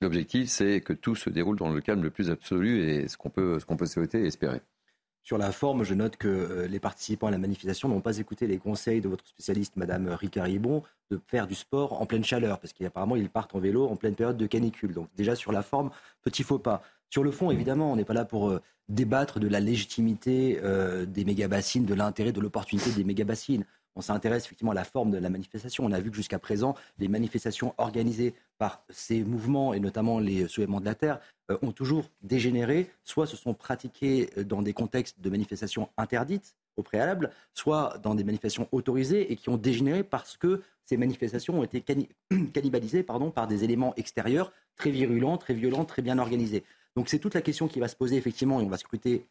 l'objectif 0.00 0.48
c'est 0.48 0.80
que 0.80 0.92
tout 0.92 1.16
se 1.16 1.28
déroule 1.28 1.56
dans 1.56 1.70
le 1.70 1.80
calme 1.80 2.02
le 2.02 2.10
plus 2.10 2.30
absolu 2.30 2.84
et 2.84 3.08
ce 3.08 3.16
qu'on 3.16 3.30
peut, 3.30 3.58
ce 3.58 3.66
qu'on 3.66 3.76
peut 3.76 3.86
souhaiter 3.86 4.22
et 4.22 4.26
espérer. 4.26 4.60
Sur 5.24 5.38
la 5.38 5.50
forme, 5.52 5.82
je 5.82 5.94
note 5.94 6.16
que 6.16 6.28
euh, 6.28 6.66
les 6.68 6.78
participants 6.78 7.26
à 7.26 7.30
la 7.32 7.38
manifestation 7.38 7.88
n'ont 7.88 8.00
pas 8.00 8.18
écouté 8.18 8.46
les 8.46 8.58
conseils 8.58 9.00
de 9.00 9.08
votre 9.08 9.26
spécialiste, 9.26 9.76
Madame 9.76 10.08
Ricard 10.08 10.46
Ribon, 10.46 10.84
de 11.10 11.20
faire 11.26 11.46
du 11.46 11.54
sport 11.54 12.00
en 12.00 12.06
pleine 12.06 12.24
chaleur, 12.24 12.60
parce 12.60 12.72
qu'apparemment 12.72 13.16
ils 13.16 13.30
partent 13.30 13.54
en 13.54 13.60
vélo 13.60 13.88
en 13.88 13.96
pleine 13.96 14.14
période 14.14 14.36
de 14.36 14.46
canicule. 14.46 14.94
Donc 14.94 15.08
déjà 15.16 15.34
sur 15.34 15.50
la 15.50 15.62
forme, 15.62 15.90
petit 16.22 16.44
faux 16.44 16.58
pas. 16.58 16.82
Sur 17.10 17.24
le 17.24 17.32
fond, 17.32 17.50
évidemment, 17.50 17.92
on 17.92 17.96
n'est 17.96 18.04
pas 18.04 18.14
là 18.14 18.24
pour 18.24 18.50
euh, 18.50 18.60
débattre 18.88 19.40
de 19.40 19.48
la 19.48 19.60
légitimité 19.60 20.60
des 21.06 21.24
méga-bassines, 21.24 21.86
de 21.86 21.94
l'intérêt, 21.94 22.32
de 22.32 22.40
l'opportunité 22.40 22.90
des 22.90 23.04
méga-bassines 23.04 23.64
on 23.96 24.00
s'intéresse 24.00 24.44
effectivement 24.46 24.72
à 24.72 24.74
la 24.74 24.84
forme 24.84 25.10
de 25.10 25.18
la 25.18 25.30
manifestation. 25.30 25.84
On 25.84 25.92
a 25.92 26.00
vu 26.00 26.10
que 26.10 26.16
jusqu'à 26.16 26.38
présent, 26.38 26.74
les 26.98 27.08
manifestations 27.08 27.74
organisées 27.78 28.34
par 28.58 28.84
ces 28.90 29.22
mouvements, 29.22 29.74
et 29.74 29.80
notamment 29.80 30.18
les 30.18 30.48
soulèvements 30.48 30.80
de 30.80 30.84
la 30.84 30.94
Terre, 30.94 31.20
euh, 31.50 31.58
ont 31.62 31.72
toujours 31.72 32.10
dégénéré, 32.22 32.90
soit 33.04 33.26
se 33.26 33.36
sont 33.36 33.54
pratiqués 33.54 34.30
euh, 34.38 34.44
dans 34.44 34.62
des 34.62 34.72
contextes 34.72 35.20
de 35.20 35.30
manifestations 35.30 35.88
interdites 35.96 36.54
au 36.76 36.82
préalable, 36.82 37.30
soit 37.54 37.98
dans 38.02 38.14
des 38.14 38.24
manifestations 38.24 38.68
autorisées 38.72 39.30
et 39.30 39.36
qui 39.36 39.50
ont 39.50 39.58
dégénéré 39.58 40.02
parce 40.02 40.36
que 40.36 40.62
ces 40.86 40.96
manifestations 40.96 41.58
ont 41.58 41.64
été 41.64 41.82
cannibalisées 42.54 43.02
pardon, 43.02 43.30
par 43.30 43.46
des 43.46 43.64
éléments 43.64 43.94
extérieurs 43.96 44.52
très 44.76 44.90
virulents, 44.90 45.36
très 45.36 45.54
violents, 45.54 45.84
très 45.84 46.02
bien 46.02 46.18
organisés. 46.18 46.64
Donc 46.96 47.08
c'est 47.08 47.18
toute 47.18 47.34
la 47.34 47.42
question 47.42 47.68
qui 47.68 47.80
va 47.80 47.88
se 47.88 47.96
poser 47.96 48.16
effectivement 48.16 48.60
et 48.60 48.64
on 48.64 48.68
va 48.68 48.78
scruter 48.78 49.26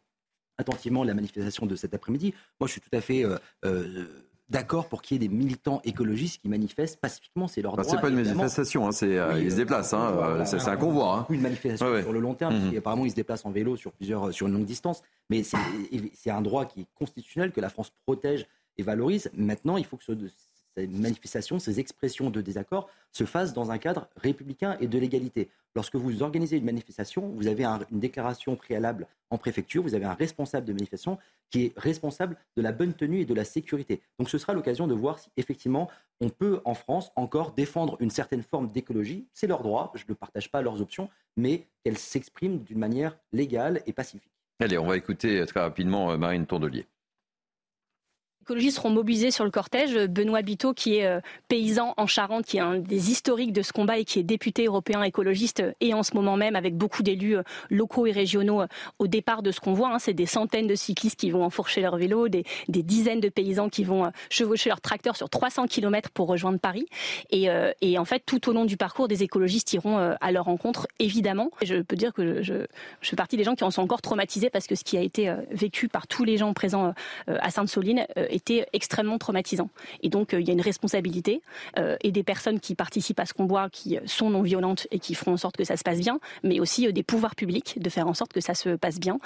attentivement 0.58 1.02
la 1.04 1.14
manifestation 1.14 1.66
de 1.66 1.74
cet 1.74 1.94
après-midi. 1.94 2.34
Moi, 2.60 2.68
je 2.68 2.72
suis 2.72 2.80
tout 2.80 2.94
à 2.94 3.00
fait 3.00 3.24
euh, 3.24 4.06
d'accord 4.52 4.88
pour 4.88 5.02
qu'il 5.02 5.16
y 5.20 5.24
ait 5.24 5.28
des 5.28 5.34
militants 5.34 5.80
écologistes 5.82 6.40
qui 6.42 6.48
manifestent 6.48 7.00
pacifiquement, 7.00 7.48
c'est 7.48 7.62
leur 7.62 7.72
droit. 7.72 7.84
c'est 7.84 8.00
pas 8.00 8.10
une 8.10 8.22
manifestation, 8.22 8.86
hein, 8.86 8.92
c'est, 8.92 9.18
euh, 9.18 9.40
ils 9.40 9.50
se 9.50 9.56
déplacent, 9.56 9.94
hein, 9.94 10.14
euh, 10.16 10.44
c'est, 10.44 10.68
un 10.68 10.76
convoi. 10.76 11.16
Hein. 11.16 11.26
Une 11.30 11.40
manifestation 11.40 12.00
sur 12.02 12.12
le 12.12 12.20
long 12.20 12.34
terme, 12.34 12.54
mmh. 12.54 12.76
apparemment 12.76 13.06
ils 13.06 13.10
se 13.10 13.16
déplacent 13.16 13.46
en 13.46 13.50
vélo 13.50 13.76
sur, 13.76 13.92
plusieurs, 13.92 14.32
sur 14.32 14.46
une 14.46 14.52
longue 14.52 14.66
distance, 14.66 15.02
mais 15.30 15.42
c'est, 15.42 16.30
un 16.30 16.42
droit 16.42 16.66
qui 16.66 16.82
est 16.82 16.86
constitutionnel, 16.94 17.50
que 17.50 17.60
la 17.60 17.70
France 17.70 17.92
protège 18.04 18.46
et 18.78 18.82
valorise. 18.82 19.30
Maintenant, 19.34 19.76
il 19.76 19.84
faut 19.84 19.96
que 19.96 20.04
ce, 20.04 20.12
ces 20.76 20.86
manifestations, 20.86 21.58
ces 21.58 21.80
expressions 21.80 22.30
de 22.30 22.40
désaccord 22.40 22.88
se 23.12 23.24
fassent 23.24 23.52
dans 23.52 23.70
un 23.70 23.78
cadre 23.78 24.08
républicain 24.16 24.76
et 24.80 24.86
de 24.86 24.98
l'égalité. 24.98 25.50
Lorsque 25.74 25.96
vous 25.96 26.22
organisez 26.22 26.58
une 26.58 26.64
manifestation, 26.64 27.28
vous 27.28 27.46
avez 27.46 27.64
une 27.64 28.00
déclaration 28.00 28.56
préalable 28.56 29.06
en 29.30 29.38
préfecture, 29.38 29.82
vous 29.82 29.94
avez 29.94 30.04
un 30.04 30.14
responsable 30.14 30.66
de 30.66 30.72
manifestation 30.72 31.18
qui 31.50 31.66
est 31.66 31.78
responsable 31.78 32.36
de 32.56 32.62
la 32.62 32.72
bonne 32.72 32.92
tenue 32.92 33.20
et 33.20 33.24
de 33.24 33.34
la 33.34 33.44
sécurité. 33.44 34.02
Donc 34.18 34.28
ce 34.28 34.36
sera 34.38 34.52
l'occasion 34.52 34.86
de 34.86 34.94
voir 34.94 35.18
si 35.18 35.30
effectivement 35.36 35.90
on 36.20 36.28
peut 36.28 36.60
en 36.64 36.74
France 36.74 37.10
encore 37.16 37.52
défendre 37.52 37.96
une 38.00 38.10
certaine 38.10 38.42
forme 38.42 38.70
d'écologie. 38.70 39.26
C'est 39.32 39.46
leur 39.46 39.62
droit, 39.62 39.92
je 39.94 40.04
ne 40.08 40.14
partage 40.14 40.50
pas 40.50 40.60
leurs 40.60 40.80
options, 40.82 41.08
mais 41.36 41.66
qu'elles 41.82 41.98
s'expriment 41.98 42.58
d'une 42.58 42.78
manière 42.78 43.18
légale 43.32 43.82
et 43.86 43.92
pacifique. 43.92 44.32
Allez, 44.60 44.78
on 44.78 44.86
va 44.86 44.96
écouter 44.96 45.44
très 45.46 45.60
rapidement 45.60 46.12
euh, 46.12 46.18
Marine 46.18 46.46
Tondelier 46.46 46.86
écologistes 48.42 48.76
seront 48.76 48.90
mobilisés 48.90 49.30
sur 49.30 49.44
le 49.44 49.50
cortège. 49.50 49.96
Benoît 50.08 50.42
Biteau, 50.42 50.74
qui 50.74 50.96
est 50.96 51.06
euh, 51.06 51.20
paysan 51.46 51.94
en 51.96 52.06
Charente, 52.08 52.44
qui 52.44 52.56
est 52.56 52.60
un 52.60 52.78
des 52.78 53.10
historiques 53.10 53.52
de 53.52 53.62
ce 53.62 53.72
combat 53.72 53.98
et 53.98 54.04
qui 54.04 54.18
est 54.18 54.24
député 54.24 54.66
européen 54.66 55.02
écologiste, 55.02 55.62
et 55.80 55.94
en 55.94 56.02
ce 56.02 56.14
moment 56.14 56.36
même 56.36 56.56
avec 56.56 56.76
beaucoup 56.76 57.04
d'élus 57.04 57.36
euh, 57.36 57.42
locaux 57.70 58.06
et 58.06 58.10
régionaux 58.10 58.62
euh, 58.62 58.66
au 58.98 59.06
départ 59.06 59.42
de 59.42 59.52
ce 59.52 59.60
qu'on 59.60 59.74
voit. 59.74 59.94
Hein. 59.94 59.98
c'est 60.00 60.12
des 60.12 60.26
centaines 60.26 60.66
de 60.66 60.74
cyclistes 60.74 61.20
qui 61.20 61.30
vont 61.30 61.44
enfourcher 61.44 61.82
leur 61.82 61.96
vélo, 61.96 62.28
des, 62.28 62.44
dizaines 62.68 63.20
de 63.20 63.28
paysans 63.28 63.68
qui 63.68 63.84
vont 63.84 64.10
chevaucher 64.28 64.70
leur 64.70 64.80
tracteur 64.80 65.16
sur 65.16 65.30
300 65.30 65.68
km 65.68 66.10
pour 66.10 66.26
rejoindre 66.26 66.58
Paris. 66.58 66.86
Et, 67.30 67.48
en 67.98 68.04
fait, 68.04 68.22
tout 68.26 68.50
au 68.50 68.52
long 68.52 68.64
du 68.64 68.76
parcours, 68.76 69.06
des 69.06 69.22
écologistes 69.22 69.72
iront 69.72 69.98
à 70.20 70.32
leur 70.32 70.46
rencontre, 70.46 70.88
évidemment. 70.98 71.50
Je 71.62 71.76
peux 71.76 71.96
dire 71.96 72.12
que 72.12 72.42
je, 72.42 72.54
je, 73.00 73.08
fais 73.08 73.16
partie 73.16 73.36
des 73.36 73.44
gens 73.44 73.54
qui 73.54 73.62
en 73.64 73.70
sont 73.70 73.82
encore 73.82 74.02
traumatisés 74.02 74.50
parce 74.50 74.66
que 74.66 74.74
ce 74.74 74.82
qui 74.82 74.96
a 74.96 75.00
été 75.00 75.32
vécu 75.50 75.88
par 75.88 76.06
tous 76.06 76.24
les 76.24 76.36
gens 76.36 76.52
présents 76.54 76.92
à 77.28 77.50
Sainte-Soline 77.50 78.06
était 78.32 78.66
extrêmement 78.72 79.18
traumatisant. 79.18 79.70
Et 80.02 80.08
donc, 80.08 80.34
euh, 80.34 80.40
il 80.40 80.46
y 80.46 80.50
a 80.50 80.54
une 80.54 80.60
responsabilité 80.60 81.42
euh, 81.78 81.96
et 82.02 82.10
des 82.10 82.22
personnes 82.22 82.60
qui 82.60 82.74
participent 82.74 83.20
à 83.20 83.26
ce 83.26 83.34
combat, 83.34 83.68
qui 83.70 83.98
sont 84.06 84.30
non 84.30 84.42
violentes 84.42 84.86
et 84.90 84.98
qui 84.98 85.14
feront 85.14 85.32
en 85.32 85.36
sorte 85.36 85.56
que 85.56 85.64
ça 85.64 85.76
se 85.76 85.82
passe 85.82 85.98
bien, 85.98 86.18
mais 86.42 86.60
aussi 86.60 86.86
euh, 86.86 86.92
des 86.92 87.02
pouvoirs 87.02 87.34
publics 87.34 87.80
de 87.80 87.90
faire 87.90 88.08
en 88.08 88.14
sorte 88.14 88.32
que 88.32 88.40
ça 88.40 88.54
se 88.54 88.70
passe 88.76 88.98
bien. 88.98 89.18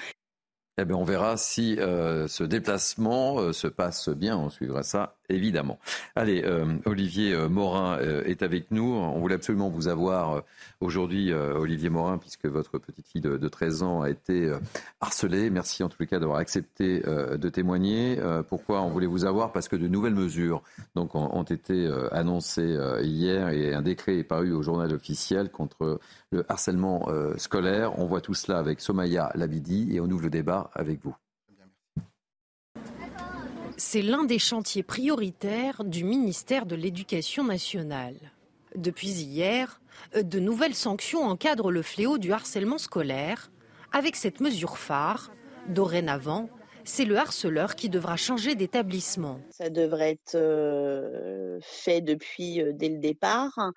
Eh 0.78 0.84
bien, 0.84 0.96
on 0.96 1.04
verra 1.04 1.38
si 1.38 1.78
euh, 1.78 2.28
ce 2.28 2.44
déplacement 2.44 3.40
euh, 3.40 3.52
se 3.54 3.66
passe 3.66 4.10
bien. 4.10 4.36
On 4.36 4.50
suivra 4.50 4.82
ça, 4.82 5.16
évidemment. 5.28 5.78
Allez, 6.14 6.42
euh, 6.44 6.76
Olivier 6.84 7.36
Morin 7.48 7.98
est 7.98 8.42
avec 8.42 8.70
nous. 8.70 8.94
On 8.94 9.18
voulait 9.18 9.34
absolument 9.34 9.68
vous 9.68 9.88
avoir 9.88 10.42
aujourd'hui, 10.80 11.32
Olivier 11.32 11.88
Morin, 11.88 12.18
puisque 12.18 12.46
votre 12.46 12.78
petite 12.78 13.06
fille 13.06 13.20
de, 13.20 13.48
13 13.48 13.82
ans 13.82 14.02
a 14.02 14.10
été 14.10 14.52
harcelée. 15.00 15.50
Merci 15.50 15.82
en 15.82 15.88
tous 15.88 15.98
les 16.00 16.06
cas 16.06 16.18
d'avoir 16.18 16.38
accepté 16.38 17.00
de 17.00 17.48
témoigner. 17.48 18.18
pourquoi 18.48 18.82
on 18.82 18.90
voulait 18.90 19.06
vous 19.06 19.24
avoir? 19.24 19.52
Parce 19.52 19.68
que 19.68 19.76
de 19.76 19.88
nouvelles 19.88 20.14
mesures 20.14 20.62
ont, 20.94 21.08
ont 21.12 21.42
été 21.42 21.90
annoncées 22.12 22.76
hier 23.02 23.48
et 23.48 23.74
un 23.74 23.82
décret 23.82 24.18
est 24.18 24.24
paru 24.24 24.52
au 24.52 24.62
journal 24.62 24.92
officiel 24.92 25.50
contre 25.50 26.00
le 26.30 26.44
harcèlement 26.48 27.08
scolaire. 27.36 27.98
On 27.98 28.06
voit 28.06 28.20
tout 28.20 28.34
cela 28.34 28.58
avec 28.58 28.80
Somaya 28.80 29.30
Labidi 29.34 29.94
et 29.94 30.00
on 30.00 30.06
ouvre 30.06 30.22
le 30.22 30.30
débat 30.30 30.70
avec 30.74 31.00
vous. 31.02 31.14
C'est 33.78 34.00
l'un 34.00 34.24
des 34.24 34.38
chantiers 34.38 34.82
prioritaires 34.82 35.84
du 35.84 36.02
ministère 36.02 36.64
de 36.64 36.74
l'Éducation 36.74 37.44
nationale. 37.44 38.16
Depuis 38.74 39.10
hier, 39.10 39.82
de 40.14 40.38
nouvelles 40.38 40.74
sanctions 40.74 41.24
encadrent 41.24 41.70
le 41.70 41.82
fléau 41.82 42.16
du 42.16 42.32
harcèlement 42.32 42.78
scolaire. 42.78 43.50
Avec 43.92 44.16
cette 44.16 44.40
mesure 44.40 44.78
phare, 44.78 45.30
dorénavant, 45.68 46.48
c'est 46.84 47.04
le 47.04 47.18
harceleur 47.18 47.74
qui 47.74 47.90
devra 47.90 48.16
changer 48.16 48.54
d'établissement. 48.54 49.40
Ça 49.50 49.68
devrait 49.68 50.12
être 50.12 50.36
euh, 50.36 51.58
fait 51.60 52.00
depuis 52.00 52.62
euh, 52.62 52.72
dès 52.72 52.88
le 52.88 52.98
départ. 52.98 53.72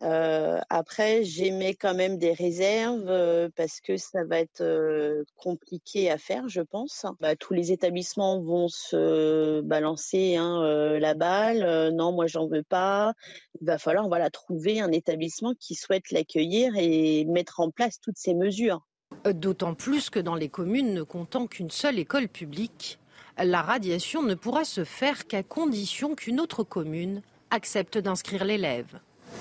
Après, 0.00 1.24
j'émets 1.24 1.74
quand 1.74 1.94
même 1.94 2.18
des 2.18 2.32
réserves 2.32 3.50
parce 3.56 3.80
que 3.80 3.96
ça 3.96 4.24
va 4.24 4.40
être 4.40 5.24
compliqué 5.36 6.10
à 6.10 6.18
faire, 6.18 6.48
je 6.48 6.60
pense. 6.60 7.06
Bah, 7.20 7.34
tous 7.36 7.54
les 7.54 7.72
établissements 7.72 8.40
vont 8.40 8.68
se 8.68 9.60
balancer 9.62 10.36
hein, 10.36 10.98
la 10.98 11.14
balle. 11.14 11.94
non, 11.94 12.12
moi, 12.12 12.26
j'en 12.26 12.46
veux 12.46 12.62
pas. 12.62 13.14
Il 13.60 13.66
va 13.66 13.78
falloir 13.78 14.08
voilà, 14.08 14.30
trouver 14.30 14.80
un 14.80 14.92
établissement 14.92 15.54
qui 15.58 15.74
souhaite 15.74 16.10
l'accueillir 16.10 16.74
et 16.76 17.24
mettre 17.24 17.60
en 17.60 17.70
place 17.70 18.00
toutes 18.00 18.18
ces 18.18 18.34
mesures. 18.34 18.82
D'autant 19.24 19.74
plus 19.74 20.10
que 20.10 20.20
dans 20.20 20.34
les 20.34 20.48
communes 20.48 20.92
ne 20.92 21.02
comptant 21.02 21.46
qu'une 21.46 21.70
seule 21.70 21.98
école 21.98 22.28
publique, 22.28 22.98
la 23.38 23.62
radiation 23.62 24.22
ne 24.22 24.34
pourra 24.34 24.64
se 24.64 24.84
faire 24.84 25.26
qu'à 25.26 25.42
condition 25.42 26.14
qu'une 26.14 26.40
autre 26.40 26.64
commune 26.64 27.22
accepte 27.50 27.98
d'inscrire 27.98 28.44
l'élève. 28.44 28.98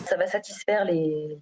Ça 0.08 0.18
va 0.18 0.28
satisfaire 0.28 0.86
les, 0.86 1.39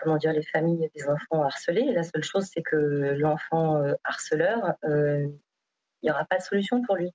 comment 0.00 0.16
dire, 0.16 0.32
les 0.32 0.42
familles 0.42 0.90
des 0.94 1.08
enfants 1.08 1.42
harcelés. 1.42 1.92
La 1.92 2.02
seule 2.02 2.24
chose, 2.24 2.48
c'est 2.52 2.62
que 2.62 2.76
l'enfant 2.76 3.76
euh, 3.76 3.94
harceleur, 4.04 4.74
euh, 4.84 5.26
il 6.02 6.06
n'y 6.06 6.10
aura 6.10 6.24
pas 6.24 6.38
de 6.38 6.42
solution 6.42 6.82
pour 6.82 6.96
lui. 6.96 7.10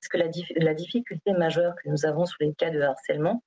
Parce 0.00 0.08
que 0.08 0.16
la, 0.16 0.64
la 0.64 0.74
difficulté 0.74 1.32
majeure 1.32 1.74
que 1.76 1.88
nous 1.88 2.06
avons 2.06 2.26
sur 2.26 2.38
les 2.40 2.54
cas 2.54 2.70
de 2.70 2.80
harcèlement, 2.80 3.42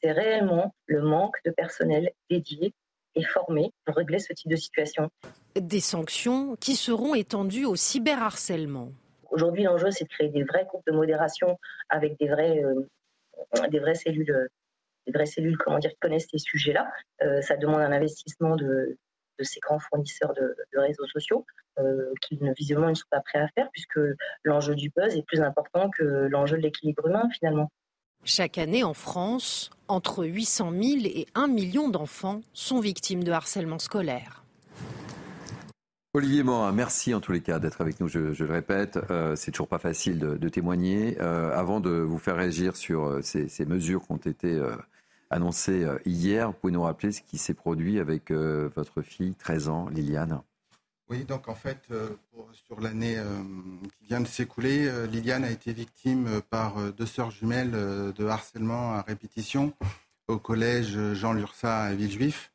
c'est 0.00 0.12
réellement 0.12 0.74
le 0.86 1.02
manque 1.02 1.36
de 1.44 1.50
personnel 1.50 2.12
dédié 2.30 2.72
et 3.14 3.24
formé 3.24 3.72
pour 3.84 3.96
régler 3.96 4.18
ce 4.18 4.32
type 4.32 4.50
de 4.50 4.56
situation. 4.56 5.10
Des 5.56 5.80
sanctions 5.80 6.54
qui 6.56 6.76
seront 6.76 7.14
étendues 7.14 7.64
au 7.64 7.74
cyberharcèlement. 7.74 8.92
Aujourd'hui, 9.30 9.64
l'enjeu, 9.64 9.90
c'est 9.90 10.04
de 10.04 10.08
créer 10.08 10.28
des 10.28 10.44
vrais 10.44 10.64
groupes 10.66 10.86
de 10.86 10.92
modération 10.92 11.58
avec 11.88 12.18
des, 12.18 12.28
vrais, 12.28 12.62
euh, 12.62 13.68
des 13.68 13.80
vraies 13.80 13.94
cellules 13.94 14.48
des 15.08 15.12
vraies 15.12 15.26
cellules 15.26 15.56
comment 15.58 15.78
dire, 15.78 15.90
qui 15.90 15.98
connaissent 15.98 16.28
ces 16.30 16.38
sujets-là. 16.38 16.90
Euh, 17.22 17.40
ça 17.40 17.56
demande 17.56 17.80
un 17.80 17.92
investissement 17.92 18.56
de, 18.56 18.96
ces 19.40 19.60
grands 19.60 19.78
fournisseurs 19.78 20.34
de, 20.34 20.54
réseaux 20.74 21.06
sociaux 21.06 21.44
euh, 21.78 22.12
qui 22.22 22.38
ne, 22.42 22.52
visiblement 22.54 22.88
ne 22.88 22.94
sont 22.94 23.06
pas 23.10 23.20
prêts 23.20 23.38
à 23.38 23.48
faire 23.48 23.68
puisque 23.72 24.00
l'enjeu 24.44 24.74
du 24.74 24.90
buzz 24.96 25.16
est 25.16 25.26
plus 25.26 25.40
important 25.40 25.90
que 25.90 26.04
l'enjeu 26.30 26.56
de 26.56 26.62
l'équilibre 26.62 27.06
humain 27.06 27.28
finalement. 27.32 27.70
Chaque 28.24 28.58
année 28.58 28.82
en 28.84 28.94
France, 28.94 29.70
entre 29.86 30.24
800 30.24 30.72
000 30.72 30.82
et 31.04 31.26
1 31.34 31.46
million 31.46 31.88
d'enfants 31.88 32.40
sont 32.52 32.80
victimes 32.80 33.22
de 33.22 33.30
harcèlement 33.30 33.78
scolaire. 33.78 34.44
Olivier 36.14 36.42
Morin, 36.42 36.72
merci 36.72 37.14
en 37.14 37.20
tous 37.20 37.32
les 37.32 37.40
cas 37.40 37.60
d'être 37.60 37.80
avec 37.80 38.00
nous. 38.00 38.08
Je, 38.08 38.18
le 38.18 38.52
répète, 38.52 38.98
euh, 39.10 39.36
c'est 39.36 39.52
toujours 39.52 39.68
pas 39.68 39.78
facile 39.78 40.18
de, 40.18 40.48
témoigner. 40.48 41.16
Euh, 41.20 41.56
avant 41.56 41.80
de 41.80 41.90
vous 41.90 42.18
faire 42.18 42.36
réagir 42.36 42.76
sur 42.76 43.20
ces, 43.22 43.48
ces 43.48 43.66
mesures 43.66 44.04
qui 44.04 44.12
ont 44.12 44.16
été 44.16 44.60
annoncé 45.30 45.84
euh, 45.84 45.98
hier. 46.04 46.48
Vous 46.48 46.54
pouvez 46.54 46.72
nous 46.72 46.82
rappeler 46.82 47.12
ce 47.12 47.22
qui 47.22 47.38
s'est 47.38 47.54
produit 47.54 47.98
avec 47.98 48.30
euh, 48.30 48.70
votre 48.74 49.02
fille, 49.02 49.34
13 49.34 49.68
ans, 49.68 49.88
Liliane? 49.88 50.40
Oui, 51.10 51.24
donc 51.24 51.48
en 51.48 51.54
fait, 51.54 51.84
euh, 51.90 52.10
sur 52.52 52.80
l'année 52.80 53.16
qui 53.98 54.06
vient 54.08 54.20
de 54.20 54.26
s'écouler, 54.26 55.06
Liliane 55.06 55.42
a 55.42 55.50
été 55.50 55.72
victime 55.72 56.42
par 56.50 56.92
deux 56.92 57.06
sœurs 57.06 57.30
jumelles 57.30 57.70
de 57.70 58.26
harcèlement 58.26 58.92
à 58.92 59.00
répétition 59.00 59.72
au 60.28 60.36
collège 60.36 60.98
Jean 61.14 61.32
Lursa 61.32 61.84
à 61.84 61.94
Villejuif, 61.94 62.52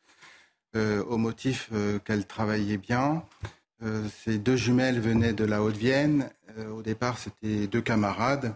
au 0.76 1.18
motif 1.18 1.72
qu'elle 2.06 2.28
travaillait 2.28 2.78
bien. 2.78 3.24
ces 4.24 4.38
deux 4.38 4.56
jumelles 4.56 5.00
venaient 5.00 5.34
de 5.34 5.46
la 5.46 5.64
Haute-Vienne. 5.64 6.30
au 6.72 6.84
départ, 6.84 7.18
c'était 7.18 7.66
deux 7.66 7.82
camarades. 7.82 8.56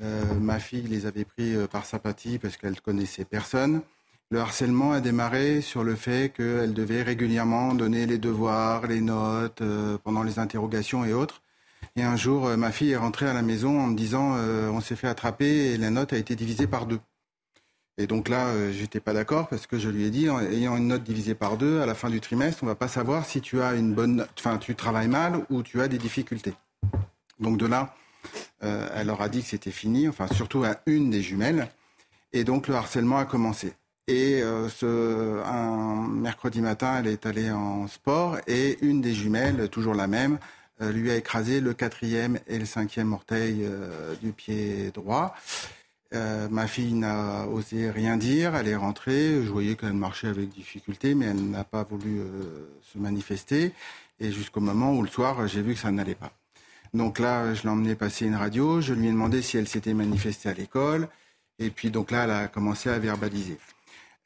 Euh, 0.00 0.34
ma 0.34 0.58
fille 0.60 0.82
les 0.82 1.06
avait 1.06 1.24
pris 1.24 1.54
euh, 1.54 1.66
par 1.66 1.84
sympathie 1.84 2.38
parce 2.38 2.56
qu'elle 2.56 2.80
connaissait 2.80 3.24
personne. 3.24 3.82
Le 4.30 4.38
harcèlement 4.40 4.92
a 4.92 5.00
démarré 5.00 5.60
sur 5.60 5.82
le 5.82 5.96
fait 5.96 6.32
qu'elle 6.32 6.74
devait 6.74 7.02
régulièrement 7.02 7.74
donner 7.74 8.06
les 8.06 8.18
devoirs, 8.18 8.86
les 8.86 9.00
notes 9.00 9.62
euh, 9.62 9.98
pendant 10.04 10.22
les 10.22 10.38
interrogations 10.38 11.04
et 11.04 11.12
autres. 11.12 11.42
Et 11.96 12.02
un 12.02 12.16
jour, 12.16 12.48
ma 12.56 12.70
fille 12.70 12.90
est 12.90 12.96
rentrée 12.96 13.26
à 13.26 13.32
la 13.32 13.42
maison 13.42 13.80
en 13.80 13.88
me 13.88 13.96
disant 13.96 14.36
on 14.36 14.80
s'est 14.80 14.94
fait 14.94 15.08
attraper 15.08 15.72
et 15.72 15.76
la 15.78 15.90
note 15.90 16.12
a 16.12 16.16
été 16.16 16.36
divisée 16.36 16.68
par 16.68 16.86
deux. 16.86 17.00
Et 17.96 18.06
donc 18.06 18.28
là, 18.28 18.70
j'étais 18.70 19.00
pas 19.00 19.12
d'accord 19.12 19.48
parce 19.48 19.66
que 19.66 19.78
je 19.78 19.88
lui 19.88 20.04
ai 20.04 20.10
dit, 20.10 20.30
en 20.30 20.38
ayant 20.40 20.76
une 20.76 20.88
note 20.88 21.02
divisée 21.02 21.34
par 21.34 21.56
deux, 21.56 21.80
à 21.80 21.86
la 21.86 21.94
fin 21.94 22.10
du 22.10 22.20
trimestre, 22.20 22.62
on 22.62 22.66
va 22.66 22.76
pas 22.76 22.86
savoir 22.86 23.24
si 23.24 23.40
tu 23.40 23.60
as 23.62 23.74
une 23.74 23.94
bonne, 23.94 24.26
enfin, 24.38 24.58
tu 24.58 24.76
travailles 24.76 25.08
mal 25.08 25.44
ou 25.50 25.62
tu 25.64 25.80
as 25.80 25.88
des 25.88 25.98
difficultés. 25.98 26.54
Donc 27.40 27.58
de 27.58 27.66
là, 27.66 27.94
euh, 28.62 28.88
elle 28.94 29.06
leur 29.06 29.20
a 29.22 29.28
dit 29.28 29.42
que 29.42 29.48
c'était 29.48 29.70
fini, 29.70 30.08
enfin 30.08 30.26
surtout 30.28 30.64
à 30.64 30.76
une 30.86 31.10
des 31.10 31.22
jumelles. 31.22 31.68
Et 32.32 32.44
donc 32.44 32.68
le 32.68 32.74
harcèlement 32.74 33.18
a 33.18 33.24
commencé. 33.24 33.72
Et 34.06 34.42
euh, 34.42 34.68
ce, 34.68 35.42
un 35.44 36.08
mercredi 36.08 36.60
matin, 36.60 36.98
elle 36.98 37.08
est 37.08 37.26
allée 37.26 37.50
en 37.50 37.86
sport 37.88 38.38
et 38.46 38.78
une 38.82 39.00
des 39.00 39.14
jumelles, 39.14 39.68
toujours 39.68 39.94
la 39.94 40.06
même, 40.06 40.38
euh, 40.80 40.92
lui 40.92 41.10
a 41.10 41.16
écrasé 41.16 41.60
le 41.60 41.74
quatrième 41.74 42.38
et 42.46 42.58
le 42.58 42.64
cinquième 42.64 43.12
orteil 43.12 43.68
du 44.22 44.32
pied 44.32 44.90
droit. 44.92 45.34
ma 46.12 46.66
fille 46.66 46.94
n'a 46.94 47.46
osé 47.46 47.90
rien 47.90 48.16
dire, 48.16 48.54
elle 48.56 48.68
est 48.68 48.76
rentrée, 48.76 49.42
je 49.44 49.50
voyais 49.50 49.76
qu'elle 49.76 49.92
marchait 49.92 50.28
avec 50.28 50.48
difficulté, 50.50 51.14
mais 51.14 51.26
elle 51.26 51.50
n'a 51.50 51.64
pas 51.64 51.84
voulu 51.84 52.22
se 52.82 52.98
manifester. 52.98 53.72
Et 54.20 54.32
jusqu'au 54.32 54.60
moment 54.60 54.92
où 54.94 55.02
le 55.02 55.08
soir, 55.08 55.46
j'ai 55.46 55.62
vu 55.62 55.74
que 55.74 55.80
ça 55.80 55.90
n'allait 55.90 56.14
pas. 56.14 56.32
Donc 56.94 57.18
là, 57.18 57.54
je 57.54 57.68
l'ai 57.68 57.94
passer 57.94 58.26
une 58.26 58.36
radio. 58.36 58.80
Je 58.80 58.94
lui 58.94 59.08
ai 59.08 59.10
demandé 59.10 59.42
si 59.42 59.56
elle 59.56 59.68
s'était 59.68 59.94
manifestée 59.94 60.48
à 60.48 60.54
l'école. 60.54 61.08
Et 61.58 61.70
puis 61.70 61.90
donc 61.90 62.10
là, 62.10 62.24
elle 62.24 62.30
a 62.30 62.48
commencé 62.48 62.88
à 62.88 62.98
verbaliser. 62.98 63.58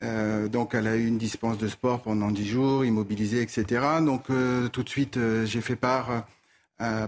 Euh, 0.03 0.49
donc 0.49 0.75
elle 0.75 0.87
a 0.89 0.97
eu 0.97 1.07
une 1.07 1.19
dispense 1.19 1.59
de 1.59 1.69
sport 1.69 2.03
pendant 2.03 2.31
dix 2.31 2.47
jours, 2.47 2.85
immobilisée, 2.85 3.41
etc. 3.41 3.87
Donc 4.05 4.31
euh, 4.31 4.69
tout 4.69 4.83
de 4.83 4.89
suite, 4.89 5.17
euh, 5.17 5.47
j'ai 5.47 5.61
fait 5.61 5.77
part 5.77 6.27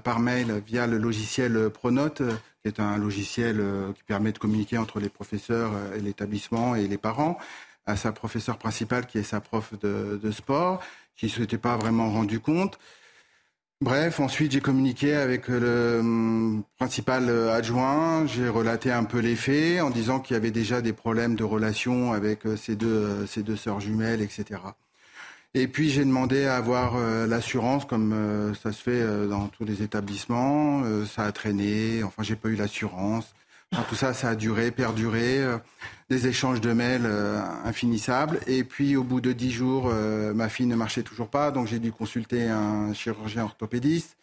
par 0.05 0.21
mail 0.21 0.63
via 0.65 0.87
le 0.87 0.99
logiciel 0.99 1.69
Pronote, 1.69 2.23
qui 2.63 2.69
est 2.69 2.79
un 2.79 2.97
logiciel 2.97 3.61
qui 3.97 4.05
permet 4.05 4.31
de 4.31 4.39
communiquer 4.39 4.79
entre 4.79 5.01
les 5.01 5.09
professeurs 5.09 5.73
et 5.97 6.01
l'établissement 6.01 6.77
et 6.77 6.87
les 6.87 6.97
parents, 6.97 7.39
à 7.85 7.97
sa 7.97 8.13
professeure 8.13 8.57
principale 8.57 9.05
qui 9.05 9.19
est 9.19 9.25
sa 9.25 9.41
prof 9.41 9.77
de, 9.81 10.21
de 10.23 10.31
sport, 10.31 10.81
qui 11.17 11.27
ne 11.27 11.31
s'était 11.33 11.59
pas 11.59 11.77
vraiment 11.77 12.09
rendu 12.09 12.39
compte. 12.39 12.79
Bref, 13.81 14.21
ensuite 14.21 14.53
j'ai 14.53 14.61
communiqué 14.61 15.15
avec 15.15 15.49
le 15.49 15.99
hum, 16.01 16.65
principal 16.79 17.29
euh, 17.29 17.53
adjoint, 17.53 18.25
j'ai 18.27 18.49
relaté 18.49 18.91
un 18.91 19.05
peu 19.05 19.19
les 19.19 19.37
faits 19.37 19.83
en 19.83 19.91
disant 19.91 20.21
qu'il 20.21 20.35
y 20.35 20.37
avait 20.37 20.53
déjà 20.53 20.81
des 20.81 20.93
problèmes 20.93 21.35
de 21.35 21.45
relation 21.45 22.13
avec 22.13 22.47
euh, 22.47 22.57
euh, 22.83 23.27
ces 23.27 23.43
deux 23.43 23.57
sœurs 23.57 23.81
jumelles, 23.81 24.23
etc. 24.23 24.61
Et 25.55 25.69
puis 25.69 25.91
j'ai 25.91 26.05
demandé 26.05 26.47
à 26.47 26.57
avoir 26.57 26.97
l'assurance, 27.29 27.85
comme 27.85 28.55
ça 28.61 28.73
se 28.73 28.83
fait 28.83 29.29
dans 29.29 29.47
tous 29.47 29.65
les 29.65 29.83
établissements. 29.83 30.83
ça 31.07 31.23
a 31.23 31.31
traîné, 31.31 32.03
enfin 32.03 32.25
j'ai 32.25 32.35
pas 32.35 32.49
eu 32.49 32.57
l'assurance 32.57 33.35
tout 33.89 33.95
ça, 33.95 34.15
ça 34.15 34.31
a 34.31 34.35
duré, 34.35 34.71
perduré, 34.71 35.39
euh, 35.39 35.59
des 36.11 36.27
échanges 36.27 36.61
de 36.61 36.73
mails 36.73 37.07
euh, 37.07 37.41
infinissables. 37.65 38.39
Et 38.47 38.65
puis, 38.65 38.97
au 38.97 39.03
bout 39.03 39.21
de 39.21 39.33
dix 39.33 39.51
jours, 39.51 39.91
euh, 39.93 40.33
ma 40.35 40.49
fille 40.49 40.67
ne 40.67 40.77
marchait 40.77 41.03
toujours 41.03 41.29
pas, 41.29 41.51
donc 41.51 41.67
j'ai 41.67 41.79
dû 41.79 41.93
consulter 41.93 42.49
un 42.49 42.93
chirurgien 42.93 43.45
orthopédiste 43.45 44.17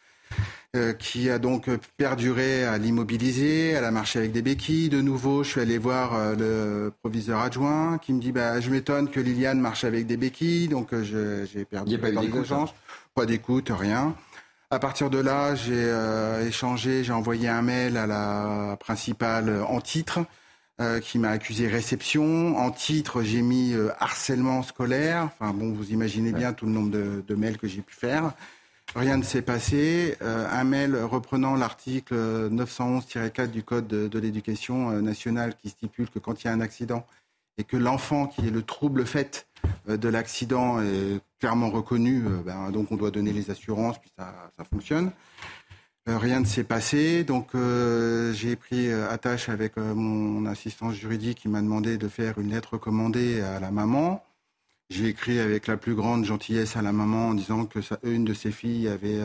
qui 1.00 1.30
a 1.30 1.38
donc 1.38 1.70
perduré 1.98 2.64
à 2.64 2.78
l'immobiliser. 2.78 3.72
Elle 3.72 3.84
a 3.84 3.92
marché 3.92 4.20
avec 4.20 4.32
des 4.32 4.42
béquilles. 4.42 4.88
De 4.88 5.02
nouveau, 5.02 5.44
je 5.44 5.50
suis 5.50 5.60
allé 5.60 5.78
voir 5.78 6.38
le 6.38 6.94
proviseur 7.02 7.42
adjoint 7.42 7.98
qui 7.98 8.14
me 8.14 8.22
dit 8.22 8.32
bah, 8.32 8.62
Je 8.62 8.70
m'étonne 8.70 9.10
que 9.10 9.20
Liliane 9.20 9.60
marche 9.60 9.84
avec 9.84 10.08
des 10.08 10.16
béquilles. 10.16 10.70
Donc, 10.70 10.96
j'ai 11.02 11.66
perdu 11.66 11.98
pas, 11.98 12.12
d'échange. 12.12 12.70
Pas 13.14 13.26
d'écoute, 13.26 13.70
rien. 13.70 14.16
À 14.74 14.80
partir 14.80 15.10
de 15.10 15.18
là, 15.18 15.54
j'ai 15.54 15.74
euh, 15.76 16.48
échangé, 16.48 17.04
j'ai 17.04 17.12
envoyé 17.12 17.50
un 17.50 17.62
mail 17.62 17.98
à 17.98 18.08
la 18.08 18.78
principale 18.80 19.62
en 19.68 19.82
titre 19.82 20.20
euh, 20.80 21.02
qui 21.02 21.20
m'a 21.20 21.30
accusé 21.30 21.68
réception. 21.68 22.58
En 22.58 22.72
titre, 22.72 23.22
j'ai 23.22 23.42
mis 23.42 23.74
euh, 23.74 23.90
harcèlement 24.00 24.64
scolaire. 24.64 25.30
Enfin 25.38 25.52
bon, 25.52 25.74
vous 25.74 25.92
imaginez 25.92 26.32
bien 26.32 26.54
tout 26.54 26.68
le 26.68 26.72
nombre 26.72 26.90
de, 26.90 27.22
de 27.28 27.36
mails 27.36 27.58
que 27.58 27.68
j'ai 27.68 27.82
pu 27.82 27.94
faire. 27.94 28.32
Rien 28.96 29.18
ne 29.18 29.24
s'est 29.24 29.42
passé. 29.42 30.18
un 30.22 30.64
mail 30.64 30.96
reprenant 30.96 31.56
l'article 31.56 32.16
911-4 32.50 33.52
du 33.52 33.64
Code 33.64 33.88
de, 33.88 34.08
de 34.08 34.20
l'éducation 34.20 34.92
nationale 35.02 35.56
qui 35.62 35.70
stipule 35.70 36.10
que 36.10 36.20
quand 36.20 36.44
il 36.44 36.48
y 36.48 36.50
a 36.50 36.54
un 36.54 36.62
accident 36.62 37.06
et 37.58 37.64
que 37.64 37.78
l'enfant 37.78 38.28
qui 38.28 38.48
est 38.48 38.52
le 38.52 38.64
trouble 38.64 39.06
fait 39.06 39.48
euh, 39.90 39.98
de 39.98 40.10
l'accident 40.10 40.82
est 40.82 41.20
clairement 41.40 41.70
reconnu, 41.70 42.24
euh, 42.26 42.42
ben, 42.46 42.72
donc 42.72 42.92
on 42.92 42.96
doit 42.96 43.12
donner 43.12 43.34
les 43.34 43.52
assurances, 43.52 44.00
puis 44.00 44.12
ça, 44.18 44.34
fonctionne. 44.72 45.12
Euh, 46.10 46.18
rien 46.18 46.40
ne 46.40 46.46
s'est 46.46 46.64
passé, 46.64 47.24
donc 47.24 47.52
j'ai 48.34 48.56
pris 48.56 48.92
attache 48.92 49.50
avec 49.50 49.78
mon 49.78 50.46
assistance 50.46 50.96
juridique 50.96 51.40
qui 51.40 51.48
m'a 51.48 51.62
demandé 51.62 51.98
de 51.98 52.08
faire 52.08 52.40
une 52.40 52.50
lettre 52.50 52.74
recommandée 52.74 53.42
à 53.42 53.60
la 53.60 53.72
maman. 53.72 54.24
J'ai 54.90 55.08
écrit 55.08 55.40
avec 55.40 55.68
la 55.68 55.78
plus 55.78 55.96
grande 55.96 56.26
gentillesse 56.26 56.76
à 56.76 56.82
la 56.82 56.92
maman 56.92 57.30
en 57.30 57.34
disant 57.34 57.66
que 57.66 57.80
une 58.04 58.26
de 58.26 58.34
ses 58.34 58.52
filles 58.52 58.88
avait 58.88 59.20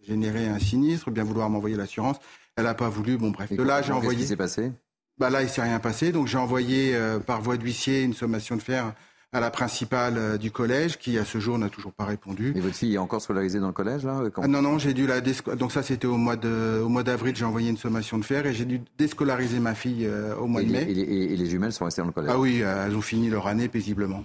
généré 0.00 0.46
un 0.46 0.58
sinistre, 0.58 1.10
bien 1.10 1.24
vouloir 1.24 1.50
m'envoyer 1.50 1.76
l'assurance. 1.76 2.16
Elle 2.56 2.64
n'a 2.64 2.74
pas 2.74 2.88
voulu. 2.88 3.16
Bon, 3.16 3.30
bref. 3.30 3.52
de 3.52 3.62
là, 3.62 3.82
j'ai 3.82 3.92
envoyé. 3.92 4.18
Qu'est-ce 4.18 4.22
qui 4.22 4.28
s'est 4.28 4.36
passé? 4.36 4.72
Bah 5.18 5.30
Là, 5.30 5.42
il 5.42 5.48
s'est 5.48 5.62
rien 5.62 5.78
passé. 5.78 6.12
Donc, 6.12 6.26
j'ai 6.26 6.38
envoyé 6.38 6.96
par 7.26 7.40
voie 7.42 7.56
d'huissier 7.56 8.02
une 8.02 8.14
sommation 8.14 8.56
de 8.56 8.62
fer 8.62 8.92
à 9.32 9.40
la 9.40 9.50
principale 9.50 10.18
euh, 10.18 10.38
du 10.38 10.50
collège, 10.50 10.98
qui 10.98 11.18
à 11.18 11.24
ce 11.24 11.38
jour 11.38 11.58
n'a 11.58 11.70
toujours 11.70 11.92
pas 11.92 12.04
répondu. 12.04 12.52
Et 12.54 12.60
votre 12.60 12.74
fille 12.74 12.94
est 12.94 12.98
encore 12.98 13.22
scolarisée 13.22 13.60
dans 13.60 13.68
le 13.68 13.72
collège 13.72 14.04
là 14.04 14.20
ah, 14.36 14.46
Non, 14.46 14.60
non, 14.60 14.78
j'ai 14.78 14.92
dû 14.92 15.06
la 15.06 15.20
donc 15.22 15.72
ça 15.72 15.82
c'était 15.82 16.06
au 16.06 16.18
mois 16.18 16.36
de 16.36 16.80
au 16.84 16.88
mois 16.88 17.02
d'avril, 17.02 17.34
j'ai 17.34 17.44
envoyé 17.44 17.70
une 17.70 17.78
sommation 17.78 18.18
de 18.18 18.24
fer 18.24 18.46
et 18.46 18.52
j'ai 18.52 18.66
dû 18.66 18.82
déscolariser 18.98 19.58
ma 19.58 19.74
fille 19.74 20.06
euh, 20.06 20.36
au 20.36 20.46
mois 20.46 20.62
de 20.62 20.70
mai. 20.70 20.86
Et 20.88 20.94
les, 20.94 21.02
et 21.02 21.36
les, 21.36 21.46
jumelles 21.46 21.72
sont 21.72 21.86
restées 21.86 22.02
dans 22.02 22.08
le 22.08 22.12
collège 22.12 22.30
Ah 22.32 22.38
oui, 22.38 22.60
euh, 22.62 22.86
elles 22.86 22.96
ont 22.96 23.02
fini 23.02 23.30
leur 23.30 23.46
année 23.46 23.68
paisiblement. 23.68 24.24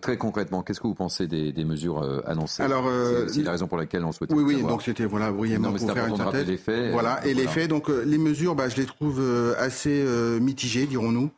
Très 0.00 0.16
concrètement, 0.16 0.62
qu'est-ce 0.62 0.80
que 0.80 0.86
vous 0.86 0.94
pensez 0.94 1.26
des, 1.26 1.52
des 1.52 1.64
mesures 1.64 2.02
annoncées? 2.26 2.62
Alors, 2.62 2.90
c'est 3.28 3.42
la 3.42 3.52
raison 3.52 3.66
pour 3.66 3.78
laquelle 3.78 4.04
on 4.04 4.12
souhaitait. 4.12 4.34
Oui, 4.34 4.42
oui. 4.44 4.62
Donc 4.62 4.82
c'était 4.82 5.06
voilà 5.06 5.30
brièvement 5.32 5.72
pour 5.72 5.92
faire 5.92 6.06
une 6.06 6.16
synthèse. 6.16 6.46
Les 6.46 6.56
faits, 6.56 6.92
voilà. 6.92 7.24
Et 7.26 7.34
les 7.34 7.46
faits, 7.46 7.68
donc 7.68 7.88
les 7.88 8.18
mesures, 8.18 8.54
bah, 8.54 8.68
je 8.68 8.76
les 8.76 8.86
trouve 8.86 9.20
assez 9.58 10.04
mitigées, 10.40 10.86
dirons-nous. 10.86 11.30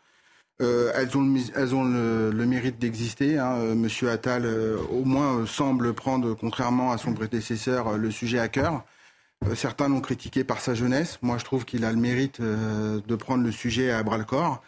Euh, 0.61 0.90
elles 0.95 1.16
ont, 1.16 1.23
le, 1.23 1.40
elles 1.55 1.74
ont 1.74 1.85
le, 1.85 2.47
mérite 2.47 2.78
d'exister. 2.78 3.39
Hein. 3.39 3.57
Euh, 3.59 3.74
Monsieur 3.74 4.11
Attal, 4.11 4.45
euh, 4.45 4.77
au 4.90 5.05
moins, 5.05 5.47
semble 5.47 5.95
prendre, 5.95 6.35
contrairement 6.35 6.90
à 6.90 6.99
son 6.99 7.15
prédécesseur, 7.15 7.97
le 7.97 8.11
sujet 8.11 8.39
à 8.39 8.49
cœur. 8.49 8.85
certains 9.55 9.89
l'ont 9.89 10.01
critiqué 10.01 10.43
par 10.43 10.61
sa 10.61 10.74
jeunesse. 10.74 11.19
Moi, 11.23 11.39
je 11.39 11.45
trouve 11.45 11.65
qu'il 11.65 11.85
a 11.85 11.93
le 11.93 11.99
mérite 11.99 12.40
de 12.40 13.16
prendre 13.16 13.45
le 13.45 13.53
sujet 13.53 13.90
à 13.90 14.03
bras 14.03 14.19
le 14.19 14.24
corps. 14.24 14.62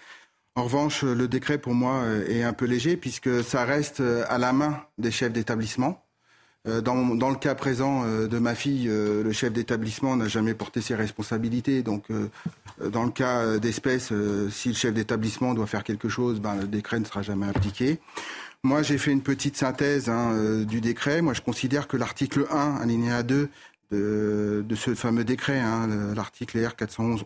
En 0.57 0.65
revanche, 0.65 1.05
le 1.05 1.29
décret, 1.29 1.59
pour 1.59 1.75
moi, 1.75 2.05
est 2.29 2.43
un 2.43 2.53
peu 2.53 2.67
léger, 2.67 2.97
puisque 2.97 3.43
ça 3.45 3.65
reste 3.65 4.03
à 4.29 4.37
la 4.39 4.53
main 4.53 4.83
des 4.99 5.11
chefs 5.11 5.33
d'établissement. 5.33 6.03
Euh, 6.69 6.83
dans, 6.83 7.15
dans, 7.15 7.31
le 7.31 7.37
cas 7.37 7.55
présent 7.55 8.05
euh, 8.05 8.27
de 8.27 8.39
ma 8.39 8.55
fille, 8.55 8.87
euh, 8.87 9.23
le 9.23 9.33
chef 9.33 9.51
d'établissement 9.51 10.15
n'a 10.17 10.29
jamais 10.29 10.53
porté 10.53 10.83
ses 10.83 10.95
responsabilités. 10.95 11.83
Donc, 11.83 12.05
dans 12.85 13.05
le 13.05 13.11
cas 13.11 13.59
d'espèce, 13.59 14.13
si 14.51 14.69
le 14.69 14.75
chef 14.75 14.95
d'établissement 14.95 15.55
doit 15.55 15.67
faire 15.67 15.85
quelque 15.85 16.09
chose, 16.09 16.41
ben, 16.41 16.57
le 16.57 16.67
décret 16.67 17.01
ne 17.01 17.05
sera 17.05 17.23
jamais 17.23 17.49
appliqué. 17.49 17.99
Moi, 18.63 18.83
j'ai 18.83 18.99
fait 18.99 19.11
une 19.11 19.23
petite 19.23 19.57
synthèse 19.57 20.11
hein, 20.11 20.65
du 20.65 20.81
décret. 20.81 21.23
Moi, 21.23 21.33
je 21.33 21.41
considère 21.41 21.89
que 21.89 21.97
l'article 21.97 22.47
1, 22.51 22.77
alinéa 22.77 23.23
2 23.23 23.49
de, 23.91 24.65
de 24.67 24.75
ce 24.75 24.95
fameux 24.95 25.25
décret, 25.25 25.59
hein, 25.59 25.89
l'article 26.15 26.65
R 26.65 26.77
411 26.77 27.25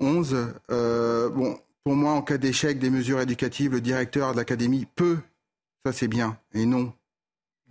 11, 0.00 0.36
bon, 0.68 1.56
pour 1.84 1.94
moi, 1.94 2.12
en 2.12 2.22
cas 2.22 2.38
d'échec 2.38 2.78
des 2.78 2.90
mesures 2.90 3.20
éducatives, 3.20 3.72
le 3.72 3.80
directeur 3.80 4.32
de 4.32 4.38
l'académie 4.38 4.86
peut, 4.96 5.18
ça 5.84 5.92
c'est 5.92 6.08
bien, 6.08 6.38
et 6.54 6.66
non 6.66 6.92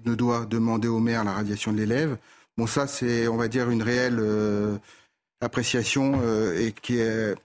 ne 0.05 0.15
doit 0.15 0.45
demander 0.45 0.87
au 0.87 0.99
maire 0.99 1.23
la 1.23 1.33
radiation 1.33 1.71
de 1.71 1.77
l'élève. 1.77 2.17
Bon, 2.57 2.67
ça, 2.67 2.87
c'est, 2.87 3.27
on 3.27 3.37
va 3.37 3.47
dire, 3.47 3.69
une 3.69 3.81
réelle 3.81 4.19
euh, 4.19 4.77
appréciation 5.41 6.19
euh, 6.23 6.59
et 6.59 6.71
qui 6.71 6.97
est, 6.99 7.35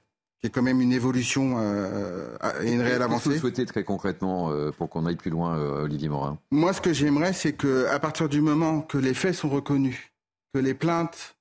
qui 0.41 0.47
est 0.47 0.51
quand 0.51 0.63
même 0.63 0.81
une 0.81 0.93
évolution 0.93 1.57
euh, 1.59 2.37
et 2.63 2.73
une 2.73 2.81
réelle 2.81 3.03
avancée. 3.03 3.25
Qu'est-ce 3.25 3.29
que 3.29 3.35
vous 3.35 3.41
souhaitez 3.41 3.67
très 3.67 3.85
concrètement 3.85 4.53
pour 4.77 4.89
qu'on 4.89 5.07
aille 5.07 5.17
plus 5.17 5.31
loin, 5.31 5.57
Olivier 5.57 6.09
Morin? 6.09 6.39
Moi, 6.51 6.73
ce 6.73 6.81
que 6.81 6.93
j'aimerais, 6.93 7.33
c'est 7.33 7.53
que 7.53 7.87
à 7.87 7.99
partir 7.99 8.29
du 8.29 8.41
moment 8.41 8.83
que 8.83 8.99
les 8.99 9.15
faits 9.15 9.35
sont 9.35 9.49
reconnus, 9.49 10.13
que 10.53 10.59
les 10.61 10.75
plaintes 10.75 11.37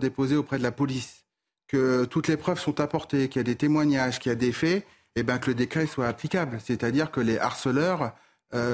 déposées 0.00 0.36
auprès 0.36 0.58
de 0.58 0.62
la 0.62 0.72
police, 0.72 1.23
que 1.68 2.04
toutes 2.04 2.28
les 2.28 2.36
preuves 2.36 2.60
sont 2.60 2.80
apportées, 2.80 3.28
qu'il 3.28 3.40
y 3.40 3.40
a 3.40 3.44
des 3.44 3.56
témoignages, 3.56 4.18
qu'il 4.18 4.30
y 4.30 4.32
a 4.32 4.36
des 4.36 4.52
faits, 4.52 4.84
et 5.16 5.20
eh 5.20 5.22
ben, 5.22 5.38
que 5.38 5.50
le 5.50 5.54
décret 5.54 5.86
soit 5.86 6.08
applicable. 6.08 6.58
C'est-à-dire 6.64 7.10
que 7.10 7.20
les 7.20 7.38
harceleurs 7.38 8.12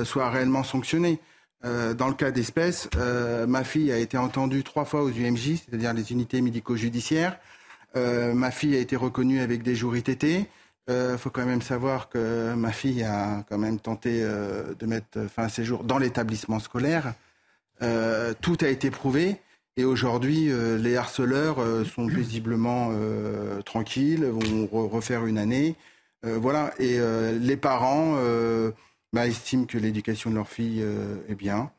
soient 0.04 0.30
réellement 0.30 0.62
sanctionnés. 0.62 1.20
Euh, 1.64 1.92
dans 1.92 2.08
le 2.08 2.14
cas 2.14 2.30
d'espèce, 2.30 2.88
euh, 2.96 3.46
ma 3.46 3.64
fille 3.64 3.92
a 3.92 3.98
été 3.98 4.16
entendue 4.16 4.64
trois 4.64 4.84
fois 4.84 5.02
aux 5.02 5.10
UMJ, 5.10 5.56
c'est-à-dire 5.56 5.92
les 5.92 6.12
unités 6.12 6.40
médico-judiciaires. 6.40 7.38
Euh, 7.96 8.32
ma 8.32 8.50
fille 8.50 8.76
a 8.76 8.78
été 8.78 8.96
reconnue 8.96 9.40
avec 9.40 9.62
des 9.62 9.74
jours 9.74 9.96
ITT. 9.96 10.48
Il 10.88 11.18
faut 11.18 11.30
quand 11.30 11.46
même 11.46 11.62
savoir 11.62 12.08
que 12.08 12.52
ma 12.54 12.72
fille 12.72 13.04
a 13.04 13.44
quand 13.48 13.58
même 13.58 13.78
tenté 13.78 14.22
de 14.22 14.86
mettre 14.86 15.28
fin 15.32 15.44
à 15.44 15.48
ses 15.48 15.62
jours 15.64 15.84
dans 15.84 15.98
l'établissement 15.98 16.58
scolaire. 16.58 17.14
tout 18.40 18.58
a 18.60 18.66
été 18.66 18.90
prouvé. 18.90 19.40
Et 19.80 19.84
aujourd'hui, 19.84 20.50
les 20.78 20.96
harceleurs 20.96 21.56
sont 21.86 22.06
paisiblement 22.06 22.92
tranquilles, 23.64 24.26
vont 24.26 24.68
refaire 24.86 25.24
une 25.24 25.38
année. 25.38 25.74
voilà. 26.22 26.74
Et 26.78 26.98
les 27.40 27.56
parents 27.56 28.16
bah, 29.12 29.26
estiment 29.26 29.64
que 29.64 29.78
l'éducation 29.78 30.30
de 30.30 30.36
leur 30.36 30.48
fille 30.48 30.82
euh, 30.82 31.16
est 31.28 31.34
bien. 31.34 31.70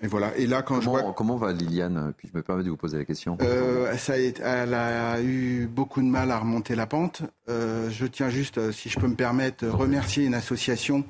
Et 0.00 0.06
voilà. 0.06 0.36
Et 0.36 0.46
là, 0.46 0.62
quand 0.62 0.78
comment, 0.78 0.98
je 0.98 1.02
vois... 1.02 1.12
comment 1.12 1.36
va 1.36 1.52
Liliane 1.52 2.14
Puis 2.16 2.28
je 2.32 2.36
me 2.36 2.42
permets 2.42 2.62
de 2.62 2.70
vous 2.70 2.76
poser 2.76 2.98
la 2.98 3.04
question. 3.04 3.36
Euh, 3.42 3.94
ça 3.96 4.16
elle 4.16 4.74
a 4.74 5.20
eu 5.20 5.66
beaucoup 5.66 6.00
de 6.00 6.06
mal 6.06 6.30
à 6.30 6.38
remonter 6.38 6.76
la 6.76 6.86
pente. 6.86 7.22
Euh, 7.48 7.90
je 7.90 8.06
tiens 8.06 8.30
juste, 8.30 8.70
si 8.70 8.88
je 8.88 8.98
peux 8.98 9.08
me 9.08 9.16
permettre, 9.16 9.66
remercier 9.66 10.24
une 10.24 10.34
association 10.34 11.04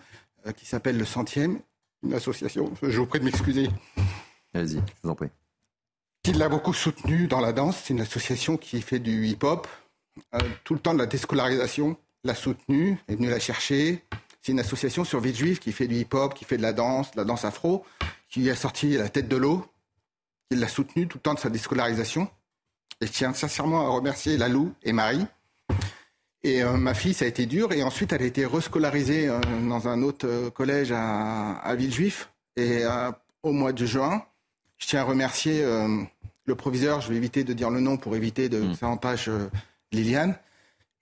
qui 0.56 0.64
s'appelle 0.64 0.96
le 0.96 1.04
Centième. 1.04 1.58
Une 2.02 2.14
association, 2.14 2.72
je 2.82 2.98
vous 2.98 3.06
prie 3.06 3.18
de 3.18 3.24
m'excuser. 3.24 3.68
Allez-y, 4.54 4.76
je 4.76 5.02
vous 5.02 5.10
en 5.10 5.14
prie. 5.14 5.28
Qui 6.28 6.34
l'a 6.34 6.50
beaucoup 6.50 6.74
soutenue 6.74 7.26
dans 7.26 7.40
la 7.40 7.54
danse. 7.54 7.84
C'est 7.84 7.94
une 7.94 8.02
association 8.02 8.58
qui 8.58 8.82
fait 8.82 8.98
du 8.98 9.26
hip-hop. 9.28 9.66
tout 10.62 10.74
le 10.74 10.78
temps 10.78 10.92
de 10.92 10.98
la 10.98 11.06
déscolarisation, 11.06 11.96
l'a 12.22 12.34
soutenue, 12.34 12.98
est 13.08 13.14
venue 13.14 13.30
la 13.30 13.38
chercher. 13.38 14.04
C'est 14.42 14.52
une 14.52 14.60
association 14.60 15.04
sur 15.04 15.20
Villejuif 15.20 15.58
qui 15.58 15.72
fait 15.72 15.86
du 15.86 15.94
hip-hop, 15.94 16.34
qui 16.34 16.44
fait 16.44 16.58
de 16.58 16.62
la 16.62 16.74
danse, 16.74 17.12
de 17.12 17.16
la 17.16 17.24
danse 17.24 17.46
afro, 17.46 17.82
qui 18.28 18.50
a 18.50 18.54
sorti 18.54 18.98
la 18.98 19.08
tête 19.08 19.26
de 19.26 19.36
l'eau, 19.38 19.64
qui 20.50 20.58
l'a 20.58 20.68
soutenu 20.68 21.08
tout 21.08 21.16
le 21.16 21.22
temps 21.22 21.32
de 21.32 21.38
sa 21.38 21.48
déscolarisation. 21.48 22.28
Et 23.00 23.06
je 23.06 23.12
tiens 23.12 23.32
sincèrement 23.32 23.86
à 23.86 23.88
remercier 23.88 24.36
Lalou 24.36 24.74
et 24.82 24.92
Marie. 24.92 25.24
Et 26.42 26.62
euh, 26.62 26.76
ma 26.76 26.92
fille, 26.92 27.14
ça 27.14 27.24
a 27.24 27.28
été 27.28 27.46
dur. 27.46 27.72
Et 27.72 27.82
ensuite, 27.82 28.12
elle 28.12 28.20
a 28.20 28.26
été 28.26 28.44
rescolarisée 28.44 29.28
euh, 29.28 29.40
dans 29.66 29.88
un 29.88 30.02
autre 30.02 30.28
euh, 30.28 30.50
collège 30.50 30.92
à, 30.92 31.74
Villejuif. 31.74 32.30
Et 32.58 32.82
au 33.42 33.52
mois 33.52 33.72
de 33.72 33.86
juin, 33.86 34.26
je 34.76 34.88
tiens 34.88 35.00
à 35.00 35.04
remercier 35.04 35.64
le 36.48 36.54
proviseur. 36.56 37.00
Je 37.00 37.10
vais 37.10 37.16
éviter 37.16 37.44
de 37.44 37.52
dire 37.52 37.70
le 37.70 37.80
nom 37.80 37.96
pour 37.96 38.16
éviter 38.16 38.48
de 38.48 38.74
faire 38.74 38.88
en 38.88 39.00
Liliane. 39.92 40.34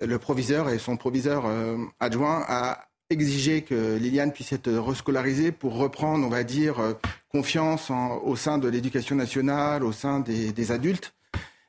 Le 0.00 0.18
proviseur 0.18 0.68
et 0.68 0.78
son 0.78 0.96
proviseur 0.96 1.46
adjoint 1.98 2.44
a 2.46 2.86
exiger 3.10 3.62
que 3.62 3.96
Liliane 3.96 4.32
puisse 4.32 4.52
être 4.52 4.70
rescolarisée 4.70 5.52
pour 5.52 5.76
reprendre, 5.76 6.26
on 6.26 6.30
va 6.30 6.42
dire, 6.42 6.80
euh, 6.80 6.94
confiance 7.30 7.90
au 8.24 8.36
sein 8.36 8.58
de 8.58 8.68
l'éducation 8.68 9.14
nationale, 9.14 9.84
au 9.84 9.92
sein 9.92 10.20
des, 10.20 10.72
adultes, 10.72 11.14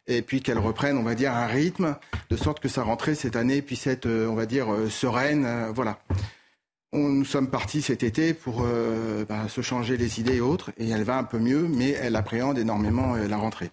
et 0.07 0.21
puis 0.21 0.41
qu'elle 0.41 0.57
reprenne, 0.57 0.97
on 0.97 1.03
va 1.03 1.13
dire, 1.13 1.33
un 1.33 1.45
rythme, 1.45 1.95
de 2.29 2.37
sorte 2.37 2.59
que 2.59 2.69
sa 2.69 2.83
rentrée 2.83 3.15
cette 3.15 3.35
année 3.35 3.61
puisse 3.61 3.85
être, 3.87 4.07
euh, 4.07 4.27
on 4.27 4.35
va 4.35 4.45
dire, 4.45 4.73
euh, 4.73 4.89
sereine. 4.89 5.47
voilà. 5.75 5.99
Nous 6.93 7.25
sommes 7.25 7.49
partis 7.49 7.81
cet 7.81 8.03
été 8.03 8.33
pour 8.33 8.65
bah, 9.27 9.47
se 9.49 9.61
changer 9.61 9.97
les 9.97 10.19
idées 10.19 10.37
et 10.37 10.41
autres, 10.41 10.71
et 10.77 10.89
elle 10.89 11.03
va 11.03 11.17
un 11.17 11.23
peu 11.23 11.37
mieux, 11.37 11.67
mais 11.67 11.91
elle 11.91 12.15
appréhende 12.15 12.57
énormément 12.57 13.15
la 13.15 13.37
rentrée. 13.37 13.71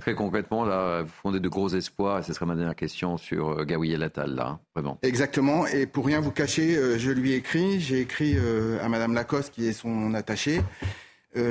Très 0.00 0.14
concrètement, 0.14 0.64
là, 0.64 1.02
vous 1.02 1.12
fondez 1.22 1.40
de 1.40 1.48
gros 1.48 1.68
espoirs, 1.68 2.18
et 2.18 2.22
ce 2.22 2.32
serait 2.32 2.46
ma 2.46 2.54
dernière 2.54 2.76
question 2.76 3.16
sur 3.16 3.60
euh, 3.60 3.64
Gabriel 3.64 4.02
Attal, 4.02 4.34
là, 4.34 4.58
vraiment. 4.74 4.98
Exactement, 5.02 5.66
et 5.66 5.86
pour 5.86 6.06
rien 6.06 6.20
vous 6.20 6.30
cacher, 6.30 6.76
euh, 6.76 6.98
je 6.98 7.10
lui 7.10 7.32
ai 7.32 7.36
écrit, 7.36 7.80
j'ai 7.80 8.00
écrit 8.00 8.36
euh, 8.36 8.82
à 8.84 8.88
Madame 8.88 9.14
Lacoste, 9.14 9.54
qui 9.54 9.66
est 9.66 9.72
son 9.72 10.14
attachée, 10.14 10.60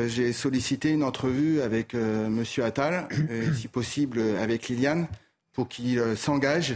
j'ai 0.08 0.34
sollicité 0.34 0.90
une 0.90 1.04
entrevue 1.04 1.62
avec 1.62 1.94
Monsieur 1.94 2.64
Attal, 2.64 3.08
si 3.54 3.68
possible 3.68 4.20
avec 4.42 4.68
Liliane, 4.68 5.08
pour 5.54 5.68
qu'il 5.68 6.02
s'engage, 6.18 6.74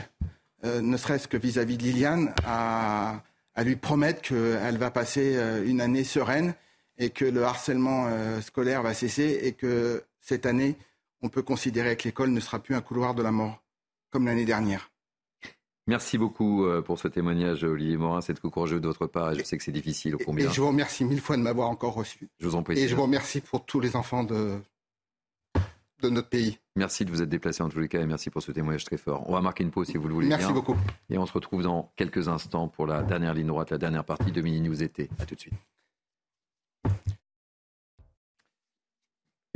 ne 0.63 0.95
serait-ce 0.95 1.27
que 1.27 1.35
vis-à-vis 1.35 1.79
de 1.79 1.81
Liliane, 1.81 2.35
à, 2.45 3.23
à 3.55 3.63
lui 3.63 3.75
promettre 3.75 4.21
qu'elle 4.21 4.77
va 4.77 4.91
passer 4.91 5.37
une 5.65 5.81
année 5.81 6.03
sereine 6.03 6.53
et 6.97 7.09
que 7.09 7.25
le 7.25 7.43
harcèlement 7.43 8.09
scolaire 8.41 8.83
va 8.83 8.93
cesser 8.93 9.39
et 9.43 9.53
que 9.53 10.03
cette 10.21 10.45
année, 10.45 10.77
on 11.21 11.29
peut 11.29 11.41
considérer 11.41 11.97
que 11.97 12.03
l'école 12.03 12.29
ne 12.31 12.39
sera 12.39 12.59
plus 12.59 12.75
un 12.75 12.81
couloir 12.81 13.15
de 13.15 13.23
la 13.23 13.31
mort, 13.31 13.61
comme 14.11 14.25
l'année 14.25 14.45
dernière. 14.45 14.91
Merci 15.87 16.19
beaucoup 16.19 16.65
euh, 16.65 16.83
pour 16.83 16.99
ce 16.99 17.07
témoignage, 17.07 17.63
Olivier 17.63 17.97
Morin. 17.97 18.21
C'est 18.21 18.35
trop 18.35 18.51
courageux 18.51 18.79
de 18.79 18.87
votre 18.87 19.07
part 19.07 19.31
et 19.31 19.39
je 19.39 19.43
sais 19.43 19.57
que 19.57 19.63
c'est 19.63 19.71
difficile 19.71 20.13
au 20.13 20.19
combien. 20.19 20.47
Et 20.47 20.53
je 20.53 20.61
vous 20.61 20.67
remercie 20.67 21.03
mille 21.03 21.19
fois 21.19 21.35
de 21.35 21.41
m'avoir 21.41 21.67
encore 21.67 21.95
reçu. 21.95 22.29
Je 22.37 22.47
vous 22.47 22.53
en 22.55 22.61
prie. 22.61 22.77
Et 22.77 22.87
je 22.87 22.95
vous 22.95 23.01
remercie 23.01 23.41
pour 23.41 23.65
tous 23.65 23.79
les 23.79 23.95
enfants 23.95 24.23
de, 24.23 24.59
de 26.01 26.09
notre 26.09 26.29
pays. 26.29 26.59
Merci 26.75 27.05
de 27.05 27.11
vous 27.11 27.21
être 27.21 27.29
déplacé 27.29 27.61
en 27.63 27.69
tous 27.69 27.79
les 27.79 27.87
cas 27.87 28.01
et 28.01 28.05
merci 28.05 28.29
pour 28.29 28.41
ce 28.41 28.51
témoignage 28.51 28.85
très 28.85 28.97
fort. 28.97 29.23
On 29.27 29.33
va 29.33 29.41
marquer 29.41 29.63
une 29.63 29.71
pause 29.71 29.87
si 29.87 29.97
vous 29.97 30.07
le 30.07 30.13
voulez 30.13 30.27
Merci 30.27 30.53
beaucoup. 30.53 30.77
Et 31.09 31.17
on 31.17 31.25
se 31.25 31.33
retrouve 31.33 31.63
dans 31.63 31.91
quelques 31.95 32.27
instants 32.27 32.67
pour 32.67 32.87
la 32.87 33.03
dernière 33.03 33.33
ligne 33.33 33.47
droite, 33.47 33.71
la 33.71 33.77
dernière 33.77 34.05
partie 34.05 34.31
de 34.31 34.41
Mini 34.41 34.61
News 34.61 34.81
été. 34.81 35.09
A 35.19 35.25
tout 35.25 35.35
de 35.35 35.39
suite. 35.39 35.53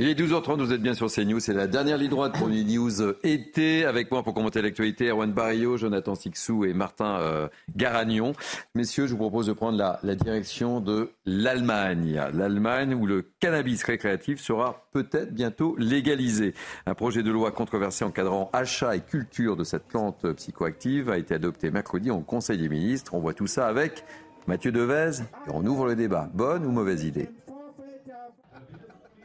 Il 0.00 0.08
est 0.08 0.18
12h30, 0.18 0.56
vous 0.58 0.72
êtes 0.72 0.82
bien 0.82 0.94
sur 0.94 1.06
CNews. 1.06 1.38
C'est 1.38 1.54
la 1.54 1.68
dernière 1.68 1.96
ligne 1.98 2.10
droite 2.10 2.36
pour 2.36 2.48
les 2.48 2.64
news 2.64 2.90
été. 3.22 3.84
Avec 3.84 4.10
moi 4.10 4.24
pour 4.24 4.34
commenter 4.34 4.60
l'actualité, 4.60 5.08
Erwan 5.08 5.30
Barrio, 5.30 5.76
Jonathan 5.76 6.16
Sixou 6.16 6.64
et 6.64 6.74
Martin 6.74 7.20
euh, 7.20 7.46
Garagnon. 7.76 8.32
Messieurs, 8.74 9.06
je 9.06 9.12
vous 9.12 9.18
propose 9.18 9.46
de 9.46 9.52
prendre 9.52 9.78
la, 9.78 10.00
la 10.02 10.16
direction 10.16 10.80
de 10.80 11.10
l'Allemagne. 11.26 12.20
L'Allemagne 12.32 12.92
où 12.92 13.06
le 13.06 13.24
cannabis 13.38 13.84
récréatif 13.84 14.40
sera 14.40 14.84
peut-être 14.90 15.32
bientôt 15.32 15.76
légalisé. 15.78 16.54
Un 16.86 16.94
projet 16.94 17.22
de 17.22 17.30
loi 17.30 17.52
controversé 17.52 18.04
encadrant 18.04 18.50
achat 18.52 18.96
et 18.96 19.00
culture 19.00 19.54
de 19.54 19.62
cette 19.62 19.84
plante 19.84 20.26
psychoactive 20.32 21.08
a 21.08 21.18
été 21.18 21.36
adopté 21.36 21.70
mercredi 21.70 22.10
en 22.10 22.22
Conseil 22.22 22.58
des 22.58 22.68
ministres. 22.68 23.14
On 23.14 23.20
voit 23.20 23.34
tout 23.34 23.46
ça 23.46 23.68
avec 23.68 24.04
Mathieu 24.48 24.72
Devez 24.72 25.20
et 25.46 25.50
on 25.52 25.64
ouvre 25.64 25.86
le 25.86 25.94
débat. 25.94 26.28
Bonne 26.34 26.66
ou 26.66 26.72
mauvaise 26.72 27.04
idée? 27.04 27.28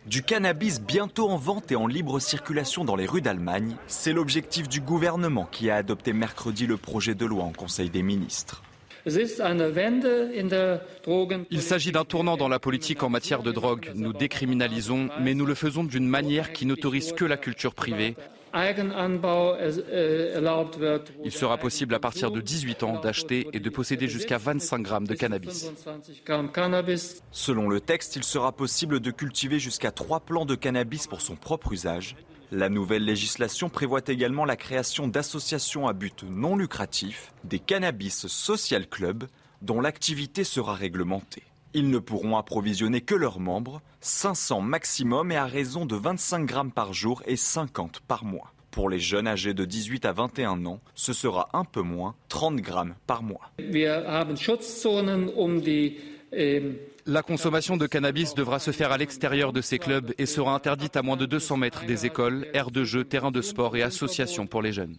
Du 0.10 0.24
cannabis 0.24 0.82
bientôt 0.82 1.30
en 1.30 1.38
vente 1.38 1.72
et 1.72 1.76
en 1.76 1.86
libre 1.86 2.20
circulation 2.20 2.84
dans 2.84 2.96
les 2.96 3.06
rues 3.06 3.22
d'Allemagne, 3.22 3.76
c'est 3.86 4.12
l'objectif 4.12 4.68
du 4.68 4.82
gouvernement 4.82 5.48
qui 5.52 5.70
a 5.70 5.76
adopté 5.76 6.14
mercredi 6.14 6.66
le 6.66 6.78
projet 6.78 7.14
de 7.14 7.26
loi 7.26 7.44
en 7.44 7.52
Conseil 7.52 7.92
des 7.92 8.02
ministres. 8.02 8.64
Il 9.06 9.28
s'agit 11.62 11.92
d'un 11.92 12.06
tournant 12.06 12.38
dans 12.38 12.48
la 12.48 12.58
politique 12.58 13.04
en 13.04 13.10
matière 13.10 13.44
de 13.44 13.52
drogue. 13.52 13.92
Nous 13.94 14.14
décriminalisons, 14.14 15.10
mais 15.22 15.36
nous 15.36 15.46
le 15.46 15.54
faisons 15.54 15.84
d'une 15.84 16.08
manière 16.08 16.54
qui 16.54 16.66
n'autorise 16.66 17.14
que 17.14 17.26
la 17.26 17.38
culture 17.38 17.76
privée, 17.76 18.16
il 21.24 21.32
sera 21.32 21.58
possible 21.58 21.94
à 21.94 22.00
partir 22.00 22.32
de 22.32 22.42
18 22.42 22.84
ans 22.84 23.00
d'acheter 23.00 23.48
et 23.54 23.60
de 23.60 23.70
posséder 23.70 24.08
jusqu'à 24.08 24.38
25 24.38 24.82
grammes 24.82 25.08
de 25.08 25.16
cannabis. 25.16 25.72
Selon 27.32 27.70
le 27.70 27.80
texte, 27.80 28.16
il 28.16 28.24
sera 28.24 28.52
possible 28.52 29.00
de 29.00 29.12
cultiver 29.12 29.60
jusqu'à 29.60 29.92
3 29.92 30.22
plants 30.22 30.46
de 30.46 30.56
cannabis 30.56 31.08
pour 31.08 31.22
son 31.22 31.36
propre 31.36 31.74
usage. 31.74 32.16
La 32.52 32.70
nouvelle 32.70 33.06
législation 33.06 33.70
prévoit 33.70 34.02
également 34.08 34.44
la 34.44 34.56
création 34.56 35.08
d'associations 35.08 35.88
à 35.88 35.94
but 35.94 36.24
non 36.24 36.56
lucratif, 36.56 37.32
des 37.44 37.60
cannabis 37.60 38.26
social 38.26 38.88
clubs, 38.88 39.26
dont 39.62 39.82
l'activité 39.82 40.44
sera 40.44 40.74
réglementée. 40.74 41.44
Ils 41.76 41.90
ne 41.90 42.00
pourront 42.00 42.38
approvisionner 42.38 43.02
que 43.02 43.14
leurs 43.14 43.40
membres, 43.40 43.82
500 44.02 44.62
maximum 44.62 45.32
et 45.32 45.36
à 45.36 45.46
raison 45.46 45.86
de 45.86 45.96
25 45.96 46.46
grammes 46.46 46.72
par 46.72 46.94
jour 46.94 47.22
et 47.28 47.36
50 47.36 48.02
par 48.08 48.26
mois. 48.26 48.54
Pour 48.72 48.90
les 48.90 49.00
jeunes 49.00 49.28
âgés 49.28 49.54
de 49.54 49.66
18 49.66 50.06
à 50.06 50.12
21 50.12 50.66
ans, 50.66 50.80
ce 50.96 51.14
sera 51.14 51.50
un 51.54 51.66
peu 51.66 51.82
moins, 51.82 52.16
30 52.30 52.56
grammes 52.58 52.96
par 53.06 53.22
mois. 53.22 53.52
La 57.06 57.24
consommation 57.24 57.78
de 57.78 57.88
cannabis 57.88 58.36
devra 58.36 58.60
se 58.60 58.72
faire 58.72 58.92
à 58.92 58.98
l'extérieur 58.98 59.54
de 59.54 59.62
ces 59.62 59.80
clubs 59.80 60.14
et 60.18 60.26
sera 60.26 60.54
interdite 60.54 60.96
à 60.96 61.02
moins 61.02 61.18
de 61.18 61.26
200 61.26 61.58
mètres 61.58 61.86
des 61.86 62.06
écoles, 62.06 62.48
aires 62.54 62.72
de 62.72 62.84
jeux, 62.84 63.04
terrains 63.04 63.32
de 63.32 63.42
sport 63.42 63.76
et 63.76 63.84
associations 63.84 64.48
pour 64.48 64.62
les 64.62 64.74
jeunes. 64.74 64.98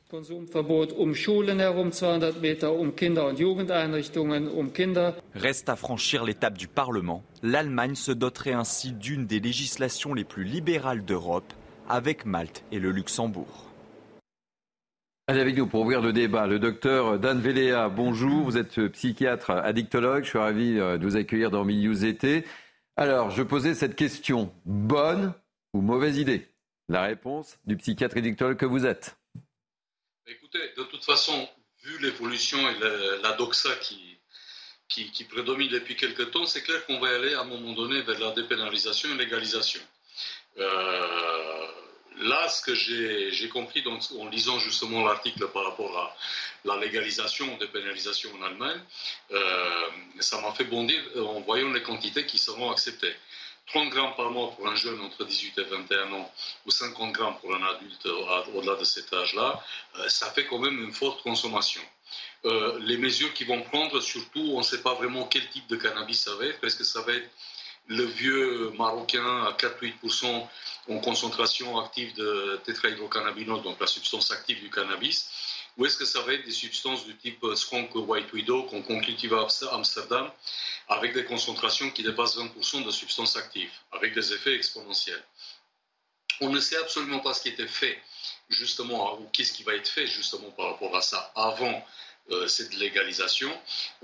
Reste 5.34 5.68
à 5.68 5.76
franchir 5.76 6.24
l'étape 6.24 6.58
du 6.58 6.68
Parlement. 6.68 7.22
L'Allemagne 7.42 7.94
se 7.94 8.12
doterait 8.12 8.52
ainsi 8.52 8.92
d'une 8.92 9.26
des 9.26 9.40
législations 9.40 10.14
les 10.14 10.24
plus 10.24 10.44
libérales 10.44 11.04
d'Europe, 11.04 11.52
avec 11.88 12.24
Malte 12.24 12.64
et 12.72 12.78
le 12.78 12.90
Luxembourg. 12.90 13.69
Allez 15.30 15.42
avec 15.42 15.56
nous 15.56 15.68
pour 15.68 15.82
ouvrir 15.82 16.00
le 16.00 16.12
débat. 16.12 16.48
Le 16.48 16.58
docteur 16.58 17.16
Dan 17.20 17.40
Véléa, 17.40 17.88
bonjour. 17.88 18.42
Vous 18.42 18.58
êtes 18.58 18.88
psychiatre 18.88 19.52
addictologue. 19.52 20.24
Je 20.24 20.30
suis 20.30 20.38
ravi 20.38 20.76
euh, 20.76 20.98
de 20.98 21.06
vous 21.06 21.14
accueillir 21.14 21.52
dans 21.52 21.64
Milieu 21.64 22.04
été. 22.04 22.44
Alors, 22.96 23.30
je 23.30 23.44
posais 23.44 23.76
cette 23.76 23.94
question. 23.94 24.52
Bonne 24.64 25.32
ou 25.72 25.82
mauvaise 25.82 26.18
idée? 26.18 26.48
La 26.88 27.02
réponse 27.02 27.58
du 27.64 27.76
psychiatre 27.76 28.16
addictologue 28.16 28.56
que 28.56 28.66
vous 28.66 28.84
êtes. 28.86 29.16
Écoutez, 30.26 30.72
de 30.76 30.82
toute 30.82 31.04
façon, 31.04 31.48
vu 31.84 31.96
l'évolution 32.00 32.58
et 32.68 32.74
la, 33.22 33.30
doxa 33.34 33.70
qui, 33.76 34.18
qui, 34.88 35.24
prédomine 35.26 35.70
depuis 35.70 35.94
quelques 35.94 36.32
temps, 36.32 36.44
c'est 36.44 36.62
clair 36.62 36.84
qu'on 36.86 36.98
va 36.98 37.06
aller 37.06 37.34
à 37.34 37.42
un 37.42 37.44
moment 37.44 37.72
donné 37.74 38.02
vers 38.02 38.18
la 38.18 38.32
dépénalisation 38.32 39.08
et 39.10 39.14
légalisation. 39.16 39.80
Euh, 40.58 41.66
là, 42.18 42.48
ce 42.48 42.62
que 42.62 42.74
j'ai 42.74 43.48
compris 43.48 43.84
en 43.86 44.28
lisant 44.28 44.58
justement 44.58 45.04
l'article 45.04 45.48
par 45.48 45.64
rapport 45.64 45.96
à 45.98 46.16
la 46.64 46.76
légalisation 46.76 47.56
des 47.58 47.66
pénalisations 47.66 48.30
en 48.38 48.42
Allemagne, 48.42 48.80
euh, 49.32 49.86
ça 50.18 50.40
m'a 50.40 50.52
fait 50.52 50.64
bondir 50.64 51.00
en 51.16 51.40
voyant 51.40 51.72
les 51.72 51.82
quantités 51.82 52.26
qui 52.26 52.38
seront 52.38 52.70
acceptées. 52.70 53.14
30 53.66 53.90
grammes 53.90 54.14
par 54.16 54.30
mois 54.30 54.50
pour 54.50 54.66
un 54.66 54.74
jeune 54.74 55.00
entre 55.00 55.24
18 55.24 55.58
et 55.58 55.62
21 55.62 56.12
ans 56.12 56.32
ou 56.66 56.70
50 56.70 57.12
grammes 57.12 57.36
pour 57.40 57.54
un 57.54 57.62
adulte 57.62 58.06
au-delà 58.54 58.74
de 58.74 58.84
cet 58.84 59.12
âge-là, 59.12 59.62
euh, 59.96 60.08
ça 60.08 60.30
fait 60.32 60.46
quand 60.46 60.58
même 60.58 60.82
une 60.82 60.92
forte 60.92 61.22
consommation. 61.22 61.82
Euh, 62.46 62.78
les 62.80 62.96
mesures 62.96 63.32
qu'ils 63.34 63.46
vont 63.46 63.62
prendre, 63.62 64.00
surtout, 64.00 64.40
on 64.54 64.58
ne 64.58 64.64
sait 64.64 64.82
pas 64.82 64.94
vraiment 64.94 65.26
quel 65.26 65.48
type 65.50 65.68
de 65.68 65.76
cannabis 65.76 66.20
ça 66.20 66.34
va 66.34 66.46
être, 66.46 66.60
parce 66.60 66.74
que 66.74 66.84
ça 66.84 67.02
va 67.02 67.12
être 67.12 67.30
le 67.90 68.04
vieux 68.04 68.70
marocain 68.78 69.44
à 69.44 69.52
4-8% 69.52 70.48
en 70.90 70.98
concentration 71.00 71.78
active 71.80 72.14
de 72.14 72.60
tétrahydrocannabinol, 72.64 73.62
donc 73.62 73.80
la 73.80 73.88
substance 73.88 74.30
active 74.30 74.60
du 74.60 74.70
cannabis, 74.70 75.28
ou 75.76 75.86
est-ce 75.86 75.96
que 75.96 76.04
ça 76.04 76.20
va 76.20 76.34
être 76.34 76.44
des 76.44 76.52
substances 76.52 77.04
du 77.04 77.16
type 77.16 77.44
Skunk 77.56 77.90
White 77.96 78.32
Widow 78.32 78.62
qu'on 78.64 79.00
cultive 79.00 79.34
à 79.34 79.48
Amsterdam 79.72 80.30
avec 80.88 81.14
des 81.14 81.24
concentrations 81.24 81.90
qui 81.90 82.04
dépassent 82.04 82.38
20% 82.38 82.84
de 82.84 82.90
substances 82.92 83.36
actives, 83.36 83.72
avec 83.90 84.14
des 84.14 84.32
effets 84.34 84.54
exponentiels 84.54 85.22
On 86.40 86.48
ne 86.48 86.60
sait 86.60 86.76
absolument 86.76 87.18
pas 87.18 87.34
ce 87.34 87.42
qui 87.42 87.48
était 87.48 87.66
fait, 87.66 88.00
justement, 88.48 89.18
ou 89.18 89.28
qu'est-ce 89.32 89.52
qui 89.52 89.64
va 89.64 89.74
être 89.74 89.88
fait, 89.88 90.06
justement, 90.06 90.50
par 90.52 90.66
rapport 90.66 90.96
à 90.96 91.02
ça, 91.02 91.32
avant 91.34 91.84
euh, 92.30 92.46
cette 92.46 92.72
légalisation, 92.74 93.50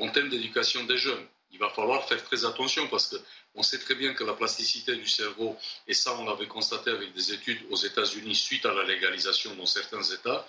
en 0.01 0.09
termes 0.09 0.29
d'éducation 0.29 0.83
des 0.85 0.99
jeunes. 0.99 1.25
Il 1.53 1.61
va 1.61 1.71
falloir 1.71 2.07
faire 2.09 2.23
très 2.25 2.45
attention 2.45 2.89
parce 2.89 3.07
que 3.07 3.17
on 3.57 3.62
sait 3.62 3.78
très 3.78 3.95
bien 3.95 4.15
que 4.15 4.24
la 4.24 4.35
plasticité 4.35 4.95
du 4.97 5.09
cerveau, 5.09 5.57
et 5.89 5.95
ça 5.95 6.15
on 6.19 6.24
l'avait 6.24 6.47
constaté 6.47 6.91
avec 6.91 7.12
des 7.15 7.33
études 7.33 7.61
aux 7.70 7.77
États-Unis 7.77 8.35
suite 8.35 8.66
à 8.66 8.74
la 8.74 8.85
légalisation 8.85 9.55
dans 9.55 9.66
certains 9.66 10.03
États, 10.03 10.47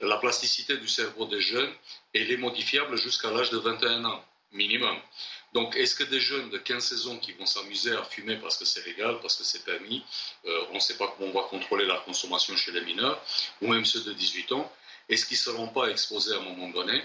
la 0.00 0.16
plasticité 0.18 0.76
du 0.76 0.88
cerveau 0.88 1.26
des 1.26 1.40
jeunes, 1.40 1.72
elle 2.14 2.30
est 2.30 2.36
modifiable 2.36 2.96
jusqu'à 2.98 3.30
l'âge 3.30 3.50
de 3.50 3.58
21 3.58 4.04
ans 4.04 4.24
minimum. 4.52 4.96
Donc, 5.52 5.76
est-ce 5.76 5.94
que 5.94 6.04
des 6.04 6.20
jeunes 6.20 6.50
de 6.50 6.58
15-16 6.58 7.08
ans 7.08 7.18
qui 7.18 7.32
vont 7.32 7.46
s'amuser 7.46 7.92
à 7.92 8.02
fumer 8.04 8.36
parce 8.36 8.56
que 8.56 8.64
c'est 8.64 8.84
légal, 8.84 9.18
parce 9.20 9.36
que 9.36 9.44
c'est 9.44 9.64
permis, 9.64 10.04
euh, 10.46 10.64
on 10.70 10.74
ne 10.74 10.80
sait 10.80 10.96
pas 10.96 11.12
comment 11.16 11.30
on 11.30 11.42
va 11.42 11.46
contrôler 11.48 11.86
la 11.86 11.98
consommation 11.98 12.56
chez 12.56 12.72
les 12.72 12.80
mineurs, 12.80 13.22
ou 13.60 13.68
même 13.68 13.84
ceux 13.84 14.00
de 14.02 14.12
18 14.12 14.52
ans, 14.52 14.72
est-ce 15.08 15.26
qu'ils 15.26 15.36
ne 15.36 15.42
seront 15.42 15.68
pas 15.68 15.88
exposés 15.88 16.34
à 16.34 16.38
un 16.38 16.42
moment 16.42 16.68
donné 16.70 17.02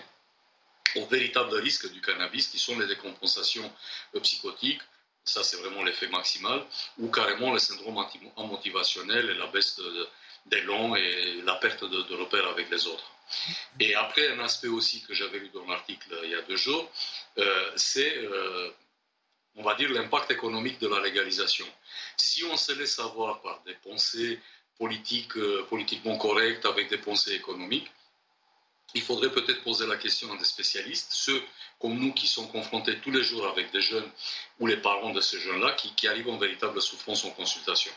aux 0.95 1.05
véritables 1.05 1.55
risques 1.57 1.91
du 1.91 2.01
cannabis, 2.01 2.47
qui 2.47 2.57
sont 2.57 2.77
les 2.79 2.87
décompensations 2.87 3.71
euh, 4.15 4.19
psychotiques, 4.21 4.81
ça 5.23 5.43
c'est 5.43 5.57
vraiment 5.57 5.83
l'effet 5.83 6.07
maximal, 6.07 6.65
ou 6.97 7.09
carrément 7.09 7.51
le 7.53 7.59
syndrome 7.59 8.03
motivationnel 8.37 9.29
et 9.29 9.33
la 9.35 9.47
baisse 9.47 9.79
d'élan 10.45 10.95
et 10.95 11.41
la 11.43 11.55
perte 11.55 11.83
de, 11.83 12.15
repères 12.15 12.47
avec 12.47 12.69
les 12.69 12.87
autres. 12.87 13.11
Et 13.79 13.93
après, 13.93 14.27
un 14.31 14.39
aspect 14.39 14.69
aussi 14.69 15.03
que 15.03 15.13
j'avais 15.13 15.39
lu 15.39 15.49
dans 15.53 15.65
l'article 15.67 16.19
il 16.23 16.31
y 16.31 16.35
a 16.35 16.41
deux 16.41 16.57
jours, 16.57 16.91
euh, 17.37 17.71
c'est, 17.75 18.17
euh, 18.17 18.71
on 19.55 19.61
va 19.61 19.75
dire, 19.75 19.91
l'impact 19.91 20.31
économique 20.31 20.79
de 20.79 20.87
la 20.87 20.99
légalisation. 20.99 21.67
Si 22.17 22.43
on 22.45 22.57
se 22.57 22.71
laisse 22.73 22.97
avoir 22.97 23.41
par 23.41 23.61
des 23.67 23.75
pensées 23.75 24.39
politiques, 24.79 25.37
euh, 25.37 25.63
politiquement 25.69 26.17
correctes, 26.17 26.65
avec 26.65 26.89
des 26.89 26.97
pensées 26.97 27.33
économiques, 27.33 27.91
il 28.95 29.01
faudrait 29.01 29.31
peut-être 29.31 29.63
poser 29.63 29.87
la 29.87 29.97
question 29.97 30.31
à 30.33 30.37
des 30.37 30.43
spécialistes, 30.43 31.07
ceux 31.11 31.41
comme 31.79 31.97
nous 31.97 32.13
qui 32.13 32.27
sont 32.27 32.47
confrontés 32.47 32.99
tous 32.99 33.11
les 33.11 33.23
jours 33.23 33.47
avec 33.47 33.71
des 33.71 33.81
jeunes 33.81 34.09
ou 34.59 34.67
les 34.67 34.77
parents 34.77 35.11
de 35.11 35.21
ces 35.21 35.39
jeunes-là 35.39 35.73
qui, 35.73 36.07
arrivent 36.07 36.29
en 36.29 36.37
véritable 36.37 36.81
souffrance 36.81 37.23
en 37.25 37.29
consultation. 37.31 37.91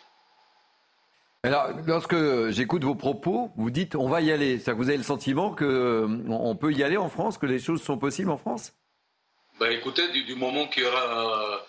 Alors, 1.42 1.70
lorsque 1.86 2.50
j'écoute 2.50 2.84
vos 2.84 2.94
propos, 2.94 3.50
vous 3.56 3.70
dites 3.70 3.96
on 3.96 4.08
va 4.08 4.20
y 4.20 4.30
aller. 4.30 4.60
Ça, 4.60 4.74
vous 4.74 4.88
avez 4.88 4.98
le 4.98 5.02
sentiment 5.02 5.54
qu'on 5.54 5.64
euh, 5.64 6.54
peut 6.54 6.72
y 6.72 6.84
aller 6.84 6.96
en 6.96 7.08
France, 7.08 7.36
que 7.36 7.46
les 7.46 7.58
choses 7.58 7.82
sont 7.82 7.98
possibles 7.98 8.30
en 8.30 8.36
France? 8.36 8.72
Ben, 9.58 9.72
Écoutez, 9.72 10.08
du, 10.08 10.34
moment 10.36 10.68
qu'il 10.68 10.84
y 10.84 10.86
aura 10.86 11.66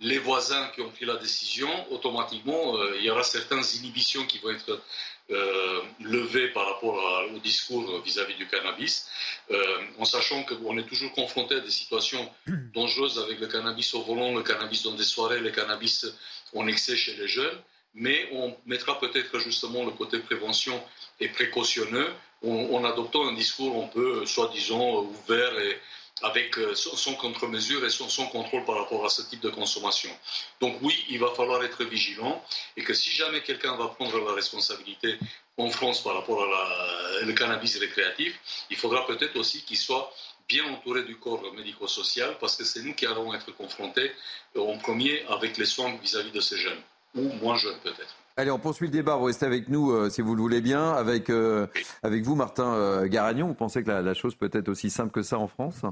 les 0.00 0.18
voisins 0.18 0.68
qui 0.74 0.80
ont 0.80 0.90
pris 0.90 1.04
la 1.04 1.16
décision, 1.16 1.68
automatiquement, 1.90 2.76
euh, 2.76 2.96
il 2.98 3.04
y 3.04 3.10
aura 3.10 3.22
certaines 3.22 3.62
inhibitions 3.78 4.24
qui 4.24 4.38
vont 4.38 4.50
être 4.50 4.80
euh, 5.30 5.80
levées 6.00 6.48
par 6.48 6.66
rapport 6.66 7.24
au 7.34 7.38
discours 7.38 8.00
vis-à-vis 8.02 8.34
du 8.34 8.46
cannabis, 8.48 9.08
euh, 9.50 9.62
en 9.98 10.04
sachant 10.04 10.42
qu'on 10.44 10.76
est 10.78 10.88
toujours 10.88 11.12
confronté 11.12 11.54
à 11.56 11.60
des 11.60 11.70
situations 11.70 12.28
dangereuses 12.74 13.18
avec 13.18 13.38
le 13.40 13.46
cannabis 13.46 13.94
au 13.94 14.02
volant, 14.02 14.34
le 14.34 14.42
cannabis 14.42 14.82
dans 14.82 14.94
des 14.94 15.04
soirées, 15.04 15.40
le 15.40 15.50
cannabis 15.50 16.06
en 16.54 16.66
excès 16.66 16.96
chez 16.96 17.14
les 17.14 17.28
jeunes, 17.28 17.58
mais 17.94 18.28
on 18.32 18.56
mettra 18.66 18.98
peut-être 18.98 19.38
justement 19.38 19.84
le 19.84 19.92
côté 19.92 20.18
prévention 20.18 20.82
et 21.20 21.28
précautionneux 21.28 22.08
en, 22.44 22.54
en 22.72 22.84
adoptant 22.84 23.28
un 23.28 23.34
discours 23.34 23.84
un 23.84 23.88
peu, 23.88 24.24
soi-disant, 24.26 25.02
ouvert 25.02 25.58
et 25.58 25.78
avec 26.22 26.58
euh, 26.58 26.74
son 26.74 27.14
contre-mesure 27.14 27.84
et 27.84 27.90
son, 27.90 28.26
contrôle 28.26 28.64
par 28.64 28.76
rapport 28.76 29.04
à 29.04 29.08
ce 29.08 29.22
type 29.22 29.40
de 29.40 29.50
consommation. 29.50 30.10
Donc 30.60 30.76
oui, 30.82 30.94
il 31.08 31.18
va 31.18 31.30
falloir 31.34 31.62
être 31.64 31.84
vigilant 31.84 32.42
et 32.76 32.82
que 32.82 32.94
si 32.94 33.10
jamais 33.10 33.42
quelqu'un 33.42 33.76
va 33.76 33.88
prendre 33.88 34.18
la 34.24 34.32
responsabilité 34.34 35.18
en 35.56 35.70
France 35.70 36.02
par 36.02 36.14
rapport 36.14 36.38
au 36.38 37.32
cannabis 37.32 37.78
récréatif, 37.78 38.38
il 38.70 38.76
faudra 38.76 39.06
peut-être 39.06 39.36
aussi 39.36 39.62
qu'il 39.62 39.76
soit 39.76 40.12
bien 40.48 40.64
entouré 40.72 41.04
du 41.04 41.16
corps 41.16 41.42
médico-social 41.54 42.36
parce 42.40 42.56
que 42.56 42.64
c'est 42.64 42.82
nous 42.82 42.94
qui 42.94 43.06
allons 43.06 43.32
être 43.34 43.54
confrontés 43.56 44.10
euh, 44.56 44.60
en 44.60 44.78
premier 44.78 45.22
avec 45.28 45.56
les 45.56 45.66
soins 45.66 45.94
vis-à-vis 46.02 46.32
de 46.32 46.40
ces 46.40 46.56
jeunes, 46.56 46.80
ou 47.14 47.32
moins 47.42 47.56
jeunes 47.56 47.78
peut-être. 47.82 48.16
Allez, 48.36 48.50
on 48.50 48.58
poursuit 48.58 48.86
le 48.86 48.92
débat. 48.92 49.16
Vous 49.16 49.24
restez 49.24 49.44
avec 49.44 49.68
nous, 49.68 49.92
euh, 49.92 50.08
si 50.08 50.22
vous 50.22 50.34
le 50.34 50.40
voulez 50.40 50.60
bien. 50.60 50.92
Avec, 50.92 51.30
avec 52.02 52.22
vous, 52.24 52.34
Martin 52.34 53.06
Garagnon, 53.06 53.48
vous 53.48 53.54
pensez 53.54 53.82
que 53.82 53.88
la, 53.88 54.02
la 54.02 54.14
chose 54.14 54.34
peut 54.34 54.50
être 54.52 54.68
aussi 54.68 54.88
simple 54.88 55.10
que 55.10 55.22
ça 55.22 55.38
en 55.38 55.46
France? 55.46 55.82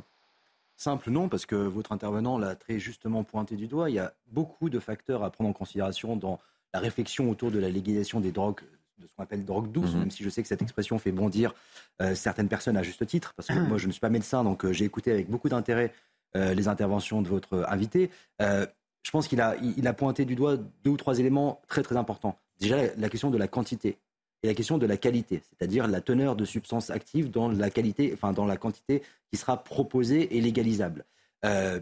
Simple 0.79 1.11
non, 1.11 1.29
parce 1.29 1.45
que 1.45 1.57
votre 1.57 1.91
intervenant 1.91 2.39
l'a 2.39 2.55
très 2.55 2.79
justement 2.79 3.25
pointé 3.25 3.57
du 3.57 3.67
doigt. 3.67 3.91
Il 3.91 3.95
y 3.95 3.99
a 3.99 4.15
beaucoup 4.29 4.71
de 4.71 4.79
facteurs 4.79 5.25
à 5.25 5.31
prendre 5.31 5.51
en 5.51 5.53
considération 5.53 6.15
dans 6.15 6.39
la 6.73 6.79
réflexion 6.79 7.29
autour 7.29 7.51
de 7.51 7.59
la 7.59 7.69
légalisation 7.69 8.21
des 8.21 8.31
drogues, 8.31 8.61
de 8.99 9.09
ce 9.09 9.13
qu'on 9.17 9.25
appelle 9.25 9.45
drogue 9.45 9.73
douce, 9.73 9.95
mhm. 9.95 9.99
même 9.99 10.11
si 10.13 10.23
je 10.23 10.31
sais 10.31 10.41
que 10.41 10.47
cette 10.47 10.63
expression 10.63 11.01
fait 11.01 11.11
bondir 11.11 11.53
euh, 12.01 12.15
certaines 12.15 12.47
personnes 12.47 12.77
à 12.77 12.85
juste 12.85 13.05
titre, 13.07 13.35
parce 13.35 13.49
que 13.49 13.59
moi 13.69 13.77
je 13.77 13.89
ne 13.89 13.93
suis 13.93 14.01
pas 14.01 14.09
médecin, 14.09 14.45
donc 14.45 14.65
euh, 14.65 14.73
j'ai 14.73 14.85
écouté 14.85 15.11
avec 15.11 15.29
beaucoup 15.29 15.49
d'intérêt 15.49 15.93
euh, 16.37 16.55
les 16.55 16.69
interventions 16.69 17.23
de 17.23 17.29
votre 17.29 17.67
invité. 17.69 18.11
je 18.39 19.11
pense 19.11 19.27
qu'il 19.27 19.41
a, 19.41 19.57
il 19.57 19.85
a 19.89 19.93
pointé 19.93 20.25
du 20.25 20.37
doigt 20.37 20.59
deux 20.85 20.91
ou 20.91 20.97
trois 20.97 21.19
éléments 21.19 21.61
très 21.67 21.83
très 21.83 21.97
importants. 21.97 22.39
Déjà 22.61 22.77
la 22.97 23.09
question 23.09 23.31
de 23.31 23.39
la 23.39 23.49
quantité 23.49 23.99
et 24.43 24.47
la 24.47 24.55
question 24.55 24.79
de 24.79 24.87
la 24.87 24.97
qualité, 24.97 25.43
c'est-à-dire 25.49 25.87
la 25.89 26.01
teneur 26.01 26.37
de 26.37 26.45
substances 26.45 26.91
actives 26.91 27.31
dans 27.31 27.49
la 27.49 27.71
qualité, 27.71 28.13
enfin 28.15 28.33
dans 28.33 28.47
la 28.47 28.57
quantité 28.57 29.03
qui 29.31 29.37
sera 29.37 29.63
proposée 29.63 30.37
et 30.37 30.41
légalisable. 30.41 31.05
Euh, 31.45 31.81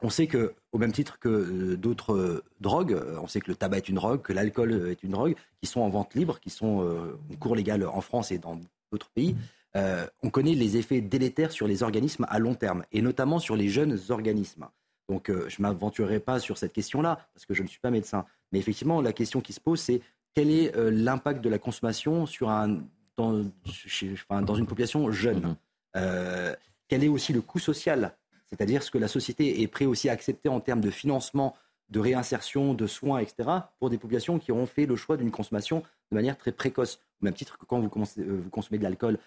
on 0.00 0.10
sait 0.10 0.26
que, 0.26 0.54
au 0.72 0.78
même 0.78 0.92
titre 0.92 1.18
que 1.18 1.28
euh, 1.28 1.76
d'autres 1.76 2.14
euh, 2.14 2.44
drogues, 2.60 2.98
on 3.20 3.28
sait 3.28 3.40
que 3.40 3.50
le 3.50 3.56
tabac 3.56 3.78
est 3.78 3.88
une 3.88 3.96
drogue, 3.96 4.22
que 4.22 4.32
l'alcool 4.32 4.88
est 4.90 5.02
une 5.02 5.10
drogue, 5.10 5.36
qui 5.60 5.66
sont 5.66 5.80
en 5.80 5.90
vente 5.90 6.14
libre, 6.14 6.40
qui 6.40 6.50
sont 6.50 7.14
en 7.30 7.36
cours 7.36 7.54
légal 7.54 7.84
en 7.86 8.00
France 8.00 8.32
et 8.32 8.38
dans 8.38 8.58
d'autres 8.90 9.10
pays. 9.10 9.36
on 9.74 10.30
connaît 10.30 10.54
les 10.54 10.76
effets 10.76 11.00
délétères 11.00 11.52
sur 11.52 11.68
les 11.68 11.82
organismes 11.82 12.26
à 12.28 12.38
long 12.38 12.54
terme, 12.54 12.84
et 12.90 13.02
notamment 13.02 13.38
sur 13.38 13.54
les 13.54 13.68
jeunes 13.68 13.98
organismes. 14.08 14.66
Donc, 15.08 15.30
je 15.30 15.56
ne 15.58 15.62
m'aventurerai 15.62 16.20
pas 16.20 16.40
sur 16.40 16.56
cette 16.58 16.72
question-là, 16.72 17.28
parce 17.34 17.44
que 17.46 17.54
je 17.54 17.62
ne 17.62 17.68
suis 17.68 17.80
pas 17.80 17.90
médecin. 17.90 18.24
Mais 18.50 18.58
effectivement, 18.58 19.00
la 19.00 19.12
question 19.12 19.40
qui 19.40 19.52
se 19.52 19.60
pose, 19.60 19.80
c'est 19.80 20.00
quel 20.34 20.50
est 20.50 20.76
euh, 20.76 20.90
l'impact 20.90 21.42
de 21.42 21.48
la 21.48 21.58
consommation 21.58 22.26
sur 22.26 22.50
un, 22.50 22.82
dans, 23.16 23.42
une 23.42 24.66
population 24.66 25.10
jeune 25.10 25.40
mhm. 25.40 25.56
euh, 25.96 26.54
Quel 26.88 27.04
est 27.04 27.08
aussi 27.08 27.32
le 27.32 27.40
coût 27.40 27.58
social? 27.58 28.16
C'est-à-dire 28.46 28.82
ce 28.82 28.90
que 28.90 28.98
la 28.98 29.08
société 29.08 29.62
est 29.62 29.66
prête 29.66 29.88
aussi 29.88 30.08
à 30.08 30.12
accepter 30.12 30.48
en 30.48 30.60
termes 30.60 30.80
de 30.80 30.90
financement, 30.90 31.56
de 31.88 32.00
réinsertion, 32.00 32.74
de 32.74 32.86
soins, 32.86 33.18
etc., 33.18 33.48
pour 33.78 33.90
des 33.90 33.98
populations 33.98 34.38
qui 34.38 34.52
auront 34.52 34.66
fait 34.66 34.86
le 34.86 34.96
choix 34.96 35.16
d'une 35.16 35.30
consommation 35.30 35.82
de 36.10 36.16
manière 36.16 36.36
très 36.36 36.52
précoce. 36.52 37.00
Au 37.20 37.24
même 37.24 37.34
titre 37.34 37.56
que 37.58 37.64
quand 37.64 37.80
vous, 37.80 37.90
euh, 38.18 38.40
vous 38.42 38.50
consommez 38.50 38.78
de 38.78 38.82
l'alcool 38.82 39.18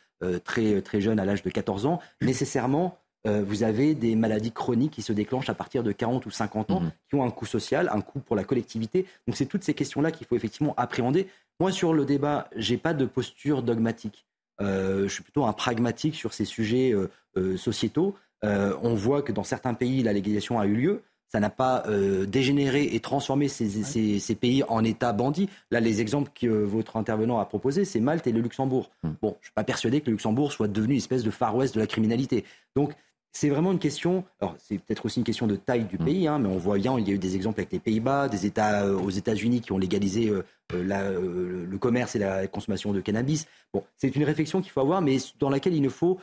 très, 0.46 0.82
très 0.82 1.02
jeune, 1.02 1.20
à 1.20 1.26
l'âge 1.26 1.44
de 1.44 1.50
14 1.50 1.86
ans, 1.86 2.00
nécessairement, 2.22 2.98
euh, 3.26 3.44
vous 3.46 3.64
avez 3.64 3.96
des 3.96 4.16
maladies 4.16 4.52
chroniques 4.52 4.94
qui 4.94 5.02
se 5.02 5.14
déclenchent 5.14 5.50
à 5.50 5.54
partir 5.54 5.84
de 5.84 5.92
40 5.92 6.26
ou 6.26 6.32
50 6.32 6.72
ans, 6.72 6.80
mhm. 6.82 6.92
qui 7.10 7.16
ont 7.16 7.24
un 7.24 7.32
coût 7.32 7.46
social, 7.46 7.90
un 7.92 8.02
coût 8.02 8.20
pour 8.20 8.36
la 8.36 8.44
collectivité. 8.44 9.06
Donc 9.28 9.36
c'est 9.36 9.46
toutes 9.46 9.64
ces 9.64 9.74
questions-là 9.74 10.12
qu'il 10.12 10.28
faut 10.28 10.36
effectivement 10.36 10.74
appréhender. 10.78 11.28
Moi, 11.60 11.72
sur 11.72 11.94
le 11.94 12.06
débat, 12.06 12.50
j'ai 12.56 12.78
pas 12.78 12.94
de 12.94 13.06
posture 13.06 13.64
dogmatique. 13.64 14.26
Euh, 14.62 15.04
je 15.08 15.14
suis 15.14 15.24
plutôt 15.24 15.46
un 15.46 15.54
pragmatique 15.54 16.16
sur 16.16 16.34
ces 16.34 16.46
sujets 16.46 16.94
euh, 16.94 17.58
sociétaux. 17.58 18.16
on 18.44 18.94
voit 18.94 19.22
que 19.22 19.32
dans 19.32 19.44
certains 19.44 19.74
pays, 19.74 20.04
la 20.04 20.14
légalisation 20.14 20.60
a 20.60 20.66
eu 20.66 20.76
lieu 20.76 21.04
ça 21.28 21.40
n'a 21.42 21.50
pas 21.50 21.84
dégénéré 22.28 22.96
et 22.96 23.00
transformé 23.02 23.50
ces, 23.50 24.36
pays 24.40 24.64
en 24.70 24.84
États 24.86 25.12
bandits. 25.12 25.50
Là, 25.70 25.82
les 25.82 26.00
exemples 26.00 26.32
que 26.34 26.48
votre 26.48 26.96
intervenant 26.96 27.40
a 27.40 27.46
proposés, 27.46 27.84
c'est 27.84 28.00
Malte 28.00 28.28
et 28.28 28.32
le 28.32 28.40
Luxembourg. 28.40 28.90
Hmm. 29.04 29.14
Bon, 29.22 29.30
je 29.32 29.38
ne 29.40 29.44
suis 29.46 29.54
pas 29.54 29.66
persuadé 29.66 30.00
que 30.00 30.06
le 30.06 30.14
Luxembourg 30.14 30.54
soit 30.54 30.70
devenu 30.70 30.94
une 30.94 31.00
espèce 31.00 31.24
de 31.24 31.32
Far 31.32 31.54
West 31.56 31.76
de 31.76 31.82
la 31.82 31.88
criminalité. 31.88 32.46
Donc, 32.76 32.94
c'est 33.36 33.50
vraiment 33.50 33.74
une 33.74 33.80
question. 33.80 34.24
Alors, 34.40 34.56
c'est 34.58 34.78
peut-être 34.78 35.06
aussi 35.06 35.20
une 35.20 35.26
question 35.26 35.46
de 35.46 35.58
taille 35.58 35.84
du 35.84 35.98
mm. 35.98 36.06
pays, 36.06 36.28
hein, 36.28 36.40
mais 36.40 36.48
on 36.48 36.58
voit 36.58 36.78
bien, 36.78 36.98
il 36.98 37.06
y 37.08 37.12
a 37.12 37.14
eu 37.14 37.20
des 37.20 37.36
exemples 37.36 37.60
avec 37.60 37.72
les 37.74 37.80
Pays-Bas, 37.80 38.30
des 38.30 38.46
États 38.46 38.86
euh, 38.86 38.98
aux 38.98 39.10
États-Unis 39.10 39.60
qui 39.60 39.74
ont 39.74 39.78
légalisé 39.78 40.30
euh, 40.30 40.44
euh, 40.74 41.66
le 41.70 41.78
commerce 41.78 42.16
et 42.16 42.20
la 42.20 42.48
consommation 42.48 42.94
de 42.94 43.02
cannabis. 43.02 43.46
Bon, 43.74 43.84
c'est 43.98 44.16
une 44.16 44.24
réflexion 44.24 44.62
qu'il 44.62 44.72
faut 44.72 44.80
avoir, 44.80 45.02
mais 45.02 45.18
dans 45.40 45.50
laquelle 45.50 45.76
il 45.76 45.82
ne 45.82 45.90
faut 45.90 46.18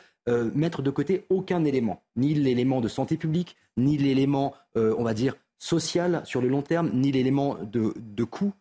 mettre 0.54 0.82
de 0.82 0.90
côté 0.90 1.26
aucun 1.30 1.64
élément, 1.64 2.00
ni 2.14 2.32
l'élément 2.34 2.80
de 2.80 2.86
santé 2.86 3.16
publique, 3.16 3.56
ni 3.76 3.98
l'élément, 3.98 4.54
on 4.76 5.02
va 5.02 5.14
dire, 5.14 5.34
social 5.58 6.22
sur 6.24 6.40
le 6.40 6.46
long 6.46 6.62
terme, 6.62 6.90
ni 6.94 7.10
l'élément 7.10 7.56
de, 7.60 7.92
de 7.96 8.22
coût. 8.22 8.52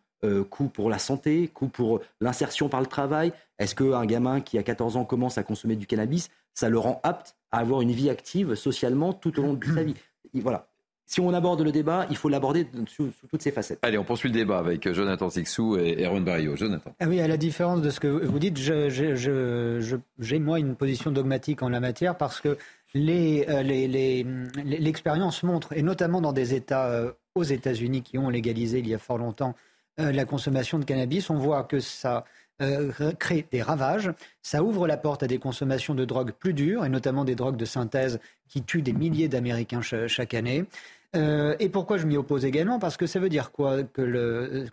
coût 0.50 0.66
pour 0.66 0.90
la 0.90 0.98
santé, 0.98 1.46
coût 1.46 1.68
pour 1.68 2.00
l'insertion 2.20 2.68
par 2.68 2.80
le 2.80 2.86
travail. 2.86 3.32
Est-ce 3.60 3.76
qu'un 3.76 4.04
gamin 4.06 4.40
qui 4.40 4.58
a 4.58 4.64
14 4.64 4.96
ans 4.96 5.04
commence 5.04 5.38
à 5.38 5.44
consommer 5.44 5.76
du 5.76 5.86
cannabis, 5.86 6.30
ça 6.52 6.68
le 6.68 6.80
rend 6.80 7.00
apte 7.04 7.36
à 7.52 7.58
avoir 7.58 7.82
une 7.82 7.92
vie 7.92 8.10
active 8.10 8.54
socialement 8.54 9.12
tout 9.12 9.38
au 9.38 9.42
long 9.42 9.54
de 9.54 9.64
sa 9.64 9.82
vie. 9.82 9.94
voilà. 10.34 10.68
Si 11.04 11.20
on 11.20 11.34
aborde 11.34 11.60
le 11.60 11.72
débat, 11.72 12.06
il 12.08 12.16
faut 12.16 12.30
l'aborder 12.30 12.66
sous, 12.88 13.10
toutes 13.28 13.42
ses 13.42 13.52
facettes. 13.52 13.80
Allez, 13.82 13.98
on 13.98 14.04
poursuit 14.04 14.30
le 14.30 14.34
débat 14.34 14.58
avec 14.58 14.90
Jonathan 14.90 15.28
Sixou 15.28 15.76
et 15.76 16.06
Erwan 16.06 16.24
Barrio. 16.24 16.56
Jonathan. 16.56 16.94
Ah 17.00 17.06
oui, 17.06 17.20
à 17.20 17.28
la 17.28 17.36
différence 17.36 17.82
de 17.82 17.90
ce 17.90 18.00
que 18.00 18.06
vous 18.06 18.38
dites, 18.38 18.56
j'ai 18.56 20.38
moi 20.38 20.58
une 20.58 20.74
position 20.74 21.10
dogmatique 21.10 21.62
en 21.62 21.68
la 21.68 21.80
matière 21.80 22.16
parce 22.16 22.40
que 22.40 22.56
l'expérience 22.94 25.42
les, 25.42 25.46
les, 25.46 25.52
montre, 25.52 25.74
et 25.74 25.82
notamment 25.82 26.22
dans 26.22 26.32
des 26.32 26.54
États 26.54 26.86
euh, 26.86 27.12
aux 27.34 27.42
États-Unis 27.42 28.02
qui 28.02 28.16
ont 28.16 28.30
légalisé 28.30 28.78
il 28.78 28.88
y 28.88 28.94
a 28.94 28.98
fort 28.98 29.18
longtemps 29.18 29.54
euh, 30.00 30.12
la 30.12 30.24
consommation 30.24 30.78
de 30.78 30.84
cannabis, 30.84 31.28
on 31.28 31.36
voit 31.36 31.64
que 31.64 31.78
ça 31.78 32.24
euh, 32.60 33.12
crée 33.18 33.46
des 33.50 33.62
ravages. 33.62 34.10
Ça 34.42 34.62
ouvre 34.62 34.86
la 34.86 34.96
porte 34.96 35.22
à 35.22 35.26
des 35.26 35.38
consommations 35.38 35.94
de 35.94 36.04
drogues 36.04 36.32
plus 36.32 36.54
dures, 36.54 36.84
et 36.84 36.88
notamment 36.88 37.24
des 37.24 37.34
drogues 37.34 37.56
de 37.56 37.64
synthèse 37.64 38.20
qui 38.48 38.62
tuent 38.62 38.82
des 38.82 38.92
milliers 38.92 39.28
d'Américains 39.28 39.80
chaque 39.82 40.34
année. 40.34 40.64
Euh, 41.16 41.56
et 41.58 41.68
pourquoi 41.68 41.98
je 41.98 42.06
m'y 42.06 42.16
oppose 42.16 42.44
également? 42.44 42.78
Parce 42.78 42.96
que 42.96 43.06
ça 43.06 43.18
veut 43.18 43.28
dire 43.28 43.52
quoi 43.52 43.82
que 43.82 44.02
le, 44.02 44.66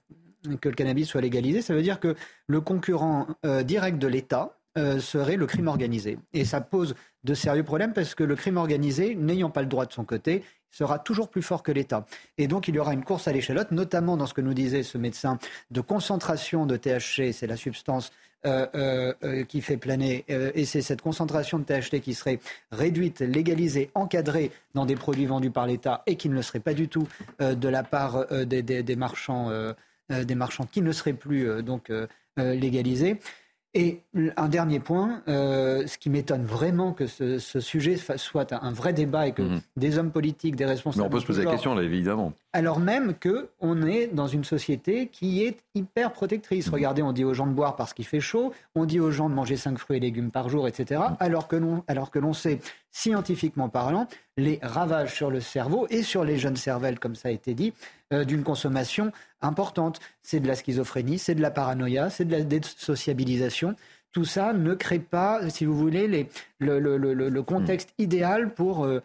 le 0.46 0.56
cannabis 0.56 1.08
soit 1.08 1.22
légalisé? 1.22 1.62
Ça 1.62 1.74
veut 1.74 1.82
dire 1.82 2.00
que 2.00 2.16
le 2.48 2.62
concurrent 2.62 3.28
euh, 3.46 3.64
direct 3.64 3.98
de 4.00 4.08
l'État 4.08 4.56
serait 5.00 5.36
le 5.36 5.46
crime 5.46 5.68
organisé. 5.68 6.18
Et 6.32 6.46
ça 6.46 6.62
pose 6.62 6.96
de 7.26 7.34
sérieux 7.34 7.64
problèmes 7.64 7.92
parce 7.92 8.16
que 8.16 8.24
le 8.24 8.38
crime 8.38 8.56
organisé, 8.56 9.14
n'ayant 9.14 9.50
pas 9.50 9.62
le 9.62 9.68
droit 9.68 9.86
de 9.86 9.92
son 9.92 10.06
côté, 10.06 10.42
sera 10.72 11.00
toujours 11.00 11.30
plus 11.30 11.42
fort 11.42 11.64
que 11.64 11.72
l'État. 11.72 12.06
Et 12.38 12.48
donc 12.48 12.68
il 12.68 12.76
y 12.76 12.80
aura 12.80 12.94
une 12.94 13.04
course 13.04 13.28
à 13.28 13.32
l'échalote, 13.32 13.72
notamment 13.72 14.18
dans 14.18 14.26
ce 14.26 14.34
que 14.34 14.42
nous 14.42 14.54
disait 14.54 14.84
ce 14.84 14.98
médecin 14.98 15.40
de 15.72 15.82
concentration 15.82 16.66
de 16.66 16.78
THC, 16.78 17.32
c'est 17.34 17.48
la 17.48 17.58
substance 17.58 18.12
euh, 18.46 18.66
euh, 18.74 19.14
euh, 19.26 19.44
qui 19.44 19.60
fait 19.60 19.76
planer, 19.76 20.24
et 20.30 20.64
c'est 20.64 20.82
cette 20.82 21.02
concentration 21.02 21.60
de 21.60 21.66
THC 21.66 22.00
qui 22.00 22.14
serait 22.14 22.40
réduite, 22.72 23.20
légalisée, 23.20 23.92
encadrée 23.96 24.52
dans 24.76 24.86
des 24.86 24.96
produits 24.96 25.26
vendus 25.26 25.52
par 25.52 25.68
l'État 25.68 26.04
et 26.06 26.16
qui 26.16 26.30
ne 26.30 26.36
le 26.36 26.42
serait 26.42 26.62
pas 26.62 26.74
du 26.74 26.88
tout 26.88 27.06
de 27.42 27.68
la 27.68 27.84
part 27.84 28.26
des, 28.46 28.96
marchands, 28.96 29.52
des 30.10 30.36
marchands 30.36 30.66
qui 30.72 30.82
ne 30.82 30.94
seraient 30.94 31.12
plus 31.12 31.62
donc 31.64 31.92
légalisés. 32.38 33.20
Et 33.76 34.02
un 34.36 34.50
dernier 34.50 34.80
point, 34.80 35.22
euh, 35.28 35.86
ce 35.86 36.00
qui 36.00 36.10
m'étonne 36.10 36.44
vraiment 36.44 36.92
que 36.92 37.06
ce, 37.06 37.38
sujet 37.60 37.98
soit 37.98 38.52
un 38.52 38.72
vrai 38.72 38.94
débat 38.94 39.28
et 39.28 39.32
que 39.32 39.44
mhm. 39.44 39.62
des 39.78 40.00
hommes 40.00 40.12
politiques, 40.12 40.56
des 40.56 40.66
responsables. 40.66 41.04
Mais 41.04 41.08
on 41.08 41.12
peut 41.12 41.20
se 41.20 41.28
poser 41.28 41.44
la 41.44 41.52
question 41.52 41.76
là, 41.76 41.84
évidemment. 41.84 42.34
Alors 42.52 42.80
même 42.80 43.14
qu'on 43.14 43.84
est 43.84 44.08
dans 44.08 44.26
une 44.26 44.44
société 44.44 45.08
qui 45.08 45.44
est 45.44 45.60
hyper 45.76 46.12
protectrice. 46.12 46.68
Mhm. 46.68 46.74
Regardez, 46.74 47.02
on 47.04 47.14
dit 47.14 47.24
aux 47.24 47.36
gens 47.36 47.46
de 47.46 47.52
boire 47.52 47.76
parce 47.76 47.94
qu'il 47.94 48.06
fait 48.06 48.20
chaud, 48.20 48.54
on 48.74 48.86
dit 48.86 49.00
aux 49.00 49.12
gens 49.12 49.30
de 49.30 49.36
manger 49.36 49.56
5 49.56 49.78
fruits 49.78 49.98
et 49.98 50.00
légumes 50.00 50.32
par 50.32 50.50
jour, 50.50 50.68
etc. 50.68 51.02
Mhm. 51.10 51.18
Alors 51.20 51.48
que 51.48 51.62
alors 51.88 52.10
que 52.10 52.18
l'on 52.18 52.34
sait, 52.34 52.60
scientifiquement 52.92 53.70
parlant, 53.70 54.08
les 54.36 54.60
ravages 54.64 55.14
sur 55.14 55.30
le 55.30 55.42
cerveau 55.42 55.86
et 55.92 56.02
sur 56.02 56.24
les 56.24 56.40
jeunes 56.40 56.56
cervelles, 56.56 56.98
comme 56.98 57.16
ça 57.16 57.30
a 57.30 57.32
été 57.32 57.54
dit, 57.54 57.74
euh, 58.14 58.24
d'une 58.24 58.44
consommation 58.44 59.12
importante. 59.42 60.00
C'est 60.24 60.40
de 60.40 60.48
la 60.48 60.56
schizophrénie, 60.56 61.20
c'est 61.20 61.36
de 61.36 61.42
la 61.42 61.52
paranoïa, 61.52 62.10
c'est 62.10 62.26
de 62.26 62.32
la 62.32 62.42
désociabilisation. 62.42 63.76
Tout 64.12 64.26
ça 64.26 64.54
ne 64.54 64.74
crée 64.74 64.98
pas, 64.98 65.48
si 65.52 65.66
vous 65.66 65.78
voulez, 65.78 66.28
le, 66.60 67.42
contexte 67.42 67.94
idéal 68.00 68.52
pour 68.56 68.86
euh, 68.86 69.04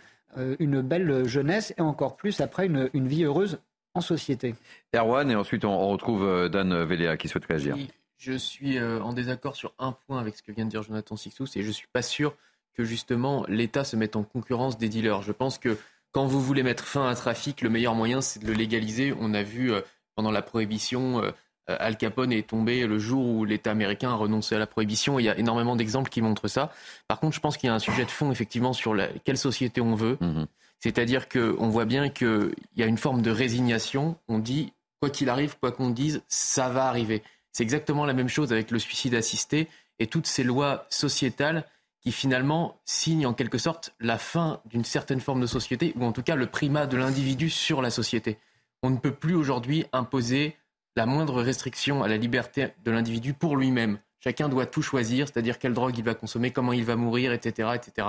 une 0.58 0.80
belle 0.80 1.26
jeunesse 1.26 1.74
et 1.78 1.80
encore 1.80 2.16
plus 2.16 2.40
après 2.40 2.66
une, 2.66 3.08
vie 3.08 3.24
heureuse 3.24 3.58
en 3.94 4.00
société. 4.00 4.54
Erwan, 4.94 5.30
et 5.30 5.36
ensuite 5.36 5.64
on, 5.64 5.88
retrouve 5.88 6.48
Dan 6.48 6.84
Véléa 6.84 7.16
qui 7.16 7.28
souhaite 7.28 7.44
réagir. 7.46 7.76
je 8.18 8.32
suis 8.32 8.80
en 8.80 9.12
désaccord 9.12 9.56
sur 9.56 9.72
un 9.78 9.92
point 9.92 10.18
avec 10.18 10.36
ce 10.36 10.42
que 10.42 10.52
vient 10.52 10.64
de 10.64 10.70
dire 10.70 10.82
Jonathan 10.82 11.16
Sixous 11.16 11.46
et 11.56 11.62
je 11.62 11.68
ne 11.68 11.72
suis 11.72 11.88
pas 11.92 12.02
sûr 12.02 12.34
que 12.72 12.84
justement 12.84 13.44
l'État 13.48 13.84
se 13.84 13.96
mette 13.96 14.16
en 14.16 14.24
concurrence 14.24 14.78
des 14.78 14.88
dealers. 14.88 15.22
Je 15.22 15.32
pense 15.32 15.58
que 15.58 15.78
quand 16.10 16.26
vous 16.26 16.40
voulez 16.40 16.62
mettre 16.62 16.84
fin 16.84 17.06
à 17.06 17.10
un 17.10 17.14
trafic, 17.14 17.62
le 17.62 17.70
meilleur 17.70 17.94
moyen, 17.94 18.20
c'est 18.20 18.40
de 18.40 18.46
le 18.46 18.52
légaliser. 18.52 19.14
On 19.20 19.34
a 19.34 19.42
vu 19.42 19.72
pendant 20.14 20.30
la 20.30 20.42
prohibition, 20.42 21.22
euh, 21.22 21.30
Al 21.66 21.96
Capone 21.96 22.32
est 22.32 22.48
tombé 22.48 22.86
le 22.86 22.98
jour 22.98 23.26
où 23.26 23.44
l'État 23.44 23.70
américain 23.70 24.10
a 24.10 24.14
renoncé 24.14 24.54
à 24.54 24.58
la 24.58 24.66
prohibition. 24.66 25.18
Il 25.18 25.24
y 25.24 25.28
a 25.28 25.38
énormément 25.38 25.76
d'exemples 25.76 26.10
qui 26.10 26.20
montrent 26.20 26.48
ça. 26.48 26.70
Par 27.08 27.20
contre, 27.20 27.34
je 27.34 27.40
pense 27.40 27.56
qu'il 27.56 27.68
y 27.68 27.70
a 27.70 27.74
un 27.74 27.78
sujet 27.78 28.04
de 28.04 28.10
fond, 28.10 28.30
effectivement, 28.30 28.72
sur 28.72 28.94
la, 28.94 29.08
quelle 29.24 29.38
société 29.38 29.80
on 29.80 29.94
veut. 29.94 30.18
Mhm. 30.20 30.46
C'est-à-dire 30.80 31.28
qu'on 31.28 31.68
voit 31.70 31.86
bien 31.86 32.10
qu'il 32.10 32.54
y 32.76 32.82
a 32.82 32.86
une 32.86 32.98
forme 32.98 33.22
de 33.22 33.30
résignation. 33.30 34.16
On 34.28 34.38
dit, 34.38 34.72
quoi 35.00 35.08
qu'il 35.08 35.30
arrive, 35.30 35.56
quoi 35.58 35.72
qu'on 35.72 35.90
dise, 35.90 36.22
ça 36.28 36.68
va 36.68 36.86
arriver. 36.86 37.22
C'est 37.52 37.62
exactement 37.62 38.04
la 38.04 38.12
même 38.12 38.28
chose 38.28 38.52
avec 38.52 38.70
le 38.70 38.78
suicide 38.78 39.14
assisté 39.14 39.68
et 39.98 40.06
toutes 40.06 40.26
ces 40.26 40.44
lois 40.44 40.86
sociétales 40.90 41.64
qui 42.00 42.12
finalement 42.12 42.78
signent 42.84 43.26
en 43.26 43.32
quelque 43.32 43.56
sorte 43.56 43.94
la 43.98 44.18
fin 44.18 44.60
d'une 44.66 44.84
certaine 44.84 45.20
forme 45.20 45.40
de 45.40 45.46
société, 45.46 45.94
ou 45.96 46.04
en 46.04 46.12
tout 46.12 46.22
cas 46.22 46.36
le 46.36 46.46
primat 46.46 46.86
de 46.86 46.98
l'individu 46.98 47.48
sur 47.48 47.80
la 47.80 47.90
société. 47.90 48.38
On 48.82 48.90
ne 48.90 48.98
peut 48.98 49.14
plus 49.14 49.34
aujourd'hui 49.34 49.86
imposer 49.92 50.56
la 50.96 51.06
moindre 51.06 51.42
restriction 51.42 52.02
à 52.02 52.08
la 52.08 52.16
liberté 52.16 52.68
de 52.84 52.90
l'individu 52.90 53.34
pour 53.34 53.56
lui-même. 53.56 53.98
Chacun 54.20 54.48
doit 54.48 54.66
tout 54.66 54.80
choisir, 54.80 55.28
c'est-à-dire 55.28 55.58
quelle 55.58 55.74
drogue 55.74 55.98
il 55.98 56.04
va 56.04 56.14
consommer, 56.14 56.50
comment 56.50 56.72
il 56.72 56.84
va 56.84 56.96
mourir, 56.96 57.32
etc., 57.32 57.70
etc. 57.74 58.08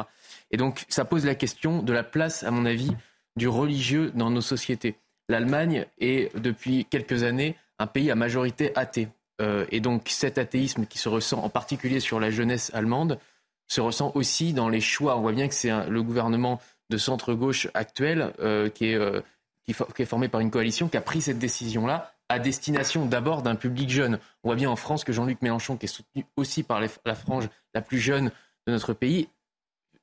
Et 0.52 0.57
donc, 0.57 0.86
ça 0.88 1.03
pose 1.03 1.26
la 1.26 1.36
question 1.36 1.84
de 1.84 1.91
la 1.91 2.03
place, 2.03 2.44
à 2.44 2.52
mon 2.52 2.66
avis, 2.66 2.91
du 3.36 3.48
religieux 3.48 4.12
dans 4.16 4.30
nos 4.30 4.41
sociétés. 4.41 4.95
L'Allemagne 5.28 5.86
est, 5.99 6.34
depuis 6.38 6.86
quelques 6.86 7.24
années, 7.24 7.57
un 7.80 7.88
pays 7.88 8.12
à 8.12 8.16
majorité 8.16 8.72
athée. 8.78 9.10
Euh, 9.41 9.66
et 9.72 9.82
donc, 9.82 10.07
cet 10.07 10.38
athéisme 10.38 10.86
qui 10.86 10.98
se 10.98 11.10
ressent 11.10 11.44
en 11.44 11.49
particulier 11.49 11.99
sur 11.99 12.20
la 12.20 12.30
jeunesse 12.30 12.72
allemande 12.74 13.20
se 13.68 13.82
ressent 13.82 14.12
aussi 14.16 14.53
dans 14.53 14.70
les 14.70 14.80
choix. 14.80 15.18
On 15.18 15.22
voit 15.22 15.34
bien 15.34 15.48
que 15.48 15.53
c'est 15.53 15.90
le 15.90 16.03
gouvernement 16.03 16.62
de 16.90 16.98
centre-gauche 16.98 17.68
actuel 17.74 18.34
euh, 18.40 18.70
euh, 18.82 19.22
qui, 19.66 20.02
est 20.02 20.06
formé 20.06 20.28
par 20.28 20.40
une 20.40 20.52
coalition 20.52 20.88
qui 20.88 20.98
a 20.98 21.02
pris 21.02 21.22
cette 21.22 21.40
décision-là 21.40 22.15
à 22.30 22.40
destination 22.40 23.06
d'abord 23.06 23.42
d'un 23.42 23.56
public 23.56 23.90
jeune. 23.90 24.20
On 24.44 24.50
voit 24.50 24.56
bien 24.56 24.70
en 24.70 24.76
France 24.76 25.04
que 25.04 25.14
Jean-Luc 25.14 25.42
Mélenchon, 25.42 25.78
qui 25.78 25.86
est 25.86 25.90
soutenu 25.90 26.26
aussi 26.38 26.64
par 26.64 26.82
la 26.82 27.16
frange 27.16 27.50
la 27.74 27.82
plus 27.82 28.00
jeune 28.00 28.32
de 28.68 28.72
notre 28.72 28.94
pays, 28.94 29.30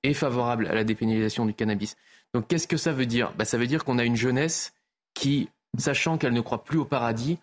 est 0.03 0.15
favorable 0.15 0.66
à 0.66 0.74
la 0.74 0.85
dépénalisation 0.85 1.47
du 1.47 1.55
cannabis. 1.55 1.97
Donc 2.35 2.49
qu'est-ce 2.49 2.66
que 2.66 2.77
ça 2.77 2.93
veut 2.93 3.07
dire? 3.07 3.32
Bah, 3.36 3.44
Ça 3.44 3.59
veut 3.59 3.66
dire 3.66 3.85
qu'on 3.85 3.99
a 3.99 4.05
une 4.05 4.16
jeunesse 4.16 4.73
qui, 5.15 5.49
sachant 5.78 6.19
qu'elle 6.19 6.32
ne 6.32 6.40
croit 6.40 6.65
plus 6.65 6.78
au 6.78 6.85
paradis, 6.85 7.39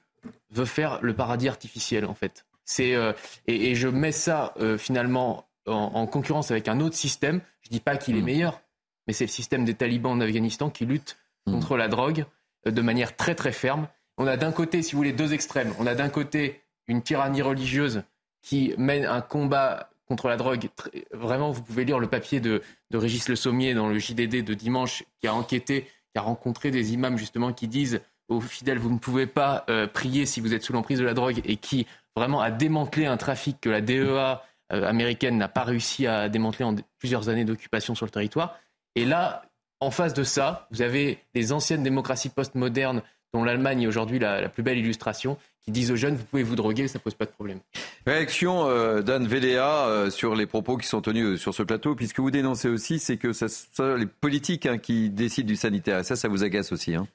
veut 0.51 0.65
faire 0.65 0.99
le 1.01 1.13
paradis 1.13 1.47
artificiel 1.47 2.05
en 2.05 2.13
fait. 2.13 2.45
C'est 2.65 2.95
euh, 2.95 3.13
et, 3.47 3.75
je 3.75 3.87
mets 3.87 4.11
ça 4.11 4.53
euh, 4.59 4.77
finalement 4.77 5.47
en, 5.65 6.05
concurrence 6.07 6.51
avec 6.51 6.67
un 6.67 6.79
autre 6.79 6.95
système. 6.95 7.41
Je 7.61 7.69
dis 7.69 7.79
pas 7.79 7.97
qu'il 7.97 8.17
est 8.17 8.21
mmh. 8.21 8.25
meilleur, 8.25 8.61
mais 9.07 9.13
c'est 9.13 9.25
le 9.25 9.29
système 9.29 9.65
des 9.65 9.73
talibans 9.73 10.11
en 10.11 10.21
Afghanistan 10.21 10.69
qui 10.69 10.85
lutte 10.85 11.17
mmh. 11.45 11.53
contre 11.53 11.77
la 11.77 11.87
drogue 11.87 12.25
euh, 12.67 12.71
de 12.71 12.81
manière 12.81 13.15
très 13.15 13.35
très 13.35 13.51
ferme 13.51 13.87
on 14.19 14.27
a 14.27 14.37
d'un 14.37 14.51
côté, 14.51 14.83
si 14.83 14.91
vous 14.91 14.97
voulez, 14.97 15.13
deux 15.13 15.33
extrêmes. 15.33 15.73
On 15.79 15.87
a 15.87 15.95
d'un 15.95 16.09
côté 16.09 16.61
une 16.87 17.01
tyrannie 17.01 17.41
religieuse 17.41 18.03
qui 18.41 18.73
mène 18.77 19.05
un 19.05 19.21
combat 19.21 19.89
contre 20.07 20.27
la 20.27 20.35
drogue. 20.35 20.69
Vraiment, 21.11 21.51
vous 21.51 21.61
pouvez 21.61 21.85
lire 21.85 21.99
le 21.99 22.07
papier 22.07 22.41
de, 22.41 22.61
Régis 22.93 23.29
Le 23.29 23.35
Sommier 23.35 23.73
dans 23.73 23.87
le 23.87 23.97
JDD 23.97 24.43
de 24.43 24.53
dimanche, 24.53 25.03
qui 25.21 25.27
a 25.27 25.33
enquêté, 25.33 25.83
qui 25.83 26.17
a 26.19 26.21
rencontré 26.21 26.69
des 26.69 26.93
imams 26.93 27.17
justement 27.17 27.53
qui 27.53 27.67
disent 27.67 28.01
aux 28.27 28.41
fidèles, 28.41 28.77
vous 28.77 28.91
ne 28.91 28.99
pouvez 28.99 29.25
pas 29.25 29.65
euh, 29.69 29.87
prier 29.87 30.25
si 30.25 30.41
vous 30.41 30.53
êtes 30.53 30.63
sous 30.63 30.73
l'emprise 30.73 30.99
de 30.99 31.05
la 31.05 31.13
drogue, 31.13 31.41
et 31.45 31.55
qui 31.55 31.87
vraiment 32.15 32.41
a 32.41 32.51
démantelé 32.51 33.05
un 33.05 33.17
trafic 33.17 33.59
que 33.61 33.69
la 33.69 33.81
DEA 33.81 34.41
euh, 34.71 34.87
américaine 34.87 35.37
n'a 35.37 35.47
pas 35.47 35.63
réussi 35.63 36.05
à 36.05 36.29
démanteler 36.29 36.65
en 36.65 36.75
plusieurs 36.99 37.29
années 37.29 37.45
d'occupation 37.45 37.95
sur 37.95 38.05
le 38.05 38.11
territoire. 38.11 38.59
Et 38.95 39.05
là, 39.05 39.43
en 39.79 39.91
face 39.91 40.13
de 40.13 40.23
ça, 40.23 40.67
vous 40.71 40.81
avez 40.81 41.19
les 41.33 41.53
anciennes 41.53 41.83
démocraties 41.83 42.29
postmodernes 42.29 43.01
dont 43.33 43.43
l'Allemagne 43.43 43.83
est 43.83 43.87
aujourd'hui 43.87 44.19
la, 44.19 44.49
plus 44.49 44.63
belle 44.63 44.77
illustration, 44.77 45.37
qui 45.61 45.71
disent 45.71 45.91
aux 45.91 45.95
jeunes, 45.95 46.15
vous 46.15 46.23
pouvez 46.23 46.43
vous 46.43 46.55
droguer, 46.55 46.87
ça 46.87 46.99
pose 46.99 47.13
pas 47.13 47.25
de 47.25 47.31
problème. 47.31 47.59
Réaction 48.05 48.67
euh, 48.69 49.01
d'Anne 49.01 49.27
Véléa 49.27 49.87
euh, 49.87 50.09
sur 50.09 50.35
les 50.35 50.45
propos 50.45 50.77
qui 50.77 50.87
sont 50.87 51.01
tenus 51.01 51.25
euh, 51.25 51.37
sur 51.37 51.53
ce 51.53 51.63
plateau, 51.63 51.95
puisque 51.95 52.19
vous 52.19 52.31
dénoncez 52.31 52.69
aussi, 52.69 52.97
c'est 52.99 53.17
que 53.17 53.33
ce 53.33 53.47
sont 53.47 53.95
les 53.95 54.05
politiques 54.05 54.65
hein, 54.65 54.77
qui 54.77 55.09
décident 55.09 55.47
du 55.47 55.55
sanitaire. 55.55 55.99
Et 55.99 56.03
ça, 56.03 56.15
ça 56.15 56.27
vous 56.27 56.43
agace 56.43 56.71
aussi. 56.71 56.95
Hein. 56.95 57.07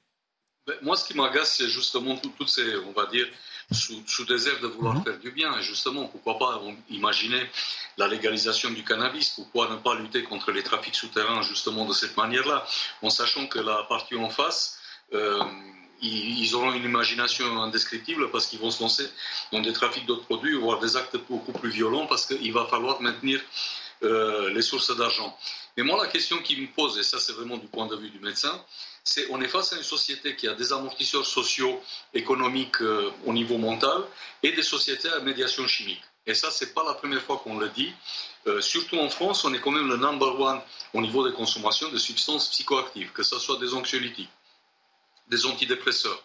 Ben, 0.67 0.77
moi, 0.83 0.97
ce 0.97 1.07
qui 1.07 1.17
m'agace, 1.17 1.57
c'est 1.59 1.69
justement 1.69 2.17
toutes 2.17 2.49
ces, 2.49 2.77
on 2.87 2.93
va 2.93 3.07
dire, 3.07 3.27
sous, 3.71 4.03
sous 4.07 4.25
désert 4.25 4.61
de 4.63 4.69
vouloir 4.69 4.95
mhm. 4.95 5.05
faire 5.05 5.19
du 5.19 5.31
bien. 5.31 5.57
Et 5.59 5.63
justement, 5.63 6.07
pourquoi 6.07 6.39
pas 6.39 6.63
imaginer 6.91 7.43
la 7.97 8.09
légalisation 8.09 8.71
du 8.71 8.85
cannabis 8.85 9.31
Pourquoi 9.31 9.69
ne 9.71 9.77
pas 9.77 9.95
lutter 9.95 10.23
contre 10.23 10.53
les 10.53 10.63
trafics 10.63 10.95
souterrains 10.95 11.43
justement 11.43 11.85
de 11.87 11.93
cette 11.93 12.17
manière-là, 12.17 12.65
en 13.03 13.11
sachant 13.11 13.47
que 13.47 13.59
la 13.59 13.85
partie 13.89 14.17
en 14.17 14.29
face 14.29 14.79
ils, 16.05 16.55
auront 16.55 16.73
une 16.73 16.85
imagination 16.85 17.63
indescriptible 17.63 18.31
parce 18.31 18.47
qu'ils 18.47 18.61
vont 18.61 18.71
se 18.71 18.83
lancer 18.83 19.09
dans 19.53 19.61
des 19.61 19.73
trafics 19.73 20.07
d'autres 20.07 20.25
produits, 20.25 20.57
voire 20.57 20.79
des 20.79 20.97
actes 20.97 21.17
beaucoup 21.29 21.53
plus 21.53 21.71
violents 21.71 22.07
parce 22.07 22.27
qu'il 22.27 22.53
va 22.53 22.67
falloir 22.67 23.01
maintenir 23.01 23.41
euh, 24.03 24.51
les 24.51 24.63
sources 24.63 24.95
d'argent. 24.97 25.37
Mais 25.77 25.83
moi, 25.83 26.03
la 26.03 26.09
question 26.09 26.39
qui 26.39 26.61
me 26.61 26.67
pose, 26.69 26.99
et 26.99 27.03
ça 27.03 27.19
c'est 27.19 27.33
vraiment 27.33 27.57
du 27.57 27.67
point 27.67 27.87
de 27.87 27.97
vue 27.97 28.11
du 28.11 28.21
médecin, 28.21 28.63
c'est 29.03 29.27
on 29.31 29.41
est 29.41 29.49
face 29.49 29.73
à 29.73 29.77
une 29.77 29.83
société 29.83 30.37
qui 30.37 30.47
a 30.49 30.55
des 30.55 30.73
amortisseurs 30.73 31.27
sociaux, 31.27 31.81
économiques 32.13 32.81
euh, 32.81 33.11
au 33.27 33.33
niveau 33.33 33.59
mental 33.59 34.03
et 34.43 34.53
des 34.53 34.63
sociétés 34.63 35.09
à 35.09 35.21
médiation 35.21 35.67
chimique. 35.67 36.03
Et 36.27 36.35
ça, 36.35 36.51
c'est 36.51 36.73
pas 36.73 36.85
la 36.85 36.95
première 36.95 37.23
fois 37.23 37.39
qu'on 37.39 37.59
le 37.59 37.69
dit. 37.69 37.93
Euh, 38.47 38.61
surtout 38.61 38.99
en 38.99 39.09
France, 39.11 39.45
on 39.45 39.53
est 39.53 39.61
quand 39.61 39.71
même 39.71 39.89
le 39.89 39.97
number 39.97 40.41
one 40.41 40.61
au 40.95 41.01
niveau 41.01 41.27
des 41.29 41.35
consommations 41.35 41.91
de 41.91 41.99
substances 41.99 42.49
psychoactives, 42.49 43.13
que 43.13 43.23
ce 43.23 43.39
soit 43.39 43.59
des 43.59 43.75
anxiolytiques, 43.75 44.31
des 45.29 45.47
antidépresseurs. 45.47 46.23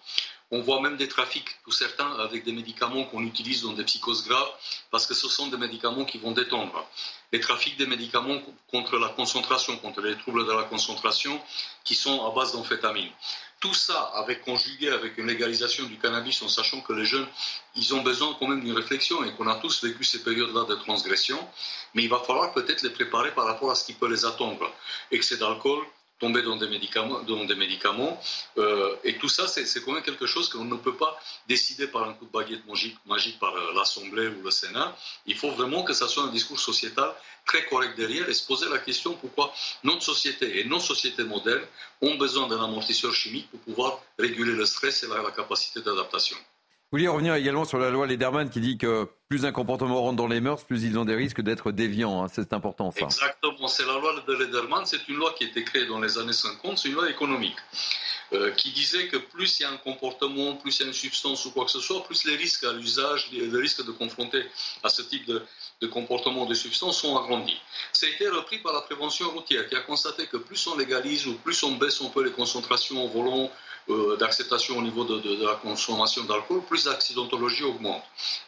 On 0.52 0.62
voit 0.62 0.82
même 0.82 0.98
des 0.98 1.08
trafics 1.08 1.62
pour 1.64 1.74
certains 1.74 2.12
avec 2.20 2.44
des 2.44 2.52
médicaments 2.52 3.04
qu'on 3.04 3.24
utilise 3.24 3.62
dans 3.62 3.74
des 3.74 3.84
psychoses 3.84 4.28
graves 4.28 4.50
parce 4.90 5.06
que 5.06 5.14
ce 5.14 5.28
sont 5.28 5.48
des 5.48 5.58
médicaments 5.58 6.06
qui 6.06 6.18
vont 6.18 6.32
détendre. 6.32 6.88
Les 7.32 7.40
trafics 7.40 7.78
des 7.78 7.86
médicaments 7.86 8.42
contre 8.72 8.98
la 8.98 9.10
concentration, 9.10 9.78
contre 9.78 10.02
les 10.02 10.18
troubles 10.18 10.48
de 10.48 10.52
la 10.52 10.64
concentration 10.64 11.40
qui 11.84 11.94
sont 11.94 12.26
à 12.26 12.32
base 12.32 12.54
d'amphétamine. 12.54 13.12
Tout 13.60 13.76
ça 13.76 14.12
avec 14.16 14.42
conjugué 14.42 14.90
avec 14.90 15.20
une 15.20 15.28
légalisation 15.28 15.84
du 15.86 16.00
cannabis 16.00 16.42
en 16.42 16.48
sachant 16.48 16.82
que 16.82 16.94
les 16.94 17.06
jeunes, 17.06 17.28
ils 17.76 17.94
ont 17.94 18.02
besoin 18.02 18.36
quand 18.40 18.48
même 18.48 18.62
d'une 18.62 18.76
réflexion 18.76 19.24
et 19.26 19.34
qu'on 19.34 19.48
a 19.48 19.56
tous 19.56 19.84
vécu 19.84 20.04
ces 20.04 20.24
périodes-là 20.24 20.64
de 20.64 20.76
transgression, 20.76 21.38
mais 21.94 22.04
il 22.04 22.10
va 22.10 22.20
falloir 22.20 22.54
peut-être 22.54 22.82
les 22.82 22.90
préparer 22.90 23.36
par 23.36 23.46
rapport 23.46 23.70
à 23.70 23.76
ce 23.76 23.86
qui 23.86 23.94
peut 23.94 24.10
les 24.10 24.26
attendre. 24.26 24.74
Excès 25.12 25.38
d'alcool, 25.38 25.86
tomber 26.20 26.42
dans 26.42 26.58
des 26.58 26.68
médicaments, 26.68 27.22
dans 27.22 27.46
des 27.46 27.56
médicaments. 27.56 28.22
Euh, 28.58 28.96
et 29.04 29.18
tout 29.18 29.30
ça, 29.30 29.48
c'est 29.48 29.84
quand 29.84 29.94
même 29.94 30.04
quelque 30.04 30.26
chose 30.26 30.50
qu'on 30.50 30.66
ne 30.66 30.76
peut 30.76 30.96
pas 30.96 31.20
décider 31.48 31.88
par 31.88 32.08
un 32.08 32.14
coup 32.14 32.26
de 32.26 32.32
baguette 32.32 32.66
magique, 32.68 33.40
par 33.40 33.56
euh, 33.56 33.74
l'Assemblée 33.76 34.28
ou 34.28 34.44
le 34.44 34.52
Sénat. 34.52 34.96
Il 35.26 35.36
faut 35.36 35.52
vraiment 35.52 35.84
que 35.84 35.94
ça 35.94 36.08
soit 36.08 36.24
un 36.24 36.32
discours 36.32 36.60
sociétal 36.60 37.14
très 37.46 37.66
correct 37.66 37.96
derrière 37.98 38.30
et 38.30 38.34
se 38.34 38.46
poser 38.46 38.70
la 38.70 38.80
question 38.80 39.14
pourquoi 39.14 39.54
notre 39.84 40.04
société 40.04 40.60
et 40.60 40.66
nos 40.66 40.80
sociétés 40.80 41.24
modernes 41.24 41.66
ont 42.02 42.16
besoin 42.16 42.48
d'un 42.48 42.64
amortisseur 42.64 43.14
chimique 43.14 43.50
pour 43.50 43.60
pouvoir 43.62 44.02
réguler 44.20 44.54
le 44.54 44.66
stress 44.66 45.04
et 45.04 45.08
la 45.08 45.32
capacité 45.32 45.82
d'adaptation. 45.82 46.38
Vous 46.92 46.98
vouliez 46.98 47.08
revenir 47.08 47.36
également 47.36 47.66
sur 47.66 47.78
la 47.78 47.92
loi 47.92 48.08
Lederman 48.08 48.50
qui 48.50 48.60
dit 48.62 48.80
que 48.80 49.08
plus 49.30 49.46
un 49.46 49.52
comportement 49.52 50.02
rentre 50.02 50.16
dans 50.16 50.26
les 50.26 50.42
mœurs, 50.42 50.64
plus 50.64 50.82
ils 50.82 50.98
ont 50.98 51.06
des 51.06 51.14
risques 51.14 51.42
d'être 51.42 51.72
déviants. 51.72 52.24
Hein. 52.24 52.28
C'est 52.34 52.52
important 52.52 52.90
ça. 52.90 53.06
Exactement, 53.06 53.68
c'est 53.68 53.86
la 53.86 53.94
loi 53.94 54.24
de 54.28 54.34
Lederman, 54.34 54.88
c'est 54.88 55.08
une 55.08 55.18
loi 55.18 55.36
qui 55.38 55.44
a 55.44 55.48
été 55.50 55.64
créée 55.64 55.86
dans 55.86 56.00
les 56.00 56.18
années 56.18 56.34
50, 56.34 56.80
c'est 56.80 56.88
une 56.88 56.96
loi 56.96 57.08
économique. 57.08 57.58
Euh, 58.34 58.52
qui 58.52 58.72
disait 58.72 59.08
que 59.08 59.18
plus 59.18 59.60
il 59.60 59.64
y 59.64 59.66
a 59.66 59.72
un 59.72 59.78
comportement, 59.78 60.56
plus 60.56 60.80
il 60.80 60.82
y 60.82 60.86
a 60.86 60.88
une 60.88 60.94
substance 60.94 61.46
ou 61.46 61.52
quoi 61.52 61.66
que 61.66 61.72
ce 61.72 61.80
soit, 61.80 62.04
plus 62.04 62.26
les 62.26 62.36
risques 62.36 62.64
à 62.64 62.74
l'usage, 62.74 63.30
les 63.32 63.50
risques 63.60 63.86
de 63.86 63.92
confronter 63.92 64.44
à 64.84 64.90
ce 64.90 65.04
type 65.04 65.26
de, 65.28 65.44
de 65.82 65.88
comportement 65.88 66.46
de 66.46 66.54
substance 66.54 67.02
sont 67.02 67.18
agrandis. 67.18 67.58
Ça 67.94 68.06
a 68.06 68.10
été 68.10 68.28
repris 68.28 68.60
par 68.60 68.74
la 68.74 68.82
prévention 68.82 69.30
routière 69.32 69.68
qui 69.68 69.76
a 69.76 69.82
constaté 69.82 70.28
que 70.28 70.38
plus 70.38 70.66
on 70.68 70.76
légalise 70.76 71.26
ou 71.26 71.34
plus 71.36 71.62
on 71.64 71.72
baisse 71.74 72.02
un 72.02 72.10
peu 72.10 72.24
les 72.24 72.32
concentrations 72.32 73.04
au 73.04 73.08
volant, 73.08 73.52
euh, 73.90 74.18
d'acceptation 74.18 74.78
au 74.78 74.82
niveau 74.82 75.04
de, 75.04 75.44
la 75.44 75.56
consommation 75.56 76.24
d'alcool, 76.24 76.62
plus 76.66 76.86
l'accidentologie 76.86 77.64
augmente. 77.64 78.04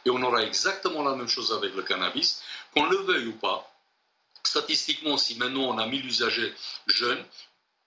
Et 0.05 0.09
on 0.09 0.21
aura 0.21 0.43
exactement 0.43 1.03
la 1.03 1.15
même 1.15 1.27
chose 1.27 1.51
avec 1.51 1.73
le 1.75 1.81
cannabis, 1.83 2.41
qu'on 2.73 2.85
le 2.85 2.97
veuille 2.97 3.27
ou 3.27 3.37
pas. 3.37 3.67
Statistiquement, 4.43 5.17
si 5.17 5.35
maintenant 5.35 5.63
on 5.63 5.77
a 5.77 5.85
1000 5.85 6.05
usagers 6.05 6.53
jeunes, 6.87 7.23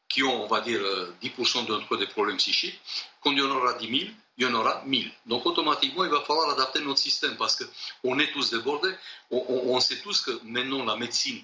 qui 0.09 0.23
ont, 0.23 0.45
on 0.45 0.47
va 0.47 0.61
dire, 0.61 0.81
10% 1.23 1.59
euh, 1.59 1.67
d'entre 1.67 1.95
eux 1.95 1.99
des 1.99 2.07
problèmes 2.07 2.37
psychiques, 2.37 2.81
quand 3.21 3.33
il 3.33 3.39
y 3.39 3.43
en 3.43 3.51
aura 3.51 3.75
10 3.75 3.99
000, 3.99 4.11
il 4.37 4.45
y 4.45 4.47
en 4.47 4.55
aura 4.55 4.83
1000. 4.87 5.11
Donc 5.27 5.47
automatiquement, 5.47 6.05
il 6.05 6.11
va 6.11 6.21
falloir 6.21 6.51
adapter 6.51 6.81
notre 6.81 6.99
système 6.99 7.37
parce 7.37 7.57
qu'on 7.57 8.19
est 8.19 8.33
tous 8.33 8.51
débordés. 8.51 8.95
On, 9.31 9.45
on, 9.49 9.81
sait 9.81 9.99
tous 9.99 10.21
que 10.21 10.41
maintenant 10.45 10.85
la 10.85 10.97
médecine 10.97 11.43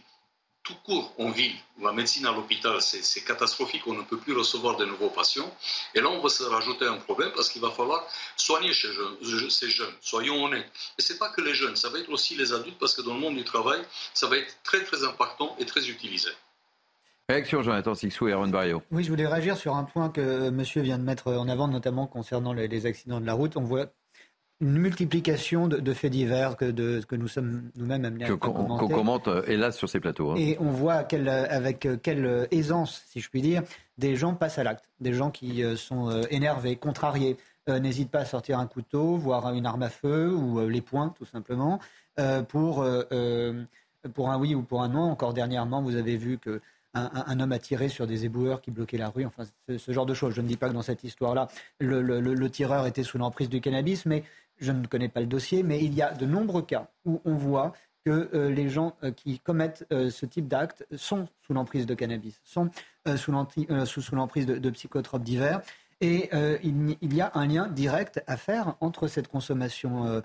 tout 0.63 0.75
court 0.85 1.15
en 1.19 1.31
ville, 1.31 1.55
la 1.83 1.93
médecine 1.93 2.27
à 2.27 2.33
l'hôpital, 2.33 2.81
c'est 2.81 3.25
catastrophique, 3.25 3.83
on 3.87 3.95
ne 3.95 4.03
peut 4.03 4.19
plus 4.19 4.37
recevoir 4.37 4.77
de 4.77 4.85
nouveaux 4.85 5.09
patients. 5.09 5.51
Et 5.95 6.01
là, 6.01 6.09
on 6.11 6.21
va 6.21 6.29
se 6.29 6.43
rajouter 6.43 6.87
un 6.87 6.99
problème 6.99 7.31
parce 7.35 7.49
qu'il 7.49 7.63
va 7.63 7.71
falloir 7.71 8.07
soigner 8.37 8.73
ces 8.75 8.93
jeunes, 8.93 9.51
ces 9.51 9.71
jeunes 9.71 9.95
soyons 10.01 10.45
honnêtes. 10.45 10.71
Et 10.99 11.03
ce 11.03 11.13
n'est 11.13 11.19
pas 11.19 11.31
que 11.31 11.41
les 11.41 11.55
jeunes, 11.55 11.77
ça 11.77 11.89
va 11.89 11.99
être 11.99 12.11
aussi 12.11 12.35
les 12.37 12.53
adultes 12.53 12.79
parce 12.79 12.95
que 12.95 13.03
dans 13.03 13.15
le 13.15 13.21
monde 13.21 13.37
du 13.37 13.45
travail, 13.45 13.81
ça 14.13 14.27
va 14.27 14.37
être 14.37 14.55
très 14.63 14.85
très 14.85 15.05
important 15.05 15.57
et 15.59 15.65
très 15.65 15.89
utilisé. 15.89 16.31
Réaction, 17.31 17.63
Jonathan 17.63 17.95
Sixou 17.95 18.29
et 18.29 18.33
Aaron 18.33 18.49
Barrio. 18.49 18.83
Oui, 18.91 19.05
je 19.05 19.09
voulais 19.09 19.27
réagir 19.27 19.57
sur 19.57 19.77
un 19.77 19.85
point 19.85 20.09
que 20.11 20.51
monsieur 20.51 20.83
vient 20.83 20.99
de 20.99 21.05
mettre 21.05 21.29
en 21.29 21.49
avant, 21.49 21.69
notamment 21.69 22.09
concernant 22.09 22.53
les 22.53 22.87
accidents 22.87 23.21
de 23.21 23.27
la 23.27 23.35
route. 23.35 23.57
On 23.57 23.63
voit 23.63 23.87
une 24.61 24.79
multiplication 24.79 25.69
de, 25.69 25.93
faits 25.95 26.13
divers 26.13 26.57
que, 26.57 26.67
de, 26.67 27.01
que 27.09 27.17
nous 27.17 27.29
sommes 27.29 27.71
nous-mêmes 27.77 28.05
amenés 28.05 28.27
à 28.27 28.37
commenter. 28.37 28.87
Qu'on 28.87 28.89
commente, 28.89 29.29
euh, 29.29 29.43
hélas, 29.47 29.77
sur 29.77 29.89
ces 29.89 30.01
plateaux. 30.01 30.33
Hein. 30.33 30.37
Et 30.37 30.57
on 30.61 30.71
voit 30.71 30.95
avec 30.95 31.89
quelle 32.03 32.49
aisance, 32.51 33.03
si 33.09 33.21
je 33.21 33.31
puis 33.31 33.41
dire, 33.41 33.63
des 33.97 34.17
gens 34.17 34.35
passent 34.35 34.59
à 34.59 34.65
l'acte. 34.65 34.85
Des 35.01 35.15
gens 35.15 35.31
qui 35.31 35.65
euh, 35.65 35.77
sont 35.77 36.11
euh, 36.11 36.23
énervés, 36.31 36.77
contrariés, 36.77 37.37
n'hésitent 37.69 38.11
pas 38.11 38.21
à 38.21 38.25
sortir 38.25 38.59
un 38.59 38.67
couteau, 38.67 39.17
voire 39.17 39.53
une 39.55 39.65
arme 39.65 39.85
à 39.85 39.91
feu, 39.91 40.35
ou 40.35 40.67
les 40.67 40.81
poings, 40.81 41.15
tout 41.17 41.25
simplement, 41.25 41.79
pour, 42.49 42.85
pour 44.15 44.31
un 44.31 44.39
oui 44.41 44.57
ou 44.57 44.63
pour 44.63 44.83
un 44.83 44.89
non. 44.89 45.03
Encore 45.03 45.35
dernièrement, 45.35 45.81
vous 45.81 45.95
avez 45.95 46.17
vu 46.17 46.39
que 46.39 46.61
un, 46.95 47.39
homme 47.39 47.53
a 47.53 47.61
tiré 47.61 47.89
sur 47.89 48.09
des 48.09 48.25
éboueurs 48.25 48.61
qui 48.61 48.73
bloquaient 48.73 48.99
la 48.99 49.09
rue, 49.09 49.25
enfin 49.25 49.45
ce, 49.69 49.93
genre 49.93 50.07
de 50.07 50.15
choses. 50.15 50.35
Je 50.35 50.41
ne 50.41 50.49
dis 50.49 50.57
pas 50.57 50.69
que 50.69 50.75
dans 50.75 50.83
cette 50.83 51.05
histoire-là, 51.05 51.47
le, 51.79 52.03
le, 52.03 52.51
tireur 52.51 52.87
était 52.87 53.05
sous 53.05 53.19
l'emprise 53.19 53.49
du 53.49 53.61
cannabis, 53.61 54.07
mais 54.07 54.25
je 54.61 54.73
ne 54.73 54.87
connais 54.87 55.09
pas 55.09 55.21
le 55.21 55.27
dossier, 55.27 55.63
mais 55.63 55.83
il 55.83 55.95
y 55.95 56.03
a 56.03 56.13
de 56.13 56.27
nombreux 56.27 56.63
cas 56.63 56.89
où 57.05 57.21
on 57.25 57.35
voit 57.35 57.73
que 58.05 58.31
euh, 58.35 58.51
les 58.51 58.69
gens 58.69 58.97
euh, 59.03 59.11
qui 59.11 59.39
commettent 59.39 59.87
euh, 59.93 60.11
ce 60.11 60.27
type 60.27 60.49
d'actes 60.49 60.87
sont 60.97 61.29
sous 61.47 61.53
l'emprise 61.53 61.87
de 61.87 61.95
cannabis, 61.95 62.41
sont 62.45 62.71
sous 63.17 63.33
l'emprise 63.33 64.47
de, 64.47 64.71
psychotropes 64.71 65.23
divers. 65.23 65.61
Et 66.03 66.31
il, 66.63 67.15
y 67.15 67.21
a 67.21 67.31
un 67.35 67.47
lien 67.47 67.69
direct 67.69 68.23
à 68.27 68.39
faire 68.39 68.75
entre 68.81 69.07
cette 69.07 69.29
consommation 69.29 70.23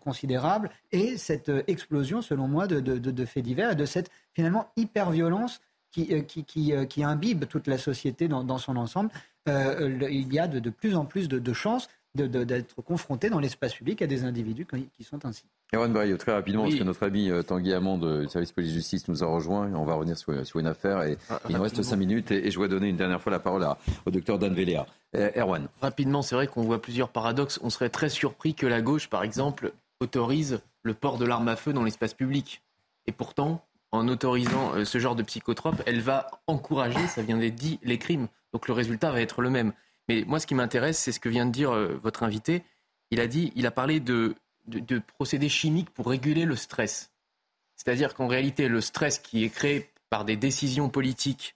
considérable 0.00 0.70
et 0.90 1.18
cette 1.18 1.50
explosion, 1.66 2.22
selon 2.22 2.48
moi, 2.48 2.66
de, 2.66 3.24
faits 3.26 3.44
divers 3.44 3.72
et 3.72 3.76
de 3.76 3.84
cette 3.84 4.10
finalement 4.32 4.70
hyper-violence 4.76 5.60
qui, 5.90 6.24
qui, 6.24 7.04
imbibe 7.04 7.44
toute 7.44 7.66
la 7.66 7.76
société 7.76 8.26
dans, 8.26 8.58
son 8.58 8.76
ensemble. 8.76 9.10
il 9.46 10.32
y 10.32 10.38
a 10.38 10.48
de, 10.48 10.70
plus 10.70 10.96
en 10.96 11.04
plus 11.04 11.28
de, 11.28 11.52
chances 11.52 11.90
d'être 12.14 12.82
confronté 12.82 13.30
dans 13.30 13.38
l'espace 13.38 13.74
public 13.74 14.02
à 14.02 14.06
des 14.06 14.24
individus 14.24 14.66
qui 14.96 15.04
sont 15.04 15.24
ainsi. 15.24 15.44
Erwan 15.74 15.92
Bayo, 15.92 16.16
très 16.16 16.32
rapidement, 16.32 16.64
parce 16.64 16.76
que 16.76 16.84
notre 16.84 17.04
ami 17.04 17.30
euh, 17.30 17.42
Tanguy 17.42 17.74
Amand 17.74 17.98
du 17.98 18.28
service 18.28 18.52
police-justice 18.52 19.06
nous 19.08 19.22
a 19.22 19.26
rejoint. 19.26 19.70
On 19.74 19.84
va 19.84 19.94
revenir 19.94 20.16
sur, 20.16 20.58
une 20.58 20.66
affaire 20.66 21.02
et 21.02 21.18
ah, 21.28 21.40
il 21.48 21.56
nous 21.56 21.62
reste 21.62 21.82
cinq 21.82 21.96
minutes 21.96 22.30
et, 22.30 22.50
je 22.50 22.58
vais 22.58 22.68
donner 22.68 22.88
une 22.88 22.96
dernière 22.96 23.20
fois 23.20 23.30
la 23.30 23.38
parole 23.38 23.66
au 24.06 24.10
docteur 24.10 24.38
Dan 24.38 24.54
Véléa. 24.54 24.86
Euh, 25.14 25.30
Erwan. 25.36 25.68
Rapidement, 25.82 26.22
c'est 26.22 26.34
vrai 26.34 26.46
qu'on 26.46 26.62
voit 26.62 26.80
plusieurs 26.80 27.10
paradoxes. 27.10 27.60
On 27.62 27.70
serait 27.70 27.90
très 27.90 28.08
surpris 28.08 28.54
que 28.54 28.66
la 28.66 28.80
gauche, 28.80 29.08
par 29.08 29.22
exemple, 29.22 29.72
autorise 30.00 30.60
le 30.82 30.94
port 30.94 31.18
de 31.18 31.26
l'arme 31.26 31.48
à 31.48 31.56
feu 31.56 31.72
dans 31.72 31.84
l'espace 31.84 32.14
public. 32.14 32.62
Et 33.06 33.12
pourtant, 33.12 33.64
en 33.92 34.08
autorisant 34.08 34.74
euh, 34.74 34.84
ce 34.84 34.98
genre 34.98 35.16
de 35.16 35.22
psychotrope, 35.22 35.82
elle 35.86 36.00
va 36.00 36.30
encourager, 36.46 37.06
ça 37.08 37.22
vient 37.22 37.36
d'être 37.36 37.54
dit, 37.54 37.78
les 37.82 37.98
crimes. 37.98 38.28
Donc 38.52 38.68
le 38.68 38.74
résultat 38.74 39.10
va 39.10 39.20
être 39.20 39.42
le 39.42 39.50
même. 39.50 39.72
Mais 40.08 40.24
moi, 40.26 40.40
ce 40.40 40.46
qui 40.46 40.54
m'intéresse, 40.54 40.98
c'est 40.98 41.12
ce 41.12 41.20
que 41.20 41.28
vient 41.28 41.46
de 41.46 41.52
dire 41.52 41.70
euh, 41.70 41.98
votre 42.02 42.22
invité. 42.22 42.62
Il 43.10 43.20
a 43.20 43.26
dit, 43.26 43.52
il 43.56 43.66
a 43.66 43.70
parlé 43.70 44.00
de, 44.00 44.34
de, 44.66 45.00
procédés 45.16 45.48
chimiques 45.48 45.90
pour 45.90 46.08
réguler 46.08 46.44
le 46.44 46.56
stress. 46.56 47.10
C'est-à-dire 47.76 48.14
qu'en 48.14 48.26
réalité, 48.26 48.68
le 48.68 48.80
stress 48.80 49.18
qui 49.18 49.44
est 49.44 49.50
créé 49.50 49.90
par 50.10 50.24
des 50.24 50.36
décisions 50.36 50.88
politiques, 50.88 51.54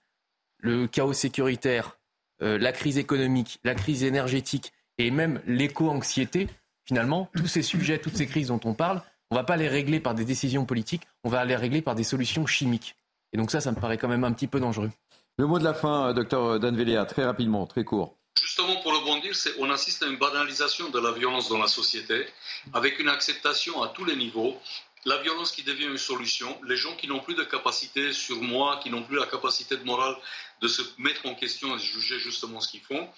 le 0.59 0.87
chaos 0.87 1.13
sécuritaire, 1.13 1.97
euh, 2.41 2.57
la 2.57 2.71
crise 2.71 2.97
économique, 2.97 3.59
la 3.63 3.75
crise 3.75 4.03
énergétique 4.03 4.71
et 4.97 5.11
même 5.11 5.41
l'éco-anxiété, 5.45 6.47
finalement, 6.85 7.29
tous 7.35 7.47
ces 7.47 7.61
sujets, 7.61 7.99
toutes 7.99 8.17
ces 8.17 8.27
crises 8.27 8.47
dont 8.47 8.59
on 8.65 8.73
parle, 8.73 9.01
on 9.31 9.35
ne 9.35 9.39
va 9.39 9.43
pas 9.43 9.57
les 9.57 9.67
régler 9.67 9.99
par 9.99 10.13
des 10.13 10.25
décisions 10.25 10.65
politiques, 10.65 11.07
on 11.23 11.29
va 11.29 11.43
les 11.45 11.55
régler 11.55 11.81
par 11.81 11.95
des 11.95 12.03
solutions 12.03 12.45
chimiques. 12.45 12.95
Et 13.31 13.37
donc 13.37 13.51
ça, 13.51 13.61
ça 13.61 13.71
me 13.71 13.79
paraît 13.79 13.97
quand 13.97 14.07
même 14.07 14.23
un 14.23 14.31
petit 14.31 14.47
peu 14.47 14.59
dangereux. 14.59 14.91
Le 15.37 15.47
mot 15.47 15.57
de 15.57 15.63
la 15.63 15.73
fin, 15.73 16.09
euh, 16.09 16.13
docteur 16.13 16.59
Danvelia, 16.59 17.05
très 17.05 17.25
rapidement, 17.25 17.65
très 17.65 17.83
court. 17.83 18.15
Justement, 18.41 18.77
pour 18.77 18.93
rebondir, 18.93 19.33
on 19.59 19.69
assiste 19.69 20.03
à 20.03 20.07
une 20.07 20.17
banalisation 20.17 20.89
de 20.89 20.99
la 20.99 21.11
violence 21.11 21.49
dans 21.49 21.59
la 21.59 21.67
société, 21.67 22.25
avec 22.73 22.99
une 22.99 23.09
acceptation 23.09 23.81
à 23.83 23.89
tous 23.89 24.05
les 24.05 24.15
niveaux. 24.15 24.59
La 25.05 25.17
violence 25.17 25.51
qui 25.51 25.63
devient 25.63 25.85
une 25.85 25.97
solution, 25.97 26.57
les 26.63 26.77
gens 26.77 26.95
qui 26.95 27.07
n'ont 27.07 27.19
plus 27.19 27.35
de 27.35 27.43
capacité 27.43 28.13
sur 28.13 28.41
moi, 28.41 28.79
qui 28.81 28.89
n'ont 28.89 29.03
plus 29.03 29.17
la 29.17 29.27
capacité 29.27 29.75
de 29.75 29.83
morale 29.83 30.15
de 30.61 30.67
se 30.67 30.81
mettre 30.97 31.25
en 31.25 31.35
question 31.35 31.69
et 31.75 31.77
de 31.77 31.83
juger 31.83 32.19
justement 32.19 32.61
ce 32.61 32.69
qu'ils 32.69 32.81
font, 32.81 33.09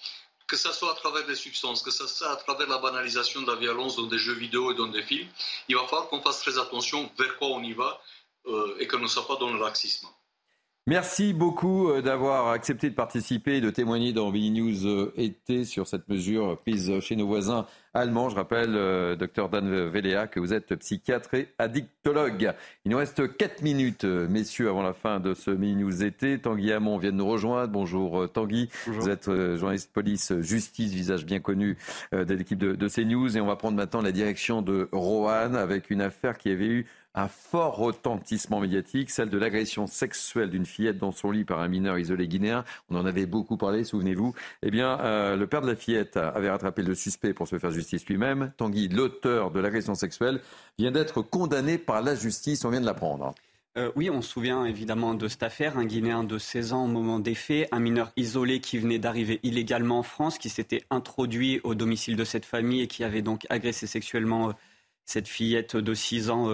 que 0.46 0.56
ce 0.56 0.72
soit 0.72 0.92
à 0.92 0.94
travers 0.94 1.26
des 1.26 1.34
substances, 1.34 1.82
que 1.82 1.90
ce 1.90 2.06
soit 2.06 2.30
à 2.30 2.36
travers 2.36 2.68
la 2.68 2.78
banalisation 2.78 3.42
de 3.42 3.50
la 3.50 3.56
violence 3.56 3.96
dans 3.96 4.06
des 4.06 4.18
jeux 4.18 4.34
vidéo 4.34 4.72
et 4.72 4.74
dans 4.74 4.88
des 4.88 5.02
films, 5.02 5.28
il 5.68 5.76
va 5.76 5.84
falloir 5.84 6.08
qu'on 6.08 6.20
fasse 6.20 6.40
très 6.40 6.58
attention 6.58 7.10
vers 7.18 7.36
quoi 7.38 7.48
on 7.48 7.62
y 7.62 7.72
va 7.72 8.00
euh, 8.46 8.76
et 8.78 8.86
nous 8.86 8.98
ne 8.98 9.06
soit 9.06 9.26
pas 9.26 9.36
dans 9.36 9.52
le 9.52 9.58
laxisme. 9.58 10.08
Merci 10.88 11.32
beaucoup 11.32 11.88
euh, 11.88 12.00
d'avoir 12.00 12.50
accepté 12.50 12.88
de 12.88 12.94
participer 12.94 13.56
et 13.56 13.60
de 13.60 13.70
témoigner 13.70 14.12
dans 14.12 14.30
Billy 14.30 14.52
News 14.52 14.86
euh, 14.86 15.12
été 15.16 15.64
sur 15.64 15.88
cette 15.88 16.08
mesure 16.08 16.60
prise 16.60 17.00
chez 17.00 17.16
nos 17.16 17.26
voisins 17.26 17.66
allemands. 17.92 18.28
Je 18.28 18.36
rappelle, 18.36 18.76
euh, 18.76 19.16
docteur 19.16 19.48
Dan 19.48 19.88
Velea, 19.88 20.28
que 20.28 20.38
vous 20.38 20.54
êtes 20.54 20.76
psychiatre 20.76 21.34
et 21.34 21.48
addictologue. 21.58 22.54
Il 22.84 22.92
nous 22.92 22.98
reste 22.98 23.36
4 23.36 23.62
minutes, 23.62 24.04
messieurs, 24.04 24.68
avant 24.68 24.84
la 24.84 24.92
fin 24.92 25.18
de 25.18 25.34
ce 25.34 25.50
Billy 25.50 25.74
News 25.74 26.04
été. 26.04 26.38
Tanguy 26.38 26.70
Hamon 26.70 26.98
vient 26.98 27.10
de 27.10 27.16
nous 27.16 27.26
rejoindre. 27.26 27.72
Bonjour 27.72 28.30
Tanguy. 28.30 28.70
Vous 28.86 29.08
êtes 29.08 29.28
journaliste 29.56 29.92
police 29.92 30.34
justice, 30.38 30.92
visage 30.92 31.26
bien 31.26 31.40
connu 31.40 31.76
de 32.12 32.32
l'équipe 32.32 32.58
de, 32.58 32.76
de 32.76 32.88
CNews. 32.88 33.36
Et 33.36 33.40
on 33.40 33.46
va 33.46 33.56
prendre 33.56 33.76
maintenant 33.76 34.02
la 34.02 34.12
direction 34.12 34.62
de 34.62 34.88
Roanne 34.92 35.56
avec 35.56 35.90
une 35.90 36.00
affaire 36.00 36.38
qui 36.38 36.50
avait 36.50 36.68
eu 36.68 36.86
un 37.16 37.28
fort 37.28 37.76
retentissement 37.76 38.60
médiatique, 38.60 39.10
celle 39.10 39.30
de 39.30 39.38
l'agression 39.38 39.86
sexuelle 39.86 40.50
d'une 40.50 40.66
fillette 40.66 40.98
dans 40.98 41.12
son 41.12 41.30
lit 41.30 41.44
par 41.44 41.60
un 41.60 41.68
mineur 41.68 41.98
isolé 41.98 42.28
guinéen. 42.28 42.64
On 42.90 42.96
en 42.96 43.06
avait 43.06 43.24
beaucoup 43.24 43.56
parlé, 43.56 43.84
souvenez-vous. 43.84 44.34
Eh 44.62 44.70
bien, 44.70 45.00
euh, 45.00 45.34
le 45.34 45.46
père 45.46 45.62
de 45.62 45.66
la 45.66 45.76
fillette 45.76 46.18
avait 46.18 46.50
rattrapé 46.50 46.82
le 46.82 46.94
suspect 46.94 47.32
pour 47.32 47.48
se 47.48 47.58
faire 47.58 47.70
justice 47.70 48.06
lui-même. 48.06 48.52
Tanguy, 48.58 48.88
l'auteur 48.88 49.50
de 49.50 49.60
l'agression 49.60 49.94
sexuelle, 49.94 50.42
vient 50.78 50.92
d'être 50.92 51.22
condamné 51.22 51.78
par 51.78 52.02
la 52.02 52.14
justice. 52.14 52.66
On 52.66 52.70
vient 52.70 52.82
de 52.82 52.86
l'apprendre. 52.86 53.34
Euh, 53.78 53.90
oui, 53.96 54.10
on 54.10 54.20
se 54.20 54.30
souvient 54.30 54.66
évidemment 54.66 55.14
de 55.14 55.26
cette 55.26 55.42
affaire. 55.42 55.78
Un 55.78 55.86
Guinéen 55.86 56.22
de 56.22 56.36
16 56.36 56.74
ans 56.74 56.84
au 56.84 56.88
moment 56.88 57.18
des 57.18 57.34
faits, 57.34 57.68
un 57.72 57.80
mineur 57.80 58.12
isolé 58.16 58.60
qui 58.60 58.76
venait 58.76 58.98
d'arriver 58.98 59.40
illégalement 59.42 60.00
en 60.00 60.02
France, 60.02 60.36
qui 60.38 60.50
s'était 60.50 60.84
introduit 60.90 61.60
au 61.64 61.74
domicile 61.74 62.16
de 62.16 62.24
cette 62.24 62.44
famille 62.44 62.82
et 62.82 62.86
qui 62.86 63.04
avait 63.04 63.22
donc 63.22 63.46
agressé 63.48 63.86
sexuellement 63.86 64.50
euh, 64.50 64.52
cette 65.06 65.28
fillette 65.28 65.76
de 65.76 65.94
6 65.94 66.30
ans 66.30 66.48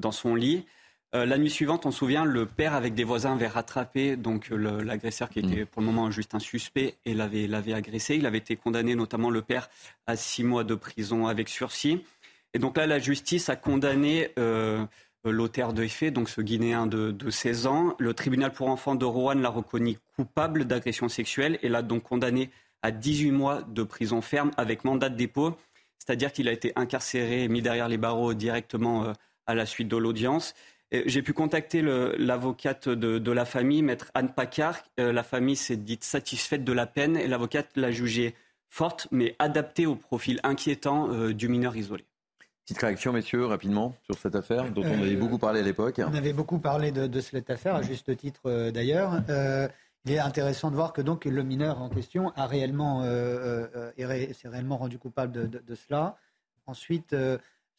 dans 0.00 0.12
son 0.12 0.34
lit. 0.34 0.64
Euh, 1.12 1.26
la 1.26 1.38
nuit 1.38 1.50
suivante, 1.50 1.86
on 1.86 1.90
se 1.90 1.98
souvient, 1.98 2.24
le 2.24 2.46
père 2.46 2.74
avec 2.74 2.94
des 2.94 3.02
voisins 3.02 3.32
avait 3.32 3.48
rattrapé 3.48 4.16
donc 4.16 4.48
l'agresseur 4.50 5.28
qui 5.28 5.40
était 5.40 5.62
mm. 5.62 5.66
pour 5.66 5.82
le 5.82 5.86
moment 5.86 6.10
juste 6.10 6.34
un 6.34 6.38
suspect 6.38 6.94
et 7.04 7.14
l'avait 7.14 7.72
agressé. 7.72 8.16
Il 8.16 8.26
avait 8.26 8.38
été 8.38 8.56
condamné, 8.56 8.94
notamment 8.94 9.30
le 9.30 9.42
père, 9.42 9.68
à 10.06 10.14
six 10.14 10.44
mois 10.44 10.62
de 10.62 10.76
prison 10.76 11.26
avec 11.26 11.48
sursis. 11.48 12.04
Et 12.54 12.58
donc 12.58 12.76
là, 12.76 12.86
la 12.86 13.00
justice 13.00 13.48
a 13.48 13.56
condamné 13.56 14.30
euh, 14.38 14.84
l'auteur 15.24 15.72
de 15.72 15.86
faits, 15.88 16.14
donc 16.14 16.28
ce 16.28 16.40
Guinéen 16.40 16.86
de, 16.86 17.14
16 17.28 17.66
ans. 17.66 17.94
Le 17.98 18.14
tribunal 18.14 18.52
pour 18.52 18.68
enfants 18.68 18.94
de 18.94 19.04
Rouen 19.04 19.34
l'a 19.34 19.50
reconnu 19.50 19.98
coupable 20.16 20.64
d'agression 20.64 21.08
sexuelle 21.08 21.58
et 21.62 21.68
l'a 21.68 21.82
donc 21.82 22.04
condamné 22.04 22.50
à 22.82 22.92
18 22.92 23.32
mois 23.32 23.62
de 23.62 23.82
prison 23.82 24.20
ferme 24.20 24.52
avec 24.56 24.84
mandat 24.84 25.08
de 25.08 25.16
dépôt. 25.16 25.56
C'est-à-dire 25.98 26.32
qu'il 26.32 26.48
a 26.48 26.52
été 26.52 26.72
incarcéré 26.76 27.44
et 27.44 27.48
mis 27.48 27.62
derrière 27.62 27.88
les 27.88 27.98
barreaux 27.98 28.32
directement. 28.32 29.04
Euh, 29.04 29.12
à 29.50 29.54
la 29.54 29.66
suite 29.66 29.88
de 29.88 29.96
l'audience. 29.96 30.54
J'ai 30.92 31.22
pu 31.22 31.32
contacter 31.32 31.82
l'avocate 31.82 32.88
de, 32.88 33.30
la 33.30 33.44
famille, 33.44 33.82
maître 33.82 34.10
Anne 34.14 34.32
Paccard. 34.32 34.76
Euh, 34.98 35.12
la 35.12 35.22
famille 35.22 35.54
s'est 35.54 35.76
dite 35.76 36.02
satisfaite 36.02 36.64
de 36.64 36.72
la 36.72 36.86
peine 36.86 37.16
et 37.16 37.28
l'avocate 37.28 37.68
l'a 37.76 37.92
jugée 37.92 38.34
forte, 38.68 39.06
mais 39.12 39.36
adaptée 39.38 39.86
au 39.86 39.94
profil 39.94 40.40
inquiétant 40.42 41.12
euh, 41.12 41.32
du 41.32 41.48
mineur 41.48 41.76
isolé. 41.76 42.04
Petite 42.64 42.78
réaction, 42.78 43.12
messieurs, 43.12 43.46
rapidement, 43.46 43.94
sur 44.04 44.18
cette 44.18 44.34
affaire 44.34 44.70
dont 44.70 44.82
on 44.82 45.00
avait 45.00 45.14
euh, 45.14 45.18
beaucoup 45.18 45.38
parlé 45.38 45.60
à 45.60 45.62
l'époque. 45.62 46.00
On 46.04 46.14
avait 46.14 46.32
beaucoup 46.32 46.58
parlé 46.58 46.90
de, 46.90 47.20
cette 47.20 47.50
affaire, 47.50 47.76
à 47.76 47.82
juste 47.82 48.16
titre 48.16 48.70
d'ailleurs. 48.70 49.22
il 50.06 50.12
est 50.12 50.18
intéressant 50.18 50.70
de 50.70 50.76
voir 50.76 50.92
que 50.92 51.02
donc 51.02 51.24
le 51.24 51.42
mineur 51.44 51.80
en 51.80 51.88
question 51.88 52.32
a 52.34 52.46
réellement, 52.46 53.04
s'est 53.04 54.48
réellement 54.48 54.76
rendu 54.76 54.98
coupable 54.98 55.48
de, 55.48 55.58
de 55.58 55.74
cela. 55.74 56.16
Ensuite, 56.66 57.14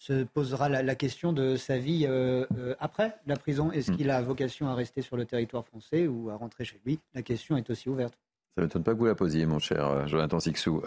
se 0.02 0.24
posera 0.24 0.68
la, 0.68 0.96
question 0.96 1.32
de 1.32 1.56
sa 1.58 1.78
vie 1.78 2.08
euh, 2.08 2.48
euh, 2.58 2.74
après 2.80 3.20
la 3.28 3.36
prison. 3.36 3.72
Est-ce 3.72 3.92
hmm. 3.92 3.98
qu'il 3.98 4.10
a 4.10 4.20
vocation 4.24 4.68
à 4.68 4.74
rester 4.74 5.04
sur 5.04 5.16
le 5.16 5.26
territoire 5.26 5.64
français 5.64 6.08
ou 6.08 6.32
à 6.32 6.36
rentrer 6.36 6.66
chez 6.66 6.82
lui? 6.84 7.00
La 7.14 7.22
question 7.22 7.56
est 7.56 7.70
aussi 7.70 7.88
ouverte. 7.88 8.16
Ça 8.56 8.62
ne 8.62 8.66
m'étonne 8.66 8.84
pas 8.84 8.94
que 8.94 8.98
vous 8.98 9.06
la 9.06 9.14
posiez, 9.14 9.46
mon 9.46 9.60
cher 9.60 9.86
euh, 9.86 10.08
Jonathan 10.08 10.40
Sixou. 10.40 10.82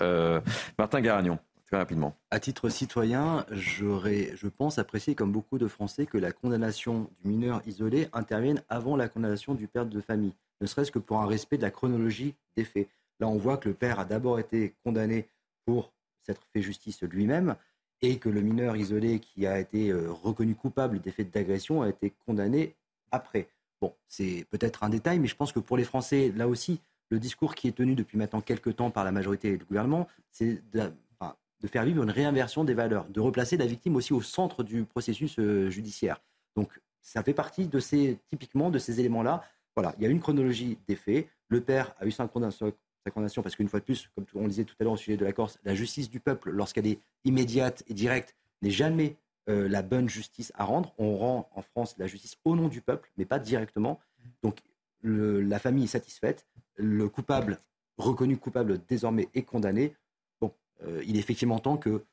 Martin 0.79 1.01
Garagnon, 1.01 1.39
Très 1.67 1.77
rapidement. 1.77 2.17
À 2.33 2.41
titre 2.41 2.69
citoyen, 2.69 3.47
j'aurais, 3.53 4.33
je 4.35 4.49
pense 4.49 4.79
apprécier 4.81 5.15
comme 5.15 5.31
beaucoup 5.31 5.59
de 5.59 5.69
Français 5.69 6.07
que 6.07 6.19
la 6.19 6.33
condamnation 6.33 7.09
du 7.23 7.31
mineur 7.31 7.63
isolé 7.67 8.09
intervienne 8.13 8.63
avant 8.69 8.97
la 8.97 9.09
condamnation 9.09 9.55
du 9.55 9.69
père 9.69 9.87
de 9.87 10.01
famille, 10.01 10.35
ne 10.61 10.67
serait-ce 10.67 10.91
que 10.91 10.99
pour 10.99 11.21
un 11.21 11.27
respect 11.27 11.57
de 11.57 11.63
la 11.63 11.71
chronologie 11.71 12.35
des 12.57 12.65
faits. 12.65 12.89
Là, 13.21 13.29
on 13.29 13.39
voit 13.39 13.59
que 13.59 13.69
le 13.69 13.75
père 13.77 14.01
a 14.01 14.05
d'abord 14.05 14.41
été 14.41 14.75
condamné 14.85 15.29
pour 15.65 15.93
s'être 16.23 16.43
fait 16.53 16.63
justice 16.63 17.03
lui-même 17.03 17.55
et 18.03 18.19
que 18.19 18.29
le 18.29 18.41
mineur 18.41 18.77
isolé 18.77 19.21
qui 19.21 19.47
a 19.47 19.59
été 19.59 19.91
euh, 19.91 20.11
reconnu 20.11 20.55
coupable 20.55 21.01
des 21.01 21.11
faits 21.11 21.33
d'agression 21.33 21.83
a 21.83 21.89
été 21.89 22.13
condamné 22.27 22.75
après. 23.11 23.49
Bon, 23.81 23.95
c'est 24.09 24.47
peut-être 24.51 24.85
un 24.85 24.89
détail, 24.89 25.19
mais 25.19 25.29
je 25.29 25.37
pense 25.37 25.53
que 25.53 25.61
pour 25.61 25.77
les 25.77 25.85
Français, 25.85 26.33
là 26.37 26.49
aussi, 26.49 26.81
le 27.11 27.19
discours 27.19 27.55
qui 27.55 27.69
est 27.69 27.73
tenu 27.73 27.95
depuis 27.95 28.19
maintenant 28.19 28.41
quelques 28.41 28.77
temps 28.77 28.91
par 28.91 29.05
la 29.05 29.13
majorité 29.13 29.57
le 29.57 29.65
gouvernement, 29.65 30.09
c'est 30.31 30.63
de, 30.73 30.93
faire 31.67 31.85
vivre 31.85 32.03
une 32.03 32.11
réinversion 32.11 32.63
des 32.63 32.75
valeurs, 32.75 33.07
de 33.09 33.21
replacer 33.21 33.57
la 33.57 33.65
victime 33.65 33.97
aussi 33.97 34.13
au 34.13 34.21
centre 34.21 34.63
du 34.63 34.85
processus 34.85 35.39
euh, 35.39 35.71
judiciaire. 35.71 36.21
Donc, 36.57 36.69
ça 37.01 37.23
fait 37.23 37.33
partie 37.33 37.67
de 37.67 37.79
ces, 37.81 38.19
typiquement, 38.29 38.71
de 38.71 38.79
ces 38.79 39.01
éléments-là. 39.01 39.43
Voilà, 39.75 39.95
il 39.97 40.03
y 40.03 40.07
a 40.07 40.11
une 40.11 40.21
chronologie 40.21 40.79
des 40.87 40.97
faits. 40.97 41.27
Le 41.49 41.63
père 41.63 41.95
a 41.99 42.07
eu 42.07 42.11
sa 42.11 42.29
condamnation, 43.11 43.43
parce 43.43 43.57
qu'une 43.57 43.69
fois 43.69 43.81
de 43.81 43.85
plus, 43.85 44.11
comme 44.15 44.25
on 44.35 44.43
le 44.43 44.49
disait 44.49 44.65
tout 44.65 44.75
à 44.81 44.85
l'heure 44.85 44.93
au 44.93 44.97
sujet 44.97 45.17
de 45.17 45.25
la 45.25 45.33
Corse, 45.33 45.59
la 45.65 45.75
justice 45.75 46.11
du 46.11 46.21
peuple, 46.21 46.51
lorsqu'elle 46.51 46.87
est 46.87 46.99
immédiate 47.25 47.83
et 47.87 47.95
directe, 47.95 48.35
n'est 48.63 48.71
jamais 48.71 49.17
euh, 49.49 49.69
la 49.69 49.83
bonne 49.83 50.09
justice 50.09 50.53
à 50.55 50.65
rendre. 50.65 50.95
On 50.99 51.17
rend 51.17 51.49
en 51.55 51.63
France 51.63 51.95
la 51.99 52.07
justice 52.07 52.39
au 52.45 52.57
nom 52.57 52.69
du 52.69 52.81
peuple, 52.81 53.11
mais 53.17 53.25
pas 53.25 53.39
directement. 53.39 54.01
Donc 54.43 54.61
la 55.03 55.59
famille 55.59 55.85
est 55.85 55.89
satisfaite, 55.89 56.47
le 56.77 57.09
coupable, 57.09 57.61
reconnu 57.99 58.39
coupable 58.39 58.81
désormais, 58.89 59.29
est 59.35 59.43
condamné. 59.43 59.95
Bon, 60.41 60.53
euh, 60.83 61.03
il 61.07 61.17
est 61.17 61.21
effectivement 61.21 61.59
temps 61.59 61.77
que 61.77 62.05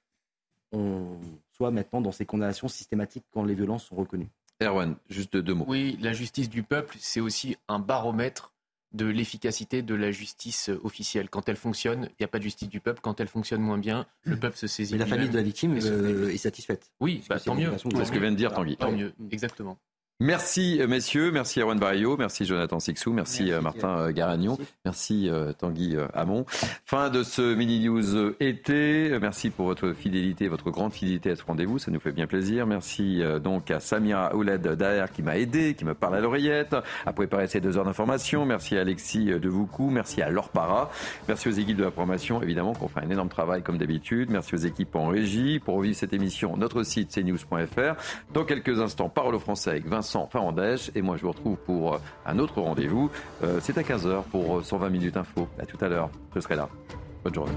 on 0.74 1.18
soit 1.54 1.72
maintenant 1.72 2.02
dans 2.02 2.12
ces 2.12 2.26
condamnations 2.26 2.68
systématiques 2.68 3.26
quand 3.32 3.44
les 3.44 3.56
violences 3.56 3.86
sont 3.86 3.96
reconnues. 3.96 4.30
Erwan, 4.62 4.96
juste 5.10 5.38
deux 5.38 5.54
mots. 5.54 5.66
Oui, 5.68 5.98
la 6.02 6.14
justice 6.14 6.50
du 6.50 6.64
peuple, 6.64 6.98
c'est 7.00 7.20
aussi 7.20 7.56
un 7.68 7.80
baromètre 7.80 8.54
de 8.94 9.06
l'efficacité 9.06 9.82
de 9.82 9.96
la 9.96 10.12
justice 10.12 10.70
officielle. 10.84 11.30
Quand 11.30 11.48
elle 11.48 11.56
fonctionne, 11.56 12.10
il 12.12 12.16
n'y 12.20 12.26
a 12.26 12.28
pas 12.28 12.40
de 12.40 12.44
justice 12.44 12.70
du 12.70 12.80
peuple. 12.80 13.00
Quand 13.02 13.20
elle 13.20 13.28
fonctionne 13.28 13.62
moins 13.62 13.78
bien, 13.78 14.06
le 14.24 14.38
peuple 14.38 14.58
se 14.58 14.68
saisit. 14.68 14.94
Mais 14.94 15.00
la 15.00 15.06
famille 15.06 15.30
de 15.30 15.36
la 15.36 15.44
victime 15.44 15.78
euh, 15.82 16.30
est 16.30 16.38
satisfaite. 16.38 16.92
Oui, 17.00 17.24
bah, 17.30 17.40
tant 17.40 17.56
mieux. 17.56 17.72
C'est 17.78 18.06
ce 18.06 18.12
que 18.12 18.20
vient 18.20 18.32
de 18.32 18.38
dire 18.38 18.54
Tanguy. 18.54 18.78
Tant 18.78 18.92
mieux, 18.92 19.14
exactement. 19.32 19.78
Merci 20.22 20.80
euh, 20.80 20.86
messieurs, 20.86 21.32
merci 21.32 21.62
Erwan 21.62 21.80
Barrio, 21.80 22.16
merci 22.16 22.46
Jonathan 22.46 22.80
Sixou, 22.80 23.12
merci, 23.12 23.52
euh, 23.52 23.60
Martin 23.60 23.98
euh, 23.98 24.12
Garagnon, 24.12 24.56
merci, 24.86 25.32
Tanguy 25.58 25.98
Hamon. 26.14 26.46
Fin 26.86 27.10
de 27.10 27.24
ce 27.24 27.56
mini 27.56 27.80
news 27.80 28.36
été. 28.40 29.18
Merci 29.20 29.50
pour 29.50 29.66
votre 29.66 29.94
fidélité, 29.94 30.48
votre 30.48 30.70
grande 30.70 30.94
fidélité 30.94 31.32
à 31.32 31.36
ce 31.36 31.44
rendez-vous, 31.44 31.80
ça 31.80 31.90
nous 31.90 32.00
fait 32.00 32.12
bien 32.12 32.28
plaisir. 32.28 32.68
Merci 32.68 33.24
donc 33.44 33.72
à 33.72 33.80
Samira 33.80 34.36
Ouled 34.36 34.62
Daher 34.62 35.06
qui 35.12 35.24
m'a 35.24 35.40
aidé, 35.40 35.74
qui 35.74 35.86
me 35.86 35.96
parle 35.96 36.18
à 36.18 36.20
l'oreillette, 36.20 36.76
à 37.08 37.14
préparer 37.14 37.48
ces 37.48 37.60
deux 37.60 37.78
heures 37.78 37.86
d'information. 37.86 38.46
Merci 38.46 38.78
à 38.78 38.82
Alexis 38.82 39.26
Devoucou, 39.26 39.90
merci 39.90 40.22
à 40.22 40.30
Laure 40.30 40.50
Para, 40.50 40.92
merci 41.28 41.48
aux 41.48 41.52
équipes 41.52 41.78
de 41.78 41.84
la 41.84 41.92
promotion, 41.92 42.44
évidemment 42.44 42.74
qu'on 42.74 42.90
fait 42.90 43.00
un 43.00 43.10
énorme 43.10 43.30
travail 43.30 43.64
comme 43.64 43.80
d'habitude. 43.80 44.30
Merci 44.30 44.54
aux 44.54 44.60
équipes 44.60 44.96
en 44.96 45.08
régie 45.08 45.60
pour 45.60 45.78
revivre 45.78 45.96
cette 45.96 46.14
émission. 46.14 46.58
Notre 46.58 46.84
site 46.84 47.10
cnews.fr. 47.10 47.96
Dans 48.36 48.46
quelques 48.46 48.80
instants, 48.80 49.10
parole 49.10 49.34
au 49.34 49.40
français 49.40 49.72
avec 49.72 49.88
Vincent 49.88 50.11
Vincent 50.12 50.28
Farandèche. 50.28 50.92
Et 50.96 51.02
moi, 51.02 51.16
je 51.18 51.22
vous 51.22 51.32
retrouve 51.32 51.58
pour 51.58 51.96
euh, 51.96 52.00
un 52.26 52.38
autre 52.40 52.60
rendez-vous. 52.62 53.10
Euh, 53.44 53.60
c'est 53.62 53.78
à 53.78 53.82
15h 53.82 54.24
pour 54.24 54.64
120 54.64 54.86
euh, 54.86 54.90
minutes 54.90 55.18
info. 55.18 55.48
À 55.58 55.66
tout 55.66 55.78
à 55.80 55.88
l'heure. 55.88 56.10
Je 56.36 56.42
serai 56.42 56.56
là. 56.56 56.68
Bonne 57.24 57.34
journée. 57.34 57.54